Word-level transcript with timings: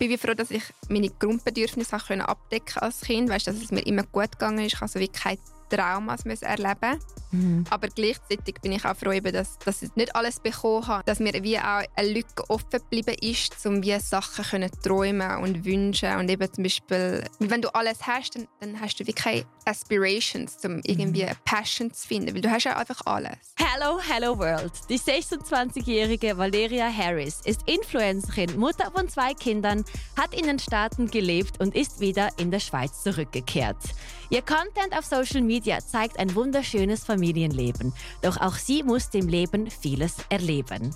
bin 0.00 0.10
wie 0.10 0.16
froh, 0.16 0.34
dass 0.34 0.50
ich 0.50 0.62
meine 0.88 1.10
Grundbedürfnisse 1.10 1.94
abdecken 2.26 2.78
als 2.78 3.02
Kind. 3.02 3.28
Weißt, 3.28 3.46
dass 3.46 3.56
es 3.56 3.70
mir 3.70 3.86
immer 3.86 4.02
gut 4.02 4.32
gegangen 4.32 4.60
ist. 4.60 4.74
Ich 4.74 4.80
habe 4.80 4.90
so 4.90 4.98
wie 4.98 5.08
keine 5.08 5.38
Traumas 5.70 6.24
müssen 6.24 6.44
erleben 6.44 6.98
mhm. 7.30 7.64
Aber 7.70 7.88
gleichzeitig 7.88 8.56
bin 8.60 8.72
ich 8.72 8.84
auch 8.84 8.96
froh, 8.96 9.18
dass, 9.20 9.58
dass 9.58 9.82
ich 9.82 9.94
nicht 9.96 10.14
alles 10.14 10.40
bekommen 10.40 10.86
habe. 10.86 11.04
Dass 11.04 11.20
mir 11.20 11.32
wie 11.42 11.58
auch 11.58 11.82
eine 11.96 12.08
Lücke 12.08 12.48
offen 12.48 12.66
geblieben 12.72 13.16
ist, 13.20 13.64
um 13.64 13.82
wie 13.82 13.98
Sachen 13.98 14.44
können 14.44 14.70
träumen 14.82 15.38
und 15.38 15.64
wünschen. 15.64 16.16
Und 16.16 16.30
eben 16.30 16.52
zum 16.52 16.64
Beispiel, 16.64 17.24
wenn 17.38 17.62
du 17.62 17.72
alles 17.74 18.06
hast, 18.06 18.36
dann, 18.36 18.48
dann 18.60 18.80
hast 18.80 18.96
du 19.00 19.06
wie 19.06 19.12
keine 19.12 19.44
Aspirations, 19.64 20.56
um 20.64 20.80
irgendwie 20.84 21.24
eine 21.24 21.36
Passion 21.44 21.92
zu 21.92 22.06
finden, 22.06 22.34
weil 22.34 22.42
du 22.42 22.50
hast 22.50 22.64
ja 22.64 22.76
einfach 22.76 23.00
alles. 23.06 23.38
Hello, 23.56 23.98
hello 24.00 24.38
world. 24.38 24.72
Die 24.88 24.98
26-jährige 24.98 26.36
Valeria 26.36 26.90
Harris 26.92 27.40
ist 27.44 27.62
Influencerin, 27.66 28.58
Mutter 28.58 28.90
von 28.90 29.08
zwei 29.08 29.34
Kindern, 29.34 29.84
hat 30.18 30.34
in 30.34 30.46
den 30.46 30.58
Staaten 30.58 31.10
gelebt 31.10 31.60
und 31.60 31.76
ist 31.76 32.00
wieder 32.00 32.28
in 32.38 32.50
der 32.50 32.60
Schweiz 32.60 33.02
zurückgekehrt. 33.02 33.78
Ihr 34.32 34.42
Content 34.42 34.96
auf 34.96 35.04
Social 35.04 35.40
Media 35.40 35.80
zeigt 35.80 36.16
ein 36.20 36.36
wunderschönes 36.36 37.04
Familienleben, 37.04 37.92
doch 38.22 38.40
auch 38.40 38.54
sie 38.54 38.84
muss 38.84 39.10
dem 39.10 39.26
Leben 39.26 39.68
vieles 39.68 40.18
erleben. 40.28 40.94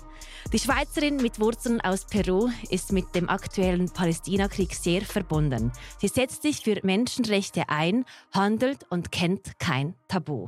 Die 0.53 0.59
Schweizerin 0.59 1.17
mit 1.17 1.41
Wurzeln 1.41 1.81
aus 1.81 2.05
Peru 2.05 2.49
ist 2.69 2.93
mit 2.93 3.13
dem 3.13 3.27
aktuellen 3.27 3.89
Palästinakrieg 3.89 4.73
sehr 4.73 5.01
verbunden. 5.01 5.73
Sie 5.99 6.07
setzt 6.07 6.43
sich 6.43 6.61
für 6.61 6.79
Menschenrechte 6.83 7.67
ein, 7.67 8.05
handelt 8.31 8.85
und 8.89 9.11
kennt 9.11 9.59
kein 9.59 9.95
Tabu. 10.07 10.47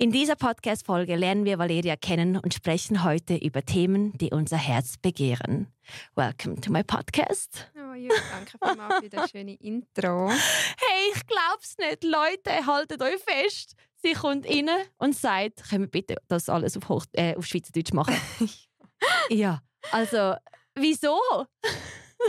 In 0.00 0.10
dieser 0.10 0.34
Podcast-Folge 0.34 1.14
lernen 1.14 1.44
wir 1.44 1.60
Valeria 1.60 1.94
kennen 1.94 2.36
und 2.36 2.54
sprechen 2.54 3.04
heute 3.04 3.36
über 3.36 3.62
Themen, 3.62 4.18
die 4.18 4.30
unser 4.30 4.56
Herz 4.56 4.96
begehren. 4.96 5.68
Welcome 6.16 6.60
to 6.60 6.72
my 6.72 6.82
podcast. 6.82 7.70
Danke 8.08 8.58
vielmals 8.62 9.02
für 9.02 9.08
das 9.08 9.30
schöne 9.30 9.54
Intro. 9.54 10.28
Hey, 10.30 11.12
ich 11.14 11.26
glaub's 11.26 11.76
nicht. 11.78 12.04
Leute, 12.04 12.66
haltet 12.66 13.02
euch 13.02 13.20
fest. 13.22 13.74
Sie 14.02 14.12
kommt 14.12 14.46
rein 14.46 14.70
und 14.98 15.14
sagt, 15.14 15.68
können 15.68 15.84
wir 15.84 15.90
bitte 15.90 16.16
das 16.28 16.48
alles 16.48 16.76
auf, 16.76 16.88
Hoch 16.88 17.04
äh, 17.12 17.36
auf 17.36 17.44
Schweizerdeutsch 17.46 17.92
machen? 17.92 18.16
ja, 19.28 19.60
also, 19.92 20.34
wieso? 20.74 21.20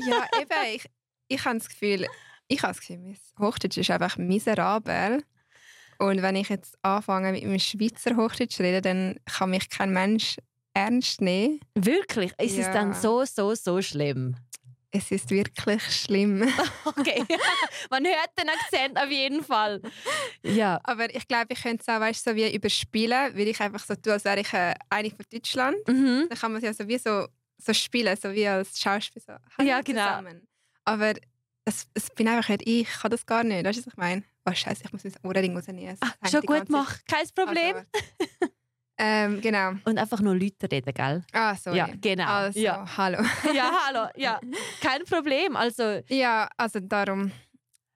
ja, 0.08 0.28
eben, 0.40 0.76
ich, 0.76 0.86
ich 1.28 1.46
habe 1.46 1.58
das 1.58 1.70
Gefühl, 1.70 2.08
ich 2.48 2.62
habe 2.62 2.74
das 2.74 2.82
Gefühl, 2.82 2.98
mein 2.98 3.18
Hochdeutsch 3.40 3.78
ist 3.78 3.90
einfach 3.90 4.18
miserabel. 4.18 5.24
Und 6.00 6.22
wenn 6.22 6.36
ich 6.36 6.50
jetzt 6.50 6.78
anfange 6.82 7.32
mit 7.32 7.44
einem 7.44 7.60
Schweizer 7.60 8.18
Hochdeutsch 8.18 8.58
zu 8.58 8.64
reden, 8.64 8.82
dann 8.82 9.20
kann 9.26 9.52
mich 9.52 9.70
kein 9.70 9.94
Mensch 9.94 10.38
ernst 10.74 11.22
nehmen. 11.22 11.60
Wirklich? 11.76 12.34
Ist 12.40 12.58
ja. 12.58 12.68
es 12.68 12.74
dann 12.74 12.94
so, 12.94 13.24
so, 13.26 13.56
so 13.56 13.82
schlimm? 13.82 14.36
Es 14.94 15.10
ist 15.10 15.30
wirklich 15.30 15.82
schlimm. 15.84 16.44
okay, 16.86 17.24
man 17.90 18.06
hört 18.06 18.30
den 18.38 18.50
Akzent 18.50 18.98
auf 18.98 19.10
jeden 19.10 19.42
Fall. 19.42 19.82
Ja. 20.44 20.82
Aber 20.84 21.14
ich 21.16 21.26
glaube, 21.28 21.48
ich 21.54 21.62
könnte 21.62 21.82
es 21.82 21.88
auch 21.88 22.02
weißt, 22.02 22.26
so 22.26 22.36
wie 22.36 22.54
überspielen, 22.54 23.36
weil 23.36 23.48
ich 23.48 23.60
einfach 23.62 23.84
so 23.84 23.96
tue, 23.96 24.14
als 24.14 24.26
wäre 24.26 24.42
ich 24.42 24.52
äh, 24.54 24.74
eine 24.90 25.10
von 25.10 25.26
Deutschland. 25.32 25.78
Mhm. 25.88 26.26
Dann 26.28 26.38
kann 26.38 26.52
man 26.52 26.62
es 26.62 26.66
ja 26.66 26.74
so 26.74 26.88
wie 26.88 26.98
so, 26.98 27.28
so 27.58 27.74
spielen, 27.74 28.18
so 28.18 28.34
wie 28.34 28.46
als 28.46 28.80
Schauspieler. 28.80 29.40
So, 29.58 29.64
ja, 29.64 29.80
genau. 29.82 30.08
Zusammen. 30.08 30.48
Aber 30.84 31.14
es, 31.64 31.88
es 31.94 32.10
bin 32.10 32.28
einfach 32.28 32.50
nicht 32.50 32.68
ich, 32.68 32.82
ich 32.82 32.90
kann 32.90 33.12
das 33.12 33.26
gar 33.26 33.44
nicht. 33.46 33.64
Weißt 33.64 33.80
du, 33.80 33.86
was 33.86 33.94
ich 33.94 33.98
meine? 33.98 34.24
Oh 34.46 34.54
Scheiße, 34.54 34.84
ich 34.84 34.92
muss 34.92 35.04
mein 35.04 35.14
Ohrring 35.24 35.56
rausnehmen. 35.56 35.98
Ah, 36.02 36.28
schon 36.28 36.42
gut, 36.42 36.68
mach. 36.68 36.98
Kein 37.08 37.28
Problem. 37.34 37.76
Also, 37.76 38.54
ähm, 39.04 39.42
genau. 39.42 39.72
Und 39.86 39.98
einfach 39.98 40.22
nur 40.22 40.36
Leute 40.36 40.72
reden, 40.72 40.94
gell? 40.94 41.24
Ah, 41.34 41.56
sorry. 41.56 41.78
Ja, 41.78 41.90
genau. 42.00 42.28
Also, 42.28 42.60
ja. 42.60 42.86
hallo. 42.98 43.18
ja, 43.54 43.72
hallo. 43.88 44.10
Ja, 44.16 44.40
kein 44.82 45.04
Problem. 45.06 45.56
Also. 45.56 46.02
Ja, 46.08 46.48
also 46.56 46.80
darum. 46.80 47.32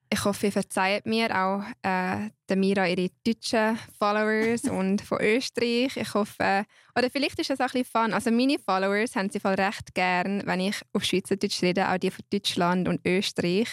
Ich 0.10 0.24
hoffe, 0.24 0.48
ihr 0.48 0.52
verzeiht 0.52 1.06
mir 1.06 1.30
auch 1.36 1.62
äh, 1.84 2.30
der 2.50 2.56
Mira 2.56 2.88
ihre 2.88 3.10
deutschen 3.24 3.78
Followers 4.00 4.64
und 4.70 5.02
von 5.02 5.20
Österreich. 5.22 5.96
Ich 5.96 6.14
hoffe, 6.14 6.66
oder 6.98 7.10
vielleicht 7.12 7.38
ist 7.40 7.52
es 7.52 7.60
auch 7.60 7.66
ein 7.66 7.84
bisschen 7.84 8.04
fun. 8.04 8.14
Also 8.14 8.32
meine 8.32 8.58
Followers 8.58 9.16
haben 9.16 9.30
sie 9.30 9.40
voll 9.40 9.56
recht 9.56 9.94
gern, 9.94 10.42
wenn 10.46 10.60
ich 10.60 10.76
auf 10.94 11.04
Schweizerdeutsch 11.04 11.62
rede, 11.62 11.88
auch 11.88 11.98
die 11.98 12.12
von 12.12 12.26
Deutschland 12.32 12.88
und 12.88 13.06
Österreich, 13.06 13.68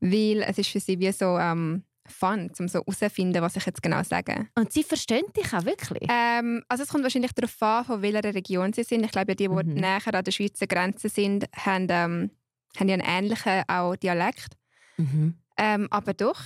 weil 0.00 0.42
es 0.42 0.58
ist 0.58 0.70
für 0.70 0.80
sie 0.80 0.98
wie 1.00 1.10
so 1.10 1.38
ähm, 1.38 1.82
fun, 2.10 2.50
um 2.58 2.68
so 2.68 2.80
herauszufinden, 2.80 3.42
was 3.42 3.56
ich 3.56 3.66
jetzt 3.66 3.82
genau 3.82 4.02
sage. 4.02 4.48
Und 4.54 4.72
sie 4.72 4.82
verstehen 4.82 5.24
dich 5.36 5.52
auch 5.52 5.64
wirklich? 5.64 6.08
Ähm, 6.10 6.62
also 6.68 6.82
es 6.82 6.88
kommt 6.88 7.04
wahrscheinlich 7.04 7.32
darauf 7.32 7.62
an, 7.62 7.84
von 7.84 8.02
welcher 8.02 8.34
Region 8.34 8.72
sie 8.72 8.84
sind. 8.84 9.04
Ich 9.04 9.12
glaube, 9.12 9.34
die, 9.36 9.48
die 9.48 9.48
mhm. 9.48 9.74
näher 9.74 10.00
an 10.12 10.24
der 10.24 10.32
Schweizer 10.32 10.66
Grenze 10.66 11.08
sind, 11.08 11.46
haben, 11.54 11.86
ähm, 11.90 12.30
haben 12.78 12.88
ja 12.88 12.94
einen 12.94 13.04
ähnlichen 13.04 13.62
auch 13.68 13.96
Dialekt. 13.96 14.56
Mhm. 14.96 15.34
Ähm, 15.56 15.88
aber 15.90 16.14
doch, 16.14 16.40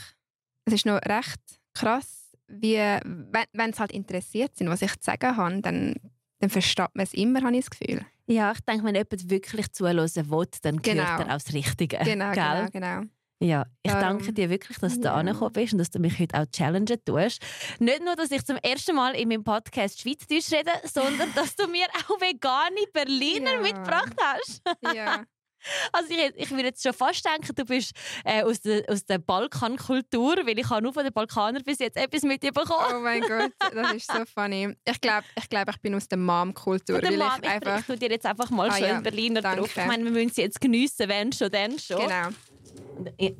es 0.64 0.74
ist 0.74 0.86
noch 0.86 1.00
recht 1.06 1.40
krass, 1.74 2.32
wie, 2.48 2.76
wenn, 2.76 3.44
wenn 3.52 3.72
sie 3.72 3.78
halt 3.78 3.92
interessiert 3.92 4.56
sind, 4.56 4.68
was 4.68 4.82
ich 4.82 4.92
zu 5.00 5.04
sagen 5.04 5.36
habe, 5.36 5.60
dann, 5.62 5.94
dann 6.40 6.50
versteht 6.50 6.94
man 6.94 7.04
es 7.04 7.14
immer, 7.14 7.42
habe 7.42 7.56
ich 7.56 7.64
das 7.66 7.78
Gefühl. 7.78 8.04
Ja, 8.26 8.52
ich 8.52 8.60
denke, 8.60 8.84
wenn 8.84 8.94
jemand 8.94 9.30
wirklich 9.30 9.72
zuhören 9.72 9.98
will, 9.98 10.46
dann 10.62 10.80
genau. 10.82 11.02
gehört 11.02 11.20
er 11.20 11.26
auch 11.26 11.42
das 11.42 11.52
Richtige. 11.52 11.98
Genau, 11.98 12.32
Gell? 12.32 12.68
genau, 12.70 12.98
genau. 13.00 13.02
Ja, 13.42 13.66
ich 13.82 13.92
danke 13.92 14.32
dir 14.32 14.48
wirklich, 14.50 14.78
dass 14.78 15.00
du 15.00 15.06
ja. 15.06 15.14
angekommen 15.14 15.52
bist 15.52 15.72
und 15.72 15.80
dass 15.80 15.90
du 15.90 15.98
mich 15.98 16.16
heute 16.20 16.38
auch 16.38 16.46
challengen 16.46 17.04
tust. 17.04 17.42
Nicht 17.80 18.04
nur, 18.04 18.14
dass 18.14 18.30
ich 18.30 18.44
zum 18.44 18.56
ersten 18.56 18.94
Mal 18.94 19.16
in 19.16 19.28
meinem 19.28 19.42
Podcast 19.42 20.00
Schweizerdeutsch 20.00 20.52
rede, 20.52 20.70
sondern 20.84 21.28
dass 21.34 21.56
du 21.56 21.66
mir 21.66 21.86
auch 21.86 22.20
vegane 22.20 22.86
Berliner 22.92 23.54
ja. 23.54 23.60
mitgebracht 23.60 24.14
hast. 24.20 24.62
ja. 24.94 25.24
Also 25.92 26.12
ich, 26.12 26.32
ich 26.34 26.50
würde 26.50 26.64
jetzt 26.64 26.82
schon 26.82 26.92
fast 26.92 27.24
denken, 27.24 27.54
du 27.54 27.64
bist 27.64 27.92
äh, 28.24 28.42
aus 28.42 28.60
der, 28.62 28.82
aus 28.88 29.04
der 29.04 29.18
Balkankultur, 29.18 30.38
weil 30.44 30.58
ich 30.58 30.68
habe 30.68 30.82
nur 30.82 30.92
von 30.92 31.04
den 31.04 31.12
Balkanern 31.12 31.62
bis 31.62 31.78
jetzt 31.78 31.96
etwas 31.96 32.22
mit 32.22 32.42
dir 32.42 32.50
bekommen. 32.50 32.84
Oh 32.92 32.98
mein 32.98 33.20
Gott, 33.20 33.52
das 33.72 33.92
ist 33.92 34.10
so 34.10 34.24
funny. 34.24 34.74
Ich 34.84 35.00
glaube, 35.00 35.24
ich, 35.36 35.48
glaub, 35.48 35.68
ich 35.70 35.76
bin 35.76 35.94
aus 35.94 36.08
der 36.08 36.18
Mom-Kultur. 36.18 37.00
Mom, 37.00 37.12
ich, 37.40 37.48
einfach... 37.48 37.78
ich 37.78 37.86
tue 37.86 37.96
dir 37.96 38.10
jetzt 38.10 38.26
einfach 38.26 38.50
mal 38.50 38.70
ah, 38.70 38.76
schön 38.76 38.86
ja, 38.88 39.00
Berliner 39.00 39.40
danke. 39.40 39.60
drauf. 39.60 39.76
Ich 39.76 39.86
meine, 39.86 40.02
wir 40.02 40.10
müssen 40.10 40.30
sie 40.30 40.42
jetzt 40.42 40.60
geniessen, 40.60 41.08
wenn 41.08 41.32
schon, 41.32 41.50
dann 41.52 41.78
schon. 41.78 42.00
Genau. 42.00 42.30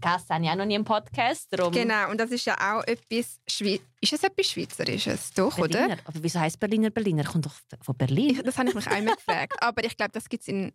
Das 0.01 0.29
habe 0.29 0.45
ich 0.45 0.51
auch 0.51 0.57
noch 0.57 0.65
nie 0.65 0.75
im 0.75 0.85
Podcast. 0.85 1.47
Darum. 1.51 1.73
Genau, 1.73 2.11
und 2.11 2.19
das 2.19 2.31
ist 2.31 2.45
ja 2.45 2.55
auch 2.55 2.83
etwas 2.85 3.41
Schweiz 3.47 3.83
Ist 4.01 4.13
es 4.13 4.23
etwas 4.25 4.47
Schweizerisches? 4.47 5.31
Doch, 5.33 5.57
Berliner. 5.57 5.85
oder? 5.85 5.99
Aber 6.05 6.23
wieso 6.23 6.41
heißt 6.41 6.59
Berliner 6.59 6.91
Berliner? 6.91 7.25
Kommt 7.25 7.47
doch 7.47 7.55
von 7.81 7.97
Berlin. 7.97 8.31
Ich, 8.31 8.43
das 8.43 8.59
habe 8.59 8.69
ich 8.69 8.75
mich 8.75 8.87
einmal 8.89 9.15
gefragt. 9.17 9.55
Aber 9.61 9.85
ich 9.85 9.97
glaube, 9.97 10.13
das 10.13 10.29
gibt 10.29 10.43
es 10.43 10.49
in 10.49 10.73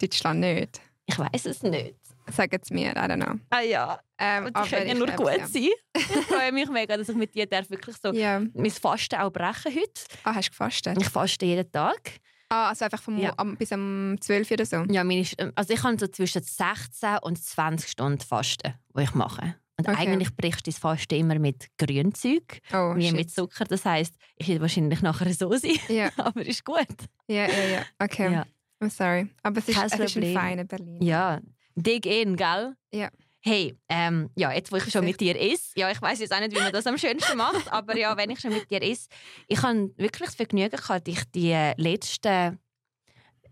Deutschland 0.00 0.40
nicht. 0.40 0.80
Ich 1.06 1.18
weiß 1.18 1.46
es 1.46 1.62
nicht. 1.62 1.96
Sagen 2.30 2.60
sie 2.62 2.74
mir, 2.74 2.92
I 2.92 2.94
don't 2.94 3.16
know. 3.16 3.38
Ah 3.50 3.60
ja. 3.60 4.00
Ähm, 4.16 4.50
aber 4.52 4.64
die 4.64 4.70
können 4.70 4.88
ja 4.88 4.94
nur 4.94 5.08
gut 5.08 5.36
ja. 5.36 5.46
sein. 5.46 5.68
Ich 5.96 6.04
freue 6.04 6.52
mich 6.52 6.68
mega, 6.70 6.96
dass 6.96 7.08
ich 7.08 7.16
mit 7.16 7.34
dir 7.34 7.46
darf 7.46 7.68
wirklich 7.68 7.96
so 8.00 8.12
yeah. 8.12 8.40
mein 8.54 8.70
Fasten 8.70 9.16
auch 9.16 9.32
brechen 9.32 9.74
heute. 9.74 10.02
Ah, 10.22 10.36
hast 10.36 10.46
du 10.46 10.50
gefastet? 10.50 10.98
Ich 11.00 11.08
faste 11.08 11.44
jeden 11.44 11.70
Tag. 11.72 12.20
Ah, 12.52 12.68
also 12.68 12.84
einfach 12.84 13.00
vom, 13.00 13.16
ja. 13.16 13.32
am, 13.38 13.56
bis 13.56 13.72
um 13.72 14.16
12 14.20 14.50
oder 14.50 14.66
so? 14.66 14.84
Ja, 14.90 15.04
meine, 15.04 15.26
also 15.54 15.72
ich 15.72 15.80
kann 15.80 15.98
so 15.98 16.06
zwischen 16.06 16.42
16 16.42 17.16
und 17.22 17.42
20 17.42 17.90
Stunden 17.90 18.20
fasten, 18.20 18.74
die 18.94 19.02
ich 19.02 19.14
mache. 19.14 19.54
Und 19.78 19.88
okay. 19.88 19.96
eigentlich 19.96 20.36
brichst 20.36 20.66
du 20.66 20.70
das 20.70 20.78
Fasten 20.78 21.14
immer 21.14 21.38
mit 21.38 21.68
Grünzeug, 21.78 22.60
oh, 22.74 22.94
wie 22.94 23.06
shit. 23.06 23.16
mit 23.16 23.30
Zucker. 23.30 23.64
Das 23.64 23.86
heisst, 23.86 24.16
ich 24.36 24.48
werde 24.48 24.60
wahrscheinlich 24.60 25.00
nachher 25.00 25.32
so 25.32 25.50
sein, 25.56 25.78
ja. 25.88 26.10
aber 26.18 26.44
ist 26.44 26.62
gut. 26.62 26.86
Ja, 27.26 27.46
ja, 27.46 27.64
ja. 27.72 27.82
Okay. 27.98 28.30
Ja. 28.30 28.46
I'm 28.82 28.90
sorry. 28.90 29.30
Aber 29.42 29.58
es 29.58 29.68
ist, 29.70 29.82
es 29.82 29.98
ist 29.98 30.16
ein 30.18 30.34
feiner 30.34 30.64
Berlin. 30.64 31.00
Ja, 31.00 31.40
dig 31.74 32.04
in, 32.04 32.36
gell? 32.36 32.76
Ja. 32.92 33.08
Hey, 33.44 33.76
ähm, 33.88 34.30
ja, 34.36 34.52
jetzt 34.52 34.70
wo 34.70 34.76
ich 34.76 34.90
schon 34.90 35.04
mit 35.04 35.20
dir 35.20 35.38
ist, 35.38 35.76
ja, 35.76 35.90
ich 35.90 36.00
weiß 36.00 36.20
jetzt 36.20 36.32
auch 36.32 36.40
nicht, 36.40 36.54
wie 36.54 36.60
man 36.60 36.72
das 36.72 36.86
am 36.86 36.96
schönsten 36.96 37.36
macht, 37.36 37.66
aber 37.72 37.96
ja, 37.96 38.16
wenn 38.16 38.30
ich 38.30 38.38
schon 38.38 38.52
mit 38.52 38.70
dir 38.70 38.80
ist, 38.80 39.10
ich 39.48 39.60
habe 39.62 39.90
wirklich 39.96 40.28
das 40.28 40.36
Vergnügen 40.36 40.76
gehabt, 40.76 41.08
dich 41.08 41.24
die 41.34 41.72
letzten 41.76 42.60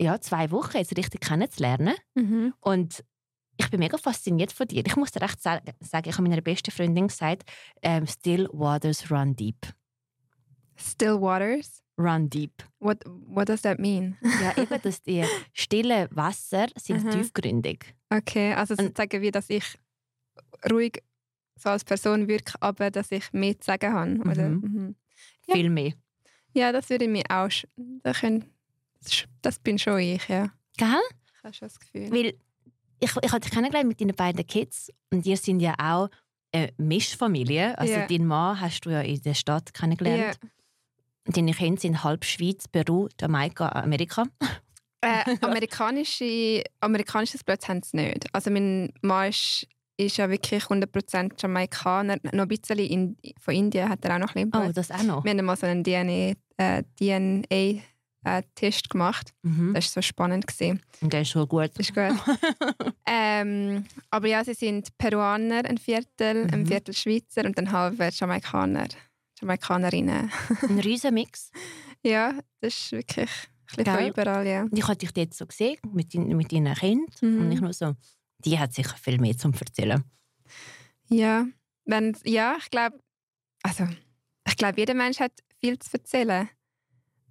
ja, 0.01 0.21
zwei 0.21 0.51
Wochen 0.51 0.79
jetzt 0.79 0.97
richtig 0.97 1.21
kennenzulernen. 1.21 1.95
Mhm. 2.15 2.55
Und 2.61 3.05
ich 3.57 3.69
bin 3.69 3.81
mega 3.81 3.99
fasziniert 3.99 4.53
von 4.53 4.67
dir. 4.67 4.83
Ich 4.87 4.97
muss 4.97 5.11
dir 5.11 5.21
recht 5.21 5.43
sagen, 5.43 5.75
ich 6.07 6.13
habe 6.13 6.23
meiner 6.23 6.41
besten 6.41 6.71
Freundin 6.71 7.09
gesagt, 7.09 7.43
ähm, 7.83 8.07
Still 8.07 8.49
Waters 8.53 9.11
Run 9.11 9.37
Deep. 9.37 9.67
Still 10.77 11.21
Waters? 11.21 11.83
Run 11.99 12.31
Deep. 12.31 12.63
What, 12.79 13.05
what 13.07 13.49
does 13.49 13.61
that 13.63 13.79
mean? 13.79 14.17
ja, 14.23 14.57
eben, 14.63 14.81
dass 14.81 15.03
die 15.03 15.25
stillen 15.53 16.09
Wasser 16.13 16.69
sind 16.77 17.05
mhm. 17.05 17.11
tiefgründig. 17.11 17.95
Okay, 18.11 18.53
also 18.55 18.75
sagen 18.75 19.23
wir, 19.23 19.33
dass 19.33 19.49
ich 19.51 19.79
ruhig 20.71 21.03
so 21.57 21.69
als 21.69 21.85
Person 21.85 22.27
wirke, 22.27 22.55
aber 22.61 22.91
dass 22.91 23.13
ich 23.13 23.33
mehr 23.33 23.59
zu 23.59 23.67
sagen 23.67 23.95
habe. 23.95 24.31
Oder? 24.31 24.49
Mhm. 24.49 24.61
Mhm. 24.61 24.95
Ja. 25.47 25.55
Viel 25.55 25.71
mehr. 25.71 25.93
Ja, 26.53 26.73
das 26.73 26.91
würde 26.91 27.07
mir 27.07 27.25
auch. 27.29 27.51
Das, 28.03 28.21
können, 28.21 28.45
das 29.43 29.59
bin 29.61 29.79
schon 29.79 30.01
ich, 30.01 30.27
ja. 30.29 30.51
Gell? 30.77 31.01
Ich 31.37 31.45
habe 31.45 31.55
schon 31.55 31.69
das 31.69 31.79
Gefühl. 31.79 32.11
Weil 32.11 32.35
ich, 32.99 33.17
ich 33.23 33.33
habe 33.33 33.41
dich 33.41 33.51
kennengelernt 33.51 33.89
mit 33.89 34.01
deinen 34.01 34.15
beiden 34.15 34.47
Kids 34.47 34.91
und 35.11 35.25
ihr 35.25 35.37
sind 35.37 35.61
ja 35.61 35.75
auch 35.79 36.09
eine 36.53 36.73
Mischfamilie. 36.79 37.79
Also 37.79 37.95
yeah. 37.95 38.07
deinen 38.07 38.27
Mann 38.27 38.61
hast 38.61 38.81
du 38.81 38.91
ja 38.91 39.01
in 39.01 39.23
der 39.23 39.35
Stadt 39.35 39.73
kennengelernt. 39.73 40.39
Yeah. 40.43 40.51
Deine 41.27 41.53
Kinder 41.53 41.81
sind 41.81 42.03
halb 42.03 42.25
Schweiz, 42.25 42.67
Peru, 42.67 43.09
Jamaika, 43.21 43.69
Amerika. 43.69 44.25
Äh, 45.01 45.37
amerikanische, 45.41 46.63
amerikanisches 46.81 47.43
Blut 47.45 47.67
haben 47.69 47.83
sie 47.83 47.97
nicht. 47.97 48.27
Also 48.35 48.51
mein 48.51 48.93
Mann 49.03 49.29
ist, 49.31 49.67
ist 49.97 50.17
ja 50.17 50.29
wirklich 50.31 50.65
100% 50.65 51.33
Jamaikaner. 51.41 52.17
Noch 52.33 52.43
ein 52.43 52.49
bisschen 52.49 52.79
in, 52.79 53.17
von 53.41 53.55
Indien 53.55 53.89
hat 53.89 54.05
er 54.05 54.15
auch 54.17 54.19
noch 54.19 54.35
ein 54.35 54.51
bisschen 54.51 54.69
Oh, 54.69 54.73
das 54.73 54.91
auch 54.91 55.03
noch? 55.03 55.25
Wir 55.25 55.31
haben 55.33 55.45
mal 55.45 55.57
so 55.57 55.67
einen 55.67 55.85
DNA, 55.85 56.35
äh, 56.57 56.83
DNA 56.99 57.83
äh, 58.25 58.43
Test 58.55 58.91
gemacht. 58.91 59.33
Mhm. 59.43 59.73
Das 59.75 59.87
war 59.97 60.03
so 60.03 60.07
spannend. 60.07 60.47
Gewesen. 60.47 60.83
Und 61.01 61.13
der 61.13 61.23
ist 61.23 61.31
schon 61.31 61.49
gut. 61.49 61.71
Ist 61.79 61.95
gut. 61.95 62.13
ähm, 63.07 63.85
aber 64.11 64.27
ja, 64.29 64.45
sie 64.45 64.55
sind 64.55 64.97
Peruaner, 64.99 65.65
ein 65.65 65.79
Viertel, 65.79 66.45
Mhm. 66.47 66.53
ein 66.53 66.67
Viertel 66.67 66.95
Schweizer 66.95 67.45
und 67.45 67.57
dann 67.57 67.73
halb 67.73 67.99
Jamaikaner, 67.99 68.89
Jamaikanerinnen. 69.41 70.31
Ein 70.69 70.79
riesen 70.81 71.15
Mix. 71.15 71.51
ja, 72.03 72.35
das 72.61 72.75
ist 72.75 72.93
wirklich 72.93 73.31
ein 73.31 73.60
bisschen 73.77 73.95
von 73.95 74.07
überall, 74.09 74.47
ja. 74.47 74.63
Und 74.63 74.77
ich 74.79 74.85
habe 74.87 74.97
dich 74.97 75.13
dort 75.13 75.35
so 75.35 75.47
gesehen, 75.47 75.79
mit, 75.93 76.15
mit 76.15 76.53
deinen 76.53 76.75
Kindern. 76.75 77.07
Mhm. 77.21 77.41
Und 77.41 77.53
ich 77.53 77.61
nur 77.61 77.73
so, 77.73 77.95
die 78.45 78.59
hat 78.59 78.73
sicher 78.73 78.97
viel 78.97 79.19
mehr 79.19 79.37
zum 79.37 79.53
Erzählen. 79.53 80.03
Ja, 81.09 81.47
wenn, 81.85 82.17
ja 82.25 82.57
ich 82.59 82.71
glaube, 82.71 82.99
also, 83.63 83.87
ich 84.47 84.57
glaube, 84.57 84.79
jeder 84.81 84.95
Mensch 84.95 85.21
hat 85.21 85.33
viel 85.61 85.79
zu 85.79 85.93
erzählen. 85.93 86.49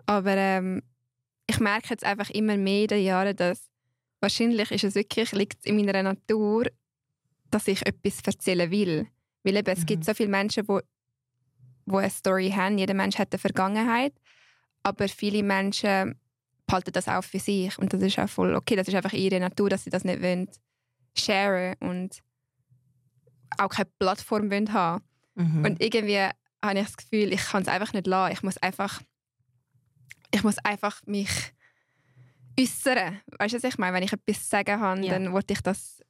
Aber 0.05 0.35
ähm, 0.35 0.83
ich 1.47 1.59
merke 1.59 1.89
jetzt 1.89 2.03
einfach 2.03 2.29
immer 2.29 2.57
mehr 2.57 2.83
in 2.83 2.87
den 2.87 3.03
Jahren, 3.03 3.35
dass 3.35 3.69
wahrscheinlich 4.19 4.71
ist 4.71 4.83
es 4.83 4.95
wirklich, 4.95 5.31
liegt 5.31 5.59
es 5.59 5.65
in 5.65 5.77
meiner 5.77 6.03
Natur, 6.03 6.65
dass 7.51 7.67
ich 7.67 7.85
etwas 7.85 8.21
erzählen 8.25 8.69
will. 8.69 9.07
Weil 9.43 9.57
eben, 9.57 9.71
es 9.71 9.79
Mhm. 9.79 9.85
gibt 9.85 10.05
so 10.05 10.13
viele 10.13 10.29
Menschen, 10.29 10.65
die 10.67 10.79
wo 11.85 11.97
eine 11.97 12.09
Story 12.11 12.51
haben. 12.51 12.77
Jeder 12.77 12.93
Mensch 12.93 13.17
hat 13.17 13.33
eine 13.33 13.39
Vergangenheit. 13.39 14.13
Aber 14.83 15.07
viele 15.07 15.41
Menschen 15.41 16.19
behalten 16.69 16.91
das 16.91 17.07
auch 17.07 17.23
für 17.23 17.39
sich. 17.39 17.77
Und 17.79 17.91
das 17.91 18.01
ist 18.01 18.19
auch 18.19 18.29
voll 18.29 18.55
okay. 18.55 18.75
Das 18.75 18.87
ist 18.87 18.93
einfach 18.95 19.13
ihre 19.13 19.39
Natur, 19.39 19.69
dass 19.69 19.83
sie 19.83 19.89
das 19.89 20.03
nicht 20.03 20.21
wollen 20.21 20.47
sharen 21.17 21.75
und 21.79 22.19
auch 23.57 23.69
keine 23.69 23.89
Plattform 23.99 24.51
wollen 24.51 24.71
haben. 24.73 25.03
Mhm. 25.35 25.65
Und 25.65 25.81
irgendwie 25.81 26.19
habe 26.63 26.79
ich 26.79 26.85
das 26.85 26.97
Gefühl, 26.97 27.33
ich 27.33 27.43
kann 27.43 27.63
es 27.63 27.67
einfach 27.67 27.93
nicht 27.93 28.07
lassen. 28.07 28.33
Ich 28.33 28.43
muss 28.43 28.57
einfach, 28.57 29.01
ich 30.33 30.43
muss 30.43 30.57
einfach 30.59 31.01
mich 31.05 31.29
äußern. 32.59 33.19
Weißt 33.39 33.53
du, 33.53 33.57
was 33.57 33.63
ich 33.63 33.77
meine? 33.77 33.95
Wenn 33.95 34.03
ich 34.03 34.13
etwas 34.13 34.43
zu 34.43 34.49
sagen 34.49 34.79
habe, 34.79 35.01
Ja. 35.05 35.13
dann 35.13 35.31
wollte 35.33 35.53
ich 35.53 35.61
das 35.61 36.03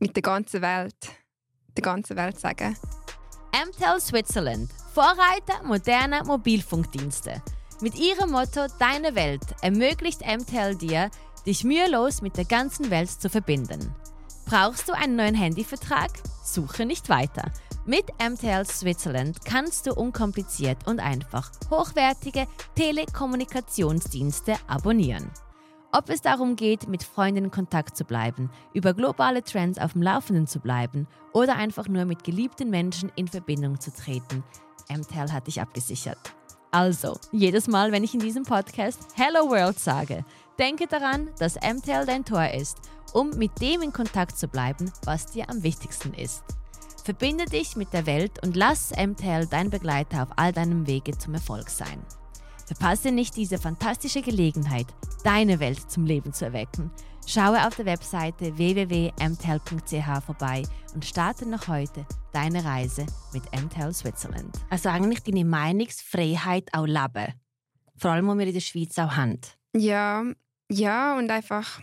mit 0.00 0.14
der 0.14 0.22
ganzen 0.22 0.60
Welt, 0.62 0.96
der 1.76 1.82
ganzen 1.82 2.16
Welt 2.16 2.38
sagen. 2.38 2.76
MTEL 3.52 4.00
Switzerland, 4.00 4.70
Vorreiter 4.92 5.62
moderner 5.64 6.22
Mobilfunkdienste. 6.24 7.42
Mit 7.80 7.96
ihrem 7.96 8.32
Motto 8.32 8.66
Deine 8.80 9.14
Welt 9.14 9.54
ermöglicht 9.62 10.22
MTEL 10.26 10.74
dir, 10.74 11.12
dich 11.46 11.62
mühelos 11.62 12.22
mit 12.22 12.36
der 12.36 12.44
ganzen 12.44 12.90
Welt 12.90 13.08
zu 13.08 13.30
verbinden. 13.30 13.94
Brauchst 14.46 14.88
du 14.88 14.94
einen 14.94 15.14
neuen 15.14 15.36
Handyvertrag? 15.36 16.10
Suche 16.42 16.86
nicht 16.86 17.08
weiter. 17.08 17.52
Mit 17.86 18.06
MTL 18.20 18.66
Switzerland 18.66 19.44
kannst 19.44 19.86
du 19.86 19.94
unkompliziert 19.94 20.88
und 20.88 20.98
einfach 20.98 21.52
hochwertige 21.70 22.48
Telekommunikationsdienste 22.74 24.56
abonnieren. 24.66 25.30
Ob 25.92 26.10
es 26.10 26.20
darum 26.20 26.56
geht, 26.56 26.88
mit 26.88 27.04
Freunden 27.04 27.44
in 27.44 27.50
Kontakt 27.52 27.96
zu 27.96 28.04
bleiben, 28.04 28.50
über 28.74 28.92
globale 28.92 29.44
Trends 29.44 29.78
auf 29.78 29.92
dem 29.92 30.02
Laufenden 30.02 30.48
zu 30.48 30.58
bleiben 30.58 31.06
oder 31.32 31.54
einfach 31.54 31.86
nur 31.86 32.06
mit 32.06 32.24
geliebten 32.24 32.70
Menschen 32.70 33.12
in 33.14 33.28
Verbindung 33.28 33.78
zu 33.78 33.94
treten, 33.94 34.42
MTEL 34.90 35.32
hat 35.32 35.46
dich 35.46 35.60
abgesichert. 35.60 36.34
Also, 36.70 37.18
jedes 37.32 37.66
Mal, 37.66 37.92
wenn 37.92 38.04
ich 38.04 38.12
in 38.12 38.20
diesem 38.20 38.42
Podcast 38.42 39.00
Hello 39.14 39.48
World 39.48 39.78
sage, 39.78 40.24
denke 40.58 40.86
daran, 40.86 41.30
dass 41.38 41.56
MTEL 41.56 42.04
dein 42.04 42.26
Tor 42.26 42.48
ist, 42.50 42.76
um 43.14 43.30
mit 43.30 43.58
dem 43.62 43.80
in 43.80 43.92
Kontakt 43.92 44.38
zu 44.38 44.48
bleiben, 44.48 44.92
was 45.04 45.26
dir 45.26 45.48
am 45.48 45.62
wichtigsten 45.62 46.12
ist. 46.12 46.44
Verbinde 47.04 47.46
dich 47.46 47.74
mit 47.74 47.94
der 47.94 48.04
Welt 48.04 48.42
und 48.44 48.54
lass 48.54 48.90
MTEL 48.90 49.46
dein 49.46 49.70
Begleiter 49.70 50.24
auf 50.24 50.28
all 50.36 50.52
deinem 50.52 50.86
Wege 50.86 51.16
zum 51.16 51.32
Erfolg 51.32 51.70
sein. 51.70 52.02
Verpasse 52.66 53.12
nicht 53.12 53.36
diese 53.36 53.56
fantastische 53.56 54.20
Gelegenheit, 54.20 54.88
deine 55.24 55.60
Welt 55.60 55.90
zum 55.90 56.04
Leben 56.04 56.34
zu 56.34 56.44
erwecken. 56.44 56.90
Schaue 57.30 57.66
auf 57.66 57.76
der 57.76 57.84
Webseite 57.84 58.56
www.mtel.ch 58.56 60.24
vorbei 60.24 60.62
und 60.94 61.04
starte 61.04 61.46
noch 61.46 61.68
heute 61.68 62.06
deine 62.32 62.64
Reise 62.64 63.04
mit 63.34 63.42
MTEL 63.52 63.92
Switzerland. 63.92 64.56
Also 64.70 64.88
eigentlich 64.88 65.22
deine 65.22 65.44
Meinungsfreiheit 65.44 66.70
auch 66.72 66.86
leben. 66.86 67.34
Vor 67.98 68.12
allem, 68.12 68.28
was 68.28 68.38
wir 68.38 68.46
in 68.46 68.54
der 68.54 68.60
Schweiz 68.60 68.98
auch 68.98 69.14
haben. 69.14 69.38
Ja, 69.76 70.24
ja 70.70 71.18
und 71.18 71.30
einfach, 71.30 71.82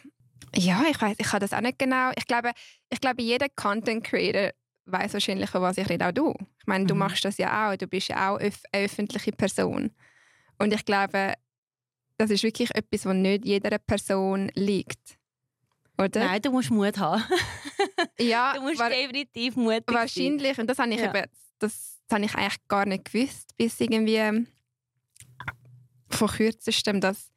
ja, 0.55 0.81
ich 0.89 0.99
weiß, 0.99 1.17
ich 1.19 1.27
kann 1.27 1.41
das 1.41 1.53
auch 1.53 1.61
nicht 1.61 1.77
genau. 1.77 2.09
Ich 2.17 2.25
glaube, 2.25 2.49
ich 2.89 2.99
glaube 2.99 3.21
jeder 3.21 3.45
Content 3.55 4.03
Creator 4.03 4.49
weiß 4.87 5.13
wahrscheinlich, 5.13 5.51
von 5.51 5.61
was 5.61 5.77
ich 5.77 5.87
rede, 5.87 6.07
auch 6.07 6.11
du. 6.11 6.33
Ich 6.59 6.65
meine, 6.65 6.87
du 6.87 6.95
Mhm. 6.95 7.01
machst 7.01 7.23
das 7.23 7.37
ja 7.37 7.69
auch, 7.71 7.75
du 7.75 7.85
bist 7.85 8.07
ja 8.07 8.31
auch 8.31 8.39
öf 8.39 8.63
eine 8.71 8.85
öffentliche 8.85 9.31
Person. 9.31 9.91
Und 10.57 10.73
ich 10.73 10.83
glaube, 10.85 11.35
das 12.17 12.31
ist 12.31 12.41
wirklich 12.41 12.73
etwas, 12.73 13.05
was 13.05 13.13
nicht 13.15 13.45
jeder 13.45 13.77
Person 13.77 14.49
liegt. 14.55 15.19
Oder? 15.97 16.25
Nein, 16.25 16.41
du 16.41 16.51
musst 16.51 16.71
Mut 16.71 16.97
haben. 16.97 17.23
ja, 18.19 18.53
Du 18.55 18.61
musst 18.61 18.79
definitiv 18.81 19.55
mutig 19.55 19.83
sein. 19.87 19.95
wahrscheinlich. 19.95 20.57
Und 20.59 20.67
das 20.69 20.77
habe 20.79 20.91
ich 20.93 20.99
Ja. 20.99 21.09
eben, 21.15 21.29
das, 21.59 21.71
das 22.07 22.15
habe 22.15 22.25
ich 22.25 22.35
eigentlich 22.35 22.67
gar 22.67 22.85
nicht 22.85 23.05
gewusst, 23.11 23.55
bis 23.57 23.79
irgendwie 23.79 24.45
vor 26.09 26.29
kürzestem, 26.29 27.01
dass, 27.01 27.31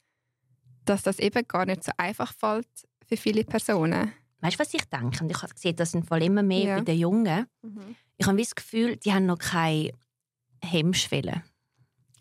dass 0.84 1.02
das 1.02 1.18
eben 1.18 1.46
gar 1.46 1.66
nicht 1.66 1.84
so 1.84 1.92
einfach 1.96 2.32
fällt 2.32 2.68
für 3.06 3.16
viele 3.16 3.44
Personen. 3.44 4.12
Weißt 4.40 4.56
du, 4.56 4.60
was 4.60 4.74
ich 4.74 4.84
denke? 4.84 5.22
Und 5.24 5.30
ich 5.30 5.42
habe 5.42 5.52
gesehen, 5.52 5.76
das 5.76 5.90
sind 5.92 6.06
vor 6.06 6.16
allem 6.16 6.26
immer 6.26 6.42
mehr 6.42 6.64
Ja. 6.64 6.76
bei 6.78 6.84
den 6.84 6.98
Jungen. 6.98 7.46
Ich 8.16 8.26
habe 8.26 8.36
das 8.38 8.54
Gefühl, 8.54 8.96
die 8.96 9.12
haben 9.12 9.26
noch 9.26 9.38
keine 9.38 9.90
Hemmschwelle. 10.62 11.42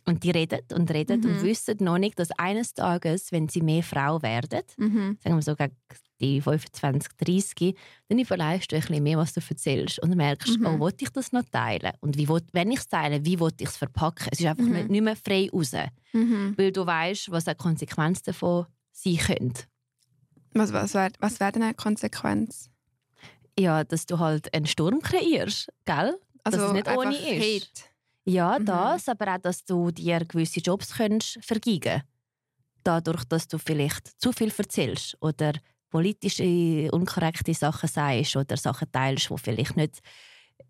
Und 0.05 0.23
die 0.23 0.31
reden 0.31 0.61
und 0.73 0.89
reden 0.89 1.23
und 1.25 1.41
Mhm. 1.41 1.43
wissen 1.43 1.77
noch 1.81 1.97
nicht, 1.97 2.17
dass 2.17 2.31
eines 2.31 2.73
Tages, 2.73 3.31
wenn 3.33 3.49
sie 3.49 3.61
mehr 3.61 3.83
Frau 3.83 4.21
werden, 4.21 4.63
Mhm. 4.77 5.17
sagen 5.21 5.35
wir 5.35 5.41
so 5.41 5.55
gegen 5.55 5.75
die 6.19 6.41
25, 6.41 7.11
30, 7.17 7.75
dann 8.07 8.19
überlegst 8.19 8.71
du 8.71 8.75
ein 8.75 8.81
bisschen 8.81 9.03
mehr, 9.03 9.17
was 9.17 9.33
du 9.33 9.41
erzählst. 9.47 9.99
Und 10.01 10.15
merkst, 10.15 10.59
Mhm. 10.59 10.65
oh, 10.65 10.79
will 10.79 10.93
ich 10.99 11.09
das 11.09 11.31
noch 11.31 11.43
teilen? 11.51 11.93
Und 12.01 12.17
wie 12.17 12.27
will, 12.27 12.41
wenn 12.53 12.71
ich 12.71 12.79
es 12.79 12.87
teile, 12.87 13.23
wie 13.25 13.39
will 13.39 13.51
ich 13.59 13.67
es 13.69 13.77
verpacken? 13.77 14.27
Es 14.31 14.39
ist 14.39 14.45
einfach 14.45 14.63
Mhm. 14.63 14.87
nicht, 14.87 15.01
mehr 15.03 15.15
frei 15.15 15.49
raus. 15.51 15.71
Mhm. 16.13 16.53
Weil 16.57 16.71
du 16.71 16.85
weißt, 16.85 17.31
was 17.31 17.47
eine 17.47 17.55
Konsequenz 17.55 18.21
davon 18.21 18.65
sein 18.91 19.17
könnte. 19.17 19.63
Was, 20.53 20.73
was 20.73 20.93
wäre 20.93 21.11
was 21.19 21.39
wär 21.39 21.51
denn 21.51 21.63
eine 21.63 21.73
Konsequenz? 21.73 22.69
Ja, 23.59 23.83
dass 23.83 24.05
du 24.05 24.19
halt 24.19 24.53
einen 24.53 24.65
Sturm 24.67 25.01
kreierst, 25.01 25.69
gell? 25.85 26.17
Also 26.43 26.59
es 26.59 26.73
nicht 26.73 26.87
ohne 26.87 27.15
ist. 27.15 27.63
Hate. 27.65 27.89
Ja, 28.25 28.57
Mhm. 28.59 28.65
das, 28.65 29.07
aber 29.09 29.35
auch, 29.35 29.37
dass 29.39 29.63
du 29.65 29.91
dir 29.91 30.19
gewisse 30.25 30.59
Jobs 30.59 30.95
könntest 30.95 31.39
vergeben 31.43 32.01
Dadurch, 32.83 33.23
dass 33.25 33.47
du 33.47 33.57
vielleicht 33.57 34.19
zu 34.21 34.31
viel 34.31 34.51
erzählst 34.57 35.17
oder 35.21 35.53
politische 35.89 36.89
unkorrekte 36.91 37.53
Sachen 37.53 37.87
sagst 37.89 38.35
oder 38.35 38.57
Sachen 38.57 38.91
teilst, 38.91 39.29
die 39.29 39.37
vielleicht 39.37 39.77
nicht 39.77 39.99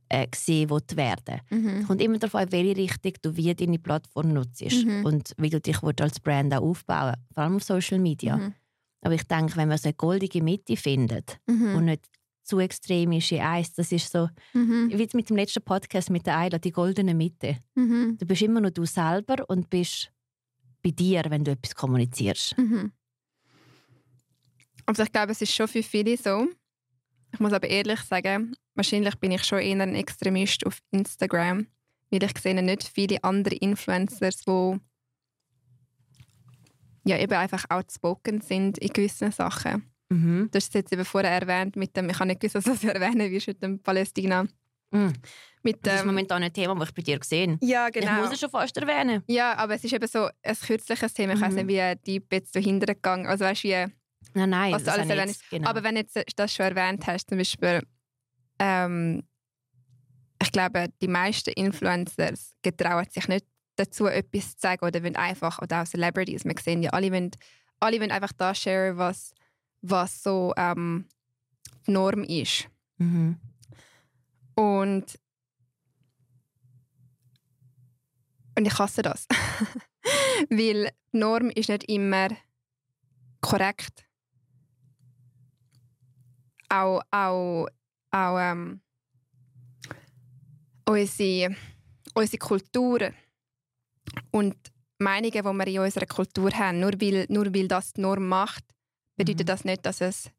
äh, 0.09 0.27
gesehen 0.27 0.69
werden. 0.69 1.41
Es 1.49 1.57
Mhm. 1.57 1.87
kommt 1.87 2.01
immer 2.01 2.17
darauf 2.17 2.35
an, 2.35 2.43
in 2.47 2.51
welche 2.51 2.77
Richtung 2.77 3.13
du 3.21 3.35
wie 3.37 3.53
deine 3.53 3.79
Plattform 3.79 4.33
nutzt 4.33 4.61
Mhm. 4.85 5.05
und 5.05 5.33
wie 5.37 5.49
du 5.49 5.59
dich 5.59 5.81
als 5.83 6.19
Brand 6.19 6.53
auch 6.53 6.61
aufbauen 6.61 7.15
vor 7.33 7.43
allem 7.43 7.55
auf 7.57 7.63
Social 7.63 7.99
Media. 7.99 8.37
Mhm. 8.37 8.53
Aber 9.01 9.15
ich 9.15 9.23
denke, 9.23 9.55
wenn 9.57 9.67
man 9.69 9.77
so 9.77 9.87
eine 9.89 9.93
goldige 9.95 10.41
Mitte 10.41 10.75
findet 10.77 11.39
Mhm. 11.47 11.75
und 11.75 11.85
nicht 11.85 12.05
zu 12.43 12.59
extrem 12.59 13.11
ist 13.11 13.31
in 13.31 13.41
eins, 13.41 13.73
das 13.73 13.91
ist 13.91 14.09
so, 14.11 14.29
Mhm. 14.53 14.89
wie 14.93 15.07
mit 15.13 15.29
dem 15.29 15.35
letzten 15.35 15.61
Podcast 15.63 16.09
mit 16.09 16.25
der 16.25 16.37
Ayla, 16.37 16.57
die 16.57 16.71
goldene 16.71 17.13
Mitte. 17.13 17.57
Mhm. 17.75 18.17
Du 18.17 18.25
bist 18.25 18.41
immer 18.41 18.61
noch 18.61 18.69
du 18.71 18.85
selber 18.85 19.43
und 19.49 19.69
bist 19.69 20.11
bei 20.81 20.91
dir, 20.91 21.23
wenn 21.27 21.43
du 21.43 21.51
etwas 21.51 21.75
kommunizierst. 21.75 22.57
Mhm. 22.57 22.91
Also 24.87 25.03
ich 25.03 25.11
glaube, 25.11 25.31
es 25.33 25.41
ist 25.41 25.53
schon 25.53 25.67
für 25.67 25.83
viele 25.83 26.17
so. 26.17 26.47
Ich 27.33 27.39
muss 27.39 27.53
aber 27.53 27.67
ehrlich 27.69 27.99
sagen, 28.01 28.55
wahrscheinlich 28.73 29.15
bin 29.15 29.31
ich 29.31 29.43
schon 29.43 29.59
eher 29.59 29.81
ein 29.81 29.95
Extremist 29.95 30.65
auf 30.65 30.79
Instagram, 30.91 31.67
weil 32.09 32.23
ich 32.23 32.37
sehe 32.39 32.59
nicht 32.63 32.83
viele 32.83 33.23
andere 33.23 33.55
Influencers, 33.55 34.37
die 34.39 34.79
ja 37.05 37.17
eben 37.19 37.33
einfach 37.33 37.65
outspoken 37.69 38.41
sind 38.41 38.77
in 38.79 38.89
gewissen 38.93 39.31
Sachen. 39.31 39.83
Mhm. 40.09 40.49
Du 40.51 40.55
hast 40.57 40.69
es 40.69 40.73
jetzt 40.73 40.93
eben 40.93 41.05
vorher 41.05 41.31
erwähnt 41.31 41.75
mit 41.75 41.95
dem, 41.97 42.09
ich 42.09 42.15
habe 42.19 42.27
nicht 42.27 42.39
gewusst, 42.39 42.67
dass 42.67 42.79
du 42.81 42.87
erwähnen 42.93 43.29
wirst 43.31 43.47
mit 43.47 43.61
dem 43.61 43.79
Palästina. 43.79 44.47
Mhm. 44.91 45.13
Mit 45.63 45.85
Das 45.85 45.99
ist 45.99 46.05
momentan 46.05 46.43
ein 46.43 46.53
Thema, 46.53 46.75
das 46.75 46.87
ich 46.89 46.95
bei 46.95 47.01
dir 47.01 47.19
gesehen 47.19 47.57
ja, 47.61 47.87
Ich 47.87 47.93
genau. 47.93 48.21
muss 48.21 48.31
es 48.31 48.39
schon 48.39 48.49
fast 48.49 48.77
erwähnen. 48.77 49.21
Ja, 49.27 49.53
aber 49.57 49.75
es 49.75 49.83
ist 49.83 49.91
eben 49.91 50.07
so 50.07 50.29
ein 50.43 50.55
kürzliches 50.55 51.13
Thema. 51.13 51.33
Ich 51.33 51.41
weiß 51.41 51.53
Mhm. 51.55 51.65
nicht, 51.65 51.67
wie 51.67 51.95
deep 52.05 52.31
jetzt 52.31 52.55
dahinter 52.55 52.93
gegangen 52.93 53.27
Also 53.27 53.43
weißt 53.43 53.65
du, 53.65 53.67
wie 53.67 53.85
Nein, 54.37 54.49
nein, 54.51 54.73
Was 54.73 54.83
das 54.83 54.93
alles 54.95 55.09
habe 55.09 55.21
jetzt, 55.21 55.49
genau. 55.49 55.69
Aber 55.69 55.83
wenn 55.83 55.95
du 55.95 56.01
jetzt 56.01 56.17
das 56.35 56.53
schon 56.53 56.65
erwähnt 56.65 57.05
hast, 57.07 57.29
zum 57.29 57.37
Beispiel, 57.37 57.81
ähm, 58.59 59.23
ich 60.41 60.51
glaube, 60.51 60.89
die 61.01 61.07
meisten 61.07 61.49
Influencers 61.51 62.55
getrauen 62.61 63.07
sich 63.09 63.27
nicht 63.27 63.45
dazu, 63.75 64.05
etwas 64.05 64.55
zu 64.55 64.59
sagen 64.59 64.85
oder 64.85 65.01
wollen 65.03 65.15
einfach, 65.15 65.59
oder 65.61 65.81
auch 65.81 65.87
Celebrities, 65.87 66.45
wir 66.45 66.55
sehen 66.59 66.83
ja, 66.83 66.91
alle 66.91 67.11
wollen 67.11 67.31
alle 67.79 67.99
wollen 67.99 68.11
einfach 68.11 68.33
das 68.33 68.59
share, 68.59 68.97
was, 68.97 69.33
was 69.81 70.23
so 70.23 70.53
ähm, 70.57 71.05
die 71.85 71.91
Norm 71.91 72.23
ist. 72.23 72.67
Mhm. 72.97 73.37
Und, 74.55 75.19
und 78.57 78.65
ich 78.65 78.79
hasse 78.79 79.01
das. 79.01 79.27
Weil 80.49 80.91
die 81.13 81.19
Norm 81.19 81.49
ist 81.51 81.69
nicht 81.69 81.89
immer 81.89 82.29
korrekt. 83.41 84.06
Auch, 86.69 87.01
auch, 87.11 87.67
auch 88.11 88.39
ähm, 88.39 88.81
unsere, 90.85 91.55
unsere 92.13 92.37
Kultur 92.37 93.11
und 94.31 94.55
Meinungen, 94.99 95.31
die 95.31 95.43
wir 95.43 95.67
in 95.67 95.79
unserer 95.79 96.05
Kultur 96.05 96.51
haben, 96.51 96.79
nur 96.79 96.93
weil, 96.99 97.25
nur 97.29 97.53
weil 97.53 97.67
das 97.67 97.93
die 97.93 98.01
Norm 98.01 98.27
macht, 98.27 98.63
bedeutet 99.15 99.41
mhm. 99.41 99.47
das 99.47 99.65
nicht, 99.65 99.85
dass 99.85 100.01
es 100.01 100.31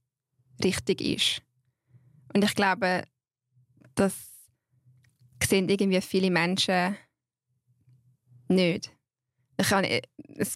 richtig 0.62 1.00
ist. 1.00 1.42
Und 2.34 2.44
ich 2.44 2.54
glaube, 2.54 3.04
das 3.94 4.14
sehen 5.42 5.68
irgendwie 5.68 6.00
viele 6.00 6.30
Menschen 6.30 6.96
nicht. 8.48 8.90
Ich 9.60 9.70
habe, 9.70 9.86
ein 9.86 10.02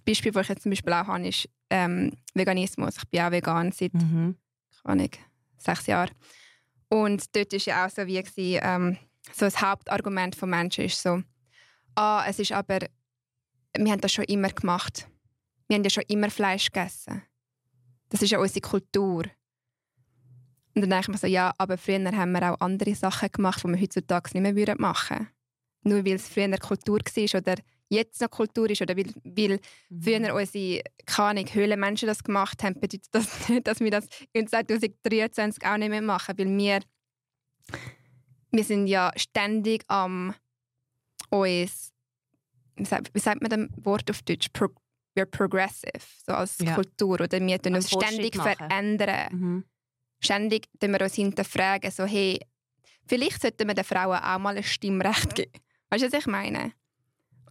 Beispiel, 0.05 0.33
das 0.33 0.45
ich 0.45 0.49
jetzt 0.49 0.62
zum 0.62 0.71
Beispiel 0.71 0.93
auch 0.93 1.07
habe, 1.07 1.26
ist 1.26 1.49
ähm, 1.71 2.12
Veganismus. 2.35 2.99
Ich 2.99 3.09
bin 3.09 3.21
auch 3.21 3.31
vegan 3.31 3.73
seit 3.73 3.95
mhm. 3.95 4.37
nicht, 4.95 5.19
sechs 5.64 5.87
Jahren. 5.87 6.11
Und 6.88 7.35
dort 7.35 7.52
war 7.52 7.61
ja 7.61 7.87
auch 7.87 7.90
so 7.90 8.07
wie 8.07 8.23
gewesen, 8.23 8.61
ähm, 8.62 8.99
so 9.33 9.47
das 9.47 9.61
Hauptargument 9.61 10.37
von 10.37 10.50
Menschen 10.50 10.85
ist 10.85 11.00
so, 11.02 11.23
ah, 11.95 12.25
es 12.28 12.38
ist 12.38 12.52
aber, 12.52 12.81
wir 13.76 13.92
haben 13.92 14.00
das 14.00 14.12
schon 14.12 14.25
immer 14.25 14.50
gemacht. 14.50 15.09
Wir 15.69 15.76
haben 15.76 15.85
ja 15.85 15.90
schon 15.90 16.04
immer 16.09 16.31
Fleisch 16.31 16.66
gegessen. 16.71 17.23
Das 18.11 18.21
ist 18.21 18.31
ja 18.31 18.38
unsere 18.38 18.61
Kultur. 18.61 19.25
Und 20.75 20.83
dann 20.83 20.90
denke 20.90 21.02
ich 21.02 21.09
mir 21.09 21.19
so, 21.19 21.26
ja, 21.26 21.52
aber 21.59 21.78
früher 21.78 22.04
haben 22.12 22.33
wir 22.33 22.52
auch 22.52 22.61
andere 22.61 22.95
Sachen 22.95 23.31
gemacht, 23.31 23.62
die 23.62 23.69
wir 23.69 23.81
heutzutage 23.81 24.38
nicht 24.38 24.54
mehr 24.54 24.75
machen 24.78 25.19
würden. 25.19 25.28
Nur 25.85 26.04
weil 26.04 26.16
es 26.16 26.28
früher 26.28 26.59
Kultur 26.59 26.99
war 26.99 27.40
oder 27.40 27.54
jetzt 27.92 28.20
noch 28.20 28.30
Kultur 28.30 28.70
ist 28.70 28.82
oder 28.82 28.96
weil, 28.96 29.12
weil 29.22 29.61
mhm. 29.90 30.02
früher 30.02 30.34
unsere 30.34 30.82
keine 31.06 31.44
Höhlenmenschen 31.44 32.08
das 32.08 32.25
gemacht 32.25 32.62
haben, 32.62 32.75
bedeutet 32.80 33.08
das 33.12 33.49
nicht, 33.49 33.66
dass 33.66 33.80
wir 33.80 33.90
das 33.90 34.08
in 34.32 34.46
2023 34.46 35.64
auch 35.66 35.76
nicht 35.76 35.90
mehr 35.90 36.02
machen, 36.02 36.37
weil 36.38 36.56
wir, 36.56 36.80
wir 38.50 38.64
sind 38.64 38.87
ja 38.87 39.12
ständig 39.16 39.84
am 39.88 40.34
uns, 41.30 41.92
wie 42.76 42.84
sagt, 42.84 43.14
wie 43.14 43.20
sagt 43.20 43.42
man 43.42 43.50
das 43.50 43.84
Wort 43.84 44.11
auf 44.11 44.22
Deutsch, 44.22 44.49
Pro, 44.52 44.68
we're 45.14 45.26
progressive, 45.26 46.02
so 46.26 46.32
als 46.32 46.58
ja. 46.58 46.75
Kultur, 46.75 47.20
oder 47.20 47.40
wir 47.40 47.61
tun 47.61 47.75
uns 47.75 47.90
ständig 47.90 48.37
verändern. 48.37 49.28
Mhm. 49.32 49.64
Ständig 50.20 50.68
tun 50.80 50.92
wir 50.92 51.02
uns 51.02 51.14
hinterfragen, 51.14 51.90
so 51.90 52.04
hey, 52.04 52.40
vielleicht 53.06 53.42
sollten 53.42 53.66
wir 53.68 53.75
den 53.75 53.84
Frauen 53.84 54.18
auch 54.18 54.38
mal 54.38 54.56
ein 54.56 54.62
Stimmrecht 54.62 55.34
geben. 55.34 55.52
Weißt 55.90 56.04
du, 56.04 56.06
was 56.06 56.20
ich 56.20 56.26
meine? 56.26 56.72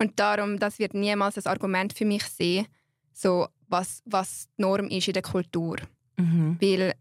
Und 0.02 0.20
darum, 0.20 0.58
das 0.58 0.80
wird 0.80 0.96
niemals 0.96 1.38
ein 1.38 1.46
Argument 1.46 1.94
für 1.94 2.06
mich 2.06 2.24
sein, 2.24 2.66
so 3.14 3.48
was, 3.68 4.02
was 4.06 4.48
die 4.58 4.64
Norm 4.64 4.88
ist 4.88 5.08
in 5.08 5.14
der 5.14 5.22
Kultur. 5.22 5.78
Mhm. 6.18 6.58
Weil 6.60 6.96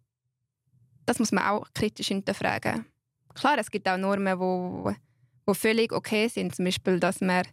das 1.07 1.19
muss 1.19 1.33
man 1.33 1.45
auch 1.45 1.67
kritisch 1.73 2.09
hinterfragen. 2.09 2.85
Klar, 3.33 3.57
es 3.57 3.71
gibt 3.71 3.89
auch 3.89 3.97
Normen, 3.97 4.39
wo, 4.39 4.93
wo 5.47 5.55
völlig 5.55 5.95
okay 5.95 6.29
sind. 6.29 6.55
Zum 6.55 6.67
Beispiel, 6.67 7.01
dass 7.01 7.23
man 7.23 7.47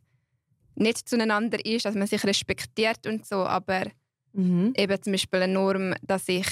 nicht 0.75 1.07
zueinander 1.07 1.63
ist, 1.65 1.85
dass 1.85 1.95
man 1.95 2.07
sich 2.07 2.25
respektiert 2.25 3.07
und 3.07 3.25
so. 3.25 3.37
Aber 3.45 3.85
mhm. 4.33 4.73
eben 4.75 5.01
zum 5.01 5.13
Beispiel 5.13 5.43
eine 5.43 5.53
Norm, 5.53 5.93
dass 6.01 6.27
ich, 6.27 6.47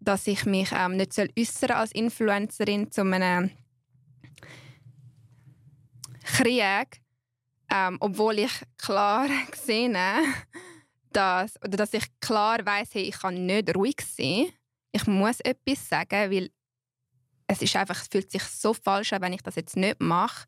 dass 0.00 0.26
ich 0.26 0.44
mich 0.44 0.70
ähm, 0.70 0.98
nicht 0.98 1.14
soll 1.14 1.30
als 1.70 1.92
Influencerin 1.92 2.90
zu 2.90 3.00
einem 3.00 3.52
Krieg 6.24 7.03
ähm, 7.74 7.96
obwohl 7.98 8.38
ich 8.38 8.52
klar 8.78 9.26
gesehen 9.50 9.96
dass, 11.10 11.56
oder 11.62 11.76
dass 11.76 11.92
ich 11.92 12.04
klar 12.20 12.64
weiß, 12.64 12.90
hey, 12.94 13.02
ich 13.02 13.18
kann 13.18 13.46
nicht 13.46 13.74
ruhig 13.76 13.96
sein. 14.00 14.46
Ich 14.92 15.06
muss 15.06 15.40
etwas 15.40 15.88
sagen, 15.88 16.30
weil 16.30 16.50
es 17.46 17.62
ist 17.62 17.76
einfach, 17.76 18.00
es 18.00 18.08
fühlt 18.08 18.30
sich 18.30 18.42
so 18.42 18.74
falsch 18.74 19.12
an, 19.12 19.22
wenn 19.22 19.32
ich 19.32 19.42
das 19.42 19.54
jetzt 19.54 19.76
nicht 19.76 20.00
mache, 20.00 20.46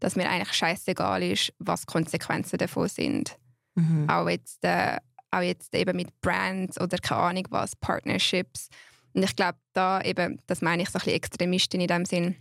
dass 0.00 0.16
mir 0.16 0.28
eigentlich 0.28 0.52
scheißegal 0.52 1.22
ist, 1.22 1.52
was 1.58 1.82
die 1.82 1.86
Konsequenzen 1.86 2.58
davon 2.58 2.88
sind. 2.88 3.38
Mhm. 3.74 4.08
Auch, 4.08 4.28
jetzt, 4.28 4.64
äh, 4.64 4.98
auch 5.30 5.40
jetzt 5.40 5.74
eben 5.74 5.96
mit 5.96 6.20
Brands 6.20 6.78
oder 6.80 6.98
keine 6.98 7.22
Ahnung 7.22 7.46
was, 7.50 7.76
Partnerships. 7.76 8.68
Und 9.14 9.22
ich 9.22 9.34
glaube, 9.34 9.58
da 9.72 10.02
eben, 10.02 10.42
das 10.46 10.60
meine 10.60 10.82
ich 10.82 10.90
so 10.90 10.98
ein 10.98 11.04
bisschen 11.04 11.16
Extremistin 11.16 11.80
in 11.80 11.88
dem 11.88 12.04
Sinn. 12.04 12.36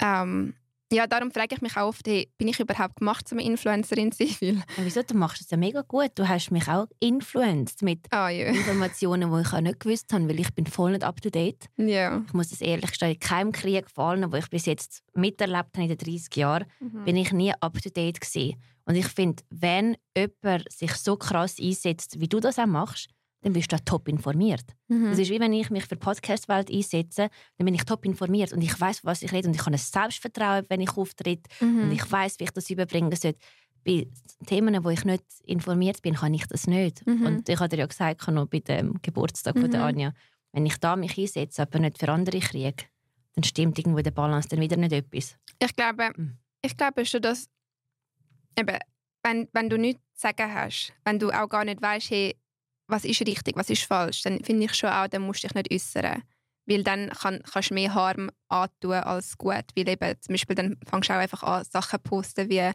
Ähm, 0.00 0.54
ja, 0.90 1.06
darum 1.06 1.30
frage 1.30 1.54
ich 1.54 1.60
mich 1.60 1.76
auch 1.76 1.88
oft, 1.88 2.06
hey, 2.06 2.30
bin 2.38 2.48
ich 2.48 2.60
überhaupt 2.60 2.96
gemacht, 2.96 3.30
um 3.30 3.38
eine 3.38 3.46
Influencerin 3.46 4.12
zu 4.12 4.26
sein? 4.26 4.62
Ja, 4.76 4.84
wieso? 4.84 5.02
Du 5.02 5.14
machst 5.14 5.40
es 5.40 5.50
ja 5.50 5.56
mega 5.56 5.82
gut. 5.82 6.12
Du 6.14 6.28
hast 6.28 6.50
mich 6.50 6.68
auch 6.68 6.86
influenced 7.00 7.82
mit 7.82 8.06
oh, 8.12 8.28
yeah. 8.28 8.48
Informationen, 8.54 9.32
die 9.32 9.40
ich 9.40 9.52
auch 9.52 9.60
nicht 9.60 9.80
gewusst 9.80 10.12
habe, 10.12 10.28
weil 10.28 10.40
ich 10.40 10.54
bin 10.54 10.66
voll 10.66 10.92
nicht 10.92 11.04
up 11.04 11.20
to 11.20 11.30
date. 11.30 11.66
Yeah. 11.78 12.22
Ich 12.26 12.32
muss 12.32 12.52
es 12.52 12.60
ehrlich 12.60 12.94
sagen, 12.96 13.12
in 13.12 13.20
keinem 13.20 13.52
Krieg 13.52 13.90
fallen, 13.90 14.30
wo 14.32 14.36
ich 14.36 14.48
bis 14.48 14.66
jetzt 14.66 15.02
miterlebt 15.14 15.76
habe 15.76 15.82
in 15.82 15.88
den 15.88 15.98
30 15.98 16.36
Jahren, 16.36 16.66
mhm. 16.80 17.04
bin 17.04 17.16
ich 17.16 17.32
nie 17.32 17.52
up 17.60 17.80
to 17.82 17.90
date 17.90 18.20
gewesen. 18.20 18.56
Und 18.84 18.94
ich 18.94 19.06
finde, 19.06 19.42
wenn 19.50 19.96
jemand 20.16 20.72
sich 20.72 20.92
so 20.94 21.16
krass 21.16 21.56
einsetzt, 21.60 22.20
wie 22.20 22.28
du 22.28 22.40
das 22.40 22.58
auch 22.58 22.66
machst, 22.66 23.10
dann 23.42 23.52
bist 23.52 23.70
du 23.70 23.76
auch 23.76 23.80
top 23.84 24.08
informiert. 24.08 24.64
Mhm. 24.88 25.10
Das 25.10 25.18
ist 25.18 25.30
wie 25.30 25.40
wenn 25.40 25.52
ich 25.52 25.70
mich 25.70 25.84
für 25.84 25.94
die 25.94 26.00
Podcast-Welt 26.00 26.70
einsetze, 26.70 27.30
dann 27.56 27.64
bin 27.64 27.74
ich 27.74 27.84
top 27.84 28.04
informiert 28.04 28.52
und 28.52 28.62
ich 28.62 28.78
weiß, 28.78 29.04
was 29.04 29.22
ich 29.22 29.32
rede 29.32 29.48
und 29.48 29.54
ich 29.54 29.60
habe 29.60 29.72
ein 29.72 29.78
Selbstvertrauen, 29.78 30.64
wenn 30.68 30.80
ich 30.80 30.96
auftrete 30.96 31.48
mhm. 31.60 31.84
und 31.84 31.92
ich 31.92 32.10
weiß, 32.10 32.40
wie 32.40 32.44
ich 32.44 32.50
das 32.50 32.68
überbringen 32.70 33.14
soll. 33.14 33.34
Bei 33.84 34.08
Themen, 34.46 34.84
wo 34.84 34.90
ich 34.90 35.04
nicht 35.04 35.24
informiert 35.44 36.02
bin, 36.02 36.14
kann 36.14 36.34
ich 36.34 36.46
das 36.46 36.66
nicht. 36.66 37.06
Mhm. 37.06 37.26
Und 37.26 37.48
ich 37.48 37.58
habe 37.58 37.68
dir 37.68 37.78
ja 37.78 37.86
gesagt, 37.86 38.26
noch 38.28 38.46
bei 38.46 38.58
dem 38.58 39.00
Geburtstag 39.02 39.54
mhm. 39.54 39.60
von 39.62 39.70
der 39.70 39.84
Anja, 39.84 40.12
wenn 40.52 40.66
ich 40.66 40.76
da 40.78 40.96
mich 40.96 41.16
einsetze, 41.16 41.62
aber 41.62 41.78
nicht 41.78 41.98
für 41.98 42.08
andere 42.08 42.40
kriege, 42.40 42.84
dann 43.34 43.44
stimmt 43.44 43.78
irgendwo 43.78 44.00
der 44.00 44.10
Balance 44.10 44.48
dann 44.48 44.60
wieder 44.60 44.76
nicht 44.76 44.92
etwas. 44.92 45.36
Ich 45.60 45.76
glaube, 45.76 46.10
mhm. 46.16 46.38
ich 46.60 46.76
glaube 46.76 47.06
schon, 47.06 47.22
dass 47.22 47.48
eben, 48.58 48.78
wenn, 49.22 49.48
wenn 49.52 49.70
du 49.70 49.78
nichts 49.78 50.02
zu 50.14 50.22
sagen 50.22 50.52
hast, 50.52 50.92
wenn 51.04 51.20
du 51.20 51.30
auch 51.30 51.48
gar 51.48 51.64
nicht 51.64 51.80
weißt, 51.80 52.10
hey, 52.10 52.36
was 52.88 53.04
ist 53.04 53.20
richtig, 53.20 53.56
was 53.56 53.70
ist 53.70 53.84
falsch, 53.84 54.22
dann 54.22 54.42
finde 54.42 54.64
ich 54.64 54.74
schon 54.74 54.90
auch, 54.90 55.06
dann 55.06 55.22
musst 55.22 55.44
du 55.44 55.48
dich 55.48 55.54
nicht 55.54 55.72
äußern. 55.72 56.22
Weil 56.66 56.82
dann 56.82 57.10
kann, 57.10 57.40
kannst 57.50 57.70
du 57.70 57.74
mehr 57.74 57.94
Harm 57.94 58.30
antun 58.48 58.92
als 58.92 59.38
gut. 59.38 59.64
Weil 59.74 59.88
eben 59.88 60.14
zum 60.20 60.34
Beispiel 60.34 60.56
dann 60.56 60.76
fängst 60.86 61.08
du 61.08 61.14
auch 61.14 61.18
einfach 61.18 61.42
an, 61.42 61.64
Sachen 61.64 62.00
posten 62.02 62.50
wie 62.50 62.70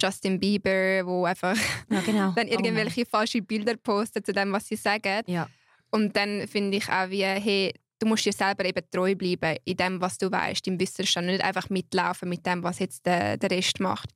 Justin 0.00 0.38
Bieber, 0.38 1.06
wo 1.06 1.24
einfach 1.24 1.56
ja, 1.88 2.00
genau. 2.00 2.32
dann 2.36 2.48
oh 2.48 2.50
irgendwelche 2.50 3.02
oh 3.02 3.10
falsche 3.10 3.42
Bilder 3.42 3.76
posten 3.76 4.24
zu 4.24 4.32
dem, 4.32 4.52
was 4.52 4.66
sie 4.66 4.76
sagen. 4.76 5.22
Ja. 5.26 5.48
Und 5.90 6.16
dann 6.16 6.46
finde 6.48 6.76
ich 6.78 6.88
auch 6.88 7.08
wie, 7.10 7.24
hey, 7.24 7.72
du 7.98 8.06
musst 8.06 8.24
dir 8.24 8.32
selber 8.32 8.64
eben 8.64 8.82
treu 8.90 9.14
bleiben 9.14 9.56
in 9.64 9.76
dem, 9.76 10.00
was 10.00 10.18
du 10.18 10.30
weißt, 10.30 10.66
im 10.68 10.78
Wissensstand, 10.78 11.26
nicht 11.26 11.42
einfach 11.42 11.68
mitlaufen 11.70 12.28
mit 12.28 12.46
dem, 12.46 12.62
was 12.62 12.78
jetzt 12.78 13.04
der, 13.06 13.36
der 13.36 13.50
Rest 13.50 13.80
macht. 13.80 14.10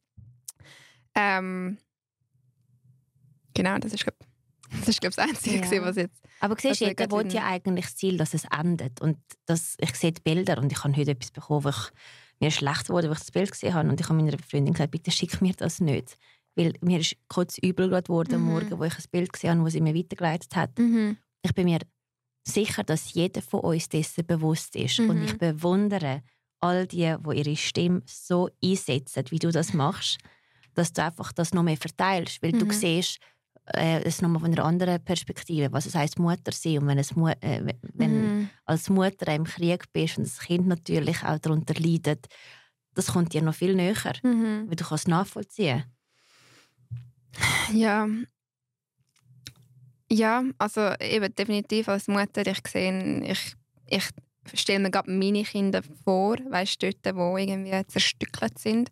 Ähm, 1.15 1.79
genau, 3.55 3.79
das 3.79 3.93
ist 3.93 4.05
glaube 4.05 4.19
das 4.81 4.89
ist, 4.89 5.01
glaube 5.01 5.11
ich, 5.11 5.17
das 5.17 5.29
Einzige, 5.29 5.77
ja. 5.77 5.83
was 5.83 5.97
jetzt. 5.97 6.23
Aber 6.41 6.57
siehst 6.59 6.81
du, 6.81 6.87
jeder 6.87 7.11
will 7.11 7.33
ja 7.33 7.47
eigentlich 7.47 7.87
das 7.87 7.97
Ziel, 7.97 8.17
dass 8.17 8.35
es 8.35 8.45
endet. 8.45 9.01
Und 9.01 9.19
das, 9.47 9.77
ich 9.81 9.95
sehe 9.95 10.13
die 10.13 10.23
Bilder 10.23 10.59
und 10.59 10.71
ich 10.73 10.85
habe 10.85 10.97
heute 10.97 11.13
etwas 11.13 11.31
bekommen, 11.31 11.65
wo 11.65 11.69
ich, 11.71 11.91
mir 12.41 12.51
schlecht 12.51 12.91
wurde, 12.91 13.09
als 13.09 13.19
ich 13.19 13.25
das 13.27 13.33
Bild 13.33 13.53
gesehen 13.53 13.75
habe. 13.75 13.89
Und 13.89 14.01
ich 14.01 14.09
habe 14.09 14.21
meiner 14.21 14.39
Freundin 14.39 14.75
gesagt, 14.75 14.91
bitte 14.91 15.11
schick 15.11 15.41
mir 15.41 15.55
das 15.55 15.81
nicht. 15.81 16.17
Weil 16.57 16.75
mir 16.81 17.01
ist 17.01 17.17
kurz 17.29 17.59
übel 17.59 17.89
geworden 17.89 18.41
mhm. 18.41 18.49
am 18.49 18.53
Morgen, 18.55 18.79
wo 18.79 18.85
ich 18.85 18.97
ein 18.97 19.05
Bild 19.11 19.33
gesehen 19.33 19.51
habe, 19.51 19.65
das 19.65 19.73
sie 19.73 19.81
mir 19.81 19.95
weitergeleitet 19.95 20.55
hat. 20.55 20.79
Mhm. 20.79 21.17
Ich 21.43 21.55
bin 21.55 21.65
mir 21.67 21.81
sicher, 22.45 22.85
dass 22.85 23.15
jeder 23.15 23.43
von 23.43 23.61
uns 23.61 23.89
dessen 23.89 24.27
bewusst 24.27 24.77
ist. 24.77 25.01
Mhm. 25.01 25.11
Und 25.11 25.25
ich 25.25 25.39
bewundere 25.39 26.23
all 26.61 26.87
die, 26.87 27.15
die 27.19 27.37
ihre 27.37 27.57
Stimme 27.57 28.03
so 28.07 28.49
einsetzen, 28.63 29.25
wie 29.31 29.39
du 29.39 29.51
das 29.51 29.73
machst, 29.73 30.19
dass 30.75 30.93
du 30.93 31.03
einfach 31.03 31.33
das 31.33 31.53
noch 31.55 31.63
mehr 31.63 31.77
verteilst. 31.77 32.43
Weil 32.43 32.53
du 32.53 32.67
mhm. 32.67 32.73
siehst, 32.73 33.19
äh, 33.67 34.03
es 34.03 34.23
nochmal 34.23 34.41
von 34.41 34.53
einer 34.53 34.65
anderen 34.65 35.03
Perspektive, 35.03 35.73
was 35.73 35.87
es 35.87 35.95
heißt 35.95 36.19
Mutter 36.19 36.53
sein 36.53 36.79
und 36.79 36.87
wenn, 36.87 36.99
es 36.99 37.17
Mu 37.17 37.29
äh, 37.29 37.75
wenn 37.95 38.43
mm. 38.43 38.51
als 38.67 38.91
Mutter 38.91 39.35
im 39.35 39.45
Krieg 39.45 39.93
bist 39.93 40.19
und 40.19 40.27
das 40.27 40.39
Kind 40.39 40.67
natürlich 40.67 41.23
auch 41.25 41.39
darunter 41.39 41.75
leidet, 41.75 42.27
das 42.95 43.09
kommt 43.09 43.33
dir 43.33 43.43
noch 43.43 43.55
viel 43.55 43.75
näher, 43.75 44.15
mhm. 44.23 44.69
weil 44.69 44.77
du 44.77 44.85
kannst 44.85 45.09
nachvollziehen. 45.09 45.85
Ja, 47.73 48.07
ja, 50.11 50.45
also 50.59 50.93
eben 51.01 51.35
definitiv 51.35 51.89
als 51.89 52.07
Mutter, 52.07 52.47
ich 52.47 52.61
sehe, 52.69 53.25
ich, 53.25 53.57
ich 53.87 54.11
stelle 54.55 54.79
mir 54.79 54.91
gerade 54.91 55.11
meine 55.11 55.43
Kinder 55.43 55.83
vor, 56.05 56.37
weißt 56.37 56.83
du, 56.83 56.93
dort, 56.93 57.17
wo 57.17 57.37
irgendwie 57.37 57.85
zerstückelt 57.87 58.59
sind. 58.59 58.91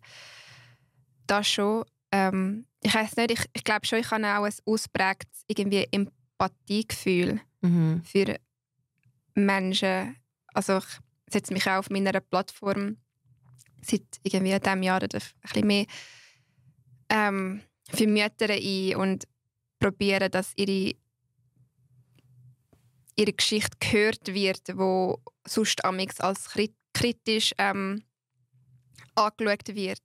Das 1.27 1.47
schon. 1.47 1.85
Ähm, 2.11 2.65
ich 2.83 2.93
weiß 2.93 3.15
nicht, 3.15 3.31
ich, 3.31 3.45
ich 3.53 3.63
glaube 3.63 3.85
schon, 3.85 3.99
ich 3.99 4.11
habe 4.11 4.25
auch 4.25 4.43
ein 4.43 4.53
ausprägtes 4.65 5.43
irgendwie 5.47 5.87
Empathiegefühl 5.91 7.39
mhm. 7.61 8.03
für 8.03 8.39
Menschen. 9.35 10.17
Also 10.53 10.77
ich 10.77 11.33
setze 11.33 11.53
mich 11.53 11.67
auch 11.67 11.79
auf 11.79 11.89
meiner 11.89 12.19
Plattform 12.19 12.97
seit 13.81 14.03
irgendwie 14.23 14.59
diesem 14.59 14.83
Jahr 14.83 15.01
oder 15.01 15.17
ein 15.17 15.41
bisschen 15.41 15.67
mehr 15.67 15.85
ähm, 17.09 17.61
für 17.89 18.07
Mütter 18.07 18.49
ein 18.49 18.95
und 18.95 19.27
probieren, 19.79 20.31
dass 20.31 20.53
ihre, 20.55 20.95
ihre 23.15 23.33
Geschichte 23.33 23.77
gehört 23.79 24.33
wird, 24.33 24.77
wo 24.77 25.19
sonst 25.45 25.83
als 25.85 26.49
kritisch 26.93 27.53
ähm, 27.57 28.03
angeschaut 29.15 29.75
wird. 29.75 30.01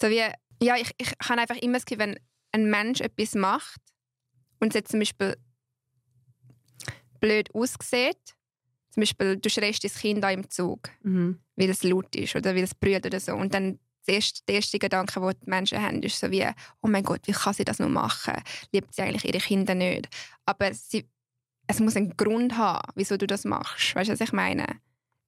So 0.00 0.08
wie, 0.08 0.24
ja, 0.62 0.76
ich, 0.76 0.90
ich 0.98 1.12
habe 1.28 1.40
einfach 1.40 1.56
immer 1.56 1.74
das 1.74 1.84
Gefühl, 1.84 2.06
wenn 2.06 2.18
ein 2.52 2.70
Mensch 2.70 3.00
etwas 3.00 3.34
macht 3.34 3.80
und 4.60 4.68
es 4.68 4.74
jetzt 4.74 4.90
zum 4.90 5.00
Beispiel 5.00 5.36
blöd 7.20 7.54
aussieht, 7.54 8.36
zum 8.90 9.02
Beispiel 9.02 9.36
du 9.36 9.48
schreist 9.50 9.84
dein 9.84 9.92
Kind 9.92 10.24
an 10.24 10.34
im 10.34 10.50
Zug, 10.50 10.90
mhm. 11.02 11.38
weil 11.56 11.70
es 11.70 11.82
laut 11.82 12.14
ist 12.16 12.36
oder 12.36 12.54
weil 12.54 12.64
es 12.64 12.74
brüllt 12.74 13.06
oder 13.06 13.20
so 13.20 13.34
und 13.34 13.54
dann 13.54 13.78
der 14.08 14.16
erste, 14.16 14.40
der 14.48 14.56
erste 14.56 14.78
Gedanke, 14.78 15.20
den 15.20 15.34
die 15.44 15.50
Menschen 15.50 15.82
haben, 15.82 16.02
ist 16.02 16.18
so 16.18 16.30
wie, 16.30 16.46
oh 16.80 16.88
mein 16.88 17.04
Gott, 17.04 17.20
wie 17.26 17.32
kann 17.32 17.52
sie 17.52 17.64
das 17.64 17.78
nur 17.78 17.90
machen? 17.90 18.34
Liebt 18.72 18.94
sie 18.94 19.02
eigentlich 19.02 19.26
ihre 19.26 19.38
Kinder 19.38 19.74
nicht? 19.74 20.08
Aber 20.46 20.72
sie, 20.72 21.06
es 21.66 21.78
muss 21.78 21.94
einen 21.94 22.16
Grund 22.16 22.56
haben, 22.56 22.90
wieso 22.94 23.18
du 23.18 23.26
das 23.26 23.44
machst. 23.44 23.94
Weißt 23.94 24.08
du, 24.08 24.14
was 24.14 24.20
ich 24.20 24.32
meine? 24.32 24.66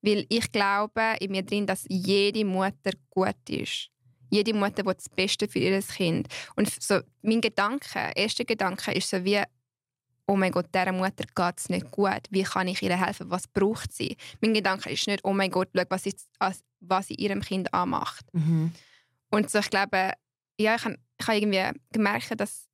Weil 0.01 0.25
ich 0.31 0.51
glaube 0.51 1.17
in 1.21 1.31
mir 1.31 1.43
drin, 1.43 1.67
dass 1.67 1.85
jede 1.89 2.45
Mutter 2.45 2.93
gut 3.11 3.37
ist. 3.51 3.91
Jede 4.31 4.55
Mutter 4.55 4.85
will 4.85 4.95
das 4.95 5.09
Beste 5.09 5.49
für 5.49 5.59
ihr 5.59 5.81
Kind. 5.83 6.29
Und 6.57 6.71
so 6.83 7.01
mein 7.23 7.41
Gedanke, 7.41 8.13
erster 8.15 8.45
Gedanke 8.45 8.93
ist 8.93 9.11
so 9.11 9.25
wie, 9.25 9.43
oh 10.27 10.37
mein 10.37 10.53
Gott, 10.53 10.67
dieser 10.75 10.93
Mutter 10.93 11.25
geht 11.35 11.59
es 11.59 11.69
nicht 11.69 11.91
gut. 11.91 12.23
Wie 12.31 12.43
kann 12.43 12.69
ich 12.69 12.83
ihr 12.83 12.97
helfen? 12.97 13.31
Was 13.31 13.49
braucht 13.49 13.93
sie? 13.93 14.17
Mein 14.41 14.55
Gedanke 14.55 14.91
ist 14.91 15.07
nicht, 15.07 15.25
oh 15.25 15.33
mein 15.33 15.51
Gott, 15.51 15.69
schau, 15.75 15.83
was 15.89 16.05
sie, 16.05 16.15
was 16.81 17.09
sie 17.09 17.15
ihrem 17.15 17.41
Kind 17.41 17.75
anmacht. 17.75 18.25
Mhm. 18.33 18.73
Und 19.31 19.51
so, 19.51 19.59
ich 19.59 19.71
glaube, 19.71 20.13
ja, 20.59 20.77
ich 20.77 20.85
habe 20.85 20.97
ich 21.19 21.27
hab 21.27 21.35
irgendwie 21.35 21.81
gemerkt, 21.93 22.41
dass, 22.41 22.69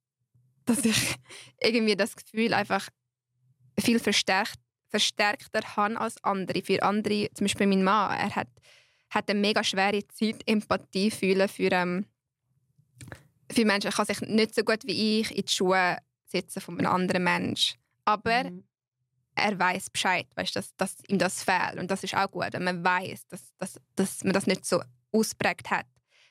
dass 0.65 0.85
ich 0.85 1.15
irgendwie 1.61 1.95
das 1.95 2.15
Gefühl 2.15 2.53
einfach 2.53 2.87
viel 3.79 3.99
verstärkt 3.99 4.59
verstärkter 4.89 5.61
habe 5.75 5.99
als 5.99 6.23
andere. 6.23 6.61
Für 6.61 6.81
andere, 6.83 7.29
zum 7.33 7.45
Beispiel 7.45 7.67
mein 7.67 7.83
Mann, 7.83 8.17
er 8.17 8.35
hat, 8.35 8.47
hat 9.09 9.29
eine 9.29 9.39
mega 9.39 9.63
schwere 9.63 10.05
Zeit, 10.07 10.41
Empathie 10.45 11.11
fühlen 11.11 11.47
für, 11.47 11.71
ähm, 11.71 12.05
für 13.51 13.65
Menschen. 13.65 13.87
Er 13.87 13.93
kann 13.93 14.05
sich 14.05 14.21
nicht 14.21 14.55
so 14.55 14.63
gut 14.63 14.85
wie 14.85 15.21
ich 15.21 15.31
in 15.31 15.45
die 15.45 15.51
Schuhe 15.51 15.97
setzen 16.25 16.61
von 16.61 16.77
einem 16.77 16.91
anderen 16.91 17.23
Menschen. 17.23 17.77
Aber 18.05 18.43
mhm. 18.43 18.63
er 19.35 19.57
weiß 19.57 19.89
Bescheid, 19.89 20.27
weißt, 20.35 20.55
dass, 20.55 20.75
dass 20.75 20.97
ihm 21.07 21.17
das 21.17 21.43
fehlt. 21.43 21.77
Und 21.77 21.89
das 21.89 22.03
ist 22.03 22.15
auch 22.15 22.29
gut, 22.29 22.49
wenn 22.51 22.63
man 22.63 22.83
weiß, 22.83 23.27
dass, 23.27 23.53
dass, 23.57 23.79
dass 23.95 24.23
man 24.23 24.33
das 24.33 24.47
nicht 24.47 24.65
so 24.65 24.81
ausprägt 25.11 25.71
hat. 25.71 25.85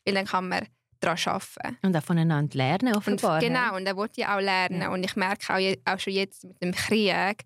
Weil 0.04 0.14
dann 0.14 0.26
kann 0.26 0.48
man 0.48 0.66
daran 1.00 1.18
arbeiten. 1.24 1.78
Und 1.82 1.96
auch 1.96 2.02
voneinander 2.02 2.56
lernen, 2.56 2.94
offenbar. 2.94 3.34
Und, 3.34 3.40
genau, 3.40 3.76
und 3.76 3.86
er 3.86 3.96
wollte 3.96 4.20
ja 4.20 4.36
auch 4.36 4.40
lernen. 4.40 4.82
Ja. 4.82 4.88
Und 4.90 5.04
ich 5.04 5.16
merke 5.16 5.52
auch, 5.52 5.92
auch 5.92 5.98
schon 5.98 6.12
jetzt 6.12 6.44
mit 6.44 6.62
dem 6.62 6.72
Krieg, 6.72 7.44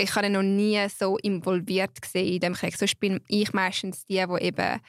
ich 0.00 0.14
habe 0.14 0.30
noch 0.30 0.42
nie 0.42 0.88
so 0.88 1.16
involviert 1.18 2.00
gesehen 2.00 2.34
in 2.34 2.40
dem 2.40 2.54
Krieg. 2.54 2.76
Sonst 2.76 2.98
bin 2.98 3.20
ich 3.28 3.52
meistens 3.52 4.04
die, 4.06 4.24
die 4.24 4.44
eben 4.44 4.80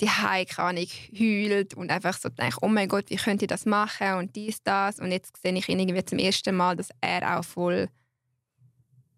die 0.00 0.08
Heikanik 0.08 0.90
heult 1.18 1.74
und 1.74 1.90
einfach 1.90 2.16
so 2.16 2.30
denkt, 2.30 2.58
oh 2.62 2.68
mein 2.68 2.88
Gott, 2.88 3.10
wie 3.10 3.16
könnte 3.16 3.44
ich 3.44 3.48
das 3.50 3.66
machen 3.66 4.14
und 4.14 4.34
dies, 4.34 4.62
das. 4.62 4.98
Und 4.98 5.12
jetzt 5.12 5.36
sehe 5.36 5.52
ich 5.52 5.68
ihn 5.68 5.78
irgendwie 5.78 6.04
zum 6.04 6.18
ersten 6.18 6.56
Mal, 6.56 6.76
dass 6.76 6.88
er 7.00 7.38
auch 7.38 7.44
voll, 7.44 7.88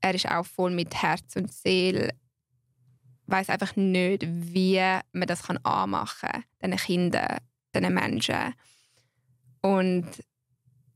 er 0.00 0.14
ist 0.14 0.28
auch 0.28 0.44
voll 0.44 0.72
mit 0.72 0.94
Herz 1.00 1.36
und 1.36 1.52
Seele, 1.52 2.10
weiß 3.26 3.48
einfach 3.48 3.76
nicht, 3.76 4.24
wie 4.26 4.80
man 5.12 5.28
das 5.28 5.44
kann 5.44 5.58
anmachen 5.58 6.28
kann, 6.60 6.72
diesen 6.72 6.76
Kindern, 6.76 7.38
diesen 7.74 7.94
Menschen. 7.94 8.54
Und, 9.60 10.08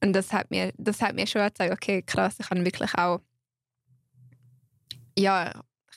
und 0.03 0.13
das 0.13 0.33
hat 0.33 0.51
mir, 0.51 0.73
das 0.77 1.01
hat 1.01 1.15
mir 1.15 1.29
schon 1.29 1.43
gezeigt, 1.43 1.73
okay, 1.73 2.03
krass, 2.03 2.37
ich 2.41 2.49
kann 2.49 2.65
wirklich 2.65 2.93
auch 2.95 3.21
ja, 5.19 5.53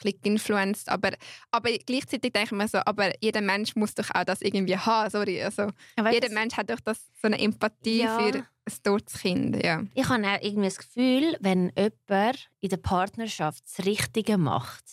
ein 0.05 0.13
bisschen 0.13 0.19
influenced, 0.23 0.89
aber, 0.89 1.11
aber 1.51 1.71
gleichzeitig 1.85 2.31
denke 2.31 2.43
ich 2.43 2.51
mir 2.51 2.67
so, 2.67 2.79
aber 2.85 3.11
jeder 3.21 3.41
Mensch 3.41 3.75
muss 3.75 3.93
doch 3.95 4.09
auch 4.13 4.23
das 4.23 4.41
irgendwie 4.41 4.77
haben, 4.77 5.09
sorry, 5.09 5.41
also 5.43 5.67
jeder 6.11 6.29
Mensch 6.29 6.55
hat 6.55 6.69
doch 6.69 6.79
das, 6.79 6.99
so 7.21 7.27
eine 7.27 7.39
Empathie 7.39 8.03
ja. 8.03 8.17
für 8.17 8.37
ein 8.37 8.83
totes 8.83 9.19
Kind, 9.19 9.63
ja. 9.63 9.83
Ich 9.93 10.07
habe 10.07 10.25
auch 10.25 10.41
irgendwie 10.41 10.67
das 10.67 10.77
Gefühl, 10.77 11.37
wenn 11.41 11.71
jemand 11.75 12.49
in 12.61 12.69
der 12.69 12.77
Partnerschaft 12.77 13.63
das 13.65 13.85
Richtige 13.85 14.37
macht, 14.37 14.85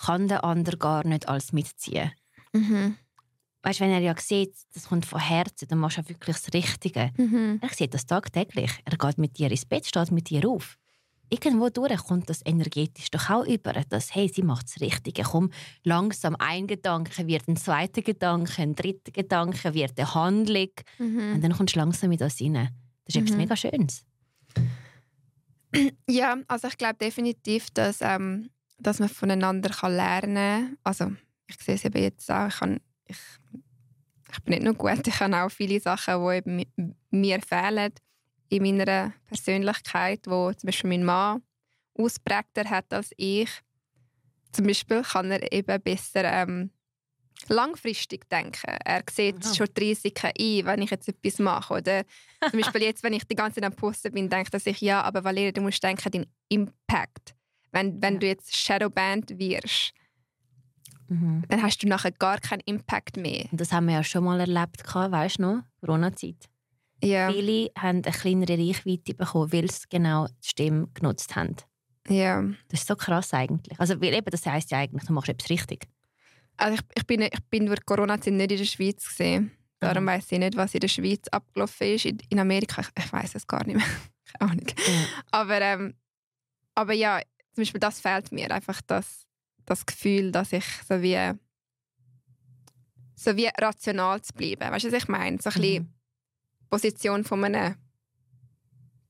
kann 0.00 0.28
der 0.28 0.44
andere 0.44 0.76
gar 0.76 1.04
nicht 1.04 1.28
alles 1.28 1.52
mitziehen. 1.52 2.12
Mhm. 2.52 2.96
Weißt, 3.62 3.80
wenn 3.80 3.90
er 3.90 3.98
ja 3.98 4.14
sieht, 4.16 4.54
das 4.72 4.88
kommt 4.88 5.04
von 5.04 5.20
Herzen, 5.20 5.66
dann 5.68 5.78
machst 5.78 5.98
du 5.98 6.02
auch 6.02 6.08
wirklich 6.08 6.36
das 6.36 6.54
Richtige. 6.54 7.10
Mhm. 7.16 7.58
Er 7.60 7.68
sieht 7.70 7.92
das 7.92 8.06
tagtäglich. 8.06 8.70
Er 8.84 8.96
geht 8.96 9.18
mit 9.18 9.36
dir 9.36 9.50
ins 9.50 9.66
Bett, 9.66 9.84
steht 9.84 10.12
mit 10.12 10.30
dir 10.30 10.48
auf 10.48 10.78
irgendwo 11.30 11.68
durch 11.68 11.96
kommt 12.04 12.28
das 12.30 12.44
energetisch 12.44 13.10
doch 13.10 13.30
auch 13.30 13.46
über, 13.46 13.72
dass 13.72 14.14
hey, 14.14 14.28
sie 14.28 14.42
macht 14.42 14.66
das 14.66 14.80
Richtige. 14.80 15.22
Komm, 15.22 15.50
langsam 15.84 16.36
ein 16.38 16.66
Gedanke 16.66 17.26
wird 17.26 17.48
ein 17.48 17.56
zweiter 17.56 18.02
Gedanke, 18.02 18.62
ein 18.62 18.74
dritter 18.74 19.12
Gedanke 19.12 19.74
wird 19.74 19.98
eine 19.98 20.14
Handlung 20.14 20.70
mhm. 20.98 21.34
und 21.34 21.40
dann 21.42 21.52
kommst 21.52 21.74
du 21.74 21.80
langsam 21.80 22.10
mit 22.10 22.20
das 22.20 22.40
rein. 22.40 22.70
Das 23.04 23.14
ist 23.14 23.16
mhm. 23.16 23.26
etwas 23.26 23.36
mega 23.36 23.56
Schönes. 23.56 24.04
Ja, 26.08 26.38
also 26.48 26.68
ich 26.68 26.78
glaube 26.78 26.96
definitiv, 26.96 27.68
dass, 27.70 27.98
ähm, 28.00 28.48
dass 28.78 29.00
man 29.00 29.10
voneinander 29.10 29.68
kann 29.68 29.94
lernen 29.94 30.34
kann. 30.34 30.78
Also 30.82 31.12
ich 31.46 31.56
sehe 31.56 31.74
es 31.74 31.84
eben 31.84 32.02
jetzt 32.02 32.30
auch, 32.30 32.48
ich, 32.48 32.58
kann, 32.58 32.80
ich, 33.04 33.18
ich 34.32 34.42
bin 34.44 34.54
nicht 34.54 34.64
nur 34.64 34.72
gut, 34.72 35.06
ich 35.06 35.20
habe 35.20 35.36
auch 35.36 35.50
viele 35.50 35.78
Sachen, 35.78 36.24
die 36.24 36.36
eben 36.36 36.96
mir 37.10 37.40
fehlen 37.42 37.92
in 38.48 38.62
meiner 38.62 39.12
Persönlichkeit, 39.26 40.20
wo 40.26 40.52
zum 40.52 40.66
Beispiel 40.66 40.90
mein 40.90 41.04
Mann 41.04 41.42
ausprägter 41.94 42.68
hat 42.68 42.92
als 42.92 43.10
ich. 43.16 43.50
Zum 44.52 44.66
Beispiel 44.66 45.02
kann 45.02 45.30
er 45.30 45.52
eben 45.52 45.82
besser 45.82 46.24
ähm, 46.24 46.70
langfristig 47.48 48.28
denken. 48.28 48.76
Er 48.84 49.02
sieht 49.10 49.44
Aha. 49.44 49.54
schon 49.54 49.68
die 49.76 49.84
Risiken 49.84 50.32
ein, 50.38 50.66
wenn 50.66 50.82
ich 50.82 50.90
jetzt 50.90 51.08
etwas 51.08 51.38
mache. 51.38 51.74
Oder 51.74 52.04
zum 52.50 52.60
Beispiel 52.60 52.82
jetzt, 52.82 53.02
wenn 53.02 53.12
ich 53.12 53.24
die 53.24 53.36
ganze 53.36 53.60
Zeit 53.60 53.70
am 53.70 53.76
Posten 53.76 54.12
bin, 54.12 54.28
denke 54.28 54.56
ich, 54.56 54.80
ja, 54.80 55.02
aber 55.02 55.22
Valeria, 55.24 55.52
du 55.52 55.60
musst 55.60 55.82
denken, 55.82 56.10
den 56.10 56.26
Impact. 56.48 57.34
Wenn, 57.70 58.00
wenn 58.00 58.14
ja. 58.14 58.20
du 58.20 58.26
jetzt 58.26 58.56
Shadowband 58.56 59.38
wirst, 59.38 59.92
mhm. 61.08 61.44
dann 61.48 61.62
hast 61.62 61.82
du 61.82 61.86
nachher 61.86 62.12
gar 62.12 62.38
keinen 62.38 62.62
Impact 62.64 63.16
mehr. 63.16 63.46
Das 63.52 63.72
haben 63.72 63.86
wir 63.86 63.94
ja 63.94 64.04
schon 64.04 64.24
mal 64.24 64.40
erlebt, 64.40 64.82
weißt 64.84 65.38
du 65.38 65.42
noch? 65.42 65.62
Corona-Zeit. 65.80 66.48
Ja. 67.02 67.30
Viele 67.30 67.70
haben 67.78 68.02
eine 68.04 68.12
kleinere 68.12 68.58
Reichweite 68.58 69.14
bekommen, 69.14 69.52
weil 69.52 69.70
sie 69.70 69.86
genau 69.88 70.26
die 70.26 70.48
Stimme 70.48 70.88
genutzt 70.94 71.36
haben. 71.36 71.56
Ja. 72.08 72.42
Das 72.68 72.80
ist 72.80 72.88
so 72.88 72.96
krass 72.96 73.32
eigentlich. 73.34 73.78
Also, 73.78 74.00
weil 74.00 74.14
eben, 74.14 74.30
das 74.30 74.44
heisst 74.46 74.70
ja 74.70 74.78
eigentlich, 74.78 75.04
du 75.04 75.12
machst 75.12 75.28
etwas 75.28 75.50
richtig. 75.50 75.86
Also 76.56 76.74
ich, 76.74 76.80
ich, 76.96 77.06
bin, 77.06 77.22
ich 77.22 77.44
bin 77.50 77.66
durch 77.66 77.84
Corona-Zeit 77.84 78.34
nicht 78.34 78.50
in 78.50 78.58
der 78.58 78.64
Schweiz 78.64 79.06
gesehen. 79.06 79.52
Darum 79.78 80.02
mhm. 80.04 80.08
weiß 80.08 80.32
ich 80.32 80.38
nicht, 80.38 80.56
was 80.56 80.74
in 80.74 80.80
der 80.80 80.88
Schweiz 80.88 81.28
abgelaufen 81.30 81.86
ist. 81.86 82.04
In, 82.04 82.18
in 82.30 82.40
Amerika, 82.40 82.80
ich, 82.80 83.04
ich 83.04 83.12
weiß 83.12 83.36
es 83.36 83.46
gar 83.46 83.64
nicht 83.64 83.76
mehr. 83.76 83.86
Keine 84.38 84.50
Ahnung. 84.50 84.66
Mhm. 84.66 85.06
Aber, 85.30 85.60
ähm, 85.60 85.94
aber 86.74 86.92
ja, 86.94 87.20
zum 87.52 87.62
Beispiel 87.62 87.80
das 87.80 88.00
fehlt 88.00 88.32
mir 88.32 88.50
einfach 88.50 88.80
das, 88.86 89.26
das 89.66 89.86
Gefühl, 89.86 90.32
dass 90.32 90.52
ich 90.52 90.64
so 90.88 91.00
wie 91.00 91.32
so 93.14 93.36
wie 93.36 93.48
rational 93.58 94.22
zu 94.22 94.32
bleiben. 94.32 94.70
Weißt 94.70 94.84
du, 94.84 94.92
was 94.92 95.02
ich 95.02 95.08
meine? 95.08 95.38
So 95.40 95.50
ein 95.50 95.54
bisschen, 95.54 95.82
mhm. 95.82 95.94
Position 96.70 97.24
von 97.24 97.44
einem 97.44 97.74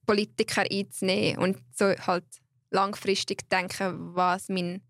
Politiker 0.06 0.64
einzunehmen 0.70 1.38
und 1.38 1.58
so 1.74 1.86
halt 1.86 2.24
langfristig 2.70 3.48
denken, 3.48 4.14
was 4.14 4.48
mein, 4.48 4.82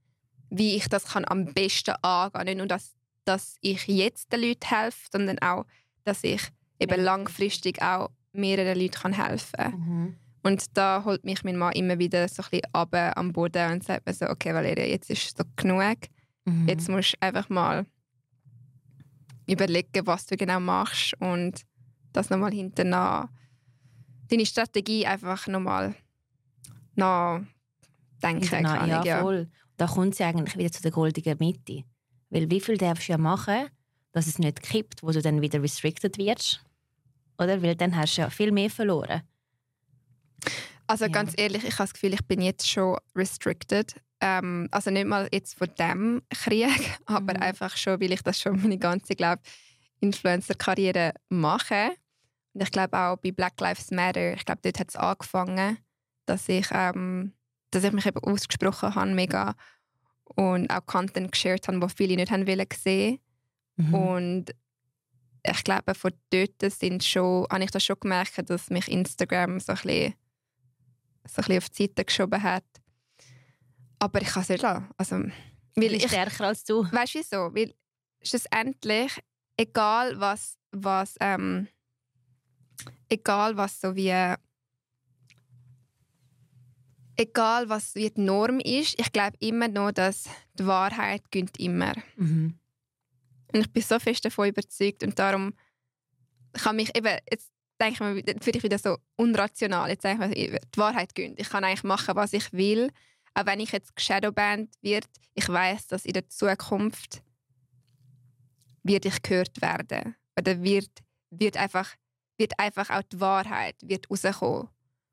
wie 0.51 0.77
ich 0.77 0.89
das 0.89 1.07
kann 1.07 1.25
am 1.27 1.47
besten 1.47 1.95
angehen 2.03 2.33
kann. 2.33 2.45
Nicht 2.47 2.59
nur, 2.59 2.67
dass, 2.67 2.95
dass 3.25 3.57
ich 3.61 3.87
jetzt 3.87 4.33
den 4.33 4.41
Leuten 4.43 4.69
helfe, 4.69 5.09
sondern 5.13 5.39
auch, 5.41 5.65
dass 6.05 6.25
ich 6.25 6.43
eben 6.79 7.01
langfristig 7.01 7.83
auch 7.83 8.11
mehreren 8.33 8.79
Leuten 8.79 9.13
helfen 9.13 9.53
kann. 9.57 9.73
Mhm. 9.73 10.17
Und 10.43 10.77
da 10.77 11.03
holt 11.05 11.25
mich 11.25 11.43
mein 11.45 11.57
Mann 11.57 11.73
immer 11.73 11.99
wieder 11.99 12.29
so 12.29 12.43
ein 12.43 12.51
bisschen 12.51 12.71
runter 12.75 13.17
am 13.17 13.33
Boden 13.33 13.73
und 13.73 13.85
sagt 13.85 14.07
mir 14.07 14.15
so, 14.15 14.29
okay 14.29 14.55
Valeria, 14.55 14.87
jetzt 14.87 15.11
ist 15.11 15.25
es 15.25 15.35
so 15.37 15.45
genug. 15.57 15.99
Mhm. 16.45 16.69
Jetzt 16.69 16.89
musst 16.89 17.15
du 17.15 17.23
einfach 17.23 17.49
mal 17.49 17.87
überlegen, 19.47 20.07
was 20.07 20.27
du 20.27 20.37
genau 20.37 20.61
machst 20.61 21.15
und 21.21 21.63
das 22.13 22.31
nochmal 22.31 22.53
hinterher 22.53 23.29
deine 24.29 24.47
Strategie 24.47 25.07
einfach 25.07 25.47
nochmal 25.47 25.95
nachdenken 26.95 28.47
kann. 28.47 28.89
Ja, 28.89 29.05
ja, 29.05 29.21
voll. 29.21 29.49
Da 29.77 29.87
kommt 29.87 30.17
sie 30.17 30.25
eigentlich 30.25 30.57
wieder 30.57 30.73
zu 30.73 30.83
der 30.83 30.91
goldenen 30.91 31.39
Mitte. 31.39 31.85
Weil 32.31 32.51
wie 32.51 32.61
viel 32.61 32.77
darfst 32.77 33.09
du 33.09 33.13
ja 33.13 33.19
machen, 33.19 33.69
dass 34.13 34.27
es 34.27 34.39
nicht 34.39 34.63
kippt, 34.63 35.03
wo 35.03 35.11
du 35.13 35.23
dann 35.23 35.41
wieder 35.41 35.63
restricted 35.63 36.19
wirst? 36.19 36.63
oder? 37.39 37.63
Weil 37.63 37.77
dann 37.77 37.97
hast 37.97 38.17
du 38.17 38.23
ja 38.23 38.31
viel 38.31 38.53
mehr 38.53 38.71
verloren. 38.71 39.23
Also 40.87 41.05
ja. 41.05 41.11
ganz 41.11 41.35
ehrlich, 41.37 41.65
ich 41.65 41.75
habe 41.75 41.85
das 41.85 41.93
Gefühl, 41.95 42.15
ich 42.15 42.27
bin 42.27 42.41
jetzt 42.41 42.69
schon 42.69 42.97
restricted. 43.15 43.95
Ähm, 44.21 44.69
also 44.73 44.91
nicht 44.91 45.07
mal 45.07 45.29
jetzt 45.33 45.57
von 45.57 45.69
dem 45.79 46.23
Krieg, 46.31 46.69
aber 47.07 47.35
mhm. 47.35 47.43
einfach 47.43 47.77
schon, 47.77 48.01
weil 48.01 48.13
ich 48.13 48.23
das 48.23 48.41
schon 48.41 48.61
meine 48.61 48.79
ganze, 48.79 49.15
glaube 49.15 49.43
Influencer-Karriere 50.01 51.15
mache. 51.29 51.91
Und 52.53 52.63
ich 52.63 52.71
glaube 52.71 52.97
auch 52.99 53.17
bei 53.17 53.33
Black 53.33 53.61
Lives 53.61 53.91
Matter, 53.91 54.35
ich 54.35 54.45
glaube, 54.45 54.61
dort 54.63 54.81
hat 54.81 54.89
es 54.89 54.97
angefangen, 54.97 55.79
dass 56.27 56.49
ich, 56.49 56.67
ähm, 56.73 57.33
dass 57.71 57.85
ich 57.85 57.93
mich 57.93 58.07
eben 58.07 58.23
ausgesprochen 58.23 58.95
habe, 58.95 59.15
mega. 59.15 59.55
Und 60.25 60.71
auch 60.71 60.85
Content 60.87 61.33
geshared 61.33 61.67
habe, 61.69 61.81
wo 61.81 61.89
viele 61.89 62.17
nicht 62.17 62.31
haben 62.31 62.47
wollen 62.47 62.67
sehen. 62.75 63.19
Mhm. 63.77 63.95
Und 63.95 64.55
ich 65.43 65.65
glaube, 65.65 65.95
von 65.95 66.13
dort 66.31 66.73
sind 66.73 67.05
schon, 67.05 67.47
habe 67.51 67.65
ich 67.65 67.71
das 67.71 67.85
schon 67.85 67.97
gemerkt, 68.01 68.51
dass 68.51 68.71
mich 68.71 68.89
Instagram 68.89 69.61
so 69.61 69.73
ein 69.73 69.79
bisschen, 69.79 70.15
so 71.25 71.43
ein 71.43 71.45
bisschen 71.45 71.59
auf 71.59 71.69
die 71.71 71.83
Seite 71.83 72.05
geschoben 72.05 72.43
hat. 72.43 72.65
Aber 73.99 74.21
ich 74.23 74.29
kann 74.29 74.43
es 74.43 74.49
nicht 74.49 74.63
lassen. 74.63 74.89
Also, 74.97 75.17
weil 75.75 75.95
ich, 75.95 76.09
stärker 76.09 76.47
als 76.47 76.65
du. 76.65 76.85
Weißt 76.91 77.15
du 77.15 77.19
wieso? 77.19 77.55
Weil 77.55 77.75
schlussendlich, 78.23 79.13
egal 79.59 80.19
was, 80.19 80.57
was, 80.73 81.17
ähm, 81.21 81.69
egal 83.11 83.57
was 83.57 83.81
so 83.81 83.95
wie, 83.95 84.15
egal 87.17 87.69
was 87.69 87.95
wie 87.95 88.09
die 88.09 88.21
Norm 88.21 88.61
ist, 88.61 88.99
ich 88.99 89.13
glaube 89.13 89.37
immer 89.41 89.69
noch, 89.69 89.93
dass 89.93 90.25
die 90.55 90.67
Wahrheit 90.67 91.31
gönnt 91.31 91.59
immer. 91.59 91.93
Mhm. 92.17 92.59
Und 93.53 93.61
ich 93.61 93.73
bin 93.73 93.83
so 93.83 93.99
fest 93.99 94.25
davon 94.25 94.49
überzeugt 94.49 95.03
und 95.03 95.19
darum 95.19 95.53
kann 96.53 96.77
mich 96.77 96.97
eben, 96.97 97.19
jetzt 97.31 97.51
denke 97.81 97.95
ich 97.95 98.01
mir, 98.01 98.15
finde 98.43 98.59
ich 98.59 98.63
wieder 98.63 98.79
so 98.79 98.99
unrational, 99.17 99.89
jetzt 99.91 100.05
denke 100.05 100.31
ich 100.33 100.51
mir, 100.51 100.61
die 100.61 100.79
Wahrheit 100.79 101.15
gönnt. 101.15 101.41
Ich 101.41 101.49
kann 101.49 101.65
eigentlich 101.65 101.85
machen, 101.85 102.17
was 102.17 102.33
ich 102.33 102.53
will, 102.53 102.91
auch 103.35 103.47
wenn 103.47 103.61
ich 103.61 103.73
jetzt 103.73 103.93
Shadowband 104.01 104.75
wird, 104.83 105.07
ich 105.35 105.49
weiß, 105.49 105.89
dass 105.89 106.05
in 106.05 106.13
der 106.13 106.29
Zukunft 106.29 107.23
wird 108.89 109.05
ich 109.05 109.23
gehört 109.23 109.61
werden 109.61 110.17
oder 110.39 110.63
wird, 110.63 110.91
wird, 111.31 111.57
einfach, 111.57 111.95
wird 112.39 112.59
einfach 112.59 112.91
auch 112.91 113.03
die 113.03 113.21
Wahrheit 113.21 113.77
wird 113.83 114.11
rauskommen 114.11 114.69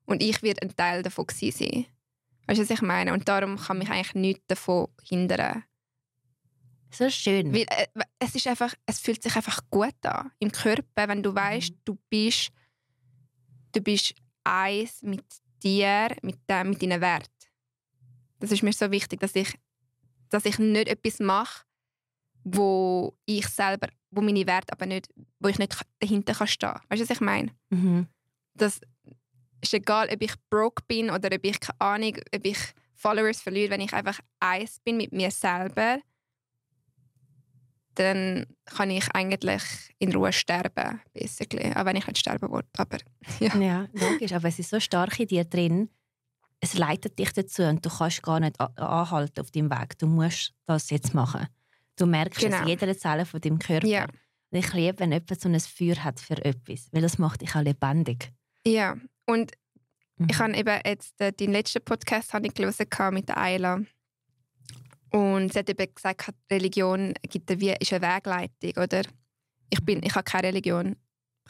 und 0.06 0.24
ich 0.24 0.42
werde 0.42 0.64
ein 0.64 0.76
Teil 0.76 1.04
davon 1.04 1.26
sein. 1.30 1.86
Weißt 2.48 2.60
du, 2.60 2.64
was 2.64 2.70
ich 2.70 2.82
meine? 2.82 3.14
Und 3.14 3.28
darum 3.28 3.58
kann 3.58 3.80
mich 3.80 3.90
eigentlich 3.90 4.14
nichts 4.16 4.44
davon 4.48 4.88
hindern. 5.04 5.64
So 6.92 7.10
schön. 7.10 7.54
Weil, 7.54 7.66
äh, 7.70 7.88
es, 8.20 8.36
ist 8.36 8.48
einfach, 8.48 8.74
es 8.86 9.00
fühlt 9.00 9.22
sich 9.22 9.36
einfach 9.36 9.60
gut 9.70 10.06
an 10.06 10.32
im 10.40 10.52
Körper, 10.52 11.08
wenn 11.08 11.24
du 11.24 11.34
weißt, 11.34 11.72
mhm. 11.72 11.80
du 11.84 11.98
bist, 12.10 12.52
du 13.74 13.82
bist 13.82 14.14
eins 14.44 15.02
mit 15.02 15.26
dir, 15.64 16.16
mit, 16.22 16.38
dem, 16.50 16.70
mit 16.70 16.82
deinen 16.82 17.02
Werten. 17.02 17.30
Das 18.40 18.52
ist 18.52 18.64
mir 18.64 18.74
so 18.74 18.92
wichtig, 18.92 19.20
dass 19.20 19.36
ich, 19.36 19.56
dass 20.30 20.46
ich 20.46 20.60
nicht 20.60 20.88
etwas 20.88 21.20
mache, 21.20 21.66
wo 22.46 23.18
ich 23.26 23.48
selber, 23.48 23.90
wo 24.12 24.22
meine 24.22 24.46
Werte 24.46 24.72
aber 24.72 24.86
nicht, 24.86 25.10
wo 25.40 25.50
ich 25.50 25.58
nicht 25.58 25.76
dahinter 26.00 26.34
kann 26.34 26.48
stehen. 26.48 26.80
Weißt 26.90 27.02
du, 27.02 27.10
was 27.10 27.10
ich 27.10 27.22
meine? 27.22 27.52
Mhm. 27.72 28.08
Das 28.54 28.80
ist 29.62 29.74
egal, 29.74 30.08
ob 30.14 30.22
ich 30.22 30.34
broke 30.50 30.84
bin 30.88 31.10
oder 31.10 31.36
ob 31.36 31.44
ich 31.44 31.60
keine 31.60 31.82
Ahnung, 31.82 32.16
ob 32.34 32.46
ich 32.46 32.58
Followers 32.94 33.42
verliere, 33.42 33.72
wenn 33.72 33.82
ich 33.82 33.94
einfach 33.94 34.20
eins 34.40 34.80
bin 34.80 34.98
mit 34.98 35.12
mir 35.12 35.32
selber, 35.32 36.00
dann 37.96 38.46
kann 38.66 38.92
ich 38.92 39.10
eigentlich 39.14 39.64
in 40.00 40.14
Ruhe 40.14 40.32
sterben, 40.32 41.02
basically. 41.14 41.74
Auch 41.76 41.86
wenn 41.86 41.96
ich 41.96 42.06
nicht 42.06 42.20
sterben 42.20 42.52
will. 42.52 42.64
Aber, 42.78 42.98
ja. 43.40 43.56
ja, 43.58 43.88
logisch. 43.94 44.34
Aber 44.34 44.48
es 44.48 44.60
ist 44.60 44.70
so 44.70 44.80
stark 44.80 45.20
in 45.20 45.28
dir 45.28 45.46
drin, 45.46 45.90
es 46.60 46.78
leitet 46.78 47.18
dich 47.18 47.32
dazu 47.34 47.64
und 47.64 47.86
du 47.86 47.90
kannst 47.90 48.24
gar 48.24 48.40
nicht 48.40 48.60
anhalten 48.60 49.42
auf 49.42 49.52
deinem 49.52 49.70
Weg. 49.70 49.98
Du 49.98 50.08
musst 50.08 50.54
das 50.66 50.90
jetzt 50.90 51.14
machen. 51.14 51.48
Du 51.98 52.06
merkst 52.06 52.42
genau. 52.42 52.62
es 52.62 52.68
jeder 52.68 52.98
Zelle 52.98 53.26
von 53.26 53.42
deinem 53.42 53.60
Körper. 53.60 53.88
Ja. 53.88 54.06
Und 54.52 54.60
ich 54.60 54.74
liebe, 54.74 55.00
wenn 55.00 55.12
jemand 55.12 55.42
so 55.42 55.50
ein 55.50 55.60
Feuer 55.60 56.04
hat 56.04 56.20
für 56.20 56.44
etwas, 56.44 56.88
weil 56.92 57.02
das 57.02 57.18
macht 57.18 57.42
dich 57.42 57.56
auch 57.56 57.62
lebendig. 57.62 58.32
Ja, 58.66 58.96
und 59.26 59.52
mhm. 60.18 60.28
ich 60.30 60.40
habe 60.40 60.56
eben 60.56 60.80
jetzt 60.86 61.20
äh, 61.22 61.32
den 61.32 61.52
letzten 61.52 61.84
Podcast 61.84 62.34
habe 62.34 62.48
ich 62.48 62.54
gelesen 62.54 62.88
mit 63.12 63.30
der 63.30 63.38
Ayla. 63.38 63.82
Und 65.12 65.54
sie 65.54 65.60
hat 65.60 65.70
eben 65.70 65.94
gesagt, 65.94 66.34
Religion 66.52 67.14
gibt 67.22 67.50
eine, 67.50 67.60
wie, 67.62 67.76
ist 67.80 67.94
eine 67.94 68.06
Wegleitung, 68.06 68.84
oder? 68.84 69.02
Ich, 69.70 69.84
bin, 69.84 70.04
ich 70.04 70.14
habe 70.14 70.24
keine 70.24 70.50
Religion. 70.50 70.96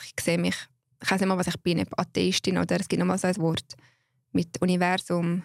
Ich 0.04 0.24
sehe 0.24 0.38
mich, 0.38 0.56
ich 1.02 1.10
weiß 1.10 1.20
nicht 1.20 1.28
mal, 1.28 1.38
was 1.38 1.48
ich 1.48 1.60
bin, 1.62 1.80
ob 1.80 2.00
Atheistin 2.00 2.58
oder 2.58 2.80
es 2.80 2.88
gibt 2.88 3.00
noch 3.00 3.08
mal 3.08 3.18
so 3.18 3.28
ein 3.28 3.38
Wort 3.38 3.76
mit 4.32 4.62
Universum. 4.62 5.44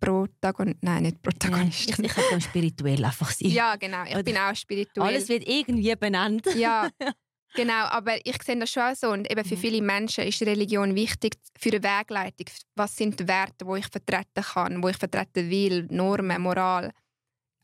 Protagonist. 0.00 0.78
Nein, 0.82 1.04
nicht 1.04 1.22
Protagonist. 1.22 1.90
ich, 1.90 1.98
ich 1.98 2.12
kann 2.12 2.40
spirituell 2.40 3.04
einfach 3.04 3.30
sein. 3.30 3.50
Ja, 3.50 3.76
genau. 3.76 4.04
Ich 4.04 4.12
Oder 4.12 4.22
bin 4.22 4.36
auch 4.36 4.54
spirituell. 4.54 5.08
Alles 5.08 5.28
wird 5.28 5.46
irgendwie 5.48 5.94
benannt. 5.96 6.46
Ja, 6.56 6.88
genau. 7.54 7.84
Aber 7.86 8.16
ich 8.24 8.42
sehe 8.42 8.58
das 8.58 8.70
schon 8.70 8.82
auch 8.82 8.94
so. 8.94 9.10
Und 9.10 9.30
eben 9.30 9.44
für 9.44 9.56
mhm. 9.56 9.60
viele 9.60 9.82
Menschen 9.82 10.24
ist 10.24 10.42
Religion 10.42 10.94
wichtig 10.94 11.36
für 11.58 11.70
eine 11.70 11.82
Wegleitung. 11.82 12.46
Was 12.74 12.96
sind 12.96 13.18
die 13.18 13.28
Werte, 13.28 13.64
die 13.64 13.78
ich 13.78 13.86
vertreten 13.86 14.42
kann, 14.42 14.82
wo 14.82 14.88
ich 14.88 14.96
vertreten 14.96 15.50
will, 15.50 15.86
Normen, 15.90 16.42
Moral. 16.42 16.92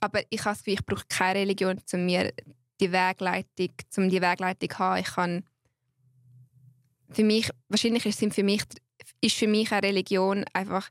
Aber 0.00 0.20
ich 0.30 0.40
habe 0.40 0.50
das 0.50 0.58
Gefühl, 0.58 0.74
ich 0.74 0.86
brauche 0.86 1.04
keine 1.08 1.40
Religion, 1.40 1.80
um 1.92 2.06
mir 2.06 2.32
die 2.80 2.90
Wegleitung, 2.90 3.70
um 3.96 4.08
die 4.08 4.20
Wegleitung 4.20 4.70
zu 4.70 4.78
haben. 4.78 5.00
Ich 5.00 5.06
kann 5.06 5.44
für 7.10 7.24
mich, 7.24 7.50
wahrscheinlich 7.68 8.06
ist, 8.06 8.18
für 8.34 8.42
mich, 8.42 8.62
ist 9.20 9.36
für 9.36 9.46
mich 9.46 9.70
eine 9.70 9.86
Religion 9.86 10.44
einfach 10.52 10.90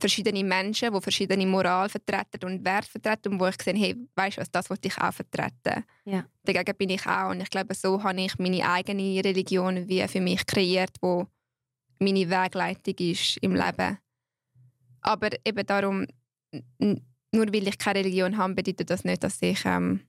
verschiedene 0.00 0.42
Menschen, 0.42 0.92
die 0.92 1.00
verschiedene 1.00 1.46
Moral 1.46 1.88
vertreten 1.88 2.44
und 2.44 2.64
Wert 2.64 2.86
vertreten 2.86 3.34
und 3.34 3.40
wo 3.40 3.46
ich 3.46 3.58
gesehen 3.58 3.76
hey, 3.76 3.96
weißt 4.16 4.38
du 4.38 4.40
was, 4.40 4.50
das 4.50 4.70
wollte 4.70 4.88
ich 4.88 4.98
auch 4.98 5.12
vertreten. 5.12 5.84
Ja. 6.04 6.24
Dagegen 6.44 6.76
bin 6.76 6.90
ich 6.90 7.06
auch 7.06 7.30
und 7.30 7.40
ich 7.40 7.50
glaube, 7.50 7.74
so 7.74 8.02
habe 8.02 8.20
ich 8.20 8.38
meine 8.38 8.68
eigene 8.68 9.22
Religion 9.24 9.88
wie 9.88 10.06
für 10.08 10.20
mich 10.20 10.44
kreiert, 10.46 10.96
wo 11.00 11.26
meine 11.98 12.28
Wegleitung 12.28 12.94
ist 12.98 13.36
im 13.38 13.54
Leben. 13.54 13.98
Aber 15.02 15.28
eben 15.44 15.66
darum, 15.66 16.06
nur 16.78 17.52
weil 17.52 17.68
ich 17.68 17.78
keine 17.78 18.00
Religion 18.00 18.36
habe, 18.36 18.54
bedeutet 18.54 18.90
das 18.90 19.04
nicht, 19.04 19.22
dass 19.22 19.40
ich, 19.42 19.64
ähm, 19.64 20.00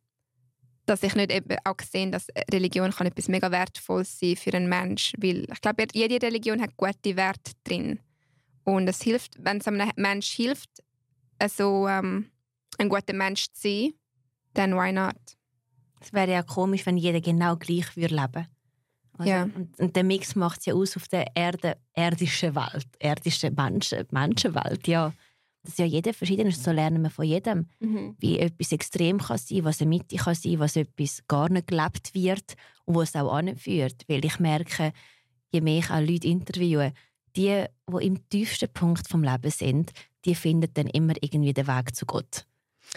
dass 0.85 1.03
ich 1.03 1.15
nicht 1.15 1.31
eben 1.31 1.57
auch 1.63 1.77
gesehen 1.77 2.11
dass 2.11 2.27
Religion 2.51 2.91
kann 2.91 3.07
etwas 3.07 3.27
mega 3.27 3.51
wertvoll 3.51 4.03
sein 4.03 4.35
für 4.35 4.53
einen 4.53 4.67
Menschen, 4.67 5.21
weil 5.21 5.45
ich 5.51 5.61
glaube, 5.61 5.85
jede 5.93 6.25
Religion 6.25 6.61
hat 6.61 6.75
gute 6.75 7.15
Werte 7.15 7.51
drin 7.63 7.99
und 8.63 8.87
es 8.87 9.01
hilft, 9.01 9.35
wenn 9.39 9.57
es 9.57 9.67
einem 9.67 9.91
Menschen 9.95 10.45
hilft, 10.45 10.69
also 11.39 11.87
ähm, 11.87 12.31
ein 12.77 12.89
guter 12.89 13.13
Mensch 13.13 13.45
zu 13.53 13.61
sein, 13.61 13.93
dann 14.53 14.75
why 14.75 14.91
not? 14.91 15.15
Es 15.99 16.13
wäre 16.13 16.31
ja 16.31 16.43
komisch, 16.43 16.85
wenn 16.85 16.97
jeder 16.97 17.21
genau 17.21 17.55
gleich 17.55 17.95
würde 17.95 18.15
leben 18.15 18.47
also, 19.17 19.29
ja. 19.29 19.43
und, 19.43 19.79
und, 19.79 19.95
der 19.95 20.03
Mix 20.03 20.35
macht 20.35 20.61
es 20.61 20.65
ja 20.67 20.73
aus 20.73 20.95
auf 20.95 21.07
der 21.07 21.25
Erde, 21.35 21.77
erdischen 21.93 22.55
Welt, 22.55 22.87
erdischen 22.97 23.53
Menschen, 23.53 24.07
Menschenwelt, 24.09 24.87
ja 24.87 25.13
dass 25.63 25.77
ja 25.77 25.85
jeder 25.85 26.13
verschieden 26.13 26.47
ist. 26.47 26.63
So 26.63 26.71
lernen 26.71 27.03
wir 27.03 27.09
von 27.09 27.25
jedem, 27.25 27.67
mhm. 27.79 28.15
wie 28.19 28.39
etwas 28.39 28.71
extrem 28.71 29.19
kann 29.19 29.37
sein, 29.37 29.63
was 29.63 29.81
eine 29.81 29.89
Mitte 29.89 30.15
kann 30.15 30.35
sein, 30.35 30.59
was 30.59 30.75
etwas 30.75 31.23
gar 31.27 31.49
nicht 31.49 31.67
gelebt 31.67 32.13
wird 32.13 32.55
und 32.85 32.95
was 32.95 33.09
es 33.09 33.15
auch 33.15 33.33
anführt. 33.33 34.03
Weil 34.07 34.25
ich 34.25 34.39
merke, 34.39 34.93
je 35.51 35.61
mehr 35.61 35.79
ich 35.79 35.89
auch 35.89 35.99
Leute 35.99 36.27
interviewe, 36.27 36.93
die, 37.35 37.65
die 37.87 38.05
im 38.05 38.29
tiefsten 38.29 38.71
Punkt 38.71 39.07
vom 39.07 39.23
Leben 39.23 39.51
sind, 39.51 39.91
die 40.25 40.35
finden 40.35 40.71
dann 40.73 40.87
immer 40.87 41.13
irgendwie 41.21 41.53
den 41.53 41.67
Weg 41.67 41.95
zu 41.95 42.05
Gott. 42.05 42.45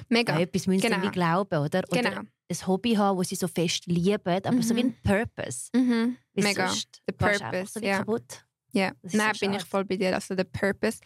Mega. 0.09 0.35
Ja, 0.35 0.41
etwas 0.41 0.67
müssen 0.67 0.89
genau. 0.89 1.03
sie 1.03 1.11
glauben, 1.11 1.59
oder? 1.59 1.83
Oder 1.89 2.03
genau. 2.03 2.21
ein 2.21 2.67
Hobby 2.67 2.95
haben, 2.95 3.19
das 3.19 3.29
sie 3.29 3.37
so 3.37 3.49
fest 3.49 3.87
lieben, 3.87 4.21
aber 4.27 4.53
mhm. 4.53 4.63
so 4.63 4.75
wie 4.77 4.81
ein 4.81 4.97
Purpose. 5.03 5.71
Mhm. 5.75 6.17
Mega. 6.35 6.69
The 6.69 7.13
Purpose, 7.17 7.73
so 7.75 7.81
ja. 7.81 7.99
kaputt. 7.99 8.45
Ja, 8.73 8.93
nein, 9.03 9.33
bin 9.39 9.55
ich 9.55 9.65
voll 9.65 9.85
bei 9.85 9.97
dir. 9.97 10.15
Also 10.15 10.35
der 10.35 10.45
Purpose 10.45 10.99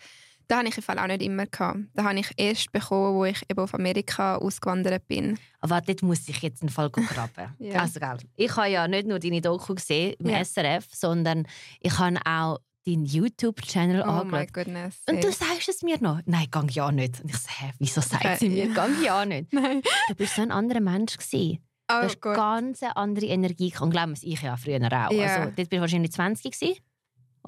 das 0.48 0.58
hatte 0.58 0.68
ich 0.68 0.76
im 0.78 0.82
Fall 0.82 0.98
auch 0.98 1.06
nicht 1.06 1.22
immer. 1.22 1.46
Gehabt. 1.46 1.80
Das 1.92 2.04
habe 2.04 2.18
ich 2.18 2.30
erst 2.36 2.72
bekommen, 2.72 3.22
als 3.22 3.36
ich 3.36 3.50
eben 3.50 3.60
auf 3.60 3.74
Amerika 3.74 4.36
ausgewandert 4.36 5.06
bin. 5.06 5.38
Aber 5.60 5.80
dort 5.82 6.02
muss 6.02 6.26
ich 6.26 6.38
jetzt 6.38 6.62
einen 6.62 6.70
Fall 6.70 6.88
graben. 6.90 7.54
ja. 7.58 7.80
also, 7.80 8.00
ich 8.34 8.56
habe 8.56 8.68
ja 8.68 8.88
nicht 8.88 9.06
nur 9.06 9.18
deine 9.18 9.42
Doku 9.42 9.74
gesehen 9.74 10.14
im 10.18 10.30
ja. 10.30 10.42
SRF, 10.42 10.86
sondern 10.94 11.46
ich 11.80 11.98
habe 11.98 12.18
auch 12.24 12.58
deinen 12.90 13.04
YouTube-Channel 13.04 14.02
oh 14.02 14.10
angeschaut. 14.10 14.52
goodness. 14.52 14.96
Und 15.08 15.22
du 15.22 15.32
sagst 15.32 15.68
es 15.68 15.82
mir 15.82 16.00
noch? 16.00 16.20
Nein, 16.26 16.46
gang 16.50 16.70
ja 16.70 16.90
nicht. 16.90 17.20
Und 17.20 17.30
ich 17.30 17.36
so, 17.36 17.48
hä, 17.48 17.72
wieso 17.78 18.00
sagt 18.00 18.38
sie 18.38 18.48
mir? 18.48 18.68
Gang 18.72 19.02
ja 19.02 19.24
nicht. 19.24 19.52
Nein. 19.52 19.82
Du 20.08 20.14
bist 20.14 20.34
so 20.34 20.42
ein 20.42 20.50
anderer 20.50 20.80
Mensch 20.80 21.16
gewesen. 21.16 21.58
Oh, 21.90 22.00
du 22.00 22.04
hast 22.04 22.20
Gott. 22.20 22.36
ganz 22.36 22.82
andere 22.82 23.26
Energie. 23.26 23.72
Und 23.80 23.90
glaub 23.90 24.08
mir, 24.08 24.16
ich 24.20 24.42
ja 24.42 24.56
früher 24.56 24.76
auch. 24.86 25.10
Ja. 25.10 25.26
Also, 25.26 25.44
dort 25.44 25.56
bist 25.56 25.72
du 25.72 25.80
wahrscheinlich 25.80 26.12
20 26.12 26.52
gewesen 26.52 26.78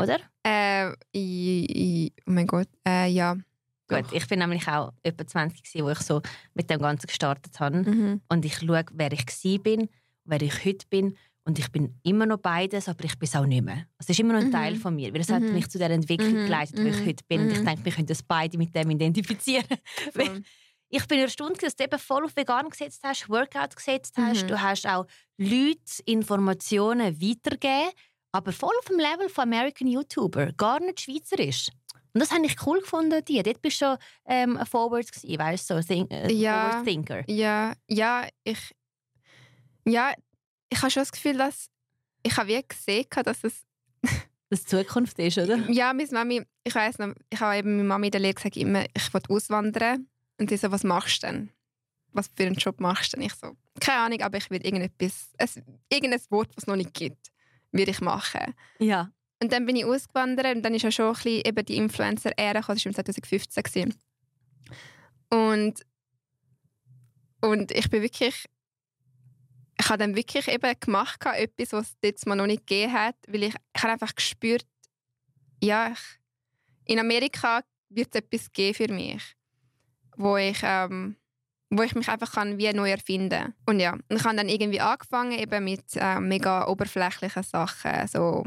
oder? 0.00 0.18
Äh, 0.42 0.90
oh 0.90 2.30
mein 2.30 2.46
Gott, 2.46 2.68
äh, 2.86 3.08
ja. 3.08 3.36
Gut, 3.88 4.12
ich 4.12 4.26
bin 4.28 4.38
nämlich 4.38 4.68
auch 4.68 4.92
etwa 5.02 5.26
20 5.26 5.64
gewesen, 5.64 5.84
wo 5.84 5.90
ich 5.90 5.98
so 5.98 6.22
mit 6.54 6.70
dem 6.70 6.80
Ganzen 6.80 7.08
gestartet 7.08 7.58
habe. 7.58 7.78
Mhm. 7.78 8.20
Und 8.28 8.44
ich 8.44 8.58
schaue, 8.58 8.84
wer 8.92 9.12
ich 9.12 9.26
war 9.26 9.58
bin, 9.58 9.88
wer 10.24 10.40
ich 10.42 10.64
heute 10.64 10.86
bin. 10.88 11.16
Und 11.44 11.58
ich 11.58 11.70
bin 11.72 11.98
immer 12.02 12.26
noch 12.26 12.38
beides, 12.38 12.88
aber 12.88 13.04
ich 13.04 13.18
bin 13.18 13.26
es 13.26 13.34
auch 13.34 13.46
nicht 13.46 13.64
mehr. 13.64 13.86
Es 13.98 14.08
ist 14.08 14.20
immer 14.20 14.34
noch 14.34 14.40
ein 14.40 14.48
mhm. 14.48 14.52
Teil 14.52 14.76
von 14.76 14.94
mir, 14.94 15.12
weil 15.12 15.22
es 15.22 15.28
mhm. 15.28 15.34
hat 15.34 15.42
mich 15.42 15.68
zu 15.68 15.78
der 15.78 15.90
Entwicklung 15.90 16.34
mhm. 16.34 16.44
geleitet, 16.44 16.78
wo 16.78 16.86
ich 16.86 17.00
mhm. 17.00 17.06
heute 17.06 17.24
bin. 17.26 17.40
Und 17.42 17.50
ich 17.50 17.60
mhm. 17.60 17.64
denke, 17.64 17.84
wir 17.84 17.92
können 17.92 18.06
das 18.06 18.22
beide 18.22 18.58
mit 18.58 18.74
dem 18.74 18.90
identifizieren. 18.90 19.78
ich 20.90 21.06
bin 21.06 21.18
erstaunt, 21.18 21.62
dass 21.62 21.76
du 21.76 21.84
eben 21.84 21.98
voll 21.98 22.24
auf 22.24 22.36
vegan 22.36 22.68
gesetzt 22.68 23.00
hast, 23.04 23.28
Workout 23.28 23.74
gesetzt 23.74 24.16
hast. 24.18 24.42
Mhm. 24.44 24.48
Du 24.48 24.60
hast 24.60 24.86
auch 24.86 25.06
Leute 25.38 26.02
Informationen 26.04 27.20
weitergegeben, 27.20 27.90
aber 28.32 28.52
voll 28.52 28.74
auf 28.78 28.84
dem 28.84 28.98
Level 28.98 29.28
von 29.28 29.44
American 29.44 29.88
YouTuber, 29.88 30.52
gar 30.52 30.80
nicht 30.80 31.00
schweizerisch. 31.00 31.68
Und 32.12 32.20
das 32.20 32.32
habe 32.32 32.44
ich 32.44 32.56
cool 32.66 32.80
gefunden, 32.80 33.24
die. 33.24 33.42
Dort 33.42 33.62
bist 33.62 33.80
du 33.80 33.86
schon 33.86 33.98
ähm, 34.26 34.58
forward 34.66 35.10
gewesen, 35.10 35.38
weißt 35.38 35.70
du, 35.70 35.80
so 35.80 35.86
think, 35.86 36.10
äh, 36.12 36.32
ja, 36.32 36.70
forward 36.70 36.84
thinker. 36.84 37.30
Ja, 37.30 37.74
ja, 37.88 38.26
ich, 38.44 38.74
ja, 39.86 40.12
ich 40.70 40.80
habe 40.80 40.90
schon 40.90 41.02
das 41.02 41.12
Gefühl, 41.12 41.36
dass 41.36 41.68
ich 42.22 42.36
habe 42.36 42.48
wie 42.48 42.62
gesehen, 42.66 43.06
dass 43.24 43.44
es 43.44 43.66
das 44.50 44.64
Zukunft 44.64 45.18
ist, 45.18 45.38
oder? 45.38 45.58
Ja, 45.70 45.92
meine 45.92 46.08
Mami, 46.10 46.42
ich 46.64 46.74
weiß 46.74 46.98
noch, 46.98 47.14
ich 47.30 47.40
habe 47.40 47.56
eben 47.56 47.76
meine 47.76 47.88
Mami 47.88 48.06
in 48.08 48.10
der 48.10 48.20
Lehre 48.20 48.34
gesagt, 48.34 48.56
immer, 48.56 48.84
ich 48.94 49.14
will 49.14 49.22
auswandern. 49.28 50.08
Und 50.38 50.50
sie 50.50 50.56
so, 50.56 50.72
was 50.72 50.82
machst 50.82 51.22
du 51.22 51.28
denn? 51.28 51.50
Was 52.12 52.28
für 52.34 52.44
einen 52.44 52.56
Job 52.56 52.80
machst 52.80 53.12
du 53.12 53.16
denn? 53.16 53.26
Ich 53.26 53.34
so, 53.34 53.56
keine 53.78 54.00
Ahnung, 54.00 54.20
aber 54.22 54.38
ich 54.38 54.50
will 54.50 54.64
irgendetwas, 54.64 55.30
ein, 55.38 55.78
irgendein 55.88 56.20
Wort, 56.30 56.48
was 56.56 56.64
es 56.64 56.66
noch 56.66 56.76
nicht 56.76 56.94
gibt, 56.94 57.28
würde 57.70 57.92
ich 57.92 58.00
machen. 58.00 58.54
Ja. 58.80 59.12
Und 59.40 59.52
dann 59.52 59.66
bin 59.66 59.76
ich 59.76 59.84
ausgewandert 59.84 60.56
und 60.56 60.62
dann 60.62 60.74
ist 60.74 60.82
ja 60.82 60.90
schon 60.90 61.06
ein 61.06 61.12
bisschen 61.12 61.42
eben 61.44 61.64
die 61.64 61.76
Influencer-Ära, 61.76 62.60
das 62.60 62.68
war 62.68 62.76
2015. 62.76 63.62
Gewesen. 63.62 63.94
Und, 65.30 65.86
und 67.40 67.70
ich 67.70 67.88
bin 67.88 68.02
wirklich 68.02 68.46
ich 69.80 69.88
habe 69.88 69.98
dann 69.98 70.14
wirklich 70.14 70.46
eben 70.46 70.74
gemacht, 70.78 71.24
etwas, 71.24 71.72
was 71.72 71.88
es 71.88 71.96
jetzt 72.02 72.26
mal 72.26 72.34
noch 72.34 72.46
nicht 72.46 72.66
gegeben 72.66 72.92
hat, 72.92 73.16
weil 73.26 73.44
ich, 73.44 73.54
ich 73.74 73.82
habe 73.82 73.94
einfach 73.94 74.14
gespürt, 74.14 74.66
ja, 75.62 75.92
ich, 75.92 76.92
in 76.92 76.98
Amerika 76.98 77.62
wird 77.88 78.14
es 78.14 78.20
etwas 78.20 78.52
geben 78.52 78.74
für 78.74 78.92
mich, 78.92 79.22
wo 80.18 80.36
ich, 80.36 80.58
ähm, 80.62 81.16
wo 81.70 81.82
ich 81.82 81.94
mich 81.94 82.08
einfach 82.08 82.32
kann 82.34 82.58
wie 82.58 82.70
neu 82.74 82.90
erfinden 82.90 83.30
kann. 83.30 83.54
Und 83.66 83.80
ja, 83.80 83.96
ich 84.10 84.22
habe 84.22 84.36
dann 84.36 84.50
irgendwie 84.50 84.80
angefangen 84.80 85.38
eben 85.38 85.64
mit 85.64 85.96
äh, 85.96 86.20
mega 86.20 86.66
oberflächlichen 86.68 87.42
Sachen, 87.42 88.06
so 88.06 88.44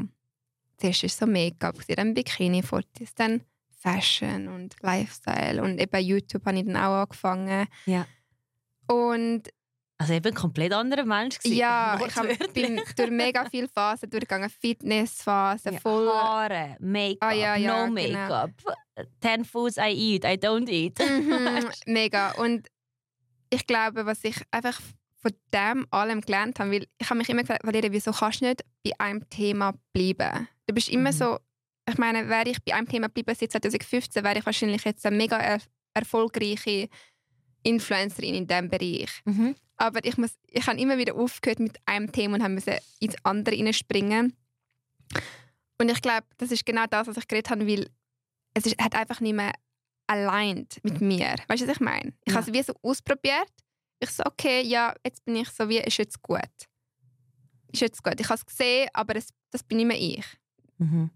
zuerst 0.76 1.02
ist 1.02 1.18
so 1.18 1.26
Make-up, 1.26 1.76
dann 1.88 2.14
Bikini-Fotos, 2.14 3.12
dann 3.16 3.40
Fashion 3.80 4.46
und 4.48 4.76
Lifestyle 4.82 5.60
und 5.62 5.80
eben 5.80 6.00
YouTube 6.00 6.46
habe 6.46 6.58
ich 6.58 6.64
dann 6.64 6.76
auch 6.76 7.02
angefangen. 7.02 7.66
Ja. 7.86 8.06
Und 8.86 9.48
also 10.04 10.14
eben 10.14 10.28
ein 10.28 10.34
komplett 10.34 10.72
anderer 10.72 11.04
Mensch 11.04 11.38
gewesen. 11.38 11.56
Ja, 11.56 11.98
ich 12.06 12.52
bin 12.52 12.80
durch 12.96 13.10
mega 13.10 13.44
viele 13.48 13.68
Phasen 13.68 14.10
durchgegangen. 14.10 14.50
Fitnessphase, 14.50 15.72
ja, 15.72 15.80
voll... 15.80 16.08
Haare, 16.08 16.76
Make-up, 16.80 17.18
ah, 17.20 17.32
ja, 17.32 17.56
ja, 17.56 17.86
no 17.86 17.94
genau. 17.94 18.08
Make-up. 18.12 18.50
Genau. 18.94 19.08
Ten 19.20 19.44
foods 19.44 19.76
I 19.76 19.92
eat, 19.92 20.24
I 20.24 20.36
don't 20.36 20.68
eat. 20.68 20.98
Mhm, 20.98 21.70
mega. 21.86 22.32
Und 22.32 22.68
ich 23.50 23.66
glaube, 23.66 24.06
was 24.06 24.22
ich 24.24 24.36
einfach 24.50 24.80
von 25.16 25.32
dem 25.52 25.86
allem 25.90 26.20
gelernt 26.20 26.60
habe, 26.60 26.70
weil 26.70 26.86
ich 26.98 27.08
habe 27.08 27.18
mich 27.18 27.28
immer 27.28 27.42
gesagt, 27.42 27.66
Valeria, 27.66 27.90
wieso 27.90 28.12
kannst 28.12 28.42
du 28.42 28.46
nicht 28.46 28.64
bei 28.84 28.92
einem 28.98 29.28
Thema 29.30 29.72
bleiben? 29.92 30.48
Du 30.66 30.74
bist 30.74 30.88
immer 30.90 31.10
mhm. 31.10 31.16
so... 31.16 31.38
Ich 31.88 31.98
meine, 31.98 32.28
wäre 32.28 32.48
ich 32.48 32.62
bei 32.64 32.74
einem 32.74 32.88
Thema 32.88 33.08
bleiben 33.08 33.34
seit 33.34 33.52
2015, 33.52 34.24
wäre 34.24 34.38
ich 34.38 34.46
wahrscheinlich 34.46 34.84
jetzt 34.84 35.04
eine 35.04 35.16
mega 35.16 35.36
er 35.36 35.60
erfolgreiche 35.92 36.88
Influencerin 37.62 38.34
in 38.34 38.46
diesem 38.46 38.68
Bereich. 38.68 39.10
Mhm. 39.24 39.54
Aber 39.76 40.04
ich, 40.04 40.16
muss, 40.16 40.34
ich 40.46 40.66
habe 40.66 40.78
immer 40.78 40.98
wieder 40.98 41.14
aufgehört 41.14 41.58
mit 41.58 41.78
einem 41.86 42.12
Thema 42.12 42.36
und 42.36 42.54
musste 42.54 42.80
ins 43.00 43.16
andere 43.24 43.56
hineinspringen. 43.56 44.36
Und 45.78 45.90
ich 45.90 46.00
glaube, 46.00 46.26
das 46.38 46.52
ist 46.52 46.64
genau 46.64 46.86
das, 46.88 47.08
was 47.08 47.16
ich 47.16 47.26
geredet 47.26 47.50
habe, 47.50 47.66
weil 47.66 47.90
es 48.54 48.66
ist, 48.66 48.80
hat 48.80 48.94
einfach 48.94 49.20
nicht 49.20 49.34
mehr 49.34 49.52
allein 50.06 50.66
mit 50.82 51.00
mir. 51.00 51.34
Weißt 51.48 51.62
du, 51.62 51.66
was 51.66 51.76
ich 51.76 51.80
meine? 51.80 52.12
Ich 52.24 52.32
ja. 52.32 52.40
habe 52.40 52.50
es 52.50 52.56
wie 52.56 52.62
so 52.62 52.74
ausprobiert. 52.82 53.50
Ich 54.00 54.10
so, 54.10 54.24
okay, 54.24 54.62
ja, 54.62 54.94
jetzt 55.04 55.24
bin 55.24 55.36
ich 55.36 55.48
so 55.48 55.68
wie, 55.68 55.78
ist 55.78 55.98
jetzt 55.98 56.22
gut. 56.22 56.40
Ist 57.72 57.80
jetzt 57.80 58.02
gut. 58.02 58.20
Ich 58.20 58.28
habe 58.28 58.36
es 58.36 58.46
gesehen, 58.46 58.88
aber 58.92 59.16
es, 59.16 59.28
das 59.50 59.62
bin 59.62 59.78
nicht 59.78 59.86
mehr 59.86 60.00
ich. 60.00 60.24
Mhm. 60.78 61.10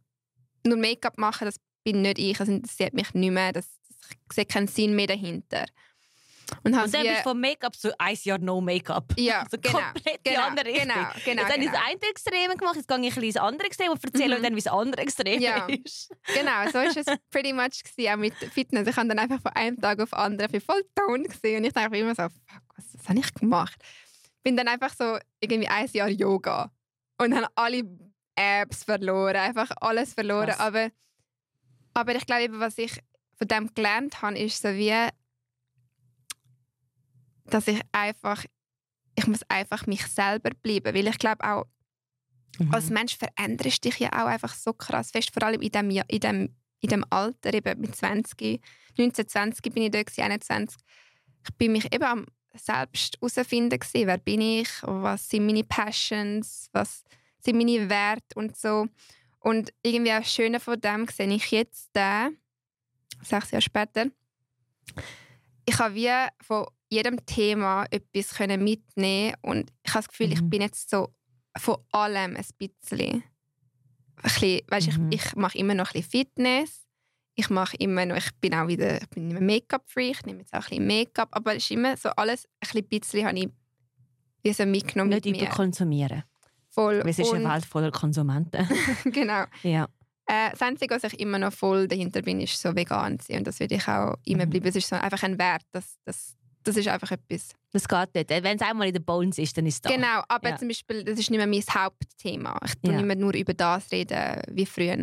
Nur 0.67 0.77
Make-up 0.77 1.19
machen, 1.19 1.45
das 1.45 1.57
bin 1.85 2.03
nicht 2.03 2.19
ich. 2.19 2.39
Das 2.39 2.49
interessiert 2.49 2.95
mich 2.95 3.15
nicht 3.15 3.31
mehr. 3.31 3.53
Das, 3.53 3.69
ich 4.11 4.33
sehe 4.33 4.47
keinen 4.47 4.69
Sinn 4.69 4.97
mehr 4.97 5.07
dahinter. 5.07 5.67
Und, 6.63 6.73
und 6.75 6.95
dann 6.95 7.03
bist 7.03 7.19
du 7.19 7.23
von 7.23 7.41
Make-up 7.41 7.77
zu 7.77 7.99
ein 8.01 8.17
Jahr 8.23 8.39
No 8.39 8.61
Make-up. 8.61 9.13
Ja, 9.17 9.41
also 9.45 9.59
genau. 9.61 9.79
komplett 9.79 10.25
genau, 10.25 10.37
die 10.37 10.37
andere 10.37 10.73
Genau, 10.73 10.95
genau, 10.95 11.03
jetzt 11.07 11.25
genau. 11.25 11.43
habe 11.43 11.61
ich 11.61 11.71
das 11.71 11.81
eine 11.81 12.11
Extrem 12.11 12.57
gemacht, 12.57 12.77
jetzt 12.77 12.89
gehe 12.89 13.01
ich 13.01 13.17
ein 13.17 13.23
ins 13.23 13.37
andere 13.37 13.67
Extrem 13.67 13.91
und 13.91 14.05
erzähle 14.05 14.39
mhm. 14.39 14.43
dann, 14.43 14.57
wie 14.57 14.61
das 14.63 14.73
andere 14.73 15.03
Extrem 15.03 15.41
ja. 15.41 15.67
ist. 15.67 16.15
Genau, 16.35 16.67
so 16.67 16.75
war 16.75 16.85
es 16.85 16.97
pretty 17.31 17.53
much 17.53 17.83
gewesen, 17.85 18.13
auch 18.13 18.17
mit 18.17 18.35
Fitness. 18.35 18.89
Ich 18.89 18.97
habe 18.97 19.09
dann 19.09 19.19
einfach 19.19 19.41
von 19.41 19.53
einem 19.53 19.81
Tag 19.81 20.01
auf 20.01 20.11
den 20.11 20.19
anderen 20.19 20.61
voll 20.61 20.83
down 20.95 21.25
gesehen 21.25 21.59
und 21.59 21.65
ich 21.65 21.73
dachte 21.73 21.97
immer 21.97 22.15
so, 22.15 22.23
fuck, 22.23 22.63
was, 22.77 22.85
was 22.95 23.09
habe 23.09 23.19
ich 23.19 23.35
gemacht? 23.35 23.77
Bin 24.43 24.57
dann 24.57 24.69
einfach 24.69 24.95
so 24.95 25.19
irgendwie 25.41 25.69
ein 25.69 25.89
Jahr 25.93 26.09
Yoga 26.09 26.71
und 27.19 27.35
habe 27.35 27.49
alle 27.55 27.83
Apps 28.37 28.85
verloren, 28.85 29.37
einfach 29.37 29.71
alles 29.81 30.15
verloren. 30.15 30.55
Aber, 30.59 30.91
aber 31.95 32.15
ich 32.15 32.25
glaube, 32.25 32.61
was 32.61 32.79
ich 32.79 33.01
von 33.37 33.49
dem 33.49 33.75
gelernt 33.75 34.23
habe, 34.23 34.39
ist 34.39 34.63
so 34.63 34.69
wie 34.75 34.95
dass 37.51 37.69
ich 37.69 37.81
einfach, 37.93 38.45
ich 39.15 39.27
muss 39.27 39.41
einfach 39.49 39.87
mich 39.87 40.07
selber 40.07 40.51
bleiben, 40.63 40.95
weil 40.95 41.07
ich 41.07 41.19
glaube 41.19 41.45
auch, 41.45 41.67
mhm. 42.59 42.75
als 42.75 42.91
Mensch 42.91 43.17
veränderst 43.17 43.85
du 43.85 43.89
dich 43.89 43.99
ja 43.99 44.13
auch 44.13 44.27
einfach 44.27 44.55
so 44.55 44.73
krass 44.73 45.11
fest, 45.11 45.33
vor 45.33 45.43
allem 45.43 45.61
in 45.61 45.71
dem, 45.71 45.91
in 45.91 46.21
dem, 46.21 46.57
in 46.81 46.89
dem 46.89 47.05
Alter, 47.11 47.53
eben 47.53 47.81
mit 47.81 47.97
20, 47.97 48.61
19, 48.97 49.29
20 49.29 49.75
bin 49.75 49.85
ich 49.85 49.91
da, 49.91 50.25
21. 50.25 50.79
Ich 51.45 51.55
bin 51.57 51.73
mich 51.73 51.93
eben 51.93 52.05
am 52.05 52.27
selbst 52.55 53.19
herausfinden, 53.21 53.79
wer 53.93 54.19
bin 54.19 54.41
ich, 54.41 54.69
was 54.83 55.29
sind 55.29 55.47
meine 55.47 55.65
Passions, 55.65 56.69
was 56.73 57.05
sind 57.39 57.57
meine 57.57 57.89
Werte 57.89 58.35
und 58.35 58.57
so. 58.57 58.87
Und 59.41 59.73
irgendwie 59.83 60.13
auch 60.13 60.25
Schöne 60.25 60.61
von 60.61 60.81
dem 60.81 61.07
sehe 61.07 61.33
ich 61.33 61.51
jetzt, 61.51 61.91
da, 61.93 62.31
sechs 63.23 63.51
Jahre 63.51 63.63
später, 63.63 64.07
ich 65.69 65.79
habe 65.79 65.95
wie 65.95 66.11
von 66.41 66.67
jedem 66.89 67.25
Thema 67.27 67.85
etwas 67.91 68.39
mitnehmen 68.39 69.35
und 69.43 69.71
ich 69.83 69.91
habe 69.91 70.05
das 70.05 70.09
Gefühl, 70.09 70.29
mhm. 70.29 70.33
ich 70.33 70.43
bin 70.45 70.63
jetzt 70.63 70.89
so 70.89 71.13
von 71.57 71.77
allem 71.93 72.37
ein 72.37 72.47
bisschen. 72.59 73.23
Ein 74.17 74.23
bisschen 74.23 74.61
weißt, 74.69 74.99
mhm. 74.99 75.13
Ich, 75.13 75.25
ich 75.27 75.37
mache 75.37 75.59
immer 75.59 75.75
noch 75.75 75.89
ein 75.89 76.01
bisschen 76.01 76.11
Fitness. 76.11 76.87
Ich 77.35 77.51
mache 77.51 77.77
immer 77.77 78.05
noch, 78.05 78.17
ich 78.17 78.35
bin 78.41 78.55
auch 78.55 78.67
wieder, 78.67 79.01
ich 79.01 79.09
bin 79.11 79.29
Make-up-Free, 79.47 80.11
ich 80.11 80.25
nehme 80.25 80.41
jetzt 80.41 80.53
auch 80.53 80.59
ein 80.59 80.71
bisschen 80.71 80.87
Make-up, 80.89 81.29
aber 81.31 81.55
es 81.55 81.65
ist 81.65 81.71
immer 81.71 81.97
so 81.97 82.09
alles, 82.11 82.49
ein 82.75 82.85
bisschen, 82.85 83.27
habe 83.27 83.39
ich 83.39 83.49
wie 84.43 84.53
so 84.53 84.67
mitgenommen 84.67 85.11
Nicht 85.11 85.25
mit 85.25 85.43
überkonsumieren. 85.43 86.25
Voll. 86.71 87.01
Weil 87.01 87.11
es 87.11 87.19
ist 87.19 87.33
eine 87.33 87.49
Welt 87.49 87.65
voller 87.65 87.93
Konsumenten. 87.93 88.69
genau. 89.05 89.45
Ja. 89.63 89.89
Äh, 90.31 90.51
das 90.51 90.61
Einzige, 90.61 90.95
was 90.95 91.05
ich 91.05 91.19
immer 91.19 91.39
noch 91.39 91.55
voll 91.55 91.89
dahinter 91.89 92.21
bin, 92.21 92.41
ist 92.41 92.61
so 92.61 92.77
vegan 92.77 93.19
zu 93.19 93.29
sein. 93.29 93.39
Und 93.39 93.47
das 93.47 93.61
würde 93.61 93.77
ich 93.77 93.89
auch 93.89 94.17
immer 94.25 94.45
mhm. 94.45 94.51
bleiben. 94.51 94.67
Es 94.69 94.77
ist 94.77 94.89
so 94.89 94.97
einfach 94.97 95.23
ein 95.23 95.39
Wert, 95.39 95.65
dass, 95.73 95.99
dass 96.05 96.37
das 96.65 96.77
ist 96.77 96.89
einfach 96.89 97.11
etwas. 97.13 97.55
Das 97.73 97.89
geht 97.89 98.15
nicht. 98.15 98.29
Wenn 98.29 98.57
es 98.57 98.63
einmal 98.63 98.89
in 98.89 98.93
den 98.93 99.05
Bones 99.05 99.39
ist, 99.39 99.57
dann 99.57 99.65
ist 99.65 99.77
es 99.77 99.81
da. 99.81 99.91
Genau, 99.91 100.23
aber 100.29 100.51
ja. 100.51 100.57
zum 100.57 100.69
Beispiel, 100.69 101.03
das 101.03 101.19
ist 101.19 101.31
nicht 101.31 101.39
mehr 101.39 101.47
mein 101.47 101.63
Hauptthema. 101.63 102.59
Ich 102.63 102.75
ja. 102.83 102.97
nicht 102.97 103.07
mehr 103.07 103.17
nur 103.17 103.35
über 103.35 103.55
das 103.55 103.91
reden 103.91 104.43
wie 104.51 104.67
früher. 104.67 104.99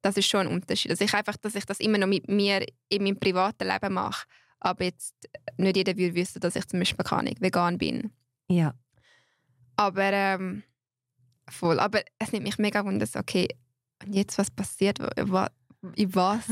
Das 0.00 0.16
ist 0.16 0.28
schon 0.28 0.46
ein 0.46 0.54
Unterschied. 0.54 0.92
Also 0.92 1.04
ich 1.04 1.12
einfach, 1.12 1.36
dass 1.38 1.56
ich 1.56 1.64
das 1.64 1.80
immer 1.80 1.98
noch 1.98 2.06
mit 2.06 2.28
mir 2.28 2.64
in 2.88 3.02
meinem 3.02 3.18
privaten 3.18 3.66
Leben 3.66 3.94
mache. 3.94 4.26
Aber 4.60 4.84
jetzt 4.84 5.14
nicht 5.56 5.76
jeder 5.76 5.96
würde 5.96 6.14
wissen, 6.14 6.40
dass 6.40 6.54
ich 6.54 6.66
zum 6.68 6.78
Beispiel 6.78 7.04
keine 7.04 7.34
vegan 7.40 7.78
bin. 7.78 8.12
Ja. 8.48 8.74
Aber 9.74 10.12
ähm, 10.12 10.62
voll. 11.48 11.80
Aber 11.80 12.02
es 12.20 12.30
nimmt 12.30 12.44
mich 12.44 12.58
mega 12.58 12.84
wunder, 12.84 13.06
okay, 13.16 13.48
und 14.04 14.12
jetzt 14.12 14.38
was 14.38 14.50
passiert? 14.50 14.98
In 14.98 16.14
was? 16.14 16.44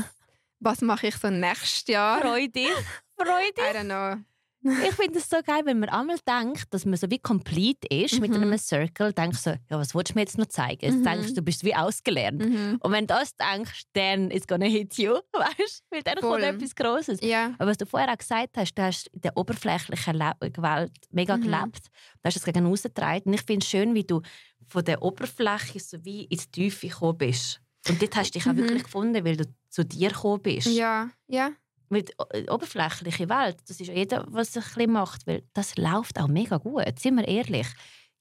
Was 0.59 0.81
mache 0.81 1.07
ich 1.07 1.15
so 1.15 1.29
nächstes 1.29 1.87
Jahr? 1.87 2.21
Freude. 2.21 2.67
Freude. 3.15 3.61
I 3.71 3.75
don't 3.75 3.85
know. 3.85 4.23
Ich 4.63 4.95
finde 4.95 5.19
es 5.19 5.29
so 5.29 5.37
geil, 5.45 5.61
wenn 5.65 5.79
man 5.79 5.89
einmal 5.89 6.17
denkt, 6.27 6.73
dass 6.73 6.85
man 6.85 6.97
so 6.97 7.09
wie 7.09 7.19
complete 7.19 7.87
ist 7.89 8.15
mhm. 8.15 8.21
mit 8.21 8.33
einem 8.33 8.57
Circle, 8.57 9.13
denkst 9.13 9.43
du 9.43 9.51
so, 9.51 9.55
ja, 9.69 9.79
was 9.79 9.95
willst 9.95 10.11
du 10.11 10.15
mir 10.15 10.21
jetzt 10.21 10.37
noch 10.37 10.47
zeigen? 10.47 10.83
Jetzt 10.83 10.97
mhm. 10.97 11.03
denkst 11.03 11.27
du, 11.29 11.33
du 11.35 11.41
bist 11.41 11.63
wie 11.63 11.75
ausgelernt. 11.75 12.43
Mhm. 12.43 12.77
Und 12.81 12.91
wenn 12.91 13.07
du 13.07 13.13
das 13.13 13.35
denkst, 13.35 13.83
dann 13.93 14.29
ist 14.29 14.47
gonna 14.47 14.65
hit 14.65 14.97
you, 14.97 15.13
weißt 15.33 15.83
Weil 15.89 16.03
dann 16.03 16.17
Voll. 16.17 16.41
kommt 16.41 16.43
etwas 16.43 16.75
Grosses. 16.75 17.19
Ja. 17.21 17.53
Aber 17.59 17.69
was 17.69 17.77
du 17.77 17.85
vorher 17.85 18.11
auch 18.11 18.17
gesagt 18.17 18.57
hast, 18.57 18.73
du 18.73 18.81
hast 18.81 19.07
in 19.13 19.21
der 19.21 19.37
oberflächlichen 19.37 20.19
Welt 20.19 20.97
mega 21.11 21.37
mhm. 21.37 21.41
gelebt. 21.41 21.87
Du 22.21 22.25
hast 22.25 22.35
es 22.35 22.43
gegen 22.43 22.65
außen 22.65 22.91
getragen. 22.93 23.23
Und 23.25 23.33
ich 23.35 23.43
finde 23.43 23.63
es 23.63 23.69
schön, 23.69 23.93
wie 23.93 24.03
du 24.03 24.21
von 24.67 24.83
der 24.83 25.01
Oberfläche 25.01 25.79
so 25.79 26.03
wie 26.03 26.25
ins 26.25 26.49
Tiefe 26.51 26.87
gekommen 26.87 27.17
bist. 27.17 27.61
Und 27.89 28.01
dort 28.01 28.15
hast 28.15 28.31
du 28.31 28.39
dich 28.39 28.47
auch 28.47 28.53
mhm. 28.53 28.57
wirklich 28.57 28.83
gefunden, 28.83 29.25
weil 29.25 29.37
du 29.37 29.45
zu 29.69 29.85
dir 29.85 30.09
gekommen 30.09 30.41
bist. 30.41 30.67
Ja, 30.67 31.09
ja. 31.27 31.51
Die 31.89 32.05
äh, 32.31 32.49
oberflächliche 32.49 33.29
Welt, 33.29 33.57
das 33.67 33.79
ist 33.79 33.87
jeder, 33.87 34.25
was 34.27 34.53
sich 34.53 34.77
ein 34.77 34.91
macht, 34.91 35.25
weil 35.25 35.43
das 35.53 35.77
läuft 35.77 36.19
auch 36.19 36.27
mega 36.27 36.57
gut, 36.57 36.99
sind 36.99 37.15
wir 37.15 37.27
ehrlich. 37.27 37.67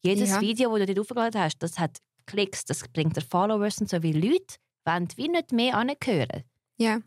Jedes 0.02 0.30
Ja. 0.30 0.40
Video, 0.40 0.70
das 0.76 0.86
du 0.86 0.94
dort 0.94 1.00
aufgeladen 1.00 1.40
hast, 1.40 1.58
das 1.58 1.78
hat 1.78 1.98
Klicks, 2.26 2.64
das 2.64 2.86
bringt 2.88 3.16
dir 3.16 3.22
Followers 3.22 3.80
und 3.80 3.90
so, 3.90 4.02
wie 4.02 4.12
Leute 4.12 4.56
wollen 4.84 5.08
wie 5.16 5.28
nicht 5.28 5.52
mehr 5.52 5.76
angehören. 5.76 6.44
Ja. 6.76 7.00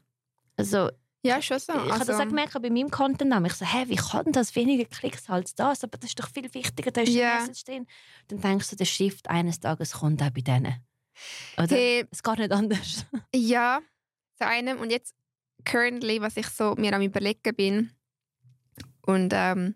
Also, 0.58 0.89
Ja, 1.21 1.41
schon 1.41 1.60
so. 1.60 1.73
ich 1.73 1.79
habe 1.79 1.89
das 1.99 2.10
Also, 2.10 2.13
auch 2.23 2.27
gemerkt 2.27 2.53
bei 2.53 2.69
meinem 2.69 2.89
Content. 2.89 3.34
Ich 3.45 3.53
so, 3.53 3.65
hä, 3.65 3.86
wie 3.88 3.95
kann 3.95 4.32
das 4.32 4.55
weniger 4.55 4.86
Klicks 4.86 5.29
als 5.29 5.53
das? 5.53 5.84
Aber 5.84 5.97
das 5.97 6.10
ist 6.12 6.19
doch 6.19 6.29
viel 6.29 6.53
wichtiger, 6.53 6.91
da 6.91 7.01
ist 7.01 7.12
die 7.13 7.19
Message 7.19 7.63
drin. 7.65 7.88
Dann 8.29 8.39
denkst 8.39 8.69
du, 8.69 8.75
der 8.77 8.86
Shift 8.86 9.29
eines 9.29 9.60
Tages 9.60 9.91
kommt 9.93 10.21
auch 10.23 10.29
bei 10.29 10.41
denen. 10.41 10.75
Oder? 11.58 11.75
hey, 11.75 12.05
Es 12.10 12.23
geht 12.23 12.39
nicht 12.39 12.51
anders. 12.51 13.05
ja, 13.36 13.82
zu 14.38 14.47
einem. 14.47 14.79
Und 14.79 14.91
jetzt, 14.91 15.13
currently, 15.65 16.21
was 16.21 16.38
ich 16.38 16.47
so 16.47 16.75
mir 16.75 16.93
am 16.93 17.01
überlegen 17.01 17.55
bin 17.55 17.91
und 19.01 19.34
ähm, 19.36 19.75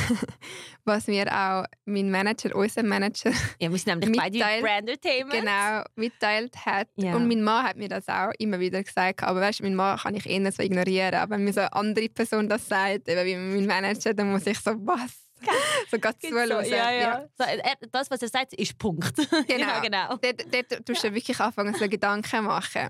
was 0.84 1.06
mir 1.06 1.26
auch 1.32 1.64
mein 1.84 2.10
Manager, 2.10 2.54
unser 2.54 2.82
Manager, 2.82 3.30
Ja, 3.60 3.70
wir 3.70 3.78
sind 3.78 4.00
nämlich 4.00 4.20
beide 4.20 4.38
Brand-Entertainment. 4.38 5.40
genau 5.40 5.84
mitteilt 5.96 6.56
hat. 6.66 6.88
Ja. 6.96 7.14
Und 7.14 7.28
mein 7.28 7.42
Mann 7.42 7.64
hat 7.64 7.76
mir 7.76 7.88
das 7.88 8.08
auch 8.08 8.32
immer 8.38 8.60
wieder 8.60 8.82
gesagt. 8.82 9.22
Aber 9.22 9.40
weißt, 9.40 9.60
du, 9.60 9.64
mein 9.64 9.74
Mann 9.74 9.98
kann 9.98 10.14
ich 10.14 10.26
eher 10.26 10.50
so 10.52 10.62
ignorieren. 10.62 11.14
Aber 11.14 11.34
wenn 11.34 11.44
mir 11.44 11.52
so 11.52 11.60
eine 11.60 11.72
andere 11.72 12.08
Person 12.08 12.48
das 12.48 12.66
sagt, 12.68 13.08
eben 13.08 13.24
wie 13.24 13.36
mein 13.36 13.66
Manager, 13.66 14.14
dann 14.14 14.32
muss 14.32 14.46
ich 14.46 14.58
so, 14.58 14.72
was? 14.86 15.22
so 15.90 15.98
ganz 15.98 16.18
zuhören. 16.20 16.64
So, 16.64 16.70
ja, 16.70 16.92
ja. 16.92 17.28
So, 17.36 17.44
er, 17.44 17.74
das, 17.90 18.10
was 18.10 18.22
er 18.22 18.28
sagt, 18.28 18.54
ist 18.54 18.78
Punkt. 18.78 19.16
ja, 19.48 19.80
genau. 19.80 20.16
Dort, 20.16 20.44
dort 20.52 20.86
tust 20.86 21.04
du 21.04 21.14
wirklich 21.14 21.38
anfangen, 21.40 21.74
so 21.74 21.88
Gedanken 21.88 22.44
machen. 22.44 22.88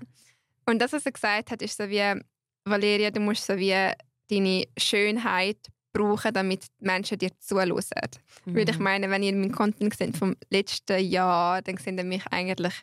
Und 0.65 0.79
das, 0.81 0.93
was 0.93 1.05
er 1.05 1.11
gesagt 1.11 1.51
hat, 1.51 1.61
ist 1.61 1.77
so 1.77 1.89
wie, 1.89 2.21
Valeria, 2.65 3.11
du 3.11 3.19
musst 3.19 3.45
so 3.45 3.57
wie 3.57 3.91
deine 4.29 4.65
Schönheit 4.77 5.57
brauchen, 5.93 6.33
damit 6.33 6.63
die 6.63 6.85
Menschen 6.85 7.17
dir 7.17 7.29
zuhören. 7.39 7.71
Weil 8.45 8.69
ich 8.69 8.77
Mhm. 8.77 8.83
meine, 8.83 9.09
wenn 9.09 9.23
ihr 9.23 9.33
meinen 9.33 9.51
Content 9.51 9.95
seht 9.95 10.17
vom 10.17 10.35
letzten 10.49 10.99
Jahr, 11.05 11.61
dann 11.61 11.77
seht 11.77 11.97
ihr 11.97 12.03
mich 12.03 12.23
eigentlich 12.31 12.73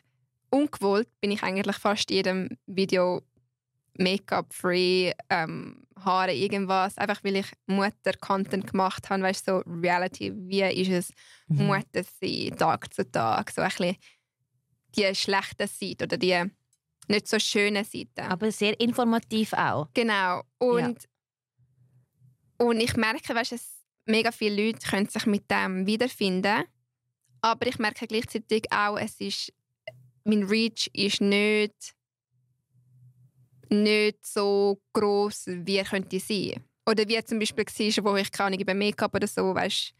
ungewollt, 0.49 1.07
bin 1.21 1.31
ich 1.31 1.43
eigentlich 1.43 1.75
fast 1.77 2.09
in 2.09 2.17
jedem 2.17 2.49
Video 2.65 3.21
Make-up-free, 3.97 5.11
ähm, 5.29 5.83
Haare, 6.03 6.33
irgendwas. 6.33 6.97
Einfach 6.97 7.23
weil 7.23 7.35
ich 7.37 7.51
Mutter-Content 7.67 8.71
gemacht 8.71 9.09
habe, 9.09 9.23
weißt 9.23 9.47
du, 9.47 9.61
so 9.65 9.69
Reality, 9.69 10.33
wie 10.35 10.61
ist 10.63 10.89
es, 10.89 11.13
Mhm. 11.47 11.65
Mutter 11.65 12.03
sein, 12.21 12.55
Tag 12.57 12.93
zu 12.93 13.09
Tag, 13.11 13.51
so 13.51 13.61
ein 13.61 13.69
bisschen 13.69 13.97
die 14.95 15.13
schlechten 15.15 15.67
Seiten 15.67 16.03
oder 16.03 16.17
die 16.17 16.43
nicht 17.07 17.27
so 17.27 17.37
schönen 17.39 17.83
Seiten. 17.83 18.21
Aber 18.21 18.51
sehr 18.51 18.79
informativ 18.79 19.53
auch. 19.53 19.89
Genau. 19.93 20.43
Und, 20.57 21.05
und 22.67 22.79
ich 22.79 22.95
merke, 22.95 23.33
weißt, 23.33 23.53
es, 23.53 23.81
mega 24.05 24.31
viele 24.31 24.67
Leute 24.67 24.87
können 24.87 25.07
sich 25.07 25.25
mit 25.25 25.49
dem 25.49 25.85
wiederfinden. 25.85 26.63
Aber 27.41 27.67
ich 27.67 27.79
merke 27.79 28.05
gleichzeitig 28.07 28.71
auch, 28.71 28.97
es 28.97 29.19
ist, 29.19 29.51
mein 30.23 30.43
Reach 30.43 30.89
ist 30.93 31.21
nicht, 31.21 31.95
nicht 33.69 34.25
so 34.25 34.79
groß 34.93 35.45
wie 35.47 35.77
er 35.77 35.85
könnte 35.85 36.19
sein. 36.19 36.63
Oder 36.85 37.07
wie 37.07 37.23
zum 37.23 37.39
Beispiel 37.39 37.65
war, 37.65 38.11
wo 38.11 38.15
ich 38.17 38.31
keine 38.31 38.47
Ahnung, 38.47 38.59
über 38.59 38.73
Make-up 38.73 39.15
oder 39.15 39.27
so, 39.27 39.55
weißt, 39.55 39.93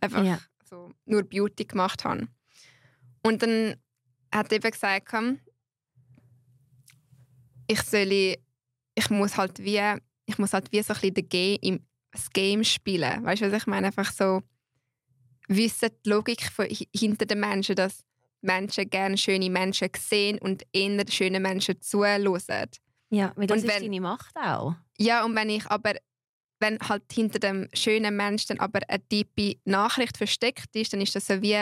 einfach 0.00 0.24
Ja. 0.24 0.38
so 0.64 0.90
nur 1.04 1.22
Beauty 1.24 1.64
gemacht 1.64 2.04
habe. 2.04 2.28
Und 3.22 3.42
dann 3.42 3.76
hat 4.32 4.50
er 4.52 4.56
eben 4.56 4.70
gesagt, 4.70 5.14
ich 7.66 7.82
soll, 7.82 8.36
ich 8.94 9.10
muss 9.10 9.36
halt 9.36 9.58
wie, 9.58 9.80
ich 10.26 10.38
muss 10.38 10.52
halt 10.52 10.70
wie 10.72 10.82
so 10.82 10.94
ein 10.94 11.00
bisschen 11.00 11.14
den 11.14 11.28
Game, 11.28 11.58
im, 11.62 11.87
das 12.12 12.30
Game 12.30 12.64
spielen. 12.64 13.24
Weißt 13.24 13.42
du, 13.42 13.50
was 13.52 13.62
ich 13.62 13.66
meine? 13.66 13.88
Einfach 13.88 14.10
so 14.12 14.42
wissen 15.48 15.90
die 16.04 16.10
Logik 16.10 16.42
von, 16.50 16.66
hi- 16.66 16.88
hinter 16.94 17.26
den 17.26 17.40
Menschen, 17.40 17.74
dass 17.76 18.04
Menschen 18.40 18.88
gerne 18.88 19.16
schöne 19.18 19.50
Menschen 19.50 19.88
sehen 19.98 20.38
und 20.38 20.62
eher 20.72 21.04
schöne 21.10 21.40
Menschen 21.40 21.80
zuhören. 21.80 22.68
Ja, 23.10 23.32
weil 23.36 23.46
das 23.46 23.58
Und 23.62 23.64
ist 23.68 23.74
wenn- 23.74 23.82
deine 23.82 24.00
Macht 24.00 24.36
auch. 24.36 24.74
Ja, 24.98 25.24
und 25.24 25.34
wenn 25.34 25.50
ich 25.50 25.66
aber, 25.66 25.94
wenn 26.60 26.78
halt 26.80 27.04
hinter 27.12 27.38
dem 27.38 27.68
schönen 27.72 28.16
Menschen 28.16 28.56
dann 28.56 28.60
aber 28.60 28.80
eine 28.88 29.02
tiefe 29.08 29.58
Nachricht 29.64 30.16
versteckt 30.18 30.74
ist, 30.76 30.92
dann 30.92 31.00
ist 31.00 31.14
das 31.14 31.26
so 31.26 31.40
wie 31.42 31.56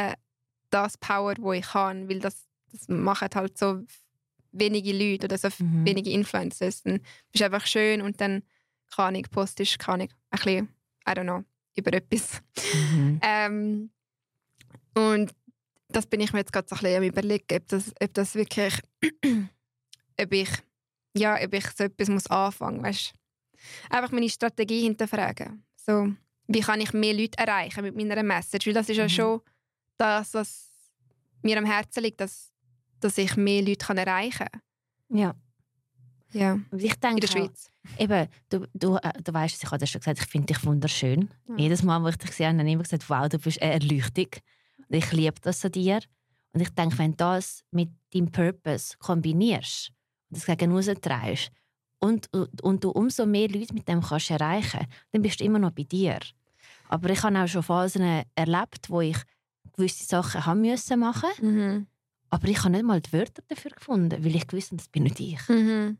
das 0.70 0.98
Power, 0.98 1.34
wo 1.38 1.52
ich 1.52 1.72
habe, 1.74 2.08
weil 2.08 2.18
das, 2.18 2.46
das 2.72 2.88
machen 2.88 3.28
halt 3.34 3.56
so 3.56 3.82
wenige 4.52 4.92
Leute 4.92 5.26
oder 5.26 5.38
so 5.38 5.48
Mhm. 5.62 5.86
wenige 5.86 6.10
Influencers. 6.10 6.82
Dann 6.82 7.00
bist 7.30 7.40
du 7.40 7.44
einfach 7.44 7.66
schön 7.66 8.00
und 8.02 8.20
dann 8.20 8.42
kann 8.94 9.14
ich 9.14 9.30
postest, 9.30 9.78
kann 9.78 10.00
ich 10.00 10.10
ein 10.30 10.38
bisschen, 10.38 10.68
I 11.08 11.12
don't 11.12 11.22
know, 11.24 11.44
über 11.76 11.92
etwas. 11.92 12.40
Mhm. 12.74 13.20
Ähm, 13.22 13.90
und 14.94 15.34
das 15.88 16.06
bin 16.06 16.20
ich 16.20 16.32
mir 16.32 16.40
jetzt 16.40 16.52
gerade 16.52 16.68
so 16.68 16.74
ein 16.76 16.80
bisschen 16.82 16.96
am 16.98 17.02
überlegen, 17.04 17.46
ob 17.56 17.68
das, 17.68 17.92
ob 18.02 18.14
das 18.14 18.34
wirklich, 18.34 18.80
ob 20.20 20.32
ich, 20.32 20.48
ja, 21.16 21.36
ob 21.42 21.52
ich 21.54 21.66
so 21.70 21.84
etwas 21.84 22.08
muss 22.08 22.26
anfangen, 22.26 22.82
weißt 22.82 23.12
Einfach 23.90 24.12
meine 24.12 24.28
Strategie 24.28 24.82
hinterfragen. 24.82 25.64
So, 25.76 26.12
wie 26.46 26.60
kann 26.60 26.80
ich 26.80 26.92
mehr 26.92 27.14
Leute 27.14 27.38
erreichen 27.38 27.82
mit 27.82 27.96
meiner 27.96 28.22
Message? 28.22 28.66
Weil 28.66 28.74
das 28.74 28.88
ist 28.88 28.96
ja 28.96 29.04
Mhm. 29.04 29.08
schon 29.10 29.40
das, 29.96 30.34
was 30.34 30.68
mir 31.42 31.58
am 31.58 31.64
Herzen 31.64 32.02
liegt, 32.02 32.20
dass, 32.20 32.52
dass 33.00 33.18
ich 33.18 33.36
mehr 33.36 33.62
Leute 33.62 33.84
kann 33.86 33.98
erreichen 33.98 34.46
kann. 34.52 35.18
Ja. 35.18 35.34
Ja, 36.36 36.58
Ich 36.76 36.94
in 36.94 37.00
denke 37.00 37.20
der 37.20 37.28
auch, 37.30 37.32
Schweiz. 37.32 37.70
Eben, 37.98 38.28
du, 38.50 38.66
du, 38.74 38.96
äh, 38.96 39.12
du 39.22 39.32
weißt, 39.32 39.62
ich 39.62 39.70
habe 39.70 39.78
dir 39.78 39.86
schon 39.86 40.00
gesagt, 40.00 40.18
ich 40.20 40.26
finde 40.26 40.52
dich 40.52 40.64
wunderschön. 40.64 41.30
Ja. 41.48 41.56
Jedes 41.56 41.82
Mal, 41.82 42.02
wo 42.02 42.08
ich 42.08 42.16
dich 42.16 42.30
sehe, 42.32 42.48
habe 42.48 42.62
ich 42.62 42.72
immer 42.72 42.82
gesagt, 42.82 43.08
wow, 43.08 43.28
du 43.28 43.38
bist 43.38 43.60
eine 43.62 43.72
Erleuchtung. 43.72 44.28
Und 44.88 44.96
ich 44.96 45.12
liebe 45.12 45.40
das 45.40 45.64
an 45.64 45.72
dir. 45.72 46.00
Und 46.52 46.60
ich 46.60 46.70
denke, 46.70 46.98
wenn 46.98 47.12
du 47.12 47.16
das 47.18 47.62
mit 47.70 47.90
deinem 48.12 48.30
Purpose 48.30 48.96
kombinierst 48.98 49.90
und 50.30 50.36
das 50.38 50.46
gegen 50.46 50.72
rausdrehst 50.72 51.50
und, 52.00 52.32
und, 52.32 52.62
und 52.62 52.84
du 52.84 52.90
umso 52.90 53.26
mehr 53.26 53.48
Leute 53.48 53.74
mit 53.74 53.88
dem 53.88 54.00
kannst 54.02 54.30
erreichen 54.30 54.86
dann 55.12 55.22
bist 55.22 55.40
du 55.40 55.44
immer 55.44 55.58
noch 55.58 55.70
bei 55.72 55.82
dir. 55.84 56.18
Aber 56.88 57.10
ich 57.10 57.22
habe 57.22 57.38
auch 57.38 57.46
schon 57.48 57.62
Phasen 57.62 58.24
erlebt, 58.34 58.88
wo 58.88 59.00
ich 59.00 59.16
gewisse 59.74 60.04
Sachen 60.04 60.44
haben 60.46 60.60
müssen 60.62 60.98
machen 61.00 61.28
Mhm. 61.40 61.86
Aber 62.30 62.48
ich 62.48 62.58
habe 62.58 62.70
nicht 62.70 62.84
mal 62.84 63.00
die 63.00 63.12
Wörter 63.12 63.42
dafür 63.48 63.70
gefunden, 63.70 64.24
weil 64.24 64.34
ich 64.36 64.46
gewusst 64.46 64.68
habe, 64.70 64.76
das 64.78 64.88
bin 64.88 65.04
nicht 65.04 65.20
ich. 65.20 65.48
Mhm. 65.48 65.98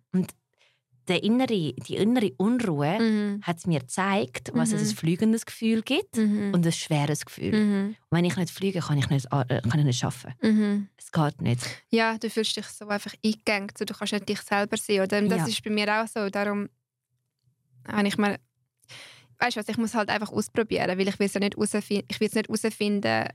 Der 1.09 1.23
innere, 1.23 1.73
die 1.73 1.95
innere 1.95 2.33
Unruhe 2.37 2.99
Mhm. 2.99 3.41
hat 3.43 3.65
mir 3.69 3.79
gezeigt, 3.79 4.51
was 4.55 4.73
es 4.73 4.83
Mhm. 4.83 4.89
ein 4.89 4.97
flügendes 4.97 5.47
Gefühl 5.47 5.83
gibt 5.83 6.17
Mhm. 6.17 6.53
und 6.53 6.67
ein 6.67 6.73
schweres 6.73 7.25
Gefühl. 7.25 7.53
Mhm. 7.53 7.87
Und 8.11 8.17
wenn 8.19 8.25
ich 8.25 8.37
nicht 8.37 8.51
fliege, 8.51 8.81
kann 8.81 8.99
ich 8.99 9.09
nicht, 9.09 9.27
äh, 9.27 9.61
kann 9.63 9.79
ich 9.79 9.85
nicht 9.85 10.05
arbeiten. 10.05 10.37
Mhm. 10.43 10.89
Es 10.99 11.13
geht 11.13 11.41
nicht. 11.41 11.63
Ja, 11.91 12.19
du 12.19 12.29
fühlst 12.29 12.57
dich 12.57 12.67
so 12.67 12.89
einfach 12.89 13.15
eingegangen, 13.25 13.69
so, 13.79 13.85
du 13.85 13.95
kannst 13.95 14.15
nicht 14.15 14.29
dich 14.29 14.41
selber 14.41 14.77
sehen. 14.77 15.05
Oder? 15.05 15.19
Und 15.19 15.29
das 15.29 15.39
Ja. 15.43 15.47
ist 15.47 15.63
bei 15.63 15.71
mir 15.71 15.87
auch 16.03 16.09
so. 16.09 16.29
Darum 16.29 16.69
habe 17.87 18.09
ich 18.09 18.19
mal, 18.19 18.37
weißt 19.39 19.57
du 19.57 19.61
was, 19.61 19.69
ich 19.69 19.77
muss 19.79 19.95
halt 19.95 20.09
einfach 20.09 20.33
ausprobieren, 20.33 20.89
weil 20.99 21.07
ich 21.07 21.19
will 21.21 21.27
es 21.27 21.35
ja 21.35 21.41
nicht 21.41 21.55
herausfinden, 21.55 22.05
ich 22.11 22.19
will 22.19 22.27
es 22.27 22.35
nicht 22.35 22.49
herausfinden. 22.49 23.29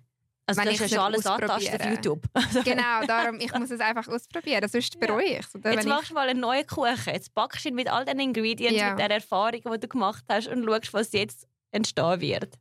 Also 0.58 0.72
ich 0.72 0.80
ja 0.80 0.88
schon 1.02 1.12
nicht 1.12 1.26
alles 1.28 1.50
auf. 1.50 1.86
YouTube. 1.86 2.24
Genau, 2.64 3.06
darum, 3.08 3.40
ich 3.40 3.54
muss 3.54 3.72
es 3.72 3.80
einfach 3.80 4.08
ausprobieren, 4.08 4.68
sonst 4.70 5.00
bereue 5.00 5.24
ich 5.26 5.40
es. 5.40 5.56
Oder? 5.56 5.72
Jetzt 5.72 5.84
Wenn 5.86 5.90
machst 5.90 6.10
du 6.10 6.14
mal 6.14 6.28
einen 6.30 6.40
neuen 6.40 6.66
Kuchen. 6.68 6.96
Jetzt 7.08 7.34
backst 7.34 7.66
du 7.66 7.70
ihn 7.70 7.76
mit 7.76 7.90
all 7.92 8.06
den 8.06 8.20
Ingredients, 8.20 8.80
Ja. 8.80 8.92
mit 8.92 9.00
der 9.00 9.12
Erfahrung, 9.12 9.62
die 9.62 9.80
du 9.80 9.88
gemacht 9.88 10.24
hast 10.30 10.48
und 10.48 10.64
schaust, 10.66 10.94
was 10.94 11.12
jetzt 11.14 11.48
entstehen 11.72 12.22
wird. 12.22 12.56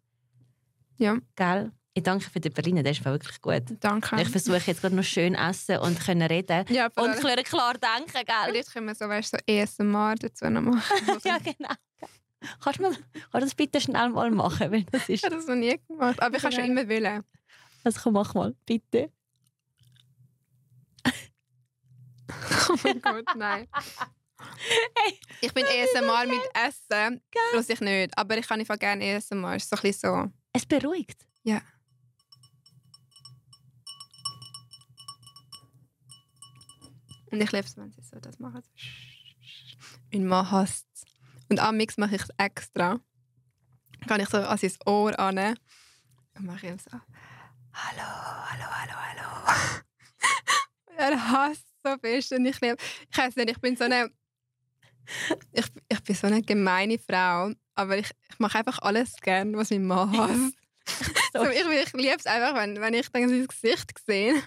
Ja. 0.98 1.16
Gell? 1.36 1.72
Ich 1.94 2.04
danke 2.04 2.30
für 2.30 2.38
den 2.38 2.52
Berliner, 2.52 2.82
der 2.84 2.92
ist 2.92 3.04
wirklich 3.04 3.40
gut. 3.40 3.62
ich, 3.68 3.78
danke. 3.80 4.20
Ich 4.22 4.28
versuche 4.28 4.60
jetzt 4.66 4.80
gerade 4.80 4.94
noch 4.94 5.02
schön 5.02 5.34
essen 5.34 5.78
und 5.78 5.98
können 5.98 6.22
reden. 6.22 6.64
ja, 6.68 6.86
Und 6.94 7.08
und 7.10 7.20
können 7.20 7.42
klar 7.42 7.74
denken, 7.74 8.12
gell? 8.12 8.24
vielleicht 8.46 8.72
können 8.72 8.86
wir 8.86 8.94
so, 8.94 9.08
weißt, 9.08 9.32
so 9.32 9.38
ESMR 9.46 10.14
dazu 10.14 10.48
noch 10.48 10.60
machen. 10.60 11.18
ja, 11.24 11.38
genau. 11.38 11.74
Kannst 12.62 12.78
du, 12.78 12.82
mal, 12.84 12.92
kannst 12.92 13.34
du 13.34 13.40
das 13.40 13.54
bitte 13.54 13.80
schnell 13.80 14.08
mal 14.10 14.30
machen? 14.30 14.70
Weil 14.70 14.84
das 14.84 15.08
Ich 15.08 15.16
ist... 15.16 15.24
habe 15.24 15.34
das 15.36 15.46
noch 15.46 15.56
nie 15.56 15.78
gemacht, 15.88 16.22
aber 16.22 16.36
ich 16.36 16.42
habe 16.44 16.54
schon 16.54 16.64
Genau. 16.66 16.80
immer 16.82 16.88
wollen. 16.88 17.24
Also 17.84 18.00
komm, 18.02 18.14
mach 18.14 18.34
mal, 18.34 18.54
bitte. 18.66 19.12
Oh 22.68 22.76
mein 22.84 23.00
Gott, 23.02 23.24
nein. 23.36 23.68
Ich 25.40 25.52
bin 25.52 25.64
ESMR 25.64 26.26
mit 26.26 26.40
Essen, 26.54 27.20
bloß 27.52 27.68
ich 27.70 27.80
nicht. 27.80 28.16
Aber 28.16 28.36
ich 28.38 28.46
kann 28.46 28.60
einfach 28.60 28.78
gerne 28.78 29.04
ESMR. 29.04 29.56
Ist 29.56 29.70
so 29.70 29.76
ein 29.82 29.92
so. 29.92 30.30
Es 30.52 30.66
beruhigt. 30.66 31.26
Ja. 31.42 31.62
Und 37.30 37.40
ich 37.40 37.52
liebe 37.52 37.66
es, 37.66 37.76
wenn 37.76 37.92
sie 37.92 38.02
so 38.02 38.18
das 38.18 38.38
machen. 38.38 38.62
Mein 40.12 40.26
Mann 40.26 40.50
hasst 40.50 40.86
es. 40.94 41.04
Und 41.48 41.60
am 41.60 41.76
Mix 41.76 41.96
mache 41.96 42.16
ich 42.16 42.22
es 42.22 42.30
extra. 42.38 43.00
Kann 44.06 44.20
ich 44.20 44.28
so 44.28 44.38
an 44.38 44.58
sein 44.58 44.72
Ohr 44.86 45.18
an 45.18 45.56
und 46.36 46.46
mache 46.46 46.68
ihm 46.68 46.78
so 46.78 46.90
Hallo, 47.72 48.02
hallo, 48.48 48.64
hallo, 48.68 48.94
hallo. 48.96 49.80
er 50.96 51.30
hasst 51.30 51.66
so 51.84 51.96
fest 51.98 52.32
und 52.32 52.46
ich 52.46 52.60
liebe... 52.60 52.76
Ich 53.10 53.18
weiß 53.18 53.36
nicht, 53.36 53.50
ich 53.50 53.60
bin 53.60 53.76
so 53.76 53.84
eine... 53.84 54.10
Ich, 55.52 55.66
ich 55.88 56.02
bin 56.02 56.14
so 56.14 56.26
eine 56.26 56.42
gemeine 56.42 56.98
Frau, 56.98 57.52
aber 57.74 57.98
ich, 57.98 58.10
ich 58.30 58.38
mache 58.38 58.58
einfach 58.58 58.78
alles 58.80 59.14
gern, 59.16 59.56
was 59.56 59.70
mein 59.70 59.86
Mann 59.86 60.16
hasst. 60.18 60.54
so, 61.32 61.44
ich 61.46 61.66
ich 61.66 61.92
liebe 61.92 62.16
es 62.18 62.26
einfach, 62.26 62.54
wenn, 62.54 62.80
wenn 62.80 62.94
ich 62.94 63.08
dann 63.10 63.28
sein 63.28 63.46
Gesicht 63.46 63.92
sehe. 64.04 64.42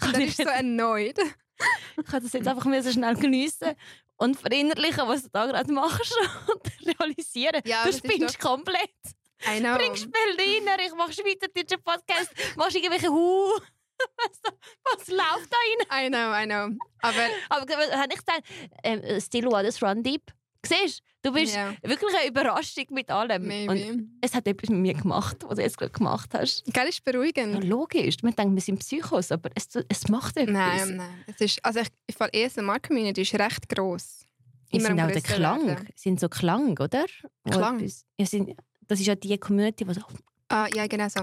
dann 0.00 0.20
ist 0.20 0.36
so 0.36 0.44
erneut. 0.44 1.18
ich 1.98 2.06
kann 2.06 2.22
das 2.22 2.32
jetzt 2.32 2.48
einfach 2.48 2.64
mehr 2.64 2.82
so 2.82 2.92
schnell 2.92 3.14
geniessen 3.14 3.74
und 4.16 4.38
verinnerlichen, 4.38 5.06
was 5.08 5.22
du 5.22 5.30
da 5.32 5.46
gerade 5.46 5.72
machst 5.72 6.16
und 6.48 6.98
realisieren. 7.00 7.62
Ja, 7.64 7.84
du 7.84 7.92
spinnst 7.92 8.38
komplett. 8.38 8.90
I 9.46 9.60
know. 9.60 9.76
Bringst 9.76 10.08
Berliner, 10.10 10.78
ich 10.84 10.94
mache 10.94 11.12
Schweizerdeutsche 11.12 11.78
Podcast, 11.78 12.30
machst 12.56 12.76
irgendwelche 12.76 13.08
Hu. 13.08 13.50
was, 14.84 15.08
läuft 15.08 15.50
da 15.50 15.56
rein? 15.90 16.06
I 16.06 16.08
know, 16.08 16.32
I 16.32 16.46
know. 16.46 16.76
Aber, 17.00 17.28
aber 17.48 17.98
habe 17.98 18.12
ich 18.12 18.18
gesagt, 18.18 18.42
ähm, 18.82 19.20
Still 19.20 19.46
Waters 19.46 19.82
Run 19.82 20.02
Deep? 20.02 20.32
Siehst 20.64 21.02
du, 21.22 21.32
bist 21.32 21.54
yeah. 21.56 21.74
wirklich 21.82 22.14
eine 22.16 22.28
Überraschung 22.28 22.86
mit 22.90 23.10
allem. 23.10 23.46
Maybe. 23.46 23.72
Und 23.72 24.18
es 24.20 24.32
hat 24.32 24.46
etwas 24.46 24.70
mit 24.70 24.78
mir 24.78 24.94
gemacht, 24.94 25.38
was 25.42 25.56
du 25.56 25.62
jetzt 25.62 25.76
gerade 25.76 25.92
gemacht 25.92 26.30
hast. 26.34 26.64
Gell, 26.66 26.88
ist 26.88 27.04
beruhigend. 27.04 27.64
Ja, 27.64 27.68
logisch. 27.68 28.16
Man 28.22 28.34
denkt, 28.34 28.54
wir 28.54 28.62
sind 28.62 28.78
Psychos, 28.78 29.32
aber 29.32 29.50
es, 29.56 29.68
es 29.88 30.08
macht 30.08 30.36
etwas. 30.36 30.52
Nein, 30.52 30.96
nein. 30.96 31.24
Es 31.26 31.40
ist, 31.40 31.64
also 31.64 31.80
ich, 31.80 31.88
ich 32.06 32.16
finde, 32.16 32.32
ESMR-Community 32.32 33.22
ist 33.22 33.34
recht 33.34 33.68
gross. 33.68 34.24
Immer 34.70 34.86
sind 34.86 35.00
auch 35.00 35.10
der 35.10 35.20
Klang. 35.20 35.66
Werden. 35.66 35.88
sind 35.96 36.20
so 36.20 36.28
Klang, 36.28 36.78
oder? 36.78 37.06
Klang? 37.50 37.90
Ja, 38.18 38.26
sind, 38.26 38.56
das 38.88 39.00
ist 39.00 39.06
ja 39.06 39.14
die 39.14 39.38
Community, 39.38 39.84
die 39.84 39.94
so... 39.94 40.02
Ah, 40.48 40.68
ja, 40.74 40.86
genau 40.86 41.08
so. 41.08 41.22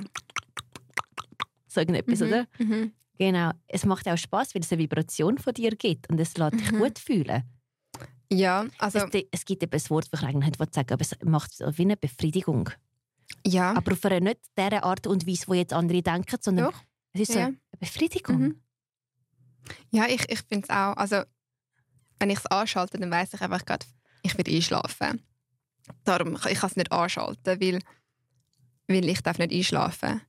So 1.67 1.81
irgendetwas, 1.81 2.19
mhm. 2.19 2.27
oder? 2.27 2.47
Mhm. 2.57 2.93
Genau. 3.17 3.51
Es 3.67 3.85
macht 3.85 4.07
auch 4.07 4.17
Spaß, 4.17 4.55
weil 4.55 4.61
es 4.61 4.71
eine 4.71 4.81
Vibration 4.81 5.37
von 5.37 5.53
dir 5.53 5.71
gibt 5.71 6.09
und 6.09 6.19
es 6.19 6.37
lässt 6.37 6.53
dich 6.53 6.71
mhm. 6.71 6.79
gut 6.79 6.99
fühlen. 6.99 7.43
Ja, 8.31 8.65
also... 8.77 8.99
Es, 8.99 9.23
es 9.31 9.45
gibt 9.45 9.63
eben 9.63 9.73
ein 9.73 9.89
Wort, 9.89 10.07
das 10.11 10.21
ich 10.21 10.27
eigentlich 10.27 10.57
nicht 10.59 10.73
sagen 10.73 10.93
aber 10.93 11.01
es 11.01 11.15
macht 11.23 11.53
so 11.53 11.77
wie 11.77 11.83
eine 11.83 11.97
Befriedigung. 11.97 12.69
Ja. 13.45 13.75
Aber 13.75 13.93
auf 13.93 14.05
eine 14.05 14.21
nicht 14.21 14.39
der 14.57 14.83
Art 14.83 15.07
und 15.07 15.27
Weise, 15.27 15.47
wo 15.47 15.53
jetzt 15.53 15.73
andere 15.73 16.01
denken, 16.01 16.37
sondern 16.41 16.71
Doch. 16.71 16.81
es 17.13 17.21
ist 17.21 17.33
so 17.33 17.39
ja. 17.39 17.45
eine 17.47 17.57
Befriedigung. 17.79 18.39
Mhm. 18.39 18.61
Ja, 19.91 20.07
ich, 20.07 20.29
ich 20.29 20.41
finde 20.41 20.65
es 20.67 20.69
auch. 20.69 20.95
Also, 20.97 21.23
wenn 22.19 22.29
ich 22.29 22.39
es 22.39 22.45
anschalte, 22.47 22.97
dann 22.97 23.11
weiß 23.11 23.33
ich 23.33 23.41
einfach 23.41 23.65
gerade, 23.65 23.85
ich 24.23 24.35
werde 24.37 24.51
einschlafen. 24.51 25.21
Darum 26.03 26.35
ich 26.35 26.59
kann 26.59 26.69
es 26.69 26.75
nicht 26.75 26.91
anschalten, 26.91 27.61
weil, 27.61 27.79
weil 28.87 29.09
ich 29.09 29.21
darf 29.21 29.37
nicht 29.37 29.53
einschlafen. 29.53 30.21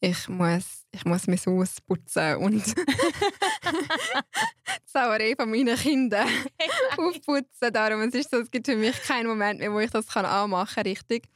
Ich 0.00 0.28
muss, 0.28 0.86
ich 0.92 1.04
muss 1.04 1.26
mein 1.26 1.38
Haus 1.44 1.80
putzen 1.80 2.36
und 2.36 2.64
die 2.76 2.82
Sauerei 4.84 5.34
von 5.36 5.50
meinen 5.50 5.76
Kindern 5.76 6.28
aufputzen. 6.96 7.72
Darum 7.72 8.02
es 8.02 8.14
ist 8.14 8.30
so, 8.30 8.38
es 8.38 8.50
gibt 8.50 8.66
für 8.66 8.76
mich 8.76 9.00
keinen 9.02 9.26
Moment 9.26 9.58
mehr, 9.58 9.72
wo 9.72 9.80
ich 9.80 9.90
das 9.90 10.08
anmachen 10.16 10.74
kann, 10.74 10.86
richtig. 10.86 11.28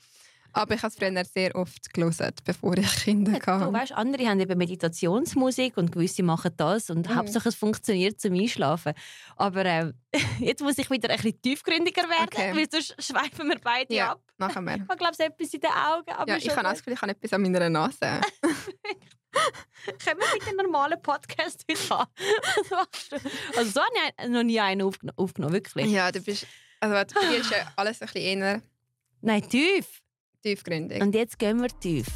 Aber 0.52 0.74
ich 0.74 0.82
habe 0.82 0.92
es 0.92 0.96
früher 0.96 1.24
sehr 1.24 1.54
oft 1.56 1.92
gelesen, 1.94 2.30
bevor 2.44 2.76
ich 2.76 2.90
Kinder 3.04 3.32
hatte. 3.32 3.50
Ja, 3.50 3.58
du 3.66 3.72
weißt, 3.72 3.92
andere 3.92 4.26
haben 4.26 4.40
eben 4.40 4.58
Meditationsmusik 4.58 5.76
und 5.76 5.92
gewisse 5.92 6.22
machen 6.22 6.52
das 6.56 6.90
und 6.90 7.08
mhm. 7.08 7.14
Hauptsache 7.14 7.48
es 7.48 7.54
funktioniert 7.54 8.20
zum 8.20 8.34
Einschlafen. 8.34 8.92
Aber 9.36 9.64
äh, 9.64 9.92
jetzt 10.40 10.62
muss 10.62 10.76
ich 10.78 10.90
wieder 10.90 11.10
ein 11.10 11.16
bisschen 11.16 11.40
tiefgründiger 11.40 12.02
werden, 12.02 12.28
okay. 12.32 12.52
weil 12.54 12.70
sonst 12.70 13.02
schweifen 13.02 13.48
wir 13.48 13.58
beide 13.62 13.94
ja, 13.94 14.12
ab. 14.12 14.22
machen 14.36 14.64
wir. 14.66 14.76
Ich 14.76 14.86
glaube, 14.86 15.12
es 15.12 15.20
etwas 15.20 15.54
in 15.54 15.60
den 15.60 15.70
Augen. 15.70 16.10
Aber 16.12 16.30
ja, 16.30 16.36
ich 16.36 16.50
habe 16.50 16.62
das 16.62 16.78
Gefühl, 16.78 16.94
ich 16.94 17.02
habe 17.02 17.12
etwas 17.12 17.32
an 17.32 17.42
meiner 17.42 17.70
Nase. 17.70 17.98
Können 20.04 20.20
wir 20.20 20.34
mit 20.34 20.46
dem 20.46 20.56
normalen 20.56 21.00
Podcast 21.00 21.64
wieder 21.68 21.88
haben? 21.88 22.10
also 23.56 23.70
so 23.70 23.80
habe 23.80 23.90
ich 24.20 24.28
noch 24.28 24.42
nie 24.42 24.60
einen 24.60 24.82
aufgenommen, 24.82 25.54
wirklich. 25.54 25.90
Ja, 25.90 26.12
du 26.12 26.20
bist... 26.20 26.46
Also 26.80 26.94
bei 26.94 27.04
dir 27.04 27.38
ist 27.38 27.50
ja 27.50 27.72
alles 27.76 28.02
ein 28.02 28.08
bisschen 28.08 28.40
eher... 28.42 28.62
Nein, 29.22 29.48
tief 29.48 30.01
tiefgründig. 30.42 31.00
Und 31.00 31.14
jetzt 31.14 31.38
gehen 31.38 31.60
wir 31.60 31.68
tief. 31.80 32.06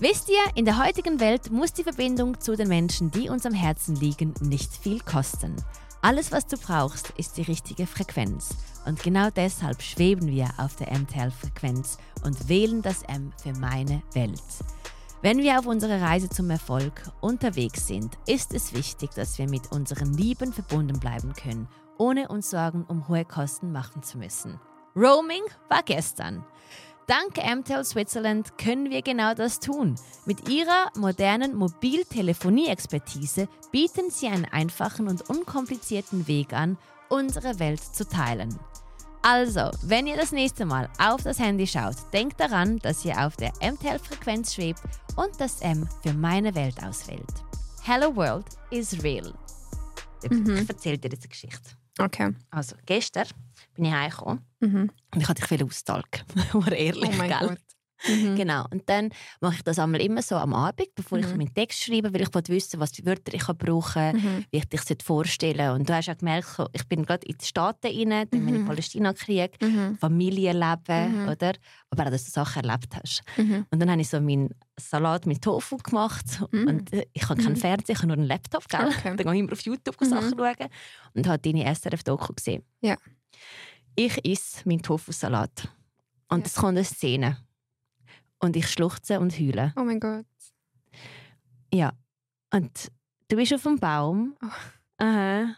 Wisst 0.00 0.28
ihr, 0.28 0.56
in 0.56 0.64
der 0.64 0.82
heutigen 0.84 1.20
Welt 1.20 1.50
muss 1.50 1.72
die 1.72 1.84
Verbindung 1.84 2.40
zu 2.40 2.56
den 2.56 2.68
Menschen, 2.68 3.10
die 3.10 3.28
uns 3.28 3.46
am 3.46 3.54
Herzen 3.54 3.94
liegen, 3.96 4.34
nicht 4.40 4.72
viel 4.72 5.00
kosten. 5.00 5.54
Alles, 6.02 6.32
was 6.32 6.46
du 6.46 6.56
brauchst, 6.56 7.10
ist 7.16 7.36
die 7.36 7.42
richtige 7.42 7.86
Frequenz. 7.86 8.56
Und 8.86 9.02
genau 9.02 9.30
deshalb 9.30 9.80
schweben 9.80 10.26
wir 10.28 10.48
auf 10.58 10.76
der 10.76 10.92
MTL-Frequenz 10.92 11.96
und 12.24 12.48
wählen 12.48 12.82
das 12.82 13.02
M 13.04 13.32
für 13.42 13.52
meine 13.54 14.02
Welt. 14.12 14.42
Wenn 15.22 15.38
wir 15.38 15.58
auf 15.58 15.66
unserer 15.66 16.02
Reise 16.02 16.28
zum 16.28 16.50
Erfolg 16.50 16.92
unterwegs 17.22 17.86
sind, 17.86 18.18
ist 18.26 18.52
es 18.52 18.74
wichtig, 18.74 19.10
dass 19.14 19.38
wir 19.38 19.48
mit 19.48 19.72
unseren 19.72 20.12
Lieben 20.12 20.52
verbunden 20.52 21.00
bleiben 21.00 21.32
können, 21.32 21.66
ohne 21.96 22.28
uns 22.28 22.50
Sorgen 22.50 22.84
um 22.84 23.08
hohe 23.08 23.24
Kosten 23.24 23.72
machen 23.72 24.02
zu 24.02 24.18
müssen. 24.18 24.60
Roaming 24.94 25.44
war 25.70 25.82
gestern. 25.82 26.44
Dank 27.06 27.36
MTEL 27.36 27.84
Switzerland 27.84 28.56
können 28.56 28.88
wir 28.88 29.02
genau 29.02 29.34
das 29.34 29.60
tun. 29.60 29.94
Mit 30.24 30.48
ihrer 30.48 30.90
modernen 30.96 31.54
Mobiltelefonie-Expertise 31.54 33.46
bieten 33.70 34.10
sie 34.10 34.28
einen 34.28 34.46
einfachen 34.46 35.08
und 35.08 35.28
unkomplizierten 35.28 36.26
Weg 36.26 36.54
an, 36.54 36.78
unsere 37.10 37.58
Welt 37.58 37.82
zu 37.82 38.08
teilen. 38.08 38.58
Also, 39.20 39.70
wenn 39.82 40.06
ihr 40.06 40.16
das 40.16 40.32
nächste 40.32 40.64
Mal 40.64 40.88
auf 40.98 41.22
das 41.22 41.38
Handy 41.38 41.66
schaut, 41.66 41.96
denkt 42.14 42.40
daran, 42.40 42.78
dass 42.78 43.04
ihr 43.04 43.18
auf 43.26 43.36
der 43.36 43.52
MTL-Frequenz 43.60 44.54
schwebt 44.54 44.80
und 45.16 45.38
das 45.38 45.60
M 45.60 45.86
für 46.02 46.14
meine 46.14 46.54
Welt 46.54 46.82
auswählt. 46.82 47.22
Hello 47.82 48.16
World 48.16 48.46
is 48.70 49.02
real. 49.02 49.34
Mhm. 50.30 50.56
Ich 50.56 50.68
erzähle 50.70 50.98
dir 50.98 51.10
jetzt 51.10 51.24
eine 51.24 51.28
Geschichte. 51.28 51.70
Okay. 51.98 52.34
Also, 52.50 52.76
gestern 52.86 53.26
bin 53.74 53.86
ich 53.86 53.92
heimgekommen 53.92 54.44
mhm. 54.60 54.90
und 55.14 55.20
ich 55.20 55.28
hatte 55.28 55.46
viel 55.46 55.64
austalken. 55.64 56.24
ehrlich, 56.70 57.10
oh 57.12 57.16
mein 57.16 57.28
gell? 57.28 57.48
Gott. 57.48 57.58
Mhm. 58.08 58.36
Genau. 58.36 58.66
Und 58.70 58.88
dann 58.88 59.10
mache 59.40 59.56
ich 59.56 59.62
das 59.62 59.78
einmal 59.78 60.00
immer 60.00 60.22
so 60.22 60.36
am 60.36 60.54
Abend, 60.54 60.94
bevor 60.94 61.18
mhm. 61.18 61.24
ich 61.24 61.36
meinen 61.36 61.54
Text 61.54 61.82
schreibe, 61.82 62.12
weil 62.12 62.22
ich 62.22 62.48
wissen 62.48 62.80
was 62.80 62.92
für 62.92 63.04
Wörter 63.04 63.34
ich 63.34 63.46
brauche, 63.46 64.12
mhm. 64.14 64.44
wie 64.50 64.58
ich 64.58 64.66
dich 64.66 64.82
vorstellen 65.02 65.70
Und 65.70 65.88
du 65.88 65.94
hast 65.94 66.06
ja 66.06 66.14
gemerkt, 66.14 66.56
ich 66.72 66.86
bin 66.86 67.04
gerade 67.04 67.26
in 67.26 67.36
die 67.38 67.44
Staaten 67.44 67.86
rein, 67.86 68.28
dann 68.30 68.42
mhm. 68.42 68.54
in 68.54 68.64
Palästina-Krieg, 68.66 69.60
mhm. 69.60 69.96
Familienleben, 69.98 71.22
mhm. 71.22 71.28
oder? 71.28 71.52
Aber 71.90 72.06
auch, 72.06 72.10
dass 72.10 72.24
du 72.24 72.30
Sachen 72.30 72.64
erlebt 72.64 72.94
hast. 72.94 73.22
Mhm. 73.36 73.66
Und 73.70 73.80
dann 73.80 73.90
habe 73.90 74.00
ich 74.00 74.08
so 74.08 74.20
meinen 74.20 74.50
Salat 74.78 75.26
mit 75.26 75.42
Tofu 75.42 75.76
gemacht 75.78 76.40
mhm. 76.50 76.68
und 76.68 76.92
äh, 76.92 77.06
ich 77.12 77.28
habe 77.28 77.42
keinen 77.42 77.56
Fernseher, 77.56 77.94
ich 77.94 77.98
habe 77.98 78.08
nur 78.08 78.16
einen 78.16 78.26
Laptop, 78.26 78.68
gell? 78.68 78.88
Okay. 78.88 79.16
Dann 79.16 79.16
gehe 79.16 79.34
ich 79.34 79.40
immer 79.40 79.52
auf 79.52 79.60
YouTube 79.60 79.96
Sachen 80.00 80.36
schauen 80.36 80.68
und 81.14 81.26
habe 81.28 81.38
deine 81.38 81.72
SRF-Doku 81.74 82.34
gesehen. 82.34 82.64
Ja. 82.80 82.96
Ich 83.96 84.24
esse 84.24 84.68
meinen 84.68 84.82
Tofu-Salat 84.82 85.68
und 86.28 86.46
es 86.46 86.56
ja. 86.56 86.60
kommt 86.60 86.76
eine 86.76 86.84
Szene 86.84 87.38
und 88.38 88.56
ich 88.56 88.68
schluchze 88.68 89.20
und 89.20 89.38
heule. 89.38 89.72
Oh 89.76 89.84
mein 89.84 90.00
Gott. 90.00 90.26
Ja. 91.72 91.92
Und 92.52 92.90
du 93.28 93.36
bist 93.36 93.54
auf 93.54 93.62
dem 93.62 93.78
Baum 93.78 94.36
oh. 94.42 95.04
Aha. 95.04 95.56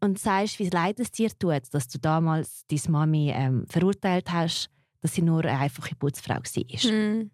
und 0.00 0.18
sagst, 0.18 0.58
wie 0.58 0.68
leid 0.68 1.00
es 1.00 1.10
dir 1.10 1.30
tut, 1.38 1.62
dass 1.72 1.88
du 1.88 1.98
damals 1.98 2.66
deine 2.66 2.80
Mami 2.88 3.30
ähm, 3.34 3.66
verurteilt 3.68 4.30
hast, 4.30 4.70
dass 5.00 5.14
sie 5.14 5.22
nur 5.22 5.44
eine 5.44 5.58
einfache 5.58 5.94
Putzfrau 5.94 6.36
war. 6.36 6.92
Mm. 6.92 7.30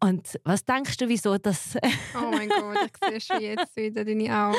Und 0.00 0.40
was 0.42 0.64
denkst 0.64 0.96
du, 0.96 1.08
wieso 1.08 1.38
das... 1.38 1.76
oh 2.16 2.30
mein 2.30 2.48
Gott, 2.48 2.76
ich 2.86 3.08
sehe 3.08 3.20
schon 3.20 3.40
jetzt 3.40 3.76
wieder 3.76 4.04
deine 4.04 4.36
Augen. 4.36 4.58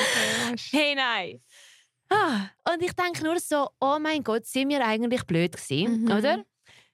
Hey, 0.71 0.95
nein. 0.95 1.41
Ah, 2.09 2.49
und 2.71 2.81
ich 2.81 2.93
denke 2.93 3.23
nur 3.23 3.39
so, 3.39 3.69
oh 3.79 3.97
mein 3.99 4.23
Gott, 4.23 4.45
sind 4.45 4.69
wir 4.69 4.85
eigentlich 4.85 5.23
blöd 5.23 5.55
gewesen, 5.55 6.03
mhm. 6.03 6.11
oder? 6.11 6.45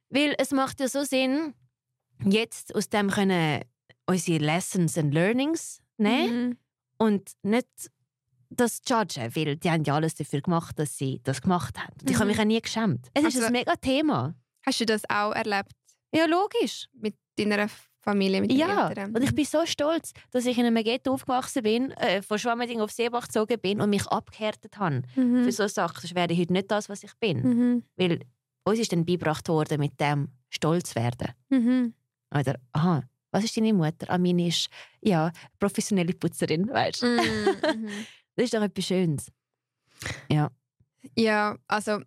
Weil 0.10 0.36
es 0.38 0.51
macht 0.51 0.80
ja 0.80 0.88
so 0.88 1.03
Sinn, 1.03 1.53
jetzt 2.24 2.74
aus 2.76 2.89
dem 2.89 3.10
können 3.10 3.64
unsere 4.05 4.43
Lessons 4.43 4.97
and 4.97 5.14
Learnings 5.14 5.82
nehmen 5.97 6.47
mhm. 6.47 6.57
und 6.97 7.32
nicht 7.43 7.68
das 8.49 8.82
judgen, 8.88 9.36
weil 9.36 9.55
die 9.57 9.70
haben 9.70 9.84
ja 9.84 9.95
alles 9.95 10.16
dafür 10.16 10.41
gemacht, 10.41 10.80
dass 10.80 10.97
sie 10.97 11.22
das 11.24 11.41
gemacht 11.41 11.78
haben. 11.78 11.93
Und 12.01 12.10
ich 12.10 12.16
habe 12.16 12.26
mhm. 12.26 12.32
mich 12.32 12.39
auch 12.39 12.45
nie 12.45 12.62
geschämt. 12.62 13.07
Es 13.14 13.26
also, 13.26 13.39
ist 13.39 13.45
ein 13.45 13.51
mega 13.51 13.76
Thema. 13.76 14.36
Hast 14.66 14.82
du 14.82 14.86
das 14.86 15.03
auch 15.10 15.32
erlebt? 15.34 15.72
Ja, 16.14 16.26
logisch. 16.26 16.88
Mit 16.93 17.16
deiner 17.38 17.70
Familie, 18.01 18.41
mit 18.41 18.53
ja, 18.53 18.89
Eltern? 18.89 19.13
und 19.15 19.21
ich 19.21 19.35
bin 19.35 19.45
so 19.45 19.65
stolz, 19.65 20.13
dass 20.31 20.45
ich 20.45 20.57
in 20.57 20.65
einem 20.65 20.83
Ghetto 20.83 21.11
aufgewachsen 21.13 21.63
bin, 21.63 21.91
äh, 21.91 22.21
von 22.21 22.39
Schwammerding 22.39 22.79
auf 22.79 22.91
Seebach 22.91 23.27
gezogen 23.27 23.59
bin 23.59 23.81
und 23.81 23.89
mich 23.89 24.07
abgehärtet 24.07 24.77
habe 24.77 25.01
mhm. 25.15 25.43
für 25.43 25.51
solche 25.51 25.73
Sachen. 25.73 26.01
Sonst 26.01 26.15
wäre 26.15 26.31
ich 26.31 26.39
heute 26.39 26.53
nicht 26.53 26.71
das, 26.71 26.87
was 26.87 27.03
ich 27.03 27.13
bin. 27.19 27.41
Mhm. 27.41 27.83
Weil 27.97 28.21
uns 28.63 28.79
ist 28.79 28.91
dann 28.91 29.05
beigebracht 29.05 29.47
worden, 29.49 29.79
mit 29.79 29.99
dem 29.99 30.29
stolz 30.49 30.95
werden. 30.95 31.33
Mhm. 31.49 31.93
Oder, 32.33 32.55
aha, 32.71 33.03
was 33.31 33.43
ist 33.43 33.57
deine 33.57 33.73
Mutter? 33.73 34.09
Ah, 34.09 34.17
meine 34.17 34.47
ist 34.47 34.69
ja, 35.01 35.31
professionelle 35.59 36.13
Putzerin, 36.13 36.69
weißt 36.69 37.03
du? 37.03 37.07
Mm, 37.07 37.19
mhm. 37.81 37.89
das 38.35 38.45
ist 38.45 38.53
doch 38.53 38.61
etwas 38.61 38.85
Schönes. 38.85 39.31
Ja. 40.31 40.49
Ja, 41.15 41.57
also 41.67 41.99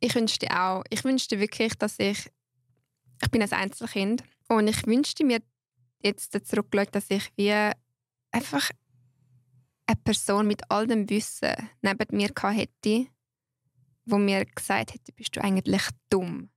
ich 0.00 0.14
wünschte 0.14 0.48
auch, 0.50 0.82
ich 0.90 1.04
wünschte 1.04 1.38
wirklich, 1.38 1.74
dass 1.74 1.98
ich, 1.98 2.30
ich 3.22 3.30
bin 3.30 3.42
ein 3.42 3.52
Einzelkind 3.52 4.22
und 4.58 4.68
ich 4.68 4.86
wünschte 4.86 5.24
mir 5.24 5.40
jetzt 6.02 6.32
zurückgeschaut, 6.46 6.94
dass 6.94 7.10
ich 7.10 7.30
wie 7.36 7.52
einfach 8.30 8.70
eine 9.86 9.96
Person 10.04 10.46
mit 10.46 10.70
all 10.70 10.86
dem 10.86 11.08
Wissen 11.08 11.54
neben 11.80 12.16
mir 12.16 12.30
hätte, 12.50 13.06
wo 14.04 14.18
mir 14.18 14.44
gesagt 14.44 14.94
hätte, 14.94 15.12
bist 15.12 15.36
du 15.36 15.42
eigentlich 15.42 15.82
dumm. 16.10 16.50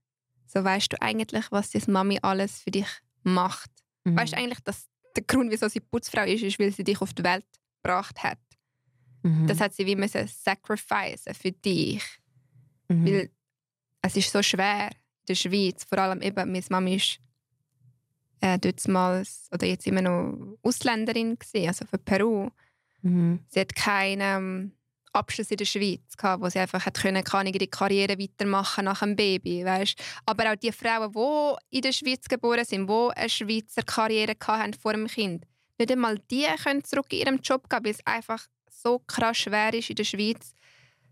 So 0.46 0.62
weißt 0.62 0.92
du 0.92 1.02
eigentlich, 1.02 1.50
was 1.50 1.70
deine 1.70 1.84
Mami 1.88 2.18
alles 2.22 2.60
für 2.60 2.70
dich 2.70 2.88
macht. 3.22 3.70
Mhm. 4.04 4.16
Weißt 4.16 4.32
du 4.32 4.38
eigentlich, 4.38 4.60
dass 4.60 4.88
der 5.14 5.24
Grund, 5.24 5.50
wieso 5.50 5.68
sie 5.68 5.80
Putzfrau 5.80 6.24
ist, 6.24 6.42
ist, 6.42 6.58
weil 6.58 6.72
sie 6.72 6.84
dich 6.84 7.00
auf 7.00 7.14
die 7.14 7.24
Welt 7.24 7.46
gebracht 7.82 8.22
hat. 8.22 8.38
Mhm. 9.22 9.46
Das 9.46 9.60
hat 9.60 9.74
sie 9.74 9.86
wie 9.86 9.96
müssen 9.96 10.26
sacrifice 10.28 11.24
für 11.32 11.52
dich. 11.52 12.02
Mhm. 12.88 13.06
Weil 13.06 13.30
es 14.02 14.16
ist 14.16 14.30
so 14.30 14.42
schwer 14.42 14.90
in 14.90 15.26
der 15.28 15.34
Schweiz, 15.34 15.84
vor 15.84 15.98
allem 15.98 16.22
eben, 16.22 16.52
meine 16.52 16.64
Mama 16.70 16.90
ist 16.90 17.20
äh, 18.54 18.58
damals, 18.58 19.48
oder 19.52 19.66
jetzt 19.66 19.86
immer 19.86 20.02
noch 20.02 20.58
Ausländerin 20.62 21.38
gewesen, 21.38 21.68
also 21.68 21.84
von 21.86 21.98
Peru. 22.04 22.50
Mhm. 23.02 23.40
Sie 23.48 23.60
hat 23.60 23.74
keinen 23.74 24.20
ähm, 24.20 24.72
Abschluss 25.12 25.50
in 25.50 25.56
der 25.56 25.64
Schweiz 25.64 26.16
gehabt, 26.16 26.42
wo 26.42 26.48
sie 26.48 26.58
einfach 26.58 26.84
hat 26.84 27.00
können, 27.00 27.24
kann 27.24 27.46
ihre 27.46 27.66
Karriere 27.66 28.18
weitermachen 28.18 28.84
nach 28.84 29.00
dem 29.00 29.16
Baby, 29.16 29.64
weißt? 29.64 29.98
Aber 30.26 30.52
auch 30.52 30.56
die 30.56 30.72
Frauen, 30.72 31.12
die 31.12 31.76
in 31.76 31.82
der 31.82 31.92
Schweiz 31.92 32.28
geboren 32.28 32.64
sind, 32.64 32.88
die 32.88 33.10
eine 33.14 33.28
Schweizer 33.28 33.82
Karriere 33.82 34.34
hatten 34.46 34.74
vor 34.74 34.92
dem 34.92 35.06
Kind, 35.06 35.44
nicht 35.78 35.92
einmal 35.92 36.18
die 36.30 36.46
können 36.62 36.84
zurück 36.84 37.12
in 37.12 37.18
ihrem 37.20 37.40
Job 37.40 37.68
gehen, 37.68 37.84
weil 37.84 37.92
es 37.92 38.06
einfach 38.06 38.46
so 38.70 38.98
krass 39.00 39.38
schwer 39.38 39.74
ist 39.74 39.90
in 39.90 39.96
der 39.96 40.04
Schweiz, 40.04 40.54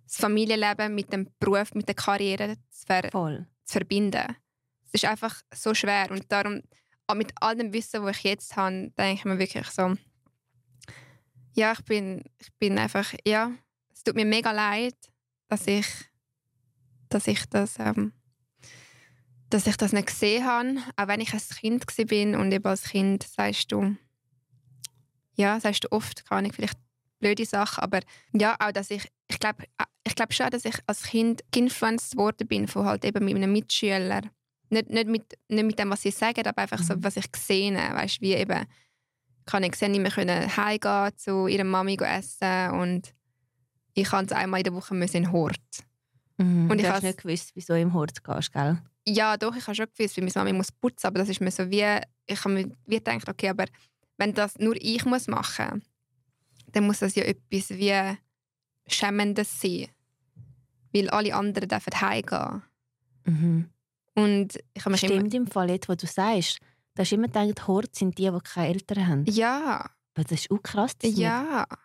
das 0.06 0.16
Familienleben 0.16 0.94
mit 0.94 1.12
dem 1.12 1.28
Beruf, 1.38 1.74
mit 1.74 1.88
der 1.88 1.94
Karriere 1.94 2.56
zu, 2.70 2.86
ver 2.86 3.10
zu 3.10 3.46
verbinden. 3.64 4.36
Es 4.84 5.02
ist 5.02 5.04
einfach 5.06 5.42
so 5.52 5.74
schwer 5.74 6.10
und 6.10 6.30
darum 6.30 6.62
mit 7.14 7.32
all 7.40 7.56
dem 7.56 7.72
Wissen, 7.72 8.04
das 8.04 8.16
ich 8.16 8.24
jetzt 8.24 8.56
habe, 8.56 8.90
denke 8.96 9.14
ich 9.14 9.24
mir 9.24 9.38
wirklich 9.38 9.68
so, 9.68 9.94
ja, 11.54 11.72
ich 11.72 11.84
bin, 11.84 12.24
ich 12.38 12.52
bin 12.58 12.78
einfach, 12.78 13.14
ja, 13.26 13.52
es 13.92 14.02
tut 14.02 14.16
mir 14.16 14.24
mega 14.24 14.50
leid, 14.52 14.96
dass 15.48 15.66
ich, 15.66 15.86
dass 17.08 17.26
ich 17.26 17.44
das, 17.46 17.78
ähm, 17.78 18.12
dass 19.50 19.66
ich 19.66 19.76
das 19.76 19.92
nicht 19.92 20.08
gesehen 20.08 20.44
habe, 20.44 20.78
auch 20.96 21.08
wenn 21.08 21.20
ich 21.20 21.32
ein 21.32 21.40
Kind 21.40 21.86
bin 22.08 22.34
und 22.34 22.52
eben 22.52 22.66
als 22.66 22.84
Kind 22.84 23.22
sagst 23.22 23.70
du, 23.70 23.96
ja, 25.36 25.60
sagst 25.60 25.84
du 25.84 25.92
oft, 25.92 26.24
kann 26.26 26.44
ich 26.44 26.54
vielleicht 26.54 26.78
blöde 27.20 27.44
Sachen, 27.44 27.82
aber 27.82 28.00
ja, 28.32 28.56
auch, 28.58 28.72
dass 28.72 28.90
ich, 28.90 29.08
ich 29.28 29.38
glaube 29.38 29.64
ich 30.06 30.14
glaub 30.14 30.32
schon, 30.32 30.50
dass 30.50 30.64
ich 30.64 30.76
als 30.86 31.04
Kind 31.04 31.42
geinfluenced 31.50 32.16
worden 32.16 32.46
bin 32.46 32.68
von 32.68 32.84
halt 32.84 33.04
eben 33.04 33.24
mit 33.24 33.34
einem 33.34 33.52
Mitschüler. 33.52 34.22
Nicht, 34.74 34.90
nicht, 34.90 35.08
mit, 35.08 35.38
nicht 35.48 35.64
mit 35.64 35.78
dem, 35.78 35.90
was 35.90 36.02
sie 36.02 36.10
sagen, 36.10 36.46
aber 36.46 36.62
einfach 36.62 36.80
mhm. 36.80 36.84
so, 36.84 36.94
was 36.98 37.16
ich 37.16 37.30
gesehen 37.30 37.80
habe, 37.80 37.96
weißt, 37.96 38.20
wie 38.20 38.34
eben 38.34 38.66
kann 39.46 39.62
ich 39.62 39.74
sehen, 39.74 39.92
nicht 39.92 40.00
mehr 40.00 40.10
können 40.10 40.56
heimgehen 40.56 41.16
zu 41.16 41.46
ihrer 41.46 41.64
Mami 41.64 41.96
essen 42.00 42.70
und 42.70 43.14
ich 43.94 44.08
kann 44.08 44.30
einmal 44.32 44.60
in 44.60 44.64
der 44.64 44.74
Woche 44.74 44.94
müssen 44.94 45.18
in 45.18 45.22
den 45.24 45.32
Hort. 45.32 45.60
Mhm, 46.38 46.70
und 46.70 46.80
ich 46.80 46.86
habe 46.86 47.06
nicht 47.06 47.22
gewusst, 47.22 47.52
wieso 47.54 47.74
du 47.74 47.80
im 47.80 47.92
Hort 47.94 48.24
gehst, 48.24 48.52
gell? 48.52 48.82
Ja, 49.06 49.36
doch, 49.36 49.54
ich 49.54 49.66
habe 49.66 49.74
schon 49.74 49.86
gewusst, 49.96 50.16
wie 50.16 50.22
meine 50.22 50.32
Mami 50.34 50.52
muss 50.52 50.72
putzen, 50.72 51.06
aber 51.06 51.18
das 51.18 51.28
ist 51.28 51.40
mir 51.40 51.50
so 51.50 51.70
wie, 51.70 52.00
ich 52.26 52.44
habe 52.44 52.54
mir 52.54 52.70
wie 52.86 52.96
gedacht, 52.96 53.28
okay, 53.28 53.50
aber 53.50 53.66
wenn 54.16 54.34
das 54.34 54.58
nur 54.58 54.74
ich 54.76 55.04
muss 55.04 55.28
machen, 55.28 55.82
dann 56.72 56.86
muss 56.86 57.00
das 57.00 57.14
ja 57.14 57.24
etwas 57.24 57.70
wie 57.70 58.16
Schämendes 58.86 59.60
sein, 59.60 59.88
weil 60.92 61.08
alle 61.10 61.34
anderen 61.34 61.68
dürfen 61.68 62.00
heimgehen. 62.00 62.62
Mhm. 63.24 63.70
Und 64.14 64.58
ich 64.74 64.84
habe 64.84 64.96
Stimmt 64.96 65.34
immer... 65.34 65.44
im 65.44 65.46
Fall 65.46 65.70
jetzt, 65.70 65.88
wo 65.88 65.94
du 65.94 66.06
sagst, 66.06 66.58
da 66.94 67.02
hast 67.02 67.10
du 67.10 67.16
immer 67.16 67.26
gedacht, 67.26 67.66
Hort 67.66 67.94
sind 67.94 68.16
die, 68.18 68.30
die 68.30 68.38
keine 68.44 68.68
Eltern 68.68 69.06
haben. 69.06 69.24
Ja. 69.26 69.90
Aber 70.14 70.24
das 70.24 70.42
ist 70.42 70.50
auch 70.50 70.62
krass. 70.62 70.92
ja. 71.02 71.66
Nicht. 71.68 71.78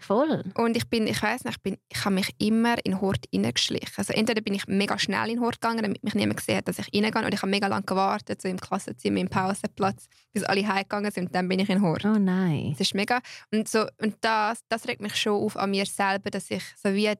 Voll. 0.00 0.42
Und 0.54 0.76
ich 0.78 0.88
bin, 0.88 1.06
ich 1.06 1.22
weiß 1.22 1.44
nicht, 1.44 1.56
ich, 1.56 1.62
bin, 1.62 1.76
ich 1.88 2.04
habe 2.04 2.14
mich 2.14 2.34
immer 2.38 2.76
in 2.84 3.00
Hort 3.02 3.26
hineingeschlichen. 3.30 3.92
Also 3.96 4.14
entweder 4.14 4.40
bin 4.40 4.54
ich 4.54 4.66
mega 4.66 4.98
schnell 4.98 5.28
in 5.28 5.40
Hort 5.40 5.60
gegangen, 5.60 5.82
damit 5.82 6.02
mich 6.02 6.14
niemand 6.14 6.38
gesehen 6.38 6.56
hat, 6.56 6.68
dass 6.68 6.78
ich 6.78 6.86
reingehe. 6.86 7.22
Und 7.22 7.34
ich 7.34 7.42
habe 7.42 7.50
mega 7.50 7.66
lange 7.66 7.84
gewartet, 7.84 8.40
so 8.40 8.48
im 8.48 8.58
Klassenzimmer, 8.58 9.20
im 9.20 9.28
Pausenplatz, 9.28 10.06
bis 10.32 10.42
alle 10.44 10.66
heimgegangen 10.66 11.10
sind. 11.10 11.26
Und 11.26 11.34
dann 11.34 11.48
bin 11.48 11.60
ich 11.60 11.68
in 11.68 11.82
Hort. 11.82 12.06
Oh 12.06 12.18
nein. 12.18 12.70
Das 12.70 12.80
ist 12.80 12.94
mega. 12.94 13.20
Und, 13.52 13.68
so, 13.68 13.86
und 14.00 14.16
das, 14.22 14.60
das 14.70 14.88
regt 14.88 15.02
mich 15.02 15.14
schon 15.16 15.34
auf 15.34 15.56
an 15.58 15.70
mir 15.70 15.84
selber, 15.84 16.30
dass 16.30 16.50
ich 16.50 16.64
so 16.82 16.94
wie 16.94 17.12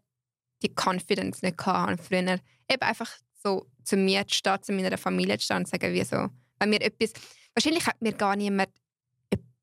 die 0.63 0.73
Confidence 0.75 1.43
nicht 1.43 1.65
hatte 1.65 2.03
früher. 2.03 2.39
Eben 2.69 2.83
einfach 2.83 3.11
so 3.43 3.67
zu 3.85 3.97
mir 3.97 4.27
zu 4.27 4.35
stehen, 4.35 4.63
zu 4.63 4.73
meiner 4.73 4.97
Familie 4.99 5.39
zu 5.39 5.45
stehen 5.45 5.59
und 5.59 5.67
zu 5.67 5.71
sagen, 5.73 5.93
wie 5.93 6.05
so, 6.05 6.29
wenn 6.59 6.71
mir 6.71 6.81
etwas, 6.81 7.13
wahrscheinlich 7.55 7.87
hat 7.87 8.01
mir 8.01 8.13
gar 8.13 8.37
niemand 8.37 8.71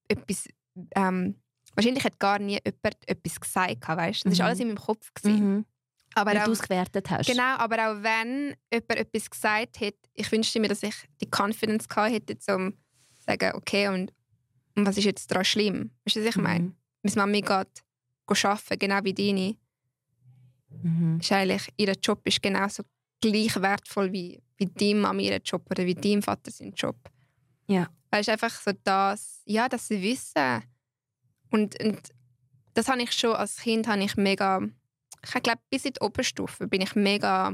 etwas, 0.07 0.47
ähm, 0.95 1.35
wahrscheinlich 1.75 2.03
hat 2.03 2.19
gar 2.19 2.39
nie 2.39 2.59
jemand 2.63 2.95
etwas 3.07 3.39
gesagt, 3.39 3.87
weißt? 3.87 4.25
Das 4.25 4.37
mhm. 4.37 4.45
alles 4.45 4.59
in 4.59 4.67
meinem 4.67 4.77
Kopf 4.77 5.11
Mhm. 5.23 5.65
Aber 6.15 6.33
Weil 6.33 6.45
du 6.45 6.51
es 6.51 6.61
gewertet 6.63 7.11
hast. 7.11 7.27
Genau, 7.27 7.57
aber 7.57 7.75
auch 7.75 8.01
wenn 8.01 8.55
jemand 8.73 8.95
etwas 8.95 9.29
gesagt 9.29 9.79
hat, 9.79 9.93
ich 10.15 10.31
wünschte 10.31 10.59
mir, 10.59 10.67
dass 10.67 10.81
ich 10.81 10.95
die 11.21 11.27
Confidence 11.29 11.87
gehabt 11.87 12.11
hätte, 12.11 12.33
um 12.55 12.73
zu 12.73 13.23
sagen, 13.23 13.51
okay, 13.53 13.87
und, 13.89 14.11
und 14.75 14.87
was 14.87 14.97
ist 14.97 15.03
jetzt 15.03 15.29
daran 15.29 15.45
schlimm? 15.45 15.91
Weißt 16.05 16.15
du, 16.15 16.21
was 16.21 16.29
ich 16.29 16.35
mhm. 16.37 16.43
meine? 16.43 16.73
Meine 17.03 17.15
Mami 17.17 17.41
geht 17.41 17.83
arbeiten, 18.27 18.79
genau 18.79 19.03
wie 19.03 19.13
deine. 19.13 19.55
Mhm. 20.81 21.19
Ist 21.19 21.31
eigentlich, 21.31 21.69
ihr 21.77 21.93
Job 22.01 22.21
ist 22.25 22.41
genauso 22.41 22.81
gleich 23.21 23.55
wertvoll 23.61 24.11
wie, 24.11 24.41
wie 24.57 24.67
dein 24.67 25.01
Mami 25.01 25.27
ihren 25.27 25.43
Job 25.43 25.65
oder 25.69 25.85
wie 25.85 25.95
dein 25.95 26.21
Vater 26.21 26.51
seinen 26.51 26.73
Job. 26.73 26.97
Ja. 27.67 27.89
Weißt 28.11 28.29
einfach 28.29 28.51
so 28.51 28.71
das, 28.83 29.41
ja, 29.45 29.67
dass 29.67 29.87
sie 29.87 30.01
wissen. 30.01 30.63
Und, 31.49 31.81
und 31.83 32.01
das 32.73 32.87
habe 32.87 33.01
ich 33.01 33.11
schon 33.11 33.35
als 33.35 33.57
Kind 33.57 33.87
habe 33.87 34.03
ich 34.03 34.15
mega, 34.15 34.61
ich 35.23 35.43
glaube 35.43 35.61
bis 35.69 35.85
in 35.85 35.93
die 35.93 36.01
Oberstufe 36.01 36.67
bin 36.67 36.81
ich 36.81 36.95
mega, 36.95 37.53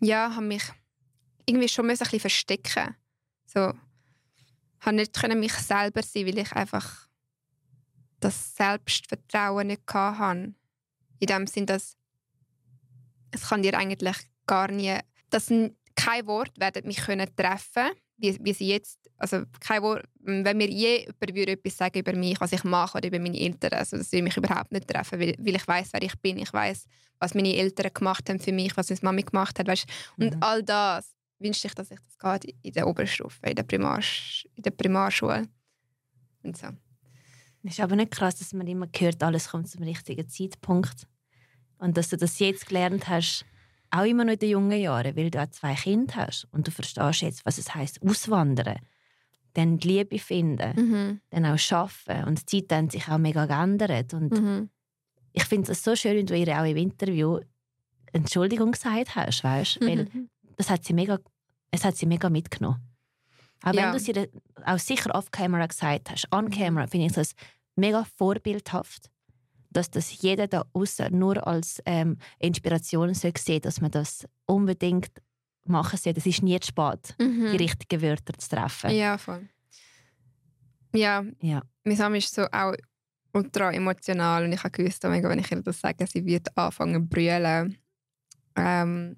ja, 0.00 0.34
habe 0.34 0.46
mich 0.46 0.62
irgendwie 1.46 1.68
schon 1.68 1.88
ein 1.88 1.96
bisschen 1.96 2.20
verstecken. 2.20 2.94
So, 3.46 3.72
habe 4.80 4.96
nicht 4.96 5.14
können 5.14 5.40
mich 5.40 5.54
selber 5.54 6.02
sein, 6.02 6.26
weil 6.26 6.38
ich 6.38 6.52
einfach 6.52 7.08
das 8.20 8.54
Selbstvertrauen 8.54 9.68
nicht 9.68 9.82
hatte. 9.92 10.54
In 11.20 11.26
dem 11.26 11.46
Sinn, 11.46 11.66
dass 11.66 11.96
es 13.30 13.48
kann 13.48 13.62
dir 13.62 13.76
eigentlich 13.76 14.16
gar 14.46 14.70
nie, 14.70 14.98
dass 15.30 15.48
kein 15.94 16.26
Wort 16.26 16.58
werden 16.58 16.86
mich 16.86 16.98
können 16.98 17.28
treffen 17.36 17.90
wie, 18.18 18.36
wie 18.40 18.52
sie 18.52 18.68
jetzt, 18.68 18.98
also 19.16 19.44
kein 19.60 19.82
Wort, 19.82 20.04
wenn 20.20 20.56
mir 20.56 20.68
je 20.68 21.00
jemand 21.00 21.34
würde 21.34 21.52
etwas 21.52 21.76
sagen 21.76 21.98
über 21.98 22.12
mich, 22.12 22.40
was 22.40 22.52
ich 22.52 22.64
mache 22.64 22.98
oder 22.98 23.08
über 23.08 23.18
meine 23.18 23.38
Eltern, 23.38 23.72
also 23.72 23.96
das 23.96 24.12
würde 24.12 24.24
mich 24.24 24.36
überhaupt 24.36 24.72
nicht 24.72 24.88
treffen, 24.88 25.20
weil, 25.20 25.34
weil 25.38 25.56
ich 25.56 25.66
weiß, 25.66 25.92
wer 25.92 26.02
ich 26.02 26.18
bin, 26.20 26.38
ich 26.38 26.52
weiß, 26.52 26.84
was 27.20 27.34
meine 27.34 27.54
Eltern 27.54 27.92
gemacht 27.94 28.28
haben 28.28 28.40
für 28.40 28.52
mich, 28.52 28.76
was 28.76 28.90
meine 28.90 29.00
Mami 29.02 29.22
gemacht 29.22 29.58
hat, 29.58 29.66
weißt? 29.66 29.86
und 30.18 30.34
mhm. 30.34 30.42
all 30.42 30.62
das 30.62 31.14
wünschte 31.38 31.68
ich, 31.68 31.74
dass 31.74 31.90
ich 31.90 32.00
das 32.00 32.18
gerade 32.18 32.48
in 32.62 32.72
der 32.72 32.86
Oberstufe, 32.86 33.46
in 33.46 33.54
der, 33.54 33.62
Primar, 33.62 34.00
in 34.54 34.62
der 34.62 34.72
Primarschule 34.72 35.46
und 36.42 36.56
so. 36.56 36.66
Es 37.64 37.72
ist 37.72 37.80
aber 37.80 37.96
nicht 37.96 38.12
krass, 38.12 38.36
dass 38.36 38.52
man 38.52 38.66
immer 38.66 38.88
hört, 38.96 39.22
alles 39.22 39.48
kommt 39.48 39.68
zum 39.68 39.82
richtigen 39.82 40.28
Zeitpunkt. 40.28 41.06
Und 41.78 41.96
dass 41.96 42.08
du 42.08 42.16
das 42.16 42.38
jetzt 42.38 42.66
gelernt 42.66 43.08
hast, 43.08 43.44
auch 43.90 44.04
immer 44.04 44.24
noch 44.24 44.34
in 44.34 44.38
den 44.38 44.50
jungen 44.50 44.80
Jahren, 44.80 45.16
weil 45.16 45.30
du 45.30 45.40
auch 45.40 45.50
zwei 45.50 45.74
Kinder 45.74 46.14
hast 46.16 46.46
und 46.52 46.66
du 46.66 46.70
verstehst 46.70 47.22
jetzt, 47.22 47.46
was 47.46 47.58
es 47.58 47.74
heißt 47.74 48.02
auswandern, 48.02 48.78
dann 49.54 49.78
die 49.78 49.88
Liebe 49.88 50.18
finden, 50.18 50.72
mhm. 50.76 51.20
dann 51.30 51.46
auch 51.46 51.72
arbeiten 51.72 52.28
und 52.28 52.52
die 52.52 52.66
Zeit 52.66 52.84
hat 52.84 52.92
sich 52.92 53.08
auch 53.08 53.18
mega 53.18 53.46
geändert. 53.46 54.12
Und 54.12 54.32
mhm. 54.32 54.70
ich 55.32 55.44
finde 55.44 55.72
es 55.72 55.82
so 55.82 55.96
schön, 55.96 56.16
wenn 56.16 56.26
du 56.26 56.36
ihr 56.36 56.60
auch 56.60 56.66
im 56.66 56.76
Interview 56.76 57.40
Entschuldigung 58.12 58.72
gesagt 58.72 59.14
hast, 59.16 59.42
weißt? 59.42 59.80
Mhm. 59.80 59.86
weil 59.86 60.08
das 60.56 60.70
hat 60.70 60.84
sie 60.84 60.92
mega, 60.92 61.18
es 61.70 61.84
hat 61.84 61.96
sie 61.96 62.06
mega 62.06 62.28
mitgenommen. 62.28 62.80
Auch 63.62 63.72
ja. 63.72 63.84
wenn 63.84 63.92
du 63.92 63.98
sie 63.98 64.28
auch 64.64 64.78
sicher 64.78 65.14
off-camera 65.14 65.66
gesagt 65.66 66.10
hast, 66.10 66.28
on-camera 66.32 66.86
finde 66.86 67.06
ich 67.06 67.12
das 67.12 67.34
mega 67.74 68.04
vorbildhaft 68.16 69.10
dass 69.70 69.90
das 69.90 70.22
jeder 70.22 70.46
da 70.46 70.64
außen 70.72 71.16
nur 71.16 71.46
als 71.46 71.82
ähm, 71.84 72.18
Inspiration 72.38 73.14
soll 73.14 73.32
sehen 73.36 73.60
dass 73.62 73.80
man 73.80 73.90
das 73.90 74.26
unbedingt 74.46 75.10
machen 75.64 75.98
soll. 75.98 76.14
Es 76.16 76.26
ist 76.26 76.42
nie 76.42 76.58
zu 76.60 76.68
spät, 76.68 77.14
mhm. 77.18 77.50
die 77.52 77.56
richtigen 77.56 78.02
Wörter 78.02 78.32
zu 78.38 78.48
treffen. 78.48 78.90
Ja, 78.90 79.18
voll. 79.18 79.48
Ja, 80.94 81.24
ja. 81.42 81.62
meine 81.84 81.98
Mama 81.98 82.16
ist 82.16 82.34
so 82.34 82.46
auch 82.50 82.74
ultra 83.34 83.72
emotional 83.72 84.44
und 84.44 84.52
ich 84.52 84.64
habe 84.64 84.70
gewusst, 84.70 85.02
wenn 85.04 85.38
ich 85.38 85.50
ihr 85.50 85.62
das 85.62 85.80
sage, 85.80 86.06
sie 86.06 86.24
wird 86.24 86.56
anfangen 86.56 87.02
zu 87.02 87.08
brüllen. 87.08 87.76
Ähm, 88.56 89.16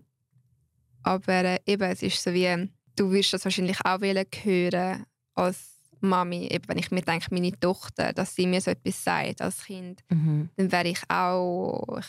aber 1.03 1.45
äh, 1.45 1.59
eben, 1.67 1.91
es 1.91 2.03
ist 2.03 2.23
so 2.23 2.33
wie, 2.33 2.71
du 2.97 3.11
wirst 3.11 3.33
das 3.33 3.45
wahrscheinlich 3.45 3.79
auch 3.85 4.01
hören 4.01 5.07
als 5.35 5.80
Mami, 6.01 6.47
eben 6.47 6.69
wenn 6.69 6.79
ich 6.79 6.91
mir 6.91 7.03
denke, 7.03 7.27
meine 7.31 7.59
Tochter, 7.59 8.13
dass 8.13 8.35
sie 8.35 8.47
mir 8.47 8.61
so 8.61 8.71
etwas 8.71 9.03
sagt 9.03 9.43
als 9.43 9.65
Kind, 9.65 10.03
mhm. 10.09 10.49
dann 10.57 10.73
wäre 10.73 10.89
ich 10.89 11.01
auch. 11.09 12.01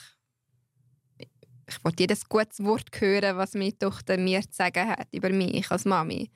Ich, 1.18 1.28
ich 1.68 1.84
wollte 1.84 2.04
jedes 2.04 2.28
gutes 2.28 2.64
Wort 2.64 2.90
hören, 3.00 3.38
was 3.38 3.54
meine 3.54 3.78
Tochter 3.78 4.18
mir 4.18 4.42
zu 4.42 4.54
sagen 4.54 4.90
hat 4.90 5.08
über 5.12 5.30
mich 5.30 5.70
als 5.72 5.86
Mami. 5.86 6.30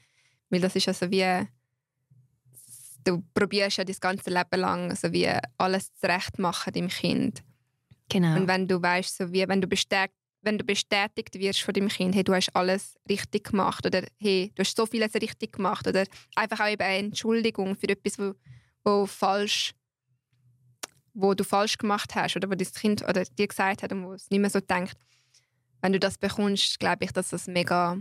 Weil 0.49 0.61
das 0.61 0.75
ist 0.75 0.87
also 0.87 1.09
wie. 1.11 1.47
Du 3.03 3.23
probierst 3.35 3.77
ja 3.77 3.83
das 3.83 4.01
ganze 4.01 4.31
Leben 4.31 4.59
lang 4.59 4.95
so 4.95 5.11
wie 5.13 5.29
alles 5.59 5.93
zurecht 5.93 6.39
machen 6.39 6.73
dem 6.73 6.87
Kind. 6.87 7.43
Genau. 8.09 8.35
Und 8.35 8.47
wenn 8.47 8.67
du 8.67 8.81
weißt, 8.81 9.17
so 9.17 9.31
wie 9.31 9.47
wenn 9.47 9.61
du 9.61 9.67
bestärkt 9.67 10.15
wenn 10.45 10.57
du 10.57 10.63
bestätigt 10.63 11.33
wirst 11.35 11.61
von 11.61 11.73
deinem 11.73 11.89
Kind, 11.89 12.15
hey, 12.15 12.23
du 12.23 12.33
hast 12.33 12.55
alles 12.55 12.95
richtig 13.09 13.51
gemacht 13.51 13.85
oder 13.85 14.03
hey, 14.19 14.51
du 14.55 14.61
hast 14.61 14.77
so 14.77 14.85
vieles 14.85 15.13
richtig 15.15 15.53
gemacht 15.53 15.87
oder 15.87 16.05
einfach 16.35 16.59
auch 16.59 16.69
eben 16.69 16.83
eine 16.83 17.07
Entschuldigung 17.07 17.75
für 17.75 17.89
etwas, 17.89 18.19
wo, 18.19 18.33
wo 18.83 19.05
falsch 19.05 19.73
wo 21.17 21.33
du 21.33 21.45
falsch 21.45 21.77
gemacht 21.77 22.13
hast 22.13 22.35
oder 22.35 22.49
wo 22.49 22.55
das 22.55 22.73
Kind 22.73 23.01
oder 23.01 23.23
dir 23.23 23.47
gesagt 23.47 23.83
hat 23.83 23.91
und 23.91 24.05
wo 24.05 24.13
es 24.13 24.29
nicht 24.29 24.41
mehr 24.41 24.49
so 24.49 24.59
denkt. 24.59 24.97
Wenn 25.81 25.93
du 25.93 25.99
das 25.99 26.17
bekommst, 26.17 26.77
glaube 26.79 27.05
ich, 27.05 27.11
dass 27.11 27.29
das 27.29 27.47
mega 27.47 27.97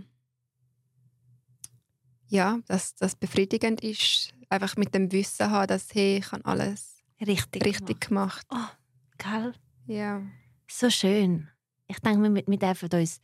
ja, 2.26 2.58
dass 2.66 2.96
das 2.96 3.14
befriedigend 3.14 3.82
ist, 3.82 4.34
einfach 4.48 4.76
mit 4.76 4.94
dem 4.94 5.12
Wissen 5.12 5.50
haben, 5.50 5.68
dass 5.68 5.94
hey, 5.94 6.18
ich 6.18 6.32
habe 6.32 6.44
alles 6.44 7.04
richtig, 7.20 7.64
richtig 7.64 8.00
gemacht. 8.00 8.48
gemacht. 8.48 8.72
Oh, 8.72 9.16
geil. 9.18 9.54
Ja. 9.86 10.22
So 10.66 10.90
schön. 10.90 11.48
Ich 11.86 11.98
denke, 12.00 12.34
wir, 12.34 12.44
wir 12.46 12.58
dürfen 12.58 12.88
uns 12.92 13.20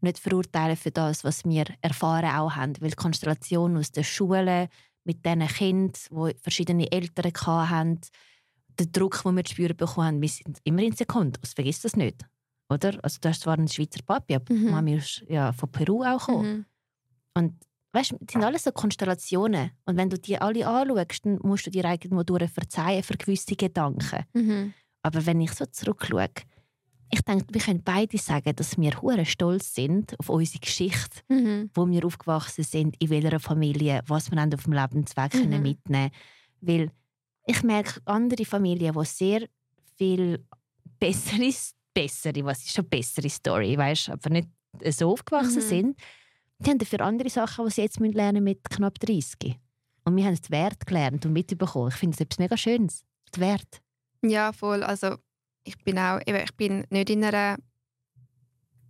nicht 0.00 0.18
verurteilen 0.18 0.76
für 0.76 0.90
das, 0.90 1.24
was 1.24 1.44
wir 1.44 1.64
erfahren 1.80 2.30
auch 2.30 2.54
haben, 2.54 2.74
weil 2.80 2.90
die 2.90 2.96
Konstellation 2.96 3.76
aus 3.76 3.92
der 3.92 4.04
Schule 4.04 4.68
mit 5.04 5.24
diesen 5.24 5.46
Kindern, 5.46 5.92
die 6.10 6.36
verschiedene 6.40 6.90
Eltern 6.90 7.32
hatten, 7.46 8.00
der 8.78 8.86
Druck, 8.86 9.22
den 9.22 9.36
wir 9.36 9.44
zu 9.44 9.52
spüren 9.52 9.76
bekommen 9.76 10.06
haben, 10.06 10.22
wir 10.22 10.28
sind 10.28 10.58
immer 10.64 10.82
in 10.82 10.94
Sekunden. 10.94 11.38
Also 11.42 11.54
vergiss 11.54 11.80
das 11.80 11.96
nicht. 11.96 12.24
Oder? 12.68 12.98
Also 13.02 13.18
du 13.20 13.28
hast 13.28 13.42
zwar 13.42 13.54
einen 13.54 13.68
Schweizer 13.68 14.02
Papi, 14.04 14.34
aber 14.34 14.52
mhm. 14.52 14.70
Mami 14.70 14.96
ist 14.96 15.24
ja 15.28 15.52
von 15.52 15.70
Peru 15.70 16.02
auch 16.02 16.26
gekommen. 16.26 16.52
Mhm. 16.52 16.64
Und 17.34 17.54
weißt, 17.92 18.12
das 18.20 18.32
sind 18.32 18.44
alles 18.44 18.64
so 18.64 18.72
Konstellationen. 18.72 19.70
Und 19.84 19.96
wenn 19.96 20.10
du 20.10 20.18
die 20.18 20.38
alle 20.38 20.66
anschaust, 20.66 21.24
dann 21.24 21.38
musst 21.42 21.66
du 21.66 21.70
dir 21.70 21.84
irgendwo 21.84 22.22
durch 22.22 22.50
verzeihen 22.50 23.02
für 23.02 23.16
gewisse 23.16 23.56
Gedanken. 23.56 24.24
Mhm. 24.34 24.74
Aber 25.02 25.24
wenn 25.24 25.40
ich 25.40 25.52
so 25.52 25.64
zurückschaue, 25.66 26.28
ich 27.10 27.22
denke, 27.22 27.46
wir 27.52 27.60
können 27.60 27.82
beide 27.82 28.18
sagen, 28.18 28.54
dass 28.56 28.78
wir 28.78 29.00
hure 29.00 29.24
stolz 29.24 29.74
sind 29.74 30.18
auf 30.18 30.28
unsere 30.28 30.60
Geschichte, 30.60 31.20
mhm. 31.28 31.70
wo 31.74 31.88
wir 31.88 32.04
aufgewachsen 32.04 32.64
sind, 32.64 32.96
in 33.00 33.10
welcher 33.10 33.38
Familie, 33.38 34.02
was 34.06 34.30
wir 34.30 34.42
auf 34.42 34.64
dem 34.64 34.72
Lebensweg 34.72 35.34
mhm. 35.34 35.38
können 35.38 35.62
mitnehmen 35.62 36.10
Weil 36.60 36.90
ich 37.46 37.62
merke 37.62 38.00
andere 38.04 38.44
Familien, 38.44 38.94
die 38.98 39.04
sehr 39.04 39.46
viel 39.96 40.44
bessere, 40.98 41.52
bessere, 41.94 42.44
was 42.44 42.64
ist 42.64 42.74
schon 42.74 42.88
bessere 42.88 43.30
Story, 43.30 43.76
weißt, 43.76 44.10
aber 44.10 44.30
nicht 44.30 44.48
so 44.90 45.12
aufgewachsen 45.12 45.62
mhm. 45.62 45.68
sind, 45.68 45.96
die 46.58 46.70
haben 46.70 46.78
dafür 46.78 47.00
andere 47.02 47.30
Sachen, 47.30 47.66
die 47.66 47.72
sie 47.72 47.82
jetzt 47.82 48.00
lernen 48.00 48.42
mit 48.42 48.64
knapp 48.64 48.98
30. 48.98 49.58
Und 50.04 50.16
wir 50.16 50.24
haben 50.24 50.34
den 50.34 50.50
Wert 50.50 50.86
gelernt 50.86 51.26
und 51.26 51.32
mitbekommen. 51.32 51.88
Ich 51.88 51.96
finde 51.96 52.14
es 52.14 52.20
etwas 52.20 52.38
mega 52.38 52.56
Schönes. 52.56 53.04
Wert. 53.36 53.82
Ja, 54.22 54.52
voll. 54.52 54.82
Also 54.82 55.16
ich 55.66 55.76
bin 55.82 55.98
auch, 55.98 56.20
eben, 56.26 56.42
ich 56.42 56.54
bin 56.54 56.86
nicht 56.90 57.10
in 57.10 57.24
einer, 57.24 57.58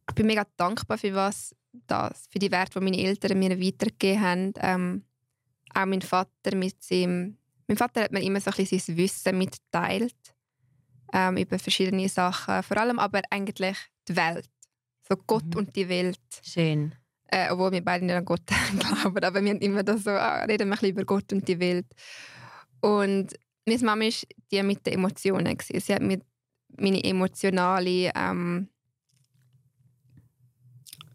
ich 0.09 0.14
bin 0.14 0.27
mega 0.27 0.47
dankbar 0.57 0.99
für 0.99 1.14
was 1.14 1.55
das, 1.87 2.27
für 2.31 2.39
die 2.39 2.51
Werte, 2.51 2.79
die 2.79 2.85
meine 2.85 3.03
Eltern 3.03 3.39
mir 3.39 3.61
weitergegeben 3.61 4.20
haben. 4.20 4.53
Ähm, 4.61 5.05
auch 5.74 5.87
mein 5.87 6.03
Vater 6.03 6.55
mit 6.55 6.83
seinem, 6.83 7.39
mein 7.66 7.77
Vater 7.77 8.03
hat 8.03 8.12
mir 8.12 8.22
immer 8.22 8.41
so 8.41 8.51
ein 8.51 8.57
bisschen 8.57 8.79
sein 8.79 8.97
Wissen 8.97 9.39
mitgeteilt 9.39 10.35
ähm, 11.12 11.37
über 11.37 11.59
verschiedene 11.59 12.09
Sachen, 12.09 12.62
vor 12.62 12.77
allem 12.77 12.99
aber 12.99 13.22
eigentlich 13.31 13.77
die 14.09 14.16
Welt, 14.16 14.51
so 15.09 15.16
Gott 15.27 15.47
mhm. 15.47 15.57
und 15.57 15.77
die 15.77 15.89
Welt. 15.89 16.20
Schön. 16.43 16.95
Äh, 17.29 17.51
obwohl 17.51 17.72
wir 17.72 17.85
beide 17.85 18.05
nicht 18.05 18.14
an 18.14 18.24
Gott 18.24 18.43
glauben, 18.79 19.24
aber 19.24 19.43
wir 19.43 19.51
haben 19.51 19.61
immer 19.61 19.83
das 19.83 20.05
so, 20.05 20.11
ah, 20.11 20.45
reden 20.45 20.68
wir 20.68 20.74
ein 20.74 20.81
bisschen 20.81 20.91
über 20.91 21.05
Gott 21.05 21.33
und 21.33 21.49
die 21.49 21.59
Welt. 21.59 21.87
Und 22.81 23.35
meine 23.66 23.85
Mama 23.85 24.05
war 24.05 24.12
die 24.53 24.62
mit 24.62 24.87
den 24.87 24.95
Emotionen. 24.95 25.59
Sie 25.61 25.95
hat 25.95 26.03
mir 26.03 26.20
meine 26.79 27.03
emotionale, 27.03 28.12
ähm, 28.14 28.68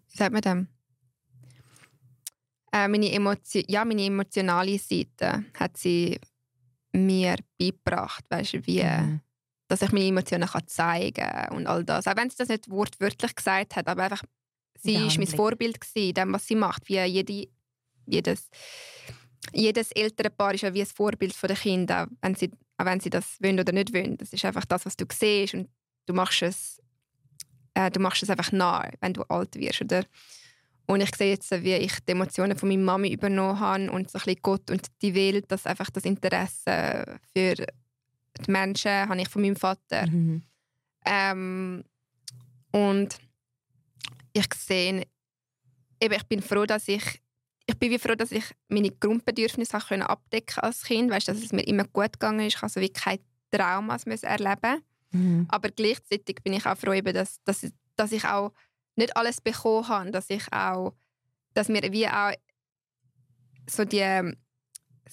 wie 0.09 0.17
sagt 0.17 0.33
man 0.33 0.41
das? 0.41 0.57
Äh, 2.73 2.87
meine, 2.87 3.11
Emotio 3.11 3.63
ja, 3.67 3.83
meine 3.83 4.05
emotionale 4.05 4.77
Seite 4.77 5.45
hat 5.59 5.77
sie 5.77 6.19
mir 6.93 7.35
beigebracht, 7.59 8.25
weißt, 8.29 8.65
wie, 8.65 8.83
mhm. 8.83 9.21
dass 9.67 9.81
ich 9.81 9.91
meine 9.91 10.07
Emotionen 10.07 10.47
kann 10.47 10.67
zeigen 10.67 11.13
kann 11.13 11.55
und 11.55 11.67
all 11.67 11.83
das. 11.83 12.07
Auch 12.07 12.15
wenn 12.15 12.29
sie 12.29 12.37
das 12.37 12.49
nicht 12.49 12.69
wortwörtlich 12.69 13.35
gesagt 13.35 13.75
hat, 13.75 13.87
aber 13.87 14.03
einfach, 14.03 14.23
sie 14.79 14.95
war 14.95 15.17
mein 15.17 15.27
Vorbild 15.27 15.77
in 15.95 16.13
dem, 16.13 16.33
was 16.33 16.47
sie 16.47 16.55
macht, 16.55 16.87
wie 16.87 16.99
jede, 17.01 17.47
jedes 18.05 18.49
jedes 19.53 19.91
Elternpaar 19.91 20.53
ist 20.53 20.61
ja 20.61 20.73
wie 20.73 20.81
ein 20.81 20.87
Vorbild 20.87 21.35
der 21.41 21.55
Kinder, 21.55 22.07
wenn 22.21 22.35
sie, 22.35 22.51
auch 22.81 22.85
wenn 22.85 22.99
sie 22.99 23.09
das 23.09 23.37
wollen 23.41 23.59
oder 23.59 23.71
nicht 23.71 23.93
wollen. 23.93 24.17
Das 24.17 24.33
ist 24.33 24.43
einfach 24.43 24.65
das, 24.65 24.85
was 24.85 24.97
du 24.97 25.05
siehst 25.11 25.53
und 25.53 25.69
du 26.07 26.13
machst 26.13 26.41
es, 26.41 26.81
äh, 27.75 27.91
du 27.91 27.99
machst 27.99 28.23
es 28.23 28.29
einfach 28.29 28.51
nahe, 28.51 28.91
wenn 29.01 29.13
du 29.13 29.21
alt 29.23 29.55
wirst. 29.55 29.81
Oder? 29.81 30.03
Und 30.87 31.01
ich 31.01 31.15
sehe 31.15 31.31
jetzt, 31.31 31.51
wie 31.51 31.75
ich 31.75 31.99
die 31.99 32.11
Emotionen 32.11 32.57
von 32.57 32.69
meiner 32.69 32.83
Mami 32.83 33.13
übernommen 33.13 33.59
habe 33.59 33.91
und 33.91 34.09
so 34.09 34.17
ein 34.17 34.23
bisschen 34.25 34.41
Gott 34.41 34.71
und 34.71 34.87
die 35.01 35.13
Welt, 35.13 35.51
dass 35.51 35.65
einfach 35.65 35.89
das 35.91 36.05
Interesse 36.05 37.19
für 37.33 37.55
die 37.55 38.51
Menschen 38.51 38.91
habe 38.91 39.21
ich 39.21 39.29
von 39.29 39.41
meinem 39.41 39.55
Vater. 39.55 40.07
Mhm. 40.07 40.41
Ähm, 41.05 41.83
und 42.71 43.17
ich 44.33 44.53
sehe, 44.55 45.05
eben, 46.01 46.13
ich 46.13 46.23
bin 46.23 46.41
froh, 46.41 46.65
dass 46.65 46.87
ich 46.87 47.20
ich 47.71 47.79
bin 47.79 47.91
wie 47.91 47.99
froh, 47.99 48.15
dass 48.15 48.31
ich 48.31 48.43
meine 48.67 48.91
Grundbedürfnisse 48.91 49.79
können 49.79 50.03
abdecken 50.03 50.59
als 50.59 50.83
Kind, 50.83 51.09
weißt, 51.09 51.27
dass 51.27 51.41
es 51.41 51.51
mir 51.51 51.63
immer 51.63 51.85
gut 51.85 52.13
gegangen 52.13 52.45
ist, 52.45 52.57
ich 52.57 52.63
also 52.63 52.81
wie 52.81 52.89
keine 52.89 53.21
Traumas 53.49 54.05
müssen 54.05 54.25
erleben. 54.25 54.83
Mhm. 55.11 55.45
Aber 55.49 55.69
gleichzeitig 55.69 56.37
bin 56.43 56.53
ich 56.53 56.65
auch 56.65 56.77
froh, 56.77 56.93
eben, 56.93 57.13
dass, 57.13 57.41
dass, 57.43 57.65
dass 57.95 58.11
ich 58.11 58.25
auch 58.25 58.51
nicht 58.95 59.15
alles 59.15 59.41
bekommen 59.41 59.87
habe, 59.87 60.11
dass 60.11 60.29
ich 60.29 60.51
auch, 60.51 60.93
dass 61.53 61.69
mir 61.69 61.81
wie 61.91 62.07
auch 62.07 62.33
so 63.69 63.85
die, 63.85 64.35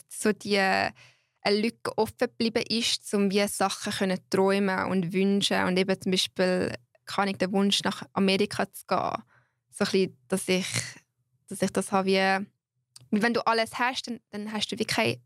so 0.08 0.32
die 0.32 0.58
eine 0.58 1.60
Lücke 1.60 1.96
offen 1.96 2.14
geblieben 2.18 2.64
ist, 2.68 3.12
um 3.14 3.30
wie 3.30 3.46
Sachen 3.46 3.92
können 3.92 4.18
träumen 4.30 4.86
und 4.86 5.12
wünschen 5.12 5.64
und 5.64 5.78
eben 5.78 6.00
zum 6.00 6.12
Beispiel 6.12 6.74
kann 7.06 7.28
ich 7.28 7.38
den 7.38 7.52
Wunsch 7.52 7.82
nach 7.84 8.02
Amerika 8.12 8.70
zu 8.72 8.84
gehen, 8.86 9.22
so 9.70 9.84
ein 9.84 9.90
bisschen, 9.90 10.18
dass 10.28 10.48
ich 10.48 10.66
dass 11.48 11.62
ich 11.62 11.70
das 11.72 11.92
habe 11.92 12.08
wie, 12.08 12.46
wenn 13.10 13.34
du 13.34 13.46
alles 13.46 13.78
hast, 13.78 14.06
dann, 14.06 14.20
dann 14.30 14.52
hast 14.52 14.70
du 14.70 14.78
wie 14.78 14.84
keine 14.84 15.20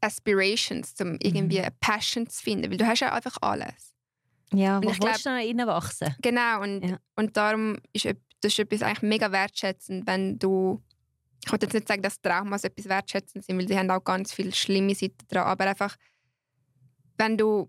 Aspirations, 0.00 0.94
um 1.00 1.16
irgendwie 1.20 1.58
mhm. 1.58 1.64
eine 1.64 1.74
Passion 1.80 2.28
zu 2.28 2.42
finden, 2.42 2.70
weil 2.70 2.76
du 2.76 2.86
hast 2.86 3.00
ja 3.00 3.12
einfach 3.12 3.36
alles. 3.40 3.94
Ja, 4.52 4.76
und 4.76 4.84
ich 4.84 5.00
willst 5.02 5.22
glaub, 5.22 5.22
du 5.22 5.30
reinwachsen? 5.30 6.14
Genau, 6.20 6.62
und, 6.62 6.82
ja. 6.82 6.98
und 7.16 7.36
darum 7.36 7.78
ist 7.92 8.06
das 8.40 8.52
ist 8.52 8.58
etwas 8.58 8.82
eigentlich 8.82 9.02
mega 9.02 9.30
wertschätzend, 9.30 10.06
wenn 10.06 10.38
du 10.38 10.82
ich 11.44 11.50
wollte 11.50 11.66
jetzt 11.66 11.74
nicht 11.74 11.88
sagen, 11.88 12.02
dass 12.02 12.20
Traumas 12.20 12.62
etwas 12.62 12.88
wertschätzend 12.88 13.44
sind, 13.44 13.58
weil 13.58 13.66
sie 13.66 13.76
haben 13.76 13.90
auch 13.90 14.04
ganz 14.04 14.32
viele 14.32 14.52
schlimme 14.52 14.94
Seiten 14.94 15.26
dran, 15.28 15.46
aber 15.46 15.66
einfach, 15.66 15.96
wenn 17.18 17.36
du 17.36 17.68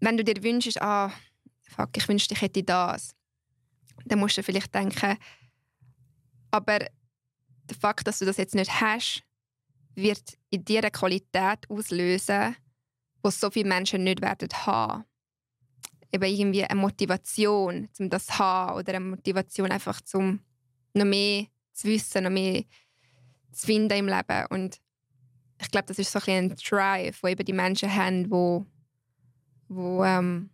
wenn 0.00 0.16
du 0.16 0.24
dir 0.24 0.42
wünschst, 0.42 0.80
ah, 0.80 1.12
fuck, 1.62 1.96
ich 1.96 2.08
wünschte, 2.08 2.34
ich 2.34 2.40
hätte 2.40 2.62
das, 2.62 3.14
dann 4.04 4.20
musst 4.20 4.38
du 4.38 4.42
vielleicht 4.42 4.74
denken, 4.74 5.18
aber 6.50 6.78
der 6.78 7.76
Fakt, 7.78 8.06
dass 8.06 8.18
du 8.18 8.24
das 8.24 8.36
jetzt 8.36 8.54
nicht 8.54 8.80
hast, 8.80 9.22
wird 9.94 10.38
in 10.50 10.64
dir 10.64 10.80
eine 10.80 10.90
Qualität 10.90 11.68
auslösen, 11.68 12.56
die 13.24 13.30
so 13.30 13.50
viele 13.50 13.68
Menschen 13.68 14.04
nicht 14.04 14.22
werden 14.22 14.48
haben. 14.52 15.04
Eben 16.12 16.24
irgendwie 16.24 16.64
eine 16.64 16.80
Motivation, 16.80 17.88
um 17.98 18.08
das 18.08 18.26
zu 18.26 18.38
haben 18.38 18.78
oder 18.78 18.94
eine 18.94 19.04
Motivation 19.04 19.70
einfach 19.70 20.00
zum 20.00 20.40
noch 20.94 21.04
mehr 21.04 21.46
zu 21.72 21.88
wissen, 21.88 22.24
noch 22.24 22.30
mehr 22.30 22.64
zu 23.52 23.66
finden 23.66 23.98
im 23.98 24.06
Leben. 24.06 24.46
Und 24.50 24.80
ich 25.60 25.70
glaube, 25.70 25.86
das 25.86 25.98
ist 25.98 26.12
so 26.12 26.20
ein, 26.26 26.50
ein 26.50 26.56
Drive, 26.56 27.22
wo 27.22 27.28
eben 27.28 27.44
die 27.44 27.52
Menschen 27.52 27.94
haben, 27.94 28.30
wo, 28.30 28.66
wo, 29.68 30.04
ähm, 30.04 30.50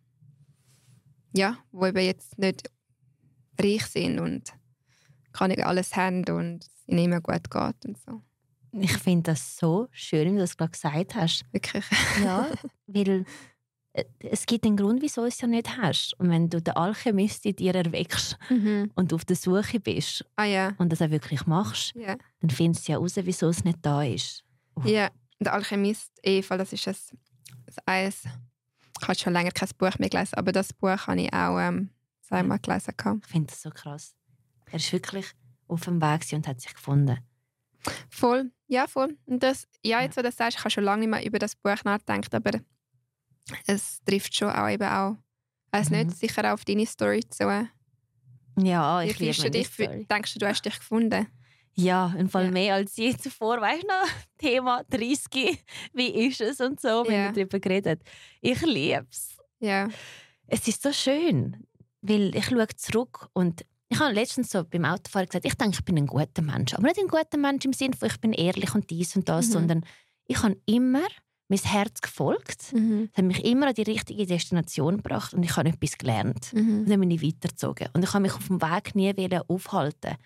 ja, 1.32 1.58
wo 1.70 1.86
eben 1.86 2.04
jetzt 2.04 2.38
nicht 2.38 2.70
reich 3.60 3.86
sind 3.86 4.18
und 4.18 4.52
kann 5.34 5.50
ich 5.50 5.64
alles 5.66 5.94
haben 5.96 6.24
und 6.30 6.64
es 6.64 6.88
ihnen 6.88 7.04
immer 7.04 7.20
gut 7.20 7.50
geht 7.50 7.84
und 7.84 7.98
so. 7.98 8.22
Ich 8.72 8.96
finde 8.96 9.32
das 9.32 9.56
so 9.56 9.88
schön, 9.92 10.28
wie 10.28 10.32
du 10.32 10.38
das 10.38 10.56
gerade 10.56 10.72
gesagt 10.72 11.14
hast. 11.14 11.44
Wirklich? 11.52 11.84
Ja, 12.24 12.48
weil 12.86 13.24
äh, 13.92 14.04
es 14.18 14.46
gibt 14.46 14.64
einen 14.64 14.76
Grund, 14.76 15.02
wieso 15.02 15.22
du 15.22 15.28
es 15.28 15.40
ja 15.40 15.46
nicht 15.46 15.76
hast. 15.76 16.14
Und 16.18 16.30
wenn 16.30 16.48
du 16.50 16.60
den 16.60 16.74
Alchemist 16.74 17.46
in 17.46 17.56
dir 17.56 17.74
erweckst 17.74 18.36
mhm. 18.48 18.90
und 18.94 19.12
auf 19.12 19.24
der 19.24 19.36
Suche 19.36 19.78
bist 19.78 20.24
ah, 20.36 20.44
ja. 20.44 20.74
und 20.78 20.90
das 20.90 21.02
auch 21.02 21.10
wirklich 21.10 21.46
machst, 21.46 21.94
ja. 21.94 22.16
dann 22.40 22.50
findest 22.50 22.88
du 22.88 22.92
ja 22.92 22.98
heraus, 22.98 23.14
wieso 23.16 23.48
es 23.48 23.64
nicht 23.64 23.78
da 23.82 24.02
ist. 24.02 24.44
Oh. 24.76 24.82
Ja, 24.86 25.10
der 25.38 25.52
Alchemist, 25.52 26.10
Eva, 26.22 26.56
das 26.56 26.72
ist 26.72 26.88
ein, 26.88 26.96
eins. 27.86 28.24
Ich 29.00 29.08
habe 29.08 29.18
schon 29.18 29.32
länger 29.32 29.50
kein 29.50 29.68
Buch 29.78 29.98
mehr 29.98 30.08
gelesen, 30.08 30.34
aber 30.34 30.52
das 30.52 30.72
Buch 30.72 31.06
habe 31.06 31.20
ich 31.20 31.32
auch 31.32 31.58
ähm, 31.60 31.90
zweimal 32.22 32.58
gelesen. 32.58 32.94
Ich 32.96 33.26
finde 33.28 33.46
das 33.48 33.62
so 33.62 33.70
krass. 33.70 34.14
Er 34.74 34.80
ist 34.80 34.92
wirklich 34.92 35.26
auf 35.68 35.82
dem 35.84 36.02
Weg 36.02 36.26
und 36.32 36.48
hat 36.48 36.60
sich 36.60 36.74
gefunden. 36.74 37.20
Voll, 38.10 38.50
ja, 38.66 38.88
voll. 38.88 39.16
Und 39.24 39.40
das, 39.40 39.68
ja, 39.84 40.02
jetzt, 40.02 40.16
wo 40.16 40.20
du 40.20 40.26
das 40.26 40.36
sagst, 40.36 40.58
ich 40.58 40.64
habe 40.64 40.70
schon 40.70 40.82
lange 40.82 41.02
nicht 41.02 41.10
mehr 41.10 41.24
über 41.24 41.38
das 41.38 41.54
Buch 41.54 41.84
nachgedacht, 41.84 42.34
aber 42.34 42.58
es 43.68 44.02
trifft 44.04 44.34
schon 44.34 44.50
auch 44.50 44.68
eben 44.68 44.88
auch 44.88 45.16
Weiß 45.70 45.90
mhm. 45.90 45.98
nicht, 45.98 46.16
sicher 46.16 46.44
auch 46.48 46.54
auf 46.54 46.64
deine 46.64 46.86
Story 46.86 47.22
zu. 47.30 47.68
Ja, 48.56 49.02
ich 49.02 49.16
liebe 49.20 49.42
du 49.42 49.48
dich, 49.48 49.68
Story. 49.68 50.06
Denkst 50.10 50.32
du, 50.32 50.40
du 50.40 50.48
hast 50.48 50.64
dich 50.64 50.76
gefunden? 50.76 51.28
Ja, 51.74 52.12
im 52.18 52.28
Fall 52.28 52.46
ja. 52.46 52.50
mehr 52.50 52.74
als 52.74 52.96
je 52.96 53.16
zuvor. 53.16 53.60
Weißt 53.60 53.84
du 53.84 53.86
noch, 53.86 54.08
Thema 54.38 54.82
30, 54.90 55.56
wie 55.92 56.26
ist 56.26 56.40
es 56.40 56.60
und 56.60 56.80
so, 56.80 57.04
wie 57.06 57.12
ja. 57.12 57.26
wir 57.26 57.32
darüber 57.32 57.60
geredet 57.60 58.02
Ich 58.40 58.60
liebe 58.62 59.06
es. 59.08 59.38
Ja. 59.60 59.86
Es 60.48 60.66
ist 60.66 60.82
so 60.82 60.92
schön, 60.92 61.64
weil 62.02 62.34
ich 62.34 62.46
schaue 62.46 62.66
zurück 62.74 63.28
und 63.34 63.64
ich 63.94 64.00
habe 64.00 64.12
letztens 64.12 64.50
so 64.50 64.64
beim 64.64 64.84
Autofahren 64.84 65.28
gesagt, 65.28 65.44
ich 65.44 65.54
denke, 65.54 65.76
ich 65.78 65.84
bin 65.84 65.96
ein 65.96 66.06
guter 66.06 66.42
Mensch. 66.42 66.74
Aber 66.74 66.82
nicht 66.82 66.98
ein 66.98 67.06
guter 67.06 67.38
Mensch 67.38 67.64
im 67.64 67.72
Sinne 67.72 67.96
von, 67.96 68.08
ich 68.08 68.20
bin 68.20 68.32
ehrlich 68.32 68.74
und 68.74 68.90
dies 68.90 69.14
und 69.14 69.28
das, 69.28 69.48
mhm. 69.48 69.52
sondern 69.52 69.84
ich 70.26 70.42
habe 70.42 70.56
immer 70.66 71.06
mein 71.48 71.58
Herz 71.60 72.00
gefolgt. 72.00 72.72
Mhm. 72.72 73.10
Es 73.12 73.18
hat 73.18 73.24
mich 73.24 73.44
immer 73.44 73.68
an 73.68 73.74
die 73.74 73.82
richtige 73.82 74.26
Destination 74.26 74.96
gebracht 74.96 75.32
und 75.32 75.44
ich 75.44 75.56
habe 75.56 75.68
etwas 75.68 75.96
gelernt. 75.96 76.52
Mhm. 76.52 76.80
Und 76.80 76.90
dann 76.90 77.00
bin 77.00 77.10
ich 77.12 77.22
weitergezogen. 77.22 77.88
Und 77.92 78.02
ich 78.02 78.12
habe 78.12 78.22
mich 78.22 78.34
auf 78.34 78.48
dem 78.48 78.60
Weg 78.60 78.94
nie 78.96 79.40
aufhalten 79.46 80.16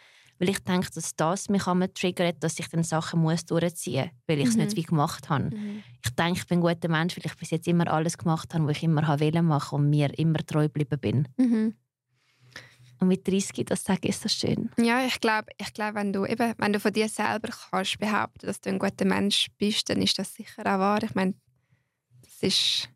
weil 0.40 0.50
ich 0.50 0.60
denke, 0.60 0.88
dass 0.94 1.16
das 1.16 1.48
mich 1.48 1.66
einmal 1.66 1.88
triggert, 1.88 2.36
dass 2.44 2.60
ich 2.60 2.68
dann 2.68 2.84
Sachen 2.84 3.20
muss 3.20 3.44
durchziehen 3.44 4.04
muss, 4.04 4.12
weil 4.28 4.38
ich 4.38 4.46
es 4.46 4.56
mhm. 4.56 4.62
nicht 4.62 4.76
wie 4.76 4.82
gemacht 4.84 5.28
habe. 5.28 5.50
Mhm. 5.54 5.82
Ich 6.04 6.10
denke, 6.14 6.38
ich 6.38 6.46
bin 6.46 6.58
ein 6.58 6.62
guter 6.62 6.88
Mensch, 6.88 7.16
weil 7.16 7.26
ich 7.26 7.36
bis 7.36 7.50
jetzt 7.50 7.66
immer 7.66 7.88
alles 7.88 8.16
gemacht 8.16 8.54
habe, 8.54 8.68
was 8.68 8.76
ich 8.76 8.84
immer 8.84 9.06
wollte 9.08 9.42
machen 9.42 9.80
und 9.80 9.90
mir 9.90 10.16
immer 10.16 10.38
treu 10.46 10.68
geblieben 10.68 11.00
bin. 11.00 11.28
Mhm. 11.36 11.74
Und 13.00 13.08
mit 13.08 13.26
30, 13.26 13.64
das 13.66 13.84
sage 13.84 14.00
ich, 14.02 14.10
ist 14.10 14.24
das 14.24 14.34
schön. 14.34 14.70
Ja, 14.76 15.04
ich 15.04 15.20
glaube, 15.20 15.46
ich 15.56 15.72
glaub, 15.72 15.94
wenn, 15.94 16.12
du 16.12 16.26
eben, 16.26 16.54
wenn 16.58 16.72
du 16.72 16.80
von 16.80 16.92
dir 16.92 17.08
selber 17.08 17.48
kannst 17.70 17.98
behaupten 17.98 18.46
dass 18.46 18.60
du 18.60 18.70
ein 18.70 18.78
guter 18.78 19.04
Mensch 19.04 19.48
bist, 19.56 19.88
dann 19.88 20.02
ist 20.02 20.18
das 20.18 20.34
sicher 20.34 20.62
auch 20.62 20.78
wahr. 20.78 21.02
Ich 21.02 21.14
meine, 21.14 21.34
das 22.22 22.42
ist. 22.42 22.88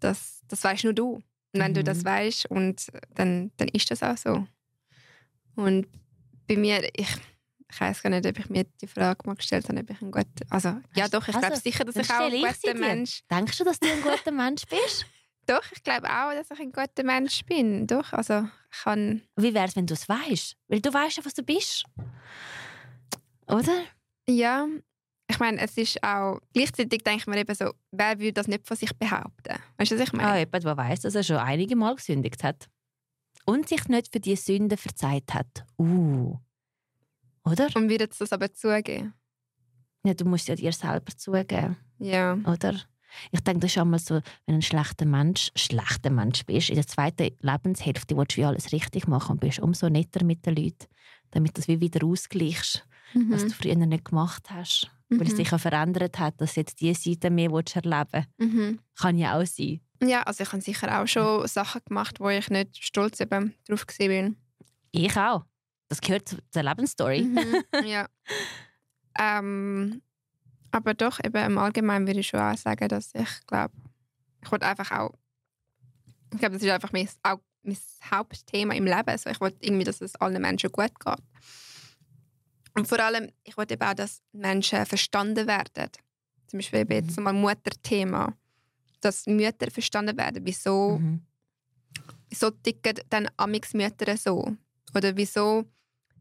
Das, 0.00 0.42
das 0.48 0.64
weißt 0.64 0.84
nur 0.84 0.94
du. 0.94 1.14
Und 1.14 1.24
wenn 1.52 1.72
mhm. 1.72 1.76
du 1.76 1.84
das 1.84 1.98
mhm. 1.98 2.04
weißt, 2.06 2.46
und 2.46 2.86
dann, 3.14 3.52
dann 3.56 3.68
ist 3.68 3.90
das 3.90 4.02
auch 4.02 4.16
so. 4.16 4.46
Und 5.54 5.86
bei 6.46 6.56
mir, 6.56 6.88
ich, 6.94 7.08
ich 7.70 7.80
weiß 7.80 8.02
gar 8.02 8.10
nicht, 8.10 8.26
ob 8.26 8.38
ich 8.38 8.48
mir 8.48 8.64
die 8.80 8.86
Frage 8.86 9.26
mal 9.26 9.34
gestellt 9.34 9.68
habe, 9.68 9.80
ob 9.80 9.90
ich 9.90 10.00
ein 10.02 10.10
guter. 10.10 10.26
Also, 10.50 10.76
ja, 10.94 11.08
doch, 11.08 11.26
ich 11.28 11.34
also, 11.34 11.46
glaube 11.46 11.60
sicher, 11.60 11.84
dass 11.84 11.96
ich 11.96 12.10
auch 12.10 12.20
ein 12.20 12.42
guter 12.42 12.74
Mensch 12.74 13.22
bin. 13.28 13.38
Denkst 13.38 13.58
du, 13.58 13.64
dass 13.64 13.78
du 13.78 13.88
ein 13.88 14.02
guter 14.02 14.32
Mensch 14.32 14.62
bist? 14.66 15.06
Doch, 15.46 15.64
ich 15.72 15.82
glaube 15.82 16.06
auch, 16.08 16.32
dass 16.34 16.50
ich 16.50 16.60
ein 16.60 16.72
guter 16.72 17.04
Mensch 17.04 17.42
bin. 17.46 17.86
Doch, 17.86 18.12
also 18.12 18.46
kann... 18.70 19.22
Wie 19.36 19.54
wäre 19.54 19.66
es, 19.66 19.76
wenn 19.76 19.86
du 19.86 19.94
es 19.94 20.08
weißt? 20.08 20.56
Weil 20.68 20.80
du 20.80 20.92
weißt 20.92 21.18
ja, 21.18 21.24
was 21.24 21.34
du 21.34 21.42
bist. 21.42 21.84
Oder? 23.46 23.84
Ja, 24.28 24.66
ich 25.30 25.38
meine, 25.38 25.60
es 25.60 25.76
ist 25.76 26.02
auch... 26.02 26.40
Gleichzeitig 26.52 27.02
denke 27.02 27.20
ich 27.20 27.26
mir 27.26 27.38
eben 27.38 27.54
so, 27.54 27.72
wer 27.90 28.18
würde 28.18 28.32
das 28.32 28.48
nicht 28.48 28.66
von 28.66 28.76
sich 28.76 28.94
behaupten? 28.96 29.58
Weißt 29.76 29.90
du, 29.90 29.96
was 29.96 30.08
ich 30.08 30.12
meine? 30.12 30.28
Ah, 30.28 30.38
jemand, 30.38 30.64
der 30.64 30.76
weiss, 30.76 31.00
dass 31.00 31.14
er 31.14 31.22
schon 31.22 31.36
einige 31.36 31.76
Mal 31.76 31.94
gesündigt 31.94 32.44
hat. 32.44 32.68
Und 33.44 33.68
sich 33.68 33.88
nicht 33.88 34.12
für 34.12 34.20
die 34.20 34.36
Sünde 34.36 34.76
verzeiht 34.76 35.32
hat. 35.32 35.64
Uh. 35.78 36.36
Oder? 37.44 37.68
Und 37.74 37.90
jetzt 37.90 38.20
das 38.20 38.32
aber 38.32 38.52
zugeben? 38.52 39.14
Ja, 40.04 40.14
du 40.14 40.24
musst 40.26 40.48
ja 40.48 40.54
dir 40.54 40.72
selber 40.72 41.16
zugeben. 41.16 41.76
Ja. 41.98 42.34
Oder? 42.44 42.80
Ich 43.30 43.40
denke, 43.40 43.60
das 43.60 43.72
ist 43.72 43.78
einmal 43.78 43.98
so, 43.98 44.20
wenn 44.46 44.56
ein 44.56 44.62
schlechter 44.62 45.06
Mensch, 45.06 45.50
schlechter 45.56 46.10
Mensch 46.10 46.44
bist, 46.44 46.68
in 46.68 46.76
der 46.76 46.86
zweiten 46.86 47.36
Lebenshälfte 47.40 48.16
willst 48.16 48.36
du 48.36 48.46
alles 48.46 48.72
richtig 48.72 49.08
machen 49.08 49.32
und 49.32 49.40
bist 49.40 49.60
umso 49.60 49.88
netter 49.88 50.24
mit 50.24 50.44
den 50.46 50.56
Leuten, 50.56 50.86
damit 51.30 51.56
du 51.56 51.60
es 51.60 51.68
wieder 51.68 52.06
ausgleichst, 52.06 52.84
mhm. 53.14 53.32
was 53.32 53.44
du 53.44 53.50
früher 53.50 53.76
nicht 53.76 54.04
gemacht 54.04 54.50
hast. 54.50 54.90
Mhm. 55.08 55.20
Weil 55.20 55.26
es 55.28 55.36
sich 55.36 55.52
auch 55.52 55.60
verändert 55.60 56.18
hat, 56.18 56.40
dass 56.40 56.56
jetzt 56.56 56.80
diese 56.80 57.10
Seite 57.10 57.30
mehr 57.30 57.50
erleben 57.50 58.06
willst. 58.12 58.28
Mhm. 58.38 58.78
Kann 58.96 59.18
ja 59.18 59.38
auch 59.38 59.46
sein. 59.46 59.80
Ja, 60.02 60.22
also 60.22 60.44
ich 60.44 60.52
habe 60.52 60.62
sicher 60.62 61.00
auch 61.00 61.06
schon 61.06 61.46
Sachen 61.48 61.80
gemacht, 61.86 62.20
wo 62.20 62.28
ich 62.28 62.50
nicht 62.50 62.84
stolz 62.84 63.20
eben 63.20 63.54
drauf 63.66 63.84
bin. 63.98 64.36
Ich 64.92 65.16
auch. 65.16 65.44
Das 65.88 66.00
gehört 66.00 66.36
zur 66.50 66.62
Lebensstory. 66.62 67.22
Mhm. 67.22 67.64
ja. 67.86 68.06
ähm, 69.18 70.02
aber 70.70 70.94
doch, 70.94 71.18
eben 71.24 71.44
im 71.44 71.58
Allgemeinen 71.58 72.06
würde 72.06 72.20
ich 72.20 72.28
schon 72.28 72.40
auch 72.40 72.56
sagen, 72.56 72.88
dass 72.88 73.14
ich 73.14 73.46
glaube, 73.46 73.74
ich 74.42 74.50
wollte 74.50 74.66
einfach 74.66 74.90
auch, 74.92 75.14
ich 76.32 76.38
glaube, 76.38 76.54
das 76.54 76.62
ist 76.62 76.70
einfach 76.70 76.92
mein, 76.92 77.08
auch 77.22 77.40
mein 77.62 77.76
Hauptthema 78.10 78.74
im 78.74 78.84
Leben. 78.84 79.08
Also 79.08 79.30
ich 79.30 79.40
wollte 79.40 79.58
irgendwie, 79.60 79.84
dass 79.84 80.00
es 80.00 80.14
allen 80.16 80.40
Menschen 80.40 80.70
gut 80.70 80.98
geht. 81.00 81.18
Und 82.74 82.86
vor 82.86 83.00
allem, 83.00 83.30
ich 83.44 83.56
wollte 83.56 83.74
eben 83.74 83.82
auch, 83.82 83.94
dass 83.94 84.22
Menschen 84.32 84.84
verstanden 84.86 85.46
werden. 85.46 85.90
Zum 86.46 86.58
Beispiel 86.58 86.80
eben 86.80 86.92
jetzt 86.92 87.16
mhm. 87.16 87.24
mal 87.24 87.32
Mutterthema. 87.32 88.34
Dass 89.00 89.26
Mütter 89.26 89.70
verstanden 89.70 90.16
werden. 90.16 90.44
Wieso, 90.44 90.98
mhm. 90.98 91.22
wieso 92.28 92.50
ticken 92.50 93.00
dann 93.10 93.28
amix 93.36 93.74
Mütter 93.74 94.16
so? 94.16 94.56
Oder 94.94 95.16
wieso, 95.16 95.64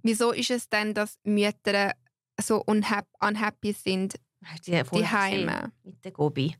wieso 0.04 0.32
ist 0.32 0.52
es 0.52 0.70
denn, 0.70 0.94
dass 0.94 1.20
Mütter 1.24 1.94
so 2.40 2.64
unhappy 2.66 3.74
sind 3.74 4.16
Hast 4.44 4.68
du 4.68 4.72
die, 4.72 4.84
die 4.84 5.08
Heime. 5.08 5.72
Mit 5.84 6.04
der 6.04 6.12
Gobi. 6.12 6.56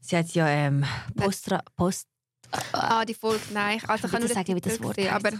Sie 0.00 0.16
hat 0.16 0.32
ja 0.34 0.48
ähm, 0.48 0.84
Postra, 1.16 1.62
Post. 1.76 2.08
Ah, 2.72 3.04
die 3.04 3.14
Folge, 3.14 3.42
nein. 3.52 3.80
Also 3.86 4.06
ich 4.06 4.12
kann 4.12 4.20
nur 4.20 4.28
sagen, 4.28 4.54
wie 4.54 4.60
das 4.60 4.82
Wort 4.82 4.98
heißt. 4.98 5.10
aber 5.10 5.30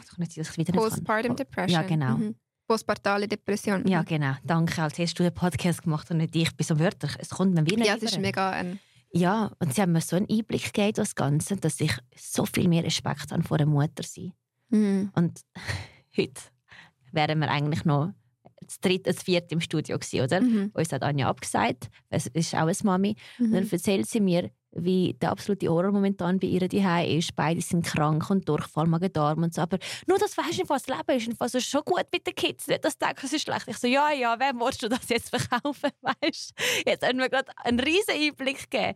Postpartum 0.73 1.37
Depression. 1.37 1.83
Ja, 1.83 1.87
genau. 1.87 2.17
Mhm. 2.17 2.37
Postpartale 2.67 3.29
Depression. 3.29 3.87
Ja, 3.87 4.03
genau. 4.03 4.35
Danke. 4.45 4.83
Als 4.83 4.99
hast 4.99 5.19
du 5.19 5.25
einen 5.25 5.35
Podcast 5.35 5.83
gemacht 5.83 6.11
und 6.11 6.19
nicht 6.19 6.35
ich. 6.37 6.57
Bei 6.57 6.65
so 6.65 6.79
Wörter. 6.79 7.09
Es 7.19 7.31
kommt 7.31 7.55
mir 7.55 7.67
wieder. 7.67 7.85
Ja, 7.85 7.97
es 7.97 8.03
ist 8.03 8.19
mega 8.19 8.51
ein 8.51 8.79
ja, 9.15 9.53
und 9.59 9.75
sie 9.75 9.83
haben 9.83 9.93
mir 9.93 10.01
so 10.01 10.17
einen 10.17 10.29
Einblick 10.31 10.73
gegeben, 10.73 10.95
das 10.95 11.15
Ganze, 11.15 11.57
dass 11.57 11.81
ich 11.81 11.93
so 12.17 12.47
viel 12.47 12.69
mehr 12.69 12.83
Respekt 12.83 13.31
habe 13.31 13.43
vor 13.43 13.59
der 13.59 13.67
Mutter 13.67 14.03
sein. 14.03 14.33
Mhm. 14.71 15.13
Und 15.15 15.43
heute 16.17 16.41
wären 17.13 17.39
wir 17.41 17.51
eigentlich 17.51 17.85
noch 17.85 18.15
das 18.67 18.81
dritte, 18.81 19.13
das 19.13 19.23
vierte 19.23 19.55
im 19.55 19.61
Studio 19.61 19.99
gewesen, 19.99 20.21
oder? 20.21 20.41
Mhm. 20.41 20.71
Uns 20.75 20.93
hat 20.93 21.03
Anja 21.03 21.29
abgesagt, 21.29 21.89
es 22.11 22.27
ist 22.29 22.55
auch 22.55 22.61
eine 22.61 22.77
Mami. 22.83 23.17
Mhm. 23.39 23.47
Und 23.47 23.53
dann 23.53 23.71
erzählt 23.71 24.09
sie 24.09 24.21
mir, 24.21 24.51
wie 24.75 25.15
der 25.21 25.31
absolute 25.31 25.69
Horror 25.69 25.93
momentan 25.93 26.39
bei 26.39 26.47
ihr 26.47 26.67
daheim 26.67 27.19
ist. 27.19 27.37
Beide 27.37 27.61
sind 27.61 27.85
krank 27.85 28.31
und 28.31 28.49
Durchfall, 28.49 28.87
Magen-Darm 28.87 29.43
und 29.43 29.55
so. 29.55 29.63
Aber 29.63 29.79
nur 30.07 30.19
das 30.19 30.37
weißt 30.37 30.61
du, 30.61 30.69
was 30.69 30.85
das 30.85 30.97
Leben 30.97 31.19
ist. 31.19 31.41
Und 31.41 31.55
ist 31.55 31.69
schon 31.69 31.83
gut 31.85 32.07
mit 32.13 32.27
den 32.27 32.35
Kids. 32.35 32.67
Nicht, 32.67 32.85
dass 32.85 32.97
du 32.97 33.07
denkst, 33.07 33.25
es 33.25 33.33
ist 33.35 33.43
schlecht. 33.43 33.69
Ich 33.69 33.79
so, 33.79 33.87
ja, 33.87 34.11
ja, 34.13 34.39
wem 34.41 34.61
willst 34.61 34.83
du 34.83 34.89
das 34.89 35.09
jetzt 35.09 35.31
verkaufen? 35.31 35.91
Weißt? 36.03 36.53
Jetzt 36.87 37.07
haben 37.07 37.19
wir 37.19 37.29
gerade 37.29 37.53
einen 37.59 37.81
riesen 37.81 38.15
Einblick 38.15 38.71
gegeben. 38.71 38.95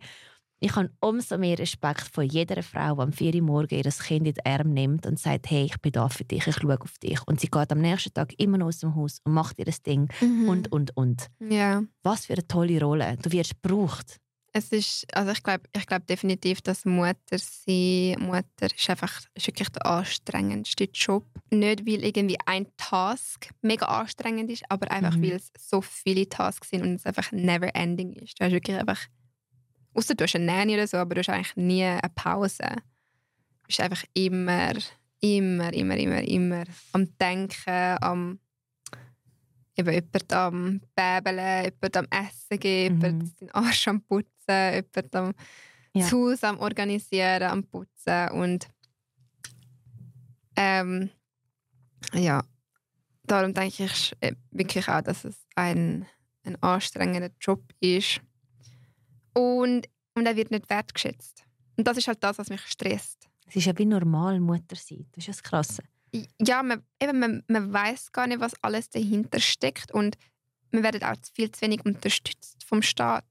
Ich 0.59 0.75
habe 0.75 0.89
umso 1.01 1.37
mehr 1.37 1.59
Respekt 1.59 2.09
vor 2.11 2.23
jeder 2.23 2.63
Frau, 2.63 2.95
die 2.95 3.01
am 3.01 3.13
4 3.13 3.35
Uhr 3.35 3.41
morgens 3.43 3.71
ihr 3.71 3.83
Kind 3.83 4.27
in 4.27 4.33
den 4.33 4.45
Arm 4.45 4.73
nimmt 4.73 5.05
und 5.05 5.19
sagt, 5.19 5.51
hey, 5.51 5.65
ich 5.65 5.77
bin 5.81 5.91
da 5.91 6.09
für 6.09 6.23
dich, 6.23 6.47
ich 6.47 6.55
schaue 6.55 6.81
auf 6.81 6.97
dich. 6.97 7.19
Und 7.27 7.39
sie 7.39 7.47
geht 7.47 7.71
am 7.71 7.79
nächsten 7.79 8.13
Tag 8.13 8.33
immer 8.39 8.57
noch 8.57 8.67
aus 8.67 8.79
dem 8.79 8.95
Haus 8.95 9.19
und 9.23 9.33
macht 9.33 9.59
ihr 9.59 9.65
das 9.65 9.83
Ding 9.83 10.09
mhm. 10.19 10.49
und, 10.49 10.71
und, 10.71 10.97
und. 10.97 11.27
Ja. 11.39 11.83
Was 12.01 12.25
für 12.25 12.33
eine 12.33 12.47
tolle 12.47 12.81
Rolle. 12.81 13.17
Du 13.21 13.31
wirst 13.31 13.61
gebraucht. 13.61 14.19
Es 14.53 14.71
ist, 14.71 15.05
also 15.13 15.31
ich 15.31 15.43
glaube 15.43 15.65
ich 15.75 15.85
glaub 15.85 16.07
definitiv, 16.07 16.61
dass 16.61 16.85
Mutter 16.85 17.37
sein, 17.37 18.15
Mutter 18.19 18.73
ist 18.75 18.89
einfach 18.89 19.21
ist 19.35 19.45
wirklich 19.45 19.69
der 19.69 19.85
anstrengendste 19.85 20.85
Job. 20.85 21.25
Nicht, 21.51 21.85
weil 21.85 22.03
irgendwie 22.03 22.39
ein 22.47 22.65
Task 22.77 23.49
mega 23.61 23.85
anstrengend 23.85 24.49
ist, 24.49 24.63
aber 24.69 24.89
einfach, 24.89 25.15
mhm. 25.15 25.23
weil 25.23 25.31
es 25.33 25.51
so 25.59 25.81
viele 25.81 26.27
Tasks 26.27 26.71
sind 26.71 26.81
und 26.81 26.95
es 26.95 27.05
einfach 27.05 27.31
never 27.31 27.75
ending 27.75 28.13
ist. 28.13 28.39
Du 28.39 28.45
hast 28.45 28.53
wirklich 28.53 28.77
einfach 28.77 28.99
Außer 29.97 30.13
du 30.13 30.25
hast 30.25 30.35
eine 30.35 30.45
Nanny 30.45 30.75
oder 30.75 30.85
so, 30.85 30.97
aber 30.97 31.15
du 31.15 31.19
hast 31.21 31.29
eigentlich 31.29 31.55
nie 31.55 31.83
eine 31.83 31.99
Pause. 32.13 32.67
Du 32.67 33.67
bist 33.67 33.81
einfach 33.81 34.03
immer, 34.13 34.73
immer, 35.21 35.73
immer, 35.73 35.97
immer, 35.97 36.21
immer 36.21 36.63
am 36.93 37.17
Denken, 37.17 37.97
am 37.99 38.39
eben 39.75 39.91
jemand 39.91 40.33
am 40.33 40.81
Bäbeln, 40.95 41.63
jemand 41.63 41.97
am 41.97 42.07
Essen 42.11 42.59
geben, 42.59 42.97
mhm. 42.97 43.03
jemand 43.05 43.41
den 43.41 43.51
Arsch 43.51 43.87
am 43.87 44.01
Putzen, 44.01 44.29
jemand 44.47 45.15
am 45.15 45.33
ja. 45.93 46.03
das 46.03 46.11
Haus 46.11 46.43
am 46.43 46.59
Organisieren, 46.59 47.49
am 47.49 47.63
Putzen 47.63 48.29
und 48.33 48.67
ähm, 50.55 51.09
ja, 52.13 52.43
darum 53.23 53.55
denke 53.55 53.85
ich 53.85 54.13
äh, 54.19 54.33
wirklich 54.51 54.87
auch, 54.89 55.01
dass 55.01 55.25
es 55.25 55.47
ein, 55.55 56.05
ein 56.43 56.61
anstrengender 56.61 57.31
Job 57.39 57.63
ist 57.79 58.21
und, 59.37 59.87
und 60.15 60.25
er 60.25 60.35
wird 60.35 60.49
nicht 60.49 60.69
wertgeschätzt. 60.69 61.43
Und 61.77 61.87
das 61.87 61.97
ist 61.97 62.07
halt 62.07 62.23
das, 62.23 62.39
was 62.39 62.49
mich 62.49 62.61
stresst. 62.61 63.29
Es 63.45 63.55
ist 63.55 63.65
ja 63.65 63.77
wie 63.77 63.85
normal, 63.85 64.39
Mutter 64.39 64.75
sein. 64.75 65.05
Das 65.11 65.27
ist 65.27 65.37
das 65.37 65.43
Krasse. 65.43 65.83
Ja, 66.41 66.63
man, 66.63 66.81
eben, 67.01 67.19
man, 67.19 67.43
man 67.47 67.71
weiß 67.71 68.11
gar 68.11 68.25
nicht, 68.27 68.39
was 68.39 68.53
alles 68.63 68.89
dahinter 68.89 69.39
steckt. 69.39 69.91
Und 69.91 70.17
man 70.71 70.83
wird 70.83 71.03
auch 71.03 71.15
viel 71.33 71.51
zu 71.51 71.61
wenig 71.61 71.85
unterstützt 71.85 72.63
vom 72.65 72.81
Staat. 72.81 73.25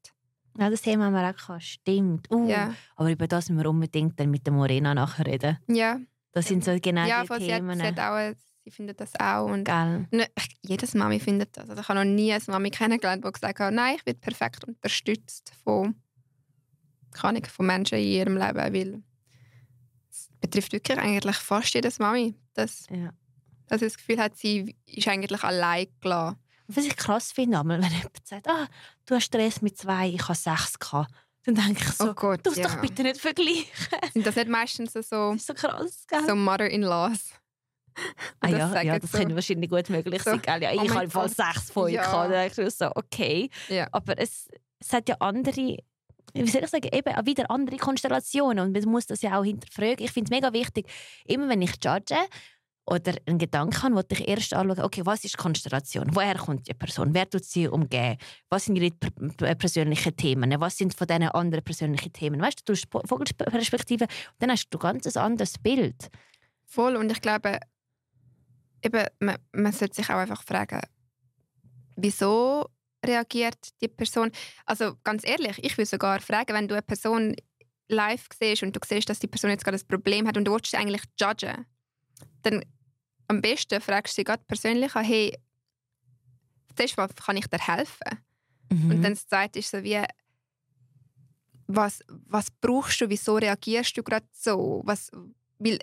Ja, 0.58 0.70
das 0.70 0.82
Thema 0.82 1.06
haben 1.06 1.14
wir 1.14 1.28
auch 1.28 1.36
gehabt. 1.36 1.64
Stimmt. 1.64 2.30
Uh, 2.30 2.48
ja. 2.48 2.72
Aber 2.94 3.10
über 3.10 3.26
das 3.26 3.50
müssen 3.50 3.62
wir 3.62 3.68
unbedingt 3.68 4.18
dann 4.20 4.30
mit 4.30 4.46
der 4.46 4.54
Morena 4.54 4.94
nachher 4.94 5.26
reden. 5.26 5.58
Ja. 5.66 5.98
Das 6.32 6.46
sind 6.46 6.64
so 6.64 6.78
genau 6.80 7.06
ja, 7.06 7.24
die 7.24 7.46
Themen. 7.46 7.82
Hat, 7.82 7.94
sie, 7.96 8.00
hat 8.00 8.34
auch, 8.34 8.36
sie 8.66 8.72
findet 8.72 9.00
das 9.00 9.12
auch. 9.20 9.46
Und 9.46 9.64
Geil. 9.64 10.08
Ne, 10.10 10.26
jedes 10.62 10.94
Mami 10.94 11.20
findet 11.20 11.56
das. 11.56 11.70
Also 11.70 11.80
ich 11.80 11.88
habe 11.88 12.00
noch 12.00 12.04
nie 12.04 12.32
eine 12.32 12.42
Mami 12.48 12.70
kennengelernt, 12.70 13.24
die 13.24 13.30
gesagt 13.30 13.60
hat, 13.60 13.72
nein, 13.72 13.96
ich 13.96 14.04
werde 14.04 14.18
perfekt 14.18 14.64
unterstützt 14.64 15.52
von, 15.62 15.94
von 17.14 17.66
Menschen 17.66 17.98
in 17.98 18.04
ihrem 18.04 18.36
Leben, 18.36 18.56
weil 18.56 19.02
betrifft 20.40 20.72
wirklich 20.72 20.98
eigentlich 20.98 21.36
fast 21.36 21.74
jedes 21.74 22.00
Mami. 22.00 22.34
Dass, 22.54 22.86
ja. 22.90 23.10
dass 23.68 23.80
sie 23.80 23.86
das 23.86 23.96
Gefühl 23.96 24.18
hat, 24.18 24.36
sie 24.36 24.74
ist 24.86 25.06
eigentlich 25.06 25.44
allein 25.44 25.86
gelassen. 26.00 26.38
Was 26.66 26.84
ich 26.84 26.96
krass 26.96 27.30
finde, 27.30 27.62
wenn 27.64 27.80
jemand 27.80 28.26
sagt, 28.26 28.48
ah, 28.48 28.66
du 29.04 29.14
hast 29.14 29.26
Stress 29.26 29.62
mit 29.62 29.78
zwei, 29.78 30.08
ich 30.08 30.22
habe 30.22 30.34
sechs 30.34 30.76
gehabt. 30.76 31.12
Dann 31.44 31.54
denke 31.54 31.84
ich 31.84 31.92
so, 31.92 32.10
oh 32.10 32.14
Gott, 32.14 32.44
du 32.44 32.50
ja. 32.54 32.66
doch 32.66 32.80
bitte 32.80 33.04
nicht 33.04 33.20
vergleichen. 33.20 33.68
Sind 34.12 34.26
das 34.26 34.34
nicht 34.34 34.48
meistens 34.48 34.92
so, 34.92 35.02
so, 35.02 35.36
so 35.38 35.54
krass, 35.54 36.04
gell? 36.08 36.26
So 36.26 36.34
Mother-in-Laws? 36.34 37.30
Ah, 38.40 38.48
ja, 38.48 38.82
ja, 38.82 38.98
das 38.98 39.10
so. 39.10 39.18
könnte 39.18 39.34
wahrscheinlich 39.34 39.70
gut 39.70 39.88
möglich 39.88 40.22
so, 40.22 40.30
sein. 40.30 40.42
Ja, 40.60 40.70
oh 40.72 40.82
ich 40.84 40.90
habe 40.90 41.04
im 41.04 41.10
Fall 41.10 41.28
sechs 41.28 41.70
von 41.70 41.84
euch 41.84 41.94
ja. 41.94 42.02
gehabt. 42.02 42.58
Ich 42.58 42.74
so, 42.74 42.90
okay. 42.94 43.50
Ja. 43.68 43.88
Aber 43.92 44.18
es, 44.18 44.48
es 44.78 44.92
hat 44.92 45.08
ja 45.08 45.16
andere 45.20 45.78
wie 46.34 46.50
soll 46.50 46.64
ich 46.64 46.70
sagen, 46.70 46.88
eben 46.92 47.14
auch 47.14 47.24
wieder 47.24 47.50
andere 47.50 47.76
Konstellationen 47.78 48.66
und 48.66 48.72
man 48.72 48.92
muss 48.92 49.06
das 49.06 49.22
ja 49.22 49.38
auch 49.38 49.44
hinterfragen. 49.44 50.04
Ich 50.04 50.12
finde 50.12 50.30
es 50.30 50.38
mega 50.38 50.52
wichtig, 50.52 50.86
immer 51.24 51.48
wenn 51.48 51.62
ich 51.62 51.72
judge 51.82 52.16
oder 52.86 53.14
einen 53.26 53.38
Gedanken 53.38 53.82
habe, 53.82 53.94
wollte 53.96 54.14
ich 54.14 54.28
erst 54.28 54.54
anschauen, 54.54 54.84
okay, 54.84 55.02
was 55.04 55.24
ist 55.24 55.34
die 55.34 55.38
Konstellation? 55.38 56.14
Woher 56.14 56.36
kommt 56.36 56.68
die 56.68 56.74
Person? 56.74 57.12
Wer 57.14 57.28
tut 57.28 57.44
sie 57.44 57.66
umgehen? 57.66 58.16
Was 58.48 58.66
sind 58.66 58.76
ihre 58.76 58.92
persönlichen 59.56 60.16
Themen? 60.16 60.54
Was 60.60 60.76
sind 60.76 60.94
von 60.94 61.06
diesen 61.06 61.28
anderen 61.28 61.64
persönlichen 61.64 62.12
Themen? 62.12 62.40
Weißt 62.40 62.60
du, 62.60 62.72
du 62.72 62.72
hast 62.74 63.08
Vogelperspektive, 63.08 64.06
dann 64.38 64.50
hast 64.50 64.68
du 64.70 64.78
ganz 64.78 64.98
ein 64.98 65.12
ganz 65.12 65.16
anderes 65.16 65.58
Bild. 65.58 66.10
Voll, 66.64 66.96
und 66.96 67.10
ich 67.10 67.20
glaube, 67.20 67.58
eben, 68.82 69.06
man, 69.20 69.36
man 69.52 69.72
sollte 69.72 69.94
sich 69.94 70.10
auch 70.10 70.16
einfach 70.16 70.42
fragen, 70.42 70.80
wieso 71.96 72.68
reagiert 73.04 73.58
die 73.80 73.88
Person? 73.88 74.30
Also 74.64 74.96
ganz 75.04 75.26
ehrlich, 75.26 75.62
ich 75.62 75.76
würde 75.76 75.86
sogar 75.86 76.20
fragen, 76.20 76.54
wenn 76.54 76.68
du 76.68 76.74
eine 76.74 76.82
Person 76.82 77.34
live 77.88 78.26
siehst 78.38 78.62
und 78.62 78.74
du 78.74 78.80
siehst, 78.84 79.08
dass 79.08 79.18
die 79.18 79.28
Person 79.28 79.50
jetzt 79.50 79.64
gerade 79.64 79.78
ein 79.78 79.88
Problem 79.88 80.26
hat 80.26 80.36
und 80.36 80.44
du 80.44 80.52
willst 80.52 80.70
sie 80.70 80.76
eigentlich 80.76 81.02
judgen, 81.18 81.66
dann 82.42 82.64
am 83.28 83.40
besten 83.40 83.80
fragst 83.80 84.14
du 84.14 84.20
sie 84.20 84.24
gerade 84.24 84.44
persönlich 84.46 84.94
an, 84.94 85.04
hey, 85.04 85.36
zuerst 86.76 86.96
mal, 86.96 87.08
kann 87.08 87.36
ich 87.36 87.46
dir 87.46 87.58
helfen? 87.58 88.24
Mhm. 88.70 88.90
Und 88.90 89.02
dann 89.02 89.14
das 89.14 89.26
Zweite 89.26 89.58
ist 89.58 89.70
so 89.70 89.82
wie, 89.82 90.02
was, 91.66 92.02
was 92.08 92.50
brauchst 92.50 93.00
du, 93.00 93.08
wieso 93.08 93.36
reagierst 93.36 93.96
du 93.96 94.02
gerade 94.02 94.26
so? 94.32 94.82
Was, 94.84 95.10
weil 95.58 95.78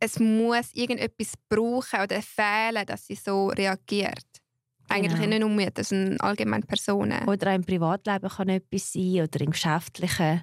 es 0.00 0.18
muss 0.18 0.72
irgendetwas 0.74 1.32
brauchen 1.48 2.00
oder 2.00 2.20
fehlen, 2.22 2.86
dass 2.86 3.06
sie 3.06 3.14
so 3.14 3.48
reagiert. 3.48 4.24
Eigentlich 4.88 5.20
genau. 5.20 5.38
nicht 5.38 5.56
nur 5.58 5.70
das 5.70 5.88
sind 5.88 6.20
allgemein 6.20 6.62
Personen. 6.62 7.26
Oder 7.28 7.54
im 7.54 7.64
Privatleben 7.64 8.28
kann 8.28 8.48
etwas 8.48 8.92
sein 8.92 9.22
oder 9.22 9.40
im 9.40 9.50
Geschäftlichen. 9.50 10.42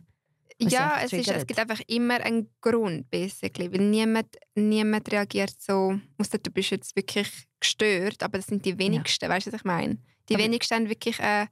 Ja, 0.60 1.00
es, 1.04 1.14
ist, 1.14 1.30
es 1.30 1.48
gibt 1.48 1.60
einfach 1.60 1.82
immer 1.88 2.16
einen 2.22 2.50
Grund, 2.62 3.10
basically, 3.10 3.72
weil 3.72 3.82
niemand, 3.82 4.28
niemand 4.56 5.12
reagiert 5.12 5.56
so, 5.60 6.00
du 6.18 6.52
bist 6.52 6.72
jetzt 6.72 6.96
wirklich 6.96 7.28
gestört, 7.60 8.22
aber 8.22 8.38
das 8.38 8.48
sind 8.48 8.64
die 8.66 8.78
wenigsten, 8.78 9.26
ja. 9.26 9.32
weißt 9.32 9.48
du, 9.48 9.52
was 9.52 9.62
ich 9.62 9.66
meine? 9.66 9.98
Die 10.30 10.36
aber 10.36 10.44
wenigsten 10.44 10.76
haben 10.76 10.90
wirklich 10.90 11.20
eine, 11.20 11.50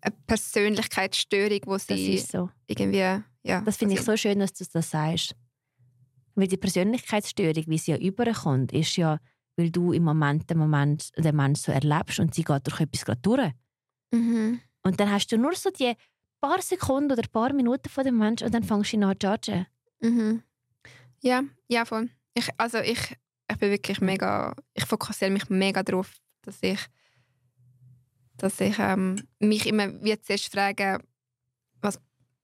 eine 0.00 0.14
Persönlichkeitsstörung, 0.26 1.60
wo 1.66 1.78
sie 1.78 2.18
so. 2.18 2.50
irgendwie, 2.66 2.98
ja. 3.42 3.60
Das 3.64 3.76
finde 3.76 3.94
ich 3.94 4.02
so 4.02 4.16
schön, 4.16 4.40
dass 4.40 4.52
du 4.52 4.64
das 4.70 4.90
sagst. 4.90 5.34
Weil 6.36 6.48
die 6.48 6.56
Persönlichkeitsstörung, 6.56 7.64
wie 7.66 7.78
sie 7.78 7.92
ja 7.92 7.96
überkommt, 7.96 8.72
ist 8.72 8.96
ja, 8.96 9.18
weil 9.56 9.70
du 9.70 9.92
im 9.92 10.04
Moment 10.04 10.48
den 10.48 10.58
Moment 10.58 11.10
den 11.16 11.34
Menschen 11.34 11.62
so 11.62 11.72
erlebst 11.72 12.20
und 12.20 12.34
sie 12.34 12.44
geht 12.44 12.66
durch 12.66 12.80
etwas 12.80 13.04
gerade 13.04 13.20
durch. 13.22 13.52
Mhm. 14.12 14.60
Und 14.82 15.00
dann 15.00 15.10
hast 15.10 15.28
du 15.28 15.38
nur 15.38 15.54
so 15.54 15.70
die 15.70 15.94
paar 16.40 16.60
Sekunden 16.62 17.12
oder 17.12 17.26
paar 17.28 17.52
Minuten 17.52 17.88
von 17.88 18.04
dem 18.04 18.18
Menschen 18.18 18.46
und 18.46 18.54
dann 18.54 18.62
fängst 18.62 18.92
du 18.92 18.96
ihn 18.96 19.04
an 19.04 19.18
zu 19.18 19.26
judgen. 19.26 19.66
Mhm. 20.00 20.42
Ja, 21.22 21.42
ja, 21.68 21.84
voll. 21.84 22.10
Ich, 22.34 22.48
also 22.58 22.78
ich, 22.78 23.16
ich 23.50 23.56
bin 23.56 23.70
wirklich 23.70 24.00
mega, 24.00 24.54
ich 24.74 24.84
fokussiere 24.84 25.30
mich 25.30 25.48
mega 25.48 25.82
darauf, 25.82 26.12
dass 26.42 26.58
ich, 26.60 26.78
dass 28.36 28.60
ich 28.60 28.78
ähm, 28.78 29.26
mich 29.40 29.66
immer 29.66 29.88
wie 30.02 30.20
zuerst 30.20 30.52
frage, 30.52 31.00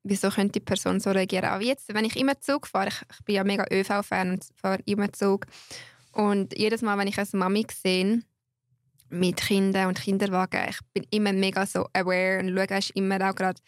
wieso 0.03 0.31
könnte 0.31 0.61
die 0.61 0.65
Person 0.65 1.01
so 1.01 1.11
reagieren. 1.11 1.47
Auch 1.47 1.61
jetzt, 1.61 1.93
wenn 1.95 2.05
ich 2.05 2.17
immer 2.17 2.41
Zug 2.41 2.67
fahre, 2.67 2.89
ich, 2.89 3.01
ich 3.11 3.25
bin 3.25 3.35
ja 3.37 3.45
mega 3.45 3.65
ÖV-Fan 3.71 4.33
und 4.33 4.45
fahre 4.57 4.83
immer 4.85 5.13
Zug. 5.13 5.47
Und 6.13 6.57
jedes 6.59 6.83
Mal, 6.83 6.99
wenn 6.99 7.09
ich 7.09 7.19
als 7.19 7.33
Mami 7.33 7.67
sehe, 7.73 8.23
mit 9.09 9.37
Kindern 9.37 9.89
und 9.89 10.01
Kinderwagen, 10.01 10.69
ich 10.69 10.79
bin 10.95 11.07
immer 11.11 11.33
mega 11.33 11.67
so 11.67 11.87
aware 11.93 12.41
und 12.41 12.49
schaue 12.49 12.81
immer 12.95 13.29
auch 13.29 13.35
gerade, 13.35 13.61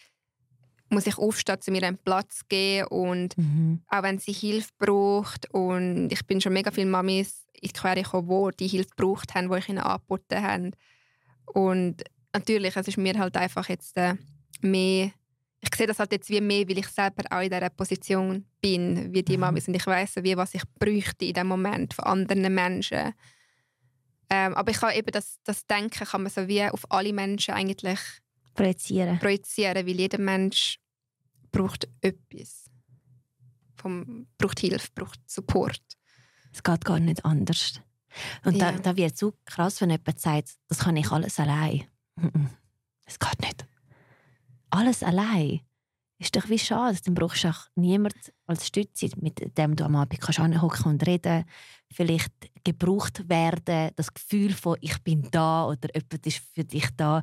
muss 0.89 1.07
ich 1.07 1.19
aufstehen, 1.19 1.61
zu 1.61 1.71
mir 1.71 1.83
einen 1.83 1.99
Platz 1.99 2.43
geben 2.49 2.89
und 2.89 3.37
mhm. 3.37 3.83
auch 3.89 4.03
wenn 4.03 4.19
sie 4.19 4.33
Hilfe 4.33 4.71
braucht 4.79 5.53
und 5.53 6.11
ich 6.11 6.25
bin 6.27 6.41
schon 6.41 6.53
mega 6.53 6.71
viele 6.71 6.87
Mamis 6.87 7.47
in 7.61 7.69
die 7.69 7.73
Quere 7.73 8.03
gekommen, 8.03 8.51
die 8.53 8.65
die 8.65 8.69
Hilfe 8.69 8.91
gebraucht 8.97 9.35
haben, 9.35 9.51
die 9.51 9.59
ich 9.59 9.69
ihnen 9.69 9.79
angeboten 9.79 10.43
habe. 10.43 10.71
Und 11.47 12.05
natürlich, 12.33 12.77
es 12.77 12.89
ist 12.89 12.99
mir 12.99 13.19
halt 13.19 13.37
einfach 13.37 13.69
jetzt 13.69 13.97
äh, 13.97 14.15
mehr 14.61 15.13
ich 15.69 15.75
sehe 15.75 15.87
das 15.87 15.99
halt 15.99 16.13
jetzt 16.13 16.31
wie 16.31 16.41
mehr, 16.41 16.69
weil 16.69 16.79
ich 16.79 16.89
selber 16.89 17.25
auch 17.31 17.41
in 17.43 17.51
dieser 17.51 17.71
Position 17.71 18.45
bin, 18.61 19.13
wie 19.13 19.23
die 19.23 19.37
mhm. 19.37 19.41
Mamis. 19.41 19.69
Und 19.69 19.75
ich 19.75 19.87
weiß 19.87 20.17
wie, 20.23 20.37
was 20.37 20.55
ich 20.55 20.63
bräuchte 20.79 21.25
in 21.25 21.35
dem 21.35 21.47
Moment 21.47 21.95
von 21.95 22.05
anderen 22.05 22.55
Menschen. 22.55 23.15
Ähm, 24.31 24.55
aber 24.55 24.71
ich 24.71 24.79
kann 24.79 24.95
eben 24.95 25.11
das, 25.13 25.39
das 25.45 25.67
Denken 25.67 26.07
kann 26.07 26.23
man 26.23 26.33
so 26.33 26.49
wie 26.49 26.65
auf 26.65 26.91
alle 26.91 27.13
Menschen 27.13 27.55
eigentlich 27.55 28.01
projizieren. 28.55 29.19
projizieren 29.19 29.87
weil 29.87 30.01
jeder 30.01 30.19
Mensch 30.19 30.79
braucht 31.53 31.89
etwas. 32.01 32.65
Vom, 33.77 34.27
braucht 34.39 34.61
Hilfe, 34.61 34.89
braucht 34.95 35.21
Support. 35.27 35.83
Es 36.53 36.63
geht 36.63 36.85
gar 36.85 37.01
nicht 37.01 37.25
anders. 37.25 37.81
Und 38.45 38.57
ja. 38.57 38.73
da, 38.73 38.79
da 38.79 38.97
wird 38.97 39.13
es 39.13 39.19
so 39.19 39.35
krass, 39.45 39.81
wenn 39.81 39.91
jemand 39.91 40.21
sagt, 40.21 40.55
das 40.69 40.79
kann 40.79 40.97
ich 40.97 41.11
alles 41.11 41.39
allein. 41.39 41.85
Es 43.05 43.19
geht 43.19 43.41
nicht 43.41 43.67
alles 44.75 45.03
allein 45.03 45.61
ist 46.19 46.37
doch 46.37 46.49
wie 46.49 46.59
schade. 46.59 46.99
Dann 47.05 47.15
brauchst 47.15 47.45
du 47.45 47.49
auch 47.49 47.67
niemanden 47.75 48.19
als 48.47 48.67
Stütze, 48.67 49.09
mit 49.17 49.57
dem 49.59 49.77
du 49.77 49.85
am 49.85 49.97
Abend 49.97 50.21
kannst 50.21 50.41
anhocken 50.41 50.93
und 50.93 51.07
reden. 51.07 51.45
Vielleicht 51.93 52.33
gebraucht 52.65 53.29
werden, 53.29 53.91
das 53.97 54.13
Gefühl 54.13 54.53
von 54.53 54.77
«ich 54.81 55.03
bin 55.03 55.29
da» 55.31 55.67
oder 55.67 55.89
«jemand 55.95 56.27
ist 56.27 56.43
für 56.55 56.65
dich 56.65 56.89
da». 56.97 57.23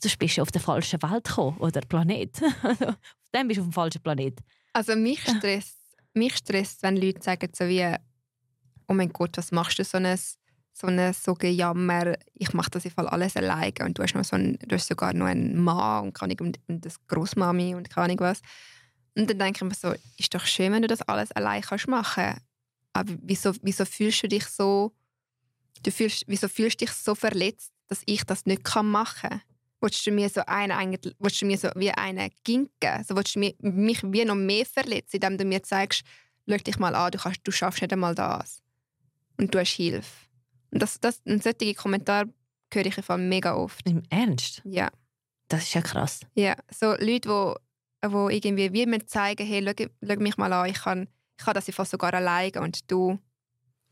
Du 0.00 0.08
bist 0.18 0.36
du 0.36 0.42
auf 0.42 0.52
der 0.52 0.60
falschen 0.60 1.02
Welt 1.02 1.24
gekommen 1.24 1.58
oder 1.58 1.80
Planet. 1.80 2.40
Also, 2.62 2.86
auf 2.86 2.96
dem 3.34 3.48
bist 3.48 3.58
du 3.58 3.62
auf 3.62 3.68
dem 3.68 3.72
falschen 3.72 4.02
Planet. 4.02 4.38
Also 4.72 4.94
mich 4.94 5.20
stresst, 5.36 5.78
mich 6.14 6.36
stresst, 6.36 6.82
wenn 6.82 6.96
Leute 6.96 7.22
sagen 7.22 7.50
so 7.52 7.66
wie 7.66 7.84
«Oh 8.86 8.94
mein 8.94 9.12
Gott, 9.12 9.36
was 9.36 9.50
machst 9.50 9.78
du 9.78 9.84
so 9.84 9.98
ein 9.98 10.18
so 10.78 10.86
ein 10.86 11.12
so 11.12 11.34
Gejammer, 11.34 12.14
ich 12.34 12.52
mache 12.52 12.70
das 12.70 12.84
im 12.84 12.92
Fall 12.92 13.08
alles 13.08 13.36
alleine 13.36 13.72
und 13.84 13.98
du 13.98 14.02
hast, 14.02 14.14
noch 14.14 14.24
so 14.24 14.36
einen, 14.36 14.58
du 14.60 14.76
hast 14.76 14.86
sogar 14.86 15.12
noch 15.12 15.26
einen 15.26 15.58
Mann 15.58 16.04
und, 16.04 16.12
kann 16.12 16.30
ich, 16.30 16.40
und, 16.40 16.58
und 16.68 16.84
das 16.84 17.04
Großmami 17.08 17.74
und 17.74 17.90
keine 17.90 18.04
Ahnung 18.04 18.20
was. 18.20 18.40
Und 19.16 19.28
dann 19.28 19.38
denke 19.38 19.58
ich 19.64 19.68
mir 19.68 19.74
so, 19.74 19.94
ist 20.16 20.32
doch 20.34 20.46
schön, 20.46 20.72
wenn 20.72 20.82
du 20.82 20.88
das 20.88 21.02
alles 21.02 21.32
allein 21.32 21.62
kannst 21.62 21.88
machen. 21.88 22.40
Aber 22.92 23.12
wieso, 23.22 23.52
wieso 23.62 23.84
fühlst 23.84 24.22
du 24.22 24.28
dich 24.28 24.46
so, 24.46 24.92
du 25.82 25.90
fühlst, 25.90 26.24
wieso 26.28 26.48
fühlst 26.48 26.80
du 26.80 26.84
dich 26.84 26.94
so 26.94 27.14
verletzt, 27.16 27.72
dass 27.88 28.02
ich 28.06 28.22
das 28.24 28.46
nicht 28.46 28.62
kann 28.62 28.86
machen 28.86 29.30
kann? 29.30 29.42
Willst 29.80 30.06
du 30.06 30.12
mir 30.12 30.28
so 30.28 30.42
einen, 30.46 30.96
willst 31.18 31.42
du 31.42 31.46
mir 31.46 31.58
so 31.58 31.68
wie 31.74 31.90
einen 31.90 32.30
ginken? 32.44 33.04
So 33.04 33.16
willst 33.16 33.34
du 33.34 33.40
mich, 33.40 33.56
mich 33.60 34.02
wie 34.04 34.24
noch 34.24 34.34
mehr 34.36 34.66
verletzen, 34.66 35.16
indem 35.16 35.38
du 35.38 35.44
mir 35.44 35.62
zeigst, 35.62 36.02
schau 36.48 36.56
dich 36.56 36.78
mal 36.78 36.94
an, 36.94 37.10
du, 37.10 37.18
kannst, 37.18 37.40
du 37.44 37.50
schaffst 37.50 37.82
nicht 37.82 37.92
einmal 37.92 38.14
das. 38.14 38.62
Und 39.36 39.54
du 39.54 39.58
hast 39.58 39.70
Hilfe. 39.70 40.27
Das, 40.70 41.00
das, 41.00 41.20
und 41.24 41.42
solche 41.42 41.74
Kommentare 41.74 42.28
höre 42.72 42.86
ich 42.86 42.96
einfach 42.98 43.16
mega 43.16 43.54
oft. 43.54 43.88
Im 43.88 44.02
Ernst? 44.10 44.62
Ja. 44.64 44.90
Das 45.48 45.62
ist 45.62 45.74
ja 45.74 45.80
krass. 45.80 46.20
Ja, 46.34 46.56
so 46.70 46.94
Leute, 46.98 47.28
wo, 47.28 47.56
wo 48.06 48.28
irgendwie 48.28 48.72
wie 48.72 48.86
mir 48.86 49.06
zeigen, 49.06 49.46
hey, 49.46 49.64
schau, 49.64 49.86
schau 50.06 50.16
mich 50.20 50.36
mal 50.36 50.52
an, 50.52 50.68
ich 50.68 50.82
kann, 50.82 51.08
ich 51.38 51.44
kann 51.44 51.54
das 51.54 51.68
einfach 51.68 51.86
sogar 51.86 52.12
alleine 52.12 52.60
und 52.60 52.90
du 52.90 53.18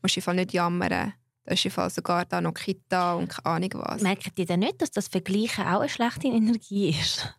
musst 0.01 0.17
einfach 0.17 0.33
nicht 0.33 0.53
jammern. 0.53 1.13
Da 1.43 1.53
ist 1.53 1.65
einfach 1.65 1.89
sogar 1.89 2.25
da 2.25 2.41
noch 2.41 2.53
Kita 2.53 3.13
und 3.13 3.29
keine 3.29 3.45
Ahnung 3.45 3.69
was. 3.75 4.01
Merken 4.01 4.31
die 4.37 4.45
denn 4.45 4.59
nicht, 4.59 4.81
dass 4.81 4.91
das 4.91 5.07
Vergleichen 5.07 5.65
auch 5.65 5.79
eine 5.79 5.89
schlechte 5.89 6.27
Energie 6.27 6.89
ist? 6.89 7.33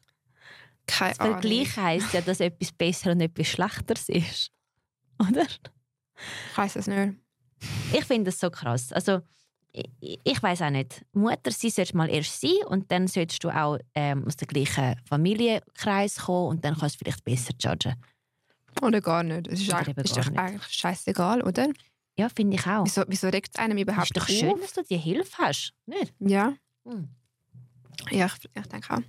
Keine 0.86 1.14
das 1.14 1.26
Vergleichen 1.26 1.82
heisst 1.82 2.14
ja, 2.14 2.22
dass 2.22 2.40
etwas 2.40 2.72
besser 2.72 3.12
und 3.12 3.20
etwas 3.20 3.46
schlechteres 3.48 4.08
ist. 4.08 4.50
Oder? 5.20 5.46
Ich 6.50 6.58
weiß 6.58 6.76
es 6.76 6.86
nicht. 6.86 7.14
Ich 7.92 8.04
finde 8.04 8.24
das 8.30 8.40
so 8.40 8.50
krass. 8.50 8.92
Also, 8.92 9.20
ich, 9.72 10.18
ich 10.22 10.42
weiß 10.42 10.62
auch 10.62 10.70
nicht. 10.70 11.04
Mutter 11.12 11.50
sie 11.50 11.70
sollst 11.70 11.94
mal 11.94 12.08
erst 12.08 12.40
sein 12.40 12.64
und 12.66 12.90
dann 12.90 13.06
solltest 13.06 13.42
du 13.44 13.50
auch 13.50 13.78
ähm, 13.94 14.24
aus 14.26 14.36
dem 14.36 14.48
gleichen 14.48 14.96
Familienkreis 15.06 16.16
kommen 16.16 16.48
und 16.48 16.64
dann 16.64 16.76
kannst 16.76 16.96
du 16.96 16.98
vielleicht 17.04 17.24
besser 17.24 17.52
judgen. 17.60 17.94
Oder 18.82 19.00
gar 19.00 19.22
nicht. 19.22 19.48
Es 19.48 19.60
ist, 19.60 19.72
eigentlich, 19.72 20.04
ist 20.04 20.16
doch 20.16 20.36
eigentlich 20.36 20.66
scheißegal, 20.68 21.42
oder? 21.42 21.68
Ja, 22.16 22.28
finde 22.28 22.56
ich 22.56 22.66
auch. 22.66 22.84
Wieso, 22.84 23.04
wieso 23.06 23.28
regt 23.28 23.50
es 23.54 23.60
einem 23.60 23.78
überhaupt 23.78 24.06
Ist 24.06 24.16
doch 24.16 24.28
schön, 24.28 24.52
auf? 24.52 24.60
dass 24.60 24.72
du 24.72 24.82
die 24.82 24.96
Hilfe 24.96 25.38
hast, 25.38 25.72
nicht? 25.86 26.12
Ja. 26.18 26.54
Hm. 26.84 27.08
Ja, 28.10 28.26
ich, 28.26 28.50
ich 28.54 28.66
denke 28.66 28.94
auch. 28.94 29.02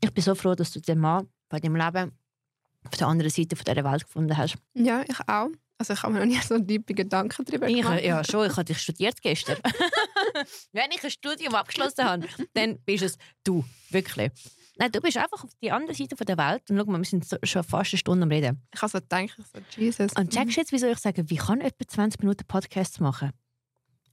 Ich 0.00 0.12
bin 0.12 0.22
so 0.22 0.34
froh, 0.34 0.54
dass 0.54 0.70
du 0.70 0.80
den 0.80 0.98
Mann 0.98 1.28
bei 1.48 1.58
deinem 1.60 1.76
Leben 1.76 2.12
auf 2.84 2.96
der 2.96 3.06
anderen 3.08 3.30
Seite 3.30 3.56
von 3.56 3.64
dieser 3.64 3.84
Welt 3.84 4.04
gefunden 4.04 4.36
hast. 4.36 4.56
Ja, 4.74 5.02
ich 5.02 5.18
auch. 5.28 5.48
Also 5.78 5.92
ich 5.94 6.02
habe 6.02 6.12
mir 6.12 6.20
noch 6.20 6.26
nie 6.26 6.40
so 6.40 6.58
tiefen 6.58 6.94
Gedanken 6.96 7.44
darüber 7.44 7.68
Ich, 7.68 7.76
gemacht. 7.76 8.02
ja, 8.02 8.24
schon. 8.24 8.46
Ich 8.46 8.52
habe 8.52 8.64
dich 8.64 8.78
studiert 8.78 9.20
gestern. 9.22 9.58
Wenn 10.72 10.90
ich 10.90 11.04
ein 11.04 11.10
Studium 11.10 11.54
abgeschlossen 11.54 12.04
habe, 12.04 12.26
dann 12.54 12.78
bist 12.80 13.04
es 13.04 13.16
du. 13.44 13.64
Wirklich. 13.90 14.32
Nein, 14.76 14.90
du 14.92 15.00
bist 15.00 15.16
einfach 15.16 15.42
auf 15.44 15.50
die 15.62 15.70
andere 15.70 15.94
Seite 15.94 16.16
der 16.16 16.36
Welt. 16.36 16.68
Und 16.70 16.78
schau 16.78 16.84
mal, 16.86 16.98
wir 16.98 17.04
sind 17.04 17.24
so, 17.24 17.36
schon 17.44 17.62
fast 17.62 17.92
eine 17.94 17.98
Stunde 17.98 18.24
am 18.24 18.28
Reden. 18.30 18.60
Ich 18.74 18.82
habe 18.82 18.90
so 18.90 18.98
gedacht, 18.98 19.36
ich 19.38 19.46
so, 19.46 19.80
Jesus. 19.80 20.12
Und 20.14 20.32
checkst 20.32 20.56
du 20.56 20.60
jetzt, 20.60 20.72
wieso 20.72 20.86
ich 20.88 20.98
sage, 20.98 21.28
wie 21.30 21.36
kann 21.36 21.58
jemand 21.58 21.90
20 21.90 22.20
Minuten 22.22 22.44
Podcasts 22.46 22.98
machen? 22.98 23.30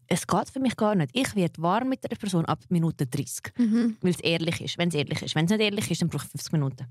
Es 0.07 0.28
geht 0.28 0.49
für 0.51 0.59
mich 0.59 0.76
gar 0.76 0.93
nicht. 0.93 1.09
Ich 1.13 1.36
werde 1.36 1.59
warm 1.61 1.89
mit 1.89 2.03
einer 2.09 2.18
Person 2.18 2.45
ab 2.45 2.59
Minute 2.70 3.07
30. 3.07 3.53
Mhm. 3.57 3.97
Weil 4.01 4.11
es 4.11 4.20
ehrlich 4.20 4.61
ist. 4.61 4.78
Wenn 4.78 4.89
es 4.89 4.95
ehrlich 4.95 5.22
ist. 5.24 5.34
Wenn 5.34 5.45
es 5.45 5.51
nicht 5.51 5.61
ehrlich 5.61 5.89
ist, 5.89 6.01
dann 6.01 6.09
brauche 6.09 6.26
ich 6.26 6.32
50 6.32 6.51
Minuten. 6.53 6.86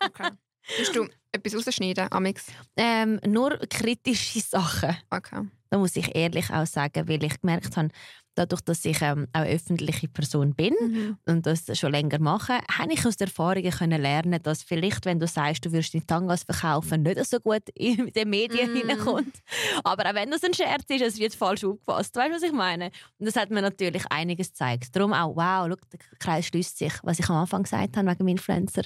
Okay. 0.00 0.28
Willst 0.76 0.94
du 0.96 1.06
etwas 1.32 1.54
rausschneiden, 1.66 2.10
Amix? 2.10 2.46
Ähm, 2.76 3.20
nur 3.26 3.58
kritische 3.68 4.40
Sachen. 4.40 4.96
Okay. 5.10 5.42
Da 5.70 5.78
muss 5.78 5.96
ich 5.96 6.14
ehrlich 6.14 6.50
auch 6.50 6.66
sagen, 6.66 7.08
weil 7.08 7.22
ich 7.24 7.40
gemerkt 7.40 7.76
habe, 7.76 7.88
dadurch, 8.36 8.60
dass 8.62 8.84
ich 8.84 9.00
ähm, 9.02 9.26
auch 9.32 9.40
eine 9.40 9.50
öffentliche 9.50 10.08
Person 10.08 10.54
bin 10.54 10.74
Mhm. 10.80 11.18
und 11.26 11.46
das 11.46 11.64
schon 11.78 11.92
länger 11.92 12.18
mache, 12.20 12.58
habe 12.70 12.92
ich 12.92 13.04
aus 13.06 13.16
den 13.16 13.26
Erfahrungen 13.28 13.70
können 13.70 14.00
lernen, 14.00 14.40
dass 14.42 14.62
vielleicht, 14.62 15.04
wenn 15.06 15.18
du 15.20 15.26
sagst, 15.26 15.64
du 15.64 15.72
wirst 15.72 15.92
die 15.94 16.00
Tangas 16.00 16.42
verkaufen, 16.44 17.02
nicht 17.02 17.24
so 17.26 17.38
gut 17.40 17.62
in 17.74 18.12
den 18.12 18.30
Medien 18.30 18.72
Mhm. 18.72 18.76
hineinkommt. 18.76 19.36
Aber 19.84 20.08
auch 20.10 20.14
wenn 20.14 20.30
das 20.30 20.42
ein 20.44 20.54
Scherz 20.54 20.84
ist, 20.88 21.02
es 21.02 21.18
wird 21.18 21.34
falsch 21.34 21.64
aufgefasst. 21.64 22.14
Weißt 22.16 22.30
du, 22.30 22.34
was 22.36 22.42
ich 22.42 22.52
meine? 22.52 22.86
Und 23.18 23.26
das 23.26 23.36
hat 23.36 23.50
mir 23.50 23.62
natürlich 23.62 24.04
einiges 24.10 24.48
gezeigt. 24.48 24.94
Darum 24.94 25.12
auch, 25.12 25.34
wow, 25.36 25.68
schau, 25.68 25.76
der 25.92 26.00
Kreis 26.18 26.46
schließt 26.46 26.78
sich, 26.78 26.92
was 27.02 27.18
ich 27.18 27.28
am 27.28 27.36
Anfang 27.36 27.62
gesagt 27.64 27.96
habe 27.96 28.06
wegen 28.08 28.18
dem 28.18 28.28
Influencer. 28.28 28.82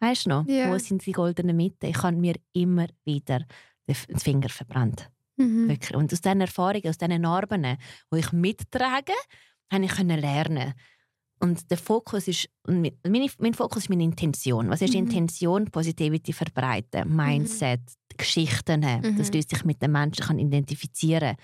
Weißt 0.00 0.26
du 0.26 0.30
noch? 0.30 0.46
Ja. 0.46 0.70
Wo 0.72 0.78
sind 0.78 1.04
die 1.06 1.12
goldenen 1.12 1.56
Mitte? 1.56 1.86
Ich 1.86 2.02
habe 2.02 2.16
mir 2.16 2.34
immer 2.52 2.86
wieder 3.04 3.44
den 3.88 4.18
Finger 4.18 4.48
verbrannt. 4.48 5.10
Mhm. 5.36 5.68
Wirklich. 5.68 5.94
Und 5.96 6.12
aus 6.12 6.20
diesen 6.20 6.40
Erfahrungen, 6.40 6.88
aus 6.88 6.98
diesen 6.98 7.20
Narben, 7.22 7.62
die 8.12 8.18
ich 8.18 8.32
mittrage, 8.32 9.12
habe 9.72 9.84
ich 9.84 9.98
lernen. 9.98 10.74
Und 11.38 11.70
der 11.70 11.76
Fokus 11.76 12.28
ist, 12.28 12.48
meine, 12.66 12.92
mein 13.38 13.54
Fokus 13.54 13.84
ist 13.84 13.90
meine 13.90 14.04
Intention. 14.04 14.70
Was 14.70 14.80
ist 14.80 14.94
Mhm. 14.94 15.00
Intention? 15.00 15.66
Positivity 15.66 16.32
verbreiten, 16.32 17.14
Mindset, 17.14 17.80
Geschichten, 18.16 18.80
Mhm. 18.80 19.18
dass 19.18 19.30
du 19.30 19.38
dich 19.38 19.64
mit 19.64 19.82
den 19.82 19.92
Menschen 19.92 20.24
kann 20.26 20.38
identifizieren 20.38 21.36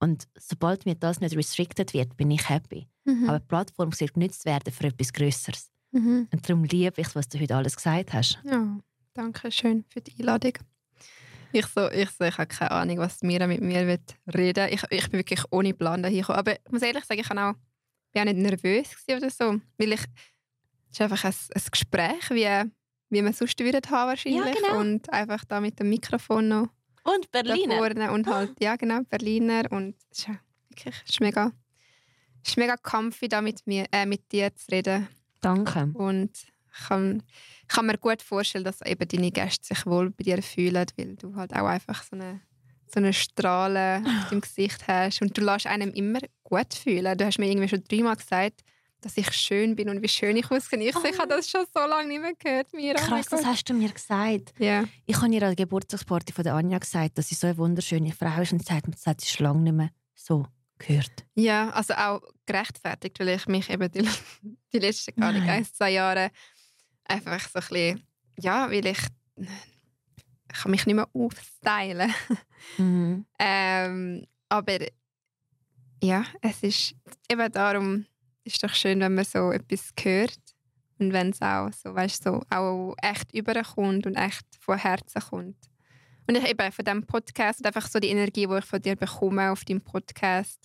Und 0.00 0.26
sobald 0.38 0.84
mir 0.86 0.96
das 0.96 1.20
nicht 1.20 1.36
restricted 1.36 1.94
wird, 1.94 2.16
bin 2.16 2.30
ich 2.30 2.48
happy. 2.48 2.88
Mhm. 3.04 3.28
Aber 3.28 3.38
die 3.38 3.46
Plattform 3.46 3.92
soll 3.92 4.08
genutzt 4.08 4.44
werden 4.44 4.72
für 4.72 4.88
etwas 4.88 5.12
Größeres. 5.12 5.70
Mhm. 5.94 6.28
Und 6.32 6.48
darum 6.48 6.64
liebe 6.64 7.00
ich, 7.00 7.14
was 7.14 7.28
du 7.28 7.38
heute 7.38 7.54
alles 7.54 7.76
gesagt 7.76 8.12
hast. 8.12 8.40
Ja, 8.44 8.78
danke 9.14 9.50
schön 9.52 9.84
für 9.88 10.00
die 10.00 10.12
Einladung. 10.18 10.54
Ich, 11.52 11.66
so, 11.66 11.88
ich, 11.88 12.10
so, 12.10 12.24
ich 12.24 12.36
habe 12.36 12.48
keine 12.48 12.72
Ahnung, 12.72 12.98
was 12.98 13.22
Mira 13.22 13.46
mit 13.46 13.60
mir 13.60 13.86
wird 13.86 14.16
reden 14.34 14.68
ich, 14.72 14.82
ich 14.90 15.08
bin 15.08 15.20
wirklich 15.20 15.40
ohne 15.50 15.72
Plan 15.72 16.02
dahin 16.02 16.18
gekommen. 16.18 16.40
Aber 16.40 16.52
ich 16.52 16.72
muss 16.72 16.82
ehrlich 16.82 17.04
sagen, 17.04 17.20
ich 17.20 17.30
war 17.30 17.50
auch, 17.50 17.54
bin 18.12 18.22
auch 18.22 18.32
nicht 18.32 18.38
nervös 18.38 18.88
oder 19.08 19.30
so. 19.30 19.60
Weil 19.78 19.92
ich, 19.92 20.00
es 20.00 20.94
ist 20.94 21.00
einfach 21.00 21.24
ein, 21.24 21.34
ein 21.54 21.62
Gespräch, 21.70 22.30
wie, 22.30 22.70
wie 23.10 23.22
man 23.22 23.32
sonst 23.32 23.60
würde 23.60 23.78
haben 23.88 24.08
wahrscheinlich. 24.08 24.44
Ja, 24.44 24.52
genau. 24.52 24.80
Und 24.80 25.12
einfach 25.12 25.44
da 25.44 25.60
mit 25.60 25.78
dem 25.78 25.90
Mikrofon 25.90 26.48
noch 26.48 26.68
Und 27.04 27.28
da 27.30 27.42
Berliner. 27.42 27.76
vorne. 27.76 28.10
Und 28.10 28.26
halt, 28.26 28.60
ja 28.60 28.74
genau, 28.74 29.02
Berliner. 29.08 29.70
Und 29.70 29.94
es 30.10 30.18
ist 30.18 30.28
wirklich 30.70 30.94
es 31.04 31.10
ist 31.10 31.20
mega, 31.20 31.52
es 32.42 32.50
ist 32.50 32.56
mega 32.56 32.76
comfy, 32.78 33.28
da 33.28 33.40
mit, 33.40 33.64
mir, 33.64 33.86
äh, 33.92 34.06
mit 34.06 34.32
dir 34.32 34.52
zu 34.56 34.72
reden. 34.72 35.06
Danke. 35.44 35.90
Und 35.94 36.30
ich 36.72 36.88
kann, 36.88 37.22
kann 37.68 37.86
mir 37.86 37.98
gut 37.98 38.22
vorstellen, 38.22 38.64
dass 38.64 38.80
eben 38.82 39.06
deine 39.06 39.30
Gäste 39.30 39.74
sich 39.74 39.86
wohl 39.86 40.10
bei 40.10 40.24
dir 40.24 40.42
fühlen, 40.42 40.86
weil 40.96 41.16
du 41.16 41.34
halt 41.36 41.52
auch 41.54 41.66
einfach 41.66 42.02
so 42.02 42.16
eine, 42.16 42.40
so 42.86 42.98
eine 42.98 43.12
Strahlen 43.12 44.06
auf 44.06 44.30
deinem 44.30 44.40
Gesicht 44.40 44.86
hast. 44.88 45.22
Und 45.22 45.36
du 45.36 45.42
lässt 45.42 45.66
einem 45.66 45.90
immer 45.90 46.20
gut 46.42 46.74
fühlen. 46.74 47.16
Du 47.16 47.24
hast 47.24 47.38
mir 47.38 47.50
irgendwie 47.50 47.68
schon 47.68 47.84
dreimal 47.84 48.16
gesagt, 48.16 48.62
dass 49.04 49.16
ich 49.18 49.30
schön 49.32 49.76
bin 49.76 49.90
und 49.90 50.02
wie 50.02 50.08
schön 50.08 50.36
ich 50.36 50.50
aussehe. 50.50 50.82
Ich, 50.82 50.94
so, 50.94 51.04
ich 51.04 51.18
habe 51.18 51.28
das 51.28 51.48
schon 51.48 51.64
so 51.72 51.80
lange 51.80 52.08
nicht 52.08 52.22
mehr 52.22 52.32
gehört, 52.38 52.72
Mira. 52.72 52.98
Oh 53.02 53.06
Krass, 53.06 53.26
das 53.26 53.40
Gott. 53.40 53.48
hast 53.50 53.68
du 53.68 53.74
mir 53.74 53.90
gesagt. 53.90 54.54
Ja. 54.58 54.84
Ich 55.04 55.16
habe 55.16 55.26
ihr 55.26 55.42
an 55.42 55.54
der 55.54 55.56
Geburtstagsparty 55.56 56.32
von 56.32 56.44
der 56.44 56.54
Anja 56.54 56.78
gesagt, 56.78 57.18
dass 57.18 57.28
sie 57.28 57.34
so 57.34 57.46
eine 57.46 57.58
wunderschöne 57.58 58.12
Frau 58.12 58.40
ist 58.40 58.52
und 58.52 58.60
sie 58.60 58.72
sagt, 58.72 58.86
mir, 58.88 58.94
das 58.94 59.06
hat 59.06 59.20
sie 59.20 59.28
schon 59.28 59.44
lange 59.44 59.60
nicht 59.60 59.74
mehr 59.74 59.90
so 60.14 60.46
gehört. 60.86 61.26
ja, 61.34 61.70
also 61.70 61.94
auch 61.94 62.22
gerechtfertigt, 62.46 63.18
weil 63.20 63.30
ich 63.30 63.46
mich 63.46 63.70
eben 63.70 63.90
die, 63.90 64.08
die 64.72 64.78
letzten 64.78 65.18
gar 65.18 65.32
nicht 65.32 65.48
ein, 65.48 65.64
zwei 65.64 65.90
Jahre 65.90 66.30
einfach 67.04 67.40
so 67.48 67.58
ein 67.58 67.66
bisschen, 67.68 68.06
ja, 68.38 68.70
weil 68.70 68.86
ich, 68.86 68.98
ich 69.36 70.60
kann 70.60 70.70
mich 70.70 70.86
nicht 70.86 70.96
mehr 70.96 71.08
aufstylen. 71.12 72.12
Mhm. 72.78 73.26
Ähm, 73.38 74.26
aber 74.48 74.78
ja, 76.02 76.24
es 76.40 76.62
ist 76.62 76.94
eben 77.28 77.52
darum 77.52 78.06
ist 78.44 78.62
doch 78.62 78.74
schön, 78.74 79.00
wenn 79.00 79.14
man 79.14 79.24
so 79.24 79.50
etwas 79.52 79.92
hört 80.02 80.38
und 80.98 81.12
wenn 81.12 81.30
es 81.30 81.42
auch 81.42 81.70
so, 81.72 81.94
weißt, 81.94 82.24
so 82.24 82.42
auch 82.50 82.94
echt 83.02 83.34
überkommt 83.34 84.06
und 84.06 84.14
echt 84.14 84.46
von 84.60 84.78
Herzen 84.78 85.20
kommt. 85.20 85.56
Und 86.26 86.36
ich 86.36 86.48
eben 86.48 86.72
von 86.72 86.84
diesem 86.84 87.06
Podcast 87.06 87.60
und 87.60 87.66
einfach 87.66 87.88
so 87.88 87.98
die 87.98 88.08
Energie, 88.08 88.46
die 88.46 88.58
ich 88.58 88.64
von 88.64 88.80
dir 88.80 88.96
bekomme 88.96 89.50
auf 89.50 89.64
deinem 89.64 89.80
Podcast, 89.80 90.60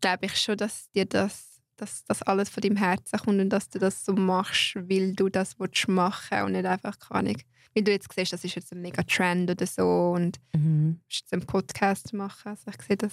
glaube 0.00 0.26
ich 0.26 0.36
schon, 0.40 0.56
dass 0.56 0.90
dir 0.92 1.04
das, 1.06 1.60
dass 1.76 2.04
das 2.04 2.22
alles 2.22 2.48
von 2.48 2.60
deinem 2.62 2.76
Herzen 2.76 3.18
kommt 3.18 3.40
und 3.40 3.50
dass 3.50 3.68
du 3.70 3.78
das 3.78 4.04
so 4.04 4.12
machst, 4.12 4.74
weil 4.76 5.14
du 5.14 5.28
das 5.28 5.58
willst 5.58 5.88
machen 5.88 6.42
und 6.42 6.52
nicht 6.52 6.66
einfach 6.66 6.98
keine 6.98 7.30
Ahnung. 7.30 7.42
Weil 7.74 7.84
du 7.84 7.92
jetzt 7.92 8.12
siehst, 8.12 8.32
das 8.32 8.44
ist 8.44 8.56
jetzt 8.56 8.72
ein 8.72 8.82
mega 8.82 9.02
Trend 9.04 9.50
oder 9.50 9.66
so 9.66 10.12
und 10.14 10.38
Mhm. 10.54 11.00
jetzt 11.08 11.32
einen 11.32 11.46
Podcast 11.46 12.12
machen. 12.12 12.48
Also 12.48 12.70
ich 12.70 12.82
sehe 12.86 12.96
das, 12.96 13.12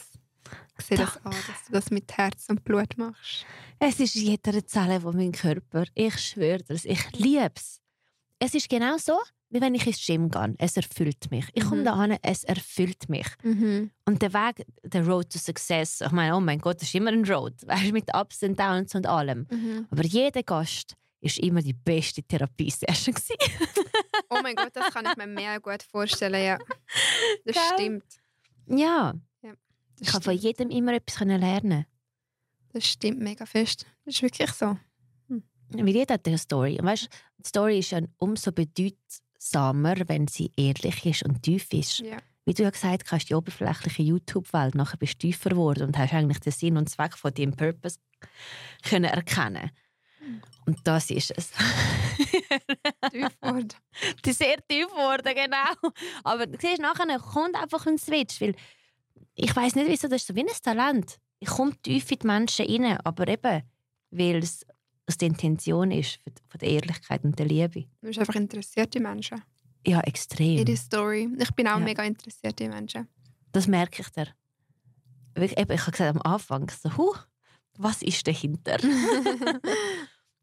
ich 0.79 0.85
sehe 0.85 0.97
das 0.97 1.15
an, 1.17 1.31
dass 1.31 1.65
du 1.67 1.71
das 1.73 1.91
mit 1.91 2.11
Herz 2.17 2.45
und 2.49 2.63
Blut 2.63 2.97
machst. 2.97 3.45
Es 3.79 3.99
ist 3.99 4.15
jeder 4.15 4.65
Zelle 4.65 4.99
von 5.01 5.15
meinem 5.15 5.31
Körper. 5.31 5.85
Ich 5.93 6.17
schwöre 6.19 6.63
es. 6.69 6.85
Ich 6.85 7.11
liebe 7.13 7.51
es. 7.55 7.79
Es 8.39 8.53
ist 8.55 8.67
genau 8.69 8.97
so, 8.97 9.17
wie 9.49 9.61
wenn 9.61 9.73
ich 9.75 9.87
ins 9.87 10.05
Gym 10.05 10.29
gehe. 10.29 10.55
Es 10.57 10.75
erfüllt 10.77 11.31
mich. 11.31 11.45
Ich 11.53 11.63
komme 11.63 11.81
Mhm. 11.81 11.85
da 11.85 12.01
hin, 12.03 12.17
es 12.21 12.43
erfüllt 12.43 13.07
mich. 13.09 13.27
Und 13.43 14.21
der 14.21 14.33
Weg, 14.33 14.65
der 14.83 15.05
Road 15.07 15.29
to 15.31 15.39
Success, 15.39 16.01
ich 16.01 16.11
meine, 16.11 16.35
oh 16.35 16.39
mein 16.41 16.59
Gott, 16.59 16.77
das 16.81 16.89
ist 16.89 16.95
immer 16.95 17.11
ein 17.11 17.23
Road. 17.25 17.53
Weißt 17.67 17.87
du, 17.87 17.91
mit 17.93 18.13
Ups 18.13 18.43
und 18.43 18.59
Downs 18.59 18.93
und 18.95 19.05
allem. 19.07 19.47
Aber 19.89 20.03
jeder 20.03 20.43
Gast 20.43 20.95
ist 21.21 21.39
immer 21.39 21.61
die 21.61 21.73
beste 21.73 22.23
Therapiesession. 22.23 23.15
Oh 24.29 24.39
mein 24.43 24.55
Gott, 24.55 24.71
das 24.73 24.93
kann 24.93 25.05
ich 25.05 25.15
mir 25.15 25.27
mehr 25.27 25.59
gut 25.61 25.83
vorstellen, 25.83 26.43
ja. 26.43 26.57
Das 27.45 27.55
Gell? 27.55 27.63
stimmt. 27.73 28.03
ja, 28.67 29.13
Das 29.41 29.53
ich 30.01 30.13
habe 30.13 30.23
von 30.25 30.33
jedem 30.35 30.69
immer 30.69 30.93
etwas 30.93 31.19
lernen. 31.21 31.85
das 32.73 32.85
stimmt 32.85 33.19
mega 33.19 33.45
fest. 33.45 33.85
Das 34.03 34.15
ist 34.15 34.21
wirklich 34.21 34.51
so. 34.51 34.77
Weil 35.69 35.87
jeder 35.89 36.15
hat 36.15 36.27
eine 36.27 36.37
Story. 36.37 36.77
Und 36.79 36.85
weißt, 36.87 37.03
du, 37.05 37.09
die 37.43 37.47
Story 37.47 37.79
ist 37.79 37.91
ja 37.91 38.01
umso 38.17 38.51
bedeutsamer, 39.47 39.95
wenn 40.07 40.27
sie 40.27 40.51
ehrlich 40.55 41.05
ist 41.05 41.23
und 41.23 41.43
tief 41.43 41.71
ist. 41.73 41.99
Ja. 41.99 42.17
Wie 42.45 42.53
du 42.53 42.63
ja 42.63 42.69
gesagt 42.69 43.11
hast, 43.11 43.29
die 43.29 43.35
oberflächliche 43.35 44.03
YouTube-Welt, 44.03 44.75
nachher 44.75 44.97
bist 44.97 45.15
du 45.15 45.27
tiefer 45.27 45.49
geworden 45.49 45.87
und 45.87 45.97
hast 45.97 46.13
eigentlich 46.13 46.39
den 46.39 46.53
Sinn 46.53 46.77
und 46.77 46.89
Zweck 46.89 47.17
von 47.17 47.33
deinem 47.33 47.55
Purpose 47.55 47.99
können 48.83 49.05
erkennen. 49.05 49.71
Und 50.65 50.79
das 50.85 51.09
ist 51.11 51.31
es. 51.31 51.51
Tief 53.11 53.39
geworden. 53.41 53.69
sehr 54.25 54.57
tief 54.67 54.87
geworden, 54.87 55.33
genau. 55.33 55.91
Aber 56.23 56.45
du 56.45 56.57
siehst, 56.59 56.81
nachher 56.81 57.19
kommt 57.19 57.55
einfach 57.55 57.85
ein 57.85 57.97
Switch, 57.97 58.41
weil 58.41 58.55
ich 59.35 59.55
weiß 59.55 59.75
nicht, 59.75 59.87
wieso, 59.87 60.07
das 60.07 60.21
ist 60.21 60.27
so 60.27 60.35
wie 60.35 60.41
ein 60.41 60.47
Talent. 60.61 61.17
Ich 61.39 61.49
komme 61.49 61.75
tief 61.81 62.11
in 62.11 62.19
die 62.19 62.27
Menschen 62.27 62.65
rein, 62.65 62.97
aber 63.03 63.27
eben, 63.27 63.61
weil 64.09 64.37
es 64.37 64.65
aus 65.07 65.17
der 65.17 65.27
Intention 65.29 65.91
ist, 65.91 66.19
für- 66.23 66.31
von 66.49 66.59
der 66.59 66.69
Ehrlichkeit 66.69 67.23
und 67.23 67.37
der 67.39 67.45
Liebe. 67.45 67.81
Du 68.01 68.07
bist 68.07 68.19
einfach 68.19 68.35
interessierte 68.35 68.99
Menschen. 68.99 69.41
Ja, 69.85 70.01
extrem. 70.01 70.57
Ihre 70.57 70.75
Story. 70.77 71.29
Ich 71.39 71.51
bin 71.51 71.67
auch 71.67 71.79
Ja. 71.79 71.83
mega 71.85 72.03
interessierte 72.03 72.67
Menschen. 72.67 73.07
Das 73.53 73.67
merke 73.67 74.01
ich 74.01 74.09
dir. 74.09 74.27
Ich 75.39 75.55
habe 75.55 75.75
gesagt 75.75 76.01
am 76.01 76.21
Anfang, 76.23 76.69
so, 76.69 76.95
huh, 76.97 77.15
was 77.77 78.01
ist 78.01 78.27
dahinter? 78.27 78.77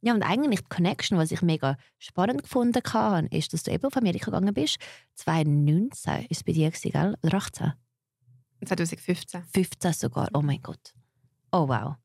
ja, 0.00 0.14
und 0.14 0.22
eigentlich 0.22 0.60
die 0.60 0.68
Connection, 0.68 1.18
was 1.18 1.30
ich 1.32 1.42
mega 1.42 1.76
spannend 1.98 2.42
gefunden 2.44 2.80
habe, 2.92 3.26
ist, 3.28 3.52
dass 3.52 3.64
du 3.64 3.72
eben 3.72 3.84
auf 3.84 3.96
Amerika 3.96 4.26
gegangen 4.26 4.54
bist. 4.54 4.78
2019 5.16 6.12
war 6.12 6.24
es 6.30 6.42
bei 6.44 6.52
dir, 6.52 6.70
gell? 6.70 7.16
oder 7.22 7.36
18? 7.36 7.72
2015. 8.64 9.42
15 9.52 9.92
sogar. 9.92 10.28
Oh 10.32 10.40
mein 10.42 10.62
Gott. 10.62 10.94
Oh 11.52 11.68
wow. 11.68 11.96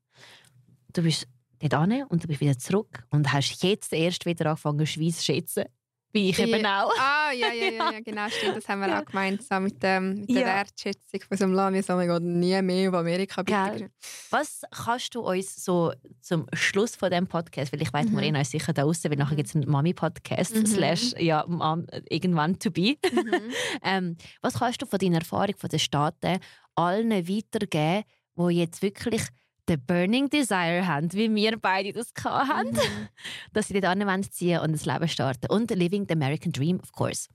Du 0.92 1.02
bist 1.02 1.26
dort 1.68 1.90
hin 1.92 2.04
und 2.08 2.24
du 2.24 2.28
bist 2.28 2.40
wieder 2.40 2.58
zurück 2.58 3.04
und 3.10 3.32
hast 3.32 3.62
jetzt 3.62 3.92
erst 3.92 4.24
wieder 4.26 4.46
angefangen, 4.46 4.86
Schweiz 4.86 5.18
zu 5.18 5.24
schätzen. 5.24 5.64
Wie 6.12 6.30
ich 6.30 6.40
eben 6.40 6.66
auch. 6.66 6.90
Ah, 6.98 7.30
ja, 7.32 7.52
ja, 7.52 7.70
ja, 7.70 7.92
ja, 7.92 8.00
genau, 8.00 8.28
stimmt. 8.28 8.56
Das 8.56 8.68
haben 8.68 8.80
wir 8.80 8.88
Ja. 8.88 9.00
auch 9.00 9.04
gemeint, 9.04 9.44
so 9.44 9.60
mit, 9.60 9.76
ähm, 9.82 10.22
mit 10.22 10.30
der. 10.30 10.44
Wertschätzung 10.44 11.20
von 11.28 11.36
so 11.36 11.44
einem 11.44 11.52
Land. 11.54 11.84
so, 11.86 11.92
oh 11.92 11.96
mein 11.96 12.08
Gott, 12.08 12.22
nie 12.24 12.60
mehr 12.62 12.88
auf 12.90 12.96
Amerika 12.96 13.42
bitte. 13.44 13.92
Was 14.30 14.62
kannst 14.72 15.14
du 15.14 15.20
uns 15.20 15.64
so 15.64 15.92
zum 16.20 16.46
Schluss 16.52 16.96
von 16.96 17.12
dem 17.12 17.28
Podcast, 17.28 17.72
weil 17.72 17.80
ich 17.80 17.92
weiß, 17.92 18.06
Mhm. 18.06 18.12
Morena 18.14 18.40
ist 18.40 18.50
sicher 18.50 18.72
da 18.72 18.82
draußen, 18.82 19.08
weil 19.08 19.18
nachher 19.18 19.34
Mhm. 19.34 19.36
gibt 19.36 19.48
es 19.50 19.54
einen 19.54 19.70
Mami-Podcast, 19.70 20.56
Mhm. 20.56 20.66
slash, 20.66 21.12
ja, 21.16 21.44
Mom, 21.46 21.86
irgendwann 22.08 22.58
to 22.58 22.72
be. 22.72 22.96
Mhm. 23.12 23.30
Ähm, 23.84 24.16
was 24.42 24.54
kannst 24.54 24.82
du 24.82 24.86
von 24.86 24.98
deiner 24.98 25.18
Erfahrung 25.18 25.54
von 25.56 25.70
den 25.70 25.78
Staaten 25.78 26.40
allen 26.74 27.10
weitergeben, 27.12 28.02
die 28.36 28.56
jetzt 28.56 28.82
wirklich 28.82 29.22
den 29.70 29.84
Burning 29.86 30.28
Desire 30.28 30.86
haben, 30.86 31.12
wie 31.12 31.34
wir 31.34 31.56
beide 31.58 31.92
das 31.92 32.12
haben, 32.24 32.70
Mhm. 32.70 33.08
dass 33.52 33.68
sie 33.68 33.74
dort 33.74 33.86
anwenden 33.86 34.30
ziehen 34.30 34.60
und 34.60 34.72
das 34.72 34.84
Leben 34.84 35.08
starten. 35.08 35.46
Und 35.50 35.70
living 35.70 36.04
the 36.08 36.14
American 36.14 36.52
Dream, 36.52 36.78
of 36.80 36.92
course. 36.92 37.28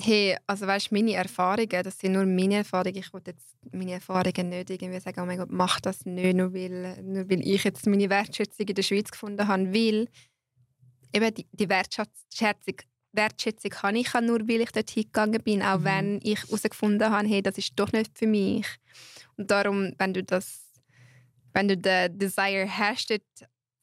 Hey, 0.00 0.36
also 0.46 0.66
weißt, 0.66 0.92
meine 0.92 1.14
Erfahrungen, 1.14 1.82
das 1.82 1.98
sind 1.98 2.12
nur 2.12 2.24
meine 2.24 2.56
Erfahrungen. 2.58 2.96
Ich 2.96 3.12
will 3.12 3.20
jetzt 3.26 3.56
meine 3.72 3.92
Erfahrungen 3.92 4.48
nicht 4.48 4.70
irgendwie 4.70 5.00
sagen, 5.00 5.20
oh 5.20 5.26
mein 5.26 5.38
Gott, 5.38 5.50
mach 5.50 5.80
das 5.80 6.06
nicht, 6.06 6.36
nur 6.36 6.54
weil, 6.54 7.02
nur 7.02 7.28
weil 7.28 7.40
ich 7.40 7.64
jetzt 7.64 7.84
meine 7.86 8.08
Wertschätzung 8.08 8.66
in 8.68 8.74
der 8.76 8.82
Schweiz 8.82 9.10
gefunden 9.10 9.48
habe. 9.48 9.72
Weil 9.74 10.06
eben 11.12 11.34
die, 11.34 11.46
die 11.50 11.68
Wertschätzung, 11.68 12.76
Wertschätzung 13.12 13.72
habe 13.82 13.98
ich 13.98 14.14
nur, 14.14 14.38
weil 14.48 14.60
ich 14.60 14.70
dort 14.70 14.90
hingegangen 14.90 15.42
bin, 15.42 15.62
auch 15.62 15.78
Mhm. 15.80 15.84
wenn 15.84 16.20
ich 16.22 16.44
herausgefunden 16.44 17.10
habe, 17.10 17.26
hey, 17.26 17.42
das 17.42 17.58
ist 17.58 17.72
doch 17.74 17.90
nicht 17.90 18.16
für 18.16 18.28
mich. 18.28 18.66
Und 19.36 19.50
darum, 19.50 19.94
wenn 19.98 20.14
du 20.14 20.22
das, 20.22 20.67
wenn 21.54 21.68
du 21.68 21.76
den 21.76 22.18
Desire 22.18 22.68
hast, 22.68 23.10
dort 23.10 23.22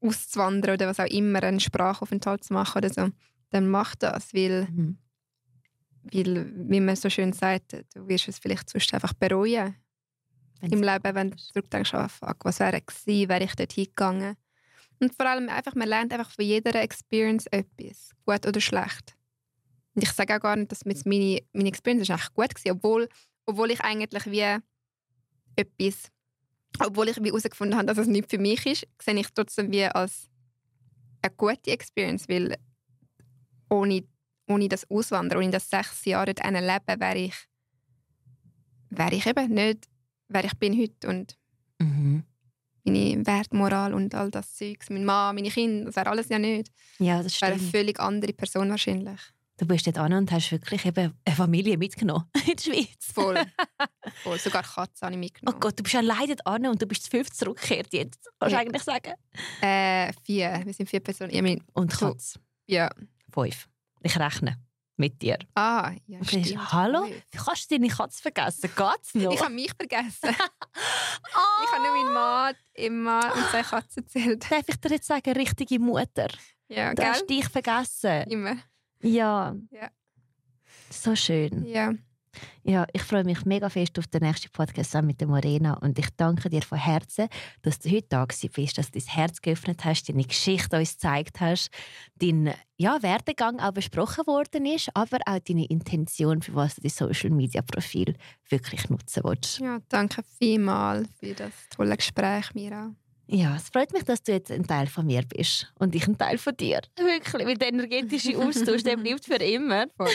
auszuwandern 0.01 0.76
oder 0.76 0.88
was 0.88 0.99
auch 0.99 1.05
immer, 1.05 1.41
einen 1.43 1.59
Sprachaufenthalt 1.59 2.43
zu 2.43 2.53
machen 2.53 2.78
oder 2.78 2.89
so, 2.93 3.09
dann 3.49 3.68
mach 3.70 3.95
das, 3.95 4.34
weil 4.34 4.68
Mhm. 4.72 4.97
weil, 6.13 6.51
wie 6.70 6.80
man 6.80 6.95
so 6.95 7.09
schön 7.09 7.34
sagt, 7.34 7.74
du 7.93 8.07
wirst 8.07 8.28
es 8.28 8.38
vielleicht 8.38 8.70
sonst 8.70 8.93
einfach 8.93 9.13
bereuen 9.13 9.76
Wenn's- 10.61 10.72
im 10.72 10.84
Leben, 10.84 11.16
wenn 11.16 11.32
du 11.32 11.38
zurückdenkst, 11.38 11.93
oh, 11.95 12.07
fuck, 12.07 12.45
was 12.45 12.59
wäre 12.59 12.80
gewesen, 12.82 13.28
wäre 13.30 13.43
ich 13.43 13.55
dort 13.55 13.74
hingegangen. 13.74 14.36
Und 14.99 15.16
vor 15.16 15.26
allem 15.26 15.49
einfach, 15.49 15.74
man 15.76 15.88
lernt 15.89 16.13
einfach 16.13 16.30
von 16.30 16.45
jeder 16.45 16.80
Experience 16.82 17.47
etwas, 17.47 18.11
gut 18.26 18.45
oder 18.45 18.61
schlecht. 18.61 19.16
Und 19.95 20.03
ich 20.03 20.11
sage 20.11 20.36
auch 20.36 20.39
gar 20.41 20.55
nicht, 20.55 20.72
dass 20.72 20.86
meine, 20.86 21.41
meine 21.53 21.70
Experience 21.70 22.03
ist 22.03 22.11
eigentlich 22.11 22.34
gut 22.34 22.66
war, 22.66 22.72
obwohl, 22.74 23.09
obwohl 23.47 23.72
ich 23.72 23.82
eigentlich 23.82 24.26
wie 24.28 24.59
etwas, 25.55 26.11
obwohl 26.80 27.09
ich 27.09 27.17
herausgefunden 27.17 27.76
habe, 27.78 27.88
dass 27.88 27.97
es 27.97 28.07
nicht 28.07 28.30
für 28.30 28.38
mich 28.39 28.65
ist, 28.65 28.88
sehe 29.01 29.19
ich 29.19 29.28
trotzdem 29.34 29.71
wie 29.71 29.86
als 29.86 30.30
eine 31.21 31.34
gute 31.36 31.71
Experience, 31.71 32.28
weil 32.30 32.55
ohne 33.69 34.03
ohne 34.47 34.69
das 34.69 34.89
Auswandern, 34.91 35.39
ohne 35.39 35.49
das 35.49 35.69
sechs 35.69 36.05
Jahre 36.05 36.34
dort 36.36 36.45
leben, 36.51 36.99
wäre 37.01 37.17
ich, 37.17 37.34
wäre 38.91 39.15
ich 39.15 39.26
eben 39.26 39.53
nicht, 39.53 39.88
wer 40.28 40.43
ich 40.45 40.53
bin 40.59 40.78
heute. 40.80 41.07
Und 41.09 41.36
Mhm. 41.80 42.23
meine 42.86 43.26
Wertmoral 43.26 43.93
und 43.95 44.13
all 44.15 44.30
das 44.32 44.53
Zeugs, 44.55 44.89
mein 44.89 45.03
Mann, 45.03 45.36
meine 45.36 45.49
Kinder, 45.49 45.86
das 45.86 45.95
wäre 45.95 46.09
alles 46.11 46.30
ja 46.30 46.38
nicht. 46.39 46.71
Ja, 46.99 47.21
das 47.23 47.34
Das 47.34 47.41
wäre 47.41 47.51
eine 47.53 47.59
stimmt. 47.59 47.76
völlig 47.76 47.99
andere 47.99 48.34
Person 48.34 48.69
wahrscheinlich. 48.69 49.19
Du 49.57 49.65
bist 49.65 49.87
dort 49.87 49.97
an 49.97 50.11
und 50.13 50.31
hast 50.31 50.51
wirklich 50.51 50.85
eben 50.85 51.13
eine 51.23 51.35
Familie 51.35 51.77
mitgenommen 51.77 52.25
in 52.47 52.55
die 52.57 52.63
Schweiz. 52.63 53.11
Voll. 53.13 53.41
Voll. 54.23 54.37
Sogar 54.39 54.63
Katzen 54.63 55.05
habe 55.05 55.11
ich 55.13 55.17
Oh 55.17 55.19
mitgenommen. 55.19 55.59
Gott, 55.61 55.79
du 55.79 55.83
bist 55.83 55.95
allein 55.95 56.27
dort 56.27 56.45
an 56.45 56.65
und 56.67 56.81
du 56.81 56.85
bist 56.85 57.03
zu 57.03 57.09
fünf 57.11 57.29
zurückgekehrt 57.31 57.93
jetzt. 57.93 58.29
Kannst 58.39 58.51
du 58.51 58.55
Ja. 58.57 58.61
eigentlich 58.61 58.83
sagen? 58.83 59.13
Äh, 59.61 60.11
vier. 60.23 60.61
Wir 60.65 60.73
sind 60.73 60.89
vier 60.89 60.99
Personen. 60.99 61.31
Ich 61.33 61.41
meine, 61.41 61.61
Und 61.73 61.91
So. 61.93 62.07
Katz. 62.11 62.37
ja. 62.67 62.89
Fünf. 63.33 63.67
Ich 64.03 64.17
rechne 64.19 64.57
mit 64.97 65.21
dir. 65.21 65.37
Ah, 65.55 65.91
ja, 66.05 66.19
Okay, 66.21 66.43
stimmt. 66.43 66.71
hallo? 66.73 67.03
Fünf. 67.05 67.23
Wie 67.31 67.37
kannst 67.37 67.71
du 67.71 67.75
deine 67.75 67.87
Katze 67.89 68.21
vergessen? 68.21 68.69
Geht's 68.75 69.15
noch? 69.15 69.33
Ich 69.33 69.41
habe 69.41 69.53
mich 69.53 69.71
vergessen. 69.73 70.29
oh, 70.29 70.33
Ich 71.65 71.71
habe 71.71 71.83
nur 71.83 71.91
meinen 72.03 72.13
Mann, 72.13 72.55
immer 72.73 73.33
und 73.35 73.45
zwei 73.51 73.63
Katzen 73.63 74.03
erzählt. 74.03 74.51
Darf 74.51 74.63
ich 74.67 74.75
dir 74.75 74.89
jetzt 74.91 75.07
sagen, 75.07 75.31
richtige 75.33 75.79
Mutter? 75.79 76.27
Ja, 76.67 76.89
Du 76.89 76.95
gell? 77.01 77.05
hast 77.11 77.29
dich 77.29 77.47
vergessen. 77.47 78.23
Immer. 78.29 78.57
Ja. 79.05 79.55
Ja. 79.71 79.89
So 80.89 81.15
schön. 81.15 81.65
Ja. 81.65 81.93
Ja, 82.63 82.85
ich 82.91 83.01
freue 83.03 83.23
mich 83.23 83.45
mega 83.45 83.69
fest 83.69 83.97
auf 83.99 84.07
den 84.07 84.23
nächsten 84.23 84.49
Podcast 84.51 84.91
zusammen 84.91 85.07
mit 85.07 85.21
der 85.21 85.27
Morena 85.27 85.75
und 85.75 85.97
ich 85.97 86.09
danke 86.17 86.49
dir 86.49 86.61
von 86.63 86.77
Herzen, 86.77 87.29
dass 87.61 87.79
du 87.79 87.89
heute 87.89 88.07
da 88.09 88.25
bist, 88.25 88.77
dass 88.77 88.91
du 88.91 88.99
dein 88.99 89.07
Herz 89.07 89.41
geöffnet 89.41 89.85
hast, 89.85 90.09
deine 90.09 90.23
Geschichte 90.23 90.77
uns 90.77 90.93
gezeigt 90.93 91.39
hast, 91.39 91.69
dein 92.15 92.53
ja, 92.75 93.01
Werdegang 93.01 93.59
auch 93.59 93.71
besprochen 93.71 94.27
worden 94.27 94.65
ist, 94.65 94.89
aber 94.93 95.19
auch 95.25 95.39
deine 95.39 95.65
Intention, 95.67 96.41
für 96.41 96.55
was 96.55 96.75
du 96.75 96.81
dein 96.81 96.89
Social 96.89 97.29
Media 97.29 97.61
Profil 97.61 98.15
wirklich 98.49 98.89
nutzen 98.89 99.23
willst. 99.23 99.59
ja, 99.59 99.79
danke 99.87 100.23
vielmals 100.37 101.07
für 101.19 101.33
das 101.33 101.53
tolle 101.69 101.95
Gespräch, 101.95 102.53
Mira. 102.53 102.93
Ja, 103.28 103.55
es 103.55 103.69
freut 103.69 103.91
mich, 103.91 104.03
dass 104.03 104.21
du 104.21 104.34
jetzt 104.34 104.51
ein 104.51 104.67
Teil 104.67 104.88
von 104.88 105.05
mir 105.05 105.23
bist 105.23 105.73
und 105.80 105.95
ich 105.95 106.07
ein 106.07 106.17
Teil 106.17 106.38
von 106.38 106.55
dir. 106.55 106.82
Wirklich, 106.97 107.45
weil 107.45 107.57
der 107.57 107.69
energetische 107.69 108.38
Austausch, 108.38 108.84
der 108.84 108.97
bleibt 108.97 109.26
für 109.26 109.36
immer. 109.36 109.86
Voll. 109.97 110.11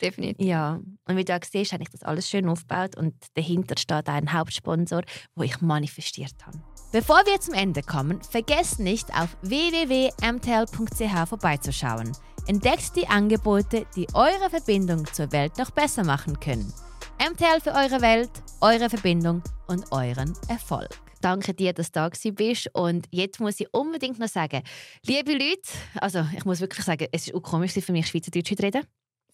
Definitiv. 0.00 0.46
Ja, 0.46 0.80
und 1.06 1.16
wie 1.16 1.24
du 1.24 1.34
auch 1.34 1.44
siehst, 1.44 1.72
habe 1.72 1.82
ich 1.82 1.90
das 1.90 2.02
alles 2.02 2.28
schön 2.28 2.48
aufgebaut 2.48 2.96
und 2.96 3.14
dahinter 3.34 3.74
steht 3.78 4.08
ein 4.08 4.32
Hauptsponsor, 4.32 5.02
wo 5.34 5.42
ich 5.42 5.60
manifestiert 5.60 6.34
habe. 6.46 6.58
Bevor 6.90 7.18
wir 7.26 7.38
zum 7.40 7.54
Ende 7.54 7.82
kommen, 7.82 8.20
vergesst 8.22 8.80
nicht, 8.80 9.10
auf 9.14 9.36
www.mtl.ch 9.42 11.28
vorbeizuschauen. 11.28 12.12
Entdeckt 12.46 12.96
die 12.96 13.06
Angebote, 13.06 13.86
die 13.94 14.08
eure 14.14 14.50
Verbindung 14.50 15.06
zur 15.12 15.30
Welt 15.32 15.58
noch 15.58 15.70
besser 15.70 16.02
machen 16.02 16.40
können. 16.40 16.72
MTL 17.20 17.60
für 17.60 17.72
eure 17.72 18.00
Welt, 18.00 18.30
eure 18.62 18.88
Verbindung 18.88 19.42
und 19.68 19.92
euren 19.92 20.32
Erfolg. 20.48 21.09
Danke 21.20 21.52
dir, 21.54 21.72
dass 21.72 21.92
du 21.92 22.00
da 22.00 22.30
bist. 22.32 22.70
Und 22.72 23.06
jetzt 23.10 23.40
muss 23.40 23.60
ich 23.60 23.72
unbedingt 23.72 24.18
noch 24.18 24.28
sagen, 24.28 24.62
liebe 25.04 25.32
Leute, 25.32 25.68
also 26.00 26.26
ich 26.36 26.44
muss 26.44 26.60
wirklich 26.60 26.84
sagen, 26.84 27.06
es 27.12 27.28
ist 27.28 27.34
auch 27.34 27.42
komisch 27.42 27.72
für 27.72 27.92
mich, 27.92 28.08
Schweizerdeutsch 28.08 28.56
zu 28.56 28.62
reden. 28.62 28.86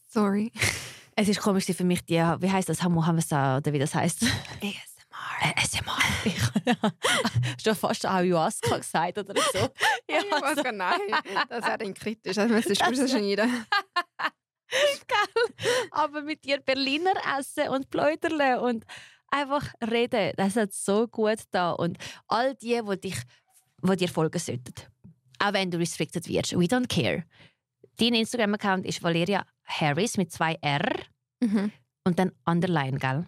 Sorry. 0.09 0.53
Es 1.18 1.28
ist 1.28 1.41
komisch 1.41 1.64
für 1.64 1.82
mich, 1.82 2.05
die, 2.05 2.16
wie 2.16 2.51
heißt 2.51 2.68
das, 2.68 2.82
Hamuhamasa 2.82 3.57
oder 3.57 3.72
wie 3.72 3.78
das 3.78 3.95
heißt. 3.95 4.22
ASMR. 4.22 4.76
Äh, 5.41 5.62
ASMR. 5.62 5.97
Ich 6.26 6.82
habe 6.82 6.95
schon 7.64 7.74
fast 7.74 8.05
Ayahuasca 8.05 8.76
gesagt 8.76 9.16
oder 9.16 9.34
so. 9.51 9.59
Ja, 10.11 10.18
ich 10.18 10.30
weiß 10.30 10.62
gar 10.62 10.72
nicht. 10.72 11.49
Das 11.49 11.64
wäre 11.64 11.78
dann 11.78 11.95
kritisch. 11.95 12.37
Das 12.37 12.51
müsstest 12.51 12.82
du 12.82 12.84
rausschneiden. 12.84 13.66
Aber 15.91 16.20
mit 16.20 16.45
dir 16.45 16.61
Berliner 16.61 17.14
essen 17.39 17.68
und 17.68 17.89
Pläuderle 17.89 18.61
und 18.61 18.84
einfach 19.31 19.64
reden, 19.91 20.33
das 20.37 20.57
hat 20.57 20.72
so 20.72 21.07
gut 21.09 21.39
da 21.51 21.72
und 21.72 21.99
all 22.29 22.55
die, 22.57 22.81
die 22.91 23.01
dich, 23.01 23.16
die 23.83 23.97
dir 23.97 24.09
folgen 24.09 24.39
sollten, 24.39 24.74
auch 25.39 25.53
wenn 25.53 25.70
du 25.70 25.79
restricted 25.79 26.27
wirst, 26.29 26.53
we 26.59 26.64
don't 26.64 26.89
care. 26.89 27.24
Dein 27.99 28.14
Instagram-Account 28.14 28.85
ist 28.87 29.03
Valeria 29.03 29.45
Harris 29.64 30.16
mit 30.16 30.33
zwei 30.33 30.57
R 30.61 30.85
Mhm. 31.41 31.70
und 32.05 32.18
dann 32.18 32.33
Underline, 32.47 32.99
gell? 32.99 33.27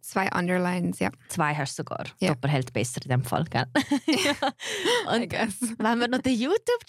Zwei 0.00 0.28
Underlines, 0.32 0.98
ja. 1.00 1.10
Zwei 1.28 1.54
hast 1.54 1.78
du 1.78 1.82
sogar. 1.82 2.04
Ja. 2.18 2.28
Doppel 2.34 2.50
hält 2.50 2.72
besser 2.72 3.00
in 3.02 3.10
dem 3.10 3.24
Fall, 3.24 3.44
gell? 3.44 3.66
I 4.06 5.14
Und 5.14 5.28
guess. 5.28 5.54
wenn 5.78 5.98
wir 6.00 6.08
noch 6.08 6.22
den 6.22 6.38
YouTube 6.38 6.84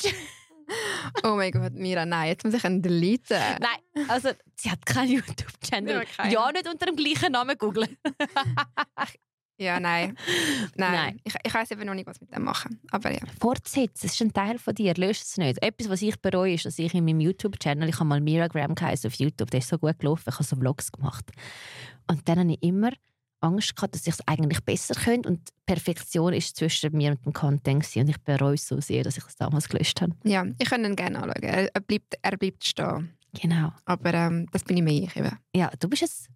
Oh 1.24 1.36
mein 1.36 1.52
Gott, 1.52 1.74
Mira, 1.74 2.06
nein, 2.06 2.30
jetzt 2.30 2.46
muss 2.46 2.54
ich 2.54 2.64
einen 2.64 2.82
deleten. 2.82 3.38
Nein, 3.60 4.06
also 4.08 4.30
sie 4.56 4.70
hat 4.72 4.86
keinen 4.86 5.12
YouTube-Channel. 5.14 6.04
Ja, 6.30 6.52
nicht 6.52 6.68
unter 6.68 6.86
dem 6.86 6.96
gleichen 6.96 7.32
Namen 7.32 7.58
googeln. 7.58 7.98
Ja, 9.60 9.78
nein. 9.78 10.16
Nein. 10.76 10.92
Nein. 10.94 11.20
Ich, 11.26 11.34
ich 11.44 11.54
weiß 11.54 11.72
eben 11.72 11.86
noch 11.86 11.94
nicht, 11.94 12.08
was 12.08 12.22
mit 12.22 12.34
dem 12.34 12.44
machen. 12.44 12.80
Aber 12.92 13.12
ja. 13.12 13.20
Fortsetz, 13.42 14.06
es 14.06 14.14
ist 14.14 14.22
ein 14.22 14.32
Teil 14.32 14.58
von 14.58 14.74
dir, 14.74 14.94
löst 14.94 15.26
es 15.26 15.38
nicht. 15.38 15.62
Etwas, 15.62 15.90
was 15.90 16.02
ich 16.02 16.18
bereue, 16.22 16.54
ist, 16.54 16.66
dass 16.66 16.80
ich 16.80 16.94
in 16.94 17.04
meinem 17.04 17.20
YouTube-Channel, 17.20 17.90
ich 17.90 17.96
habe 17.96 18.06
mal 18.06 18.22
Miragram 18.22 18.74
geheißen 18.74 19.10
auf 19.10 19.16
YouTube, 19.16 19.52
der 19.52 19.60
ist 19.60 19.68
so 19.68 19.78
gut 19.78 20.00
gelaufen, 20.00 20.24
ich 20.30 20.36
habe 20.36 20.46
so 20.46 20.56
Vlogs 20.56 20.94
gemacht. 20.94 21.30
Und 22.08 22.28
dann 22.30 22.40
habe 22.40 22.54
ich 22.54 22.64
immer 22.64 22.92
Angst 23.42 23.76
gehabt, 23.76 23.96
dass 23.96 24.06
ich 24.08 24.14
es 24.14 24.28
eigentlich 24.28 24.60
besser 24.64 24.96
könnte 24.96 25.30
und 25.30 25.50
Perfektion 25.66 26.34
ist 26.34 26.56
zwischen 26.56 26.96
mir 26.96 27.12
und 27.12 27.26
dem 27.26 27.34
Content 27.34 27.84
gewesen. 27.84 28.02
und 28.02 28.10
ich 28.10 28.18
bereue 28.22 28.56
es 28.56 28.68
so 28.68 28.80
sehr, 28.82 29.04
dass 29.04 29.18
ich 29.18 29.26
es 29.26 29.36
damals 29.38 29.70
gelöscht 29.70 30.02
habe. 30.02 30.14
Ja, 30.24 30.46
ich 30.58 30.70
kann 30.70 30.84
ihn 30.84 30.96
gerne 30.96 31.22
anschauen. 31.24 31.44
Er, 31.44 31.82
bleibt, 31.82 32.16
er 32.22 32.38
bleibt 32.38 32.66
stehen. 32.66 33.14
Genau. 33.42 33.72
Aber 33.86 34.14
ähm, 34.14 34.48
das 34.52 34.64
bin 34.64 34.78
ich 34.78 34.84
mehr 34.84 35.04
ich 35.04 35.16
eben. 35.16 35.38
Ja, 35.56 35.70
du 35.80 35.88
bist 35.88 36.02
jetzt 36.02 36.28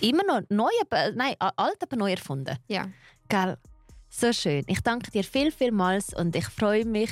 immer 0.00 0.24
noch 0.24 0.40
neu, 0.48 0.70
aber- 0.90 1.12
nein, 1.12 1.34
alt, 1.38 1.76
aber 1.82 1.96
neu 1.96 2.10
erfunden. 2.12 2.56
Ja. 2.68 2.88
Gell? 3.28 3.56
So 4.08 4.32
schön. 4.32 4.64
Ich 4.66 4.80
danke 4.80 5.10
dir 5.10 5.22
viel, 5.24 5.52
vielmals 5.52 6.14
und 6.14 6.34
ich 6.34 6.46
freue 6.46 6.84
mich, 6.86 7.10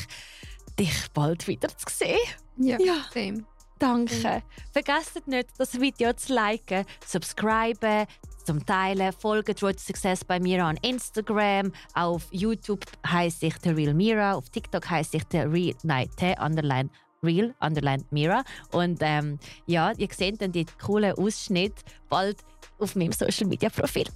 dich 0.79 1.07
bald 1.13 1.47
wieder 1.47 1.69
zu 1.69 1.87
sehen. 1.91 2.17
Ja. 2.57 2.79
Ja. 2.81 3.05
Same. 3.13 3.45
Danke. 3.85 4.43
Vergesst 4.73 5.29
nicht, 5.29 5.51
das 5.59 5.79
Video 5.79 6.15
zu 6.15 6.33
liken, 6.33 6.87
subscriben, 7.07 8.07
zum 8.43 8.65
Teilen, 8.65 9.13
folgt 9.13 9.63
Road 9.63 9.75
to 9.75 9.83
Success 9.83 10.25
bei 10.25 10.41
Mira 10.41 10.71
an 10.71 10.79
Instagram, 10.81 11.71
auf 11.93 12.27
YouTube 12.31 12.81
heiße 13.07 13.45
ich 13.45 13.55
The 13.63 13.71
Real 13.71 13.93
Mira, 13.93 14.37
auf 14.37 14.49
TikTok 14.49 14.89
heiße 14.89 15.19
ich 15.19 15.25
The 15.31 15.41
Real, 15.41 15.75
nein, 15.83 16.09
The 16.19 16.35
Underline 16.41 16.89
real 17.23 17.55
underline 17.61 18.05
Mira. 18.11 18.43
Und 18.71 18.99
ähm, 19.01 19.39
ja, 19.67 19.93
ihr 19.97 20.09
seht 20.11 20.41
dann 20.41 20.53
die 20.53 20.67
coolen 20.83 21.15
Ausschnitte 21.19 21.83
bald 22.09 22.39
auf 22.79 22.97
meinem 22.97 23.13
Social 23.13 23.47
Media 23.47 23.71
Profil. 23.71 24.07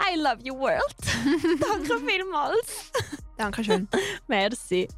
I 0.00 0.18
love 0.18 0.38
you 0.42 0.54
world. 0.54 0.82
Danke 1.60 1.98
vielmals. 2.06 2.92
Dankeschön. 3.38 3.88
Merci. 4.26 4.86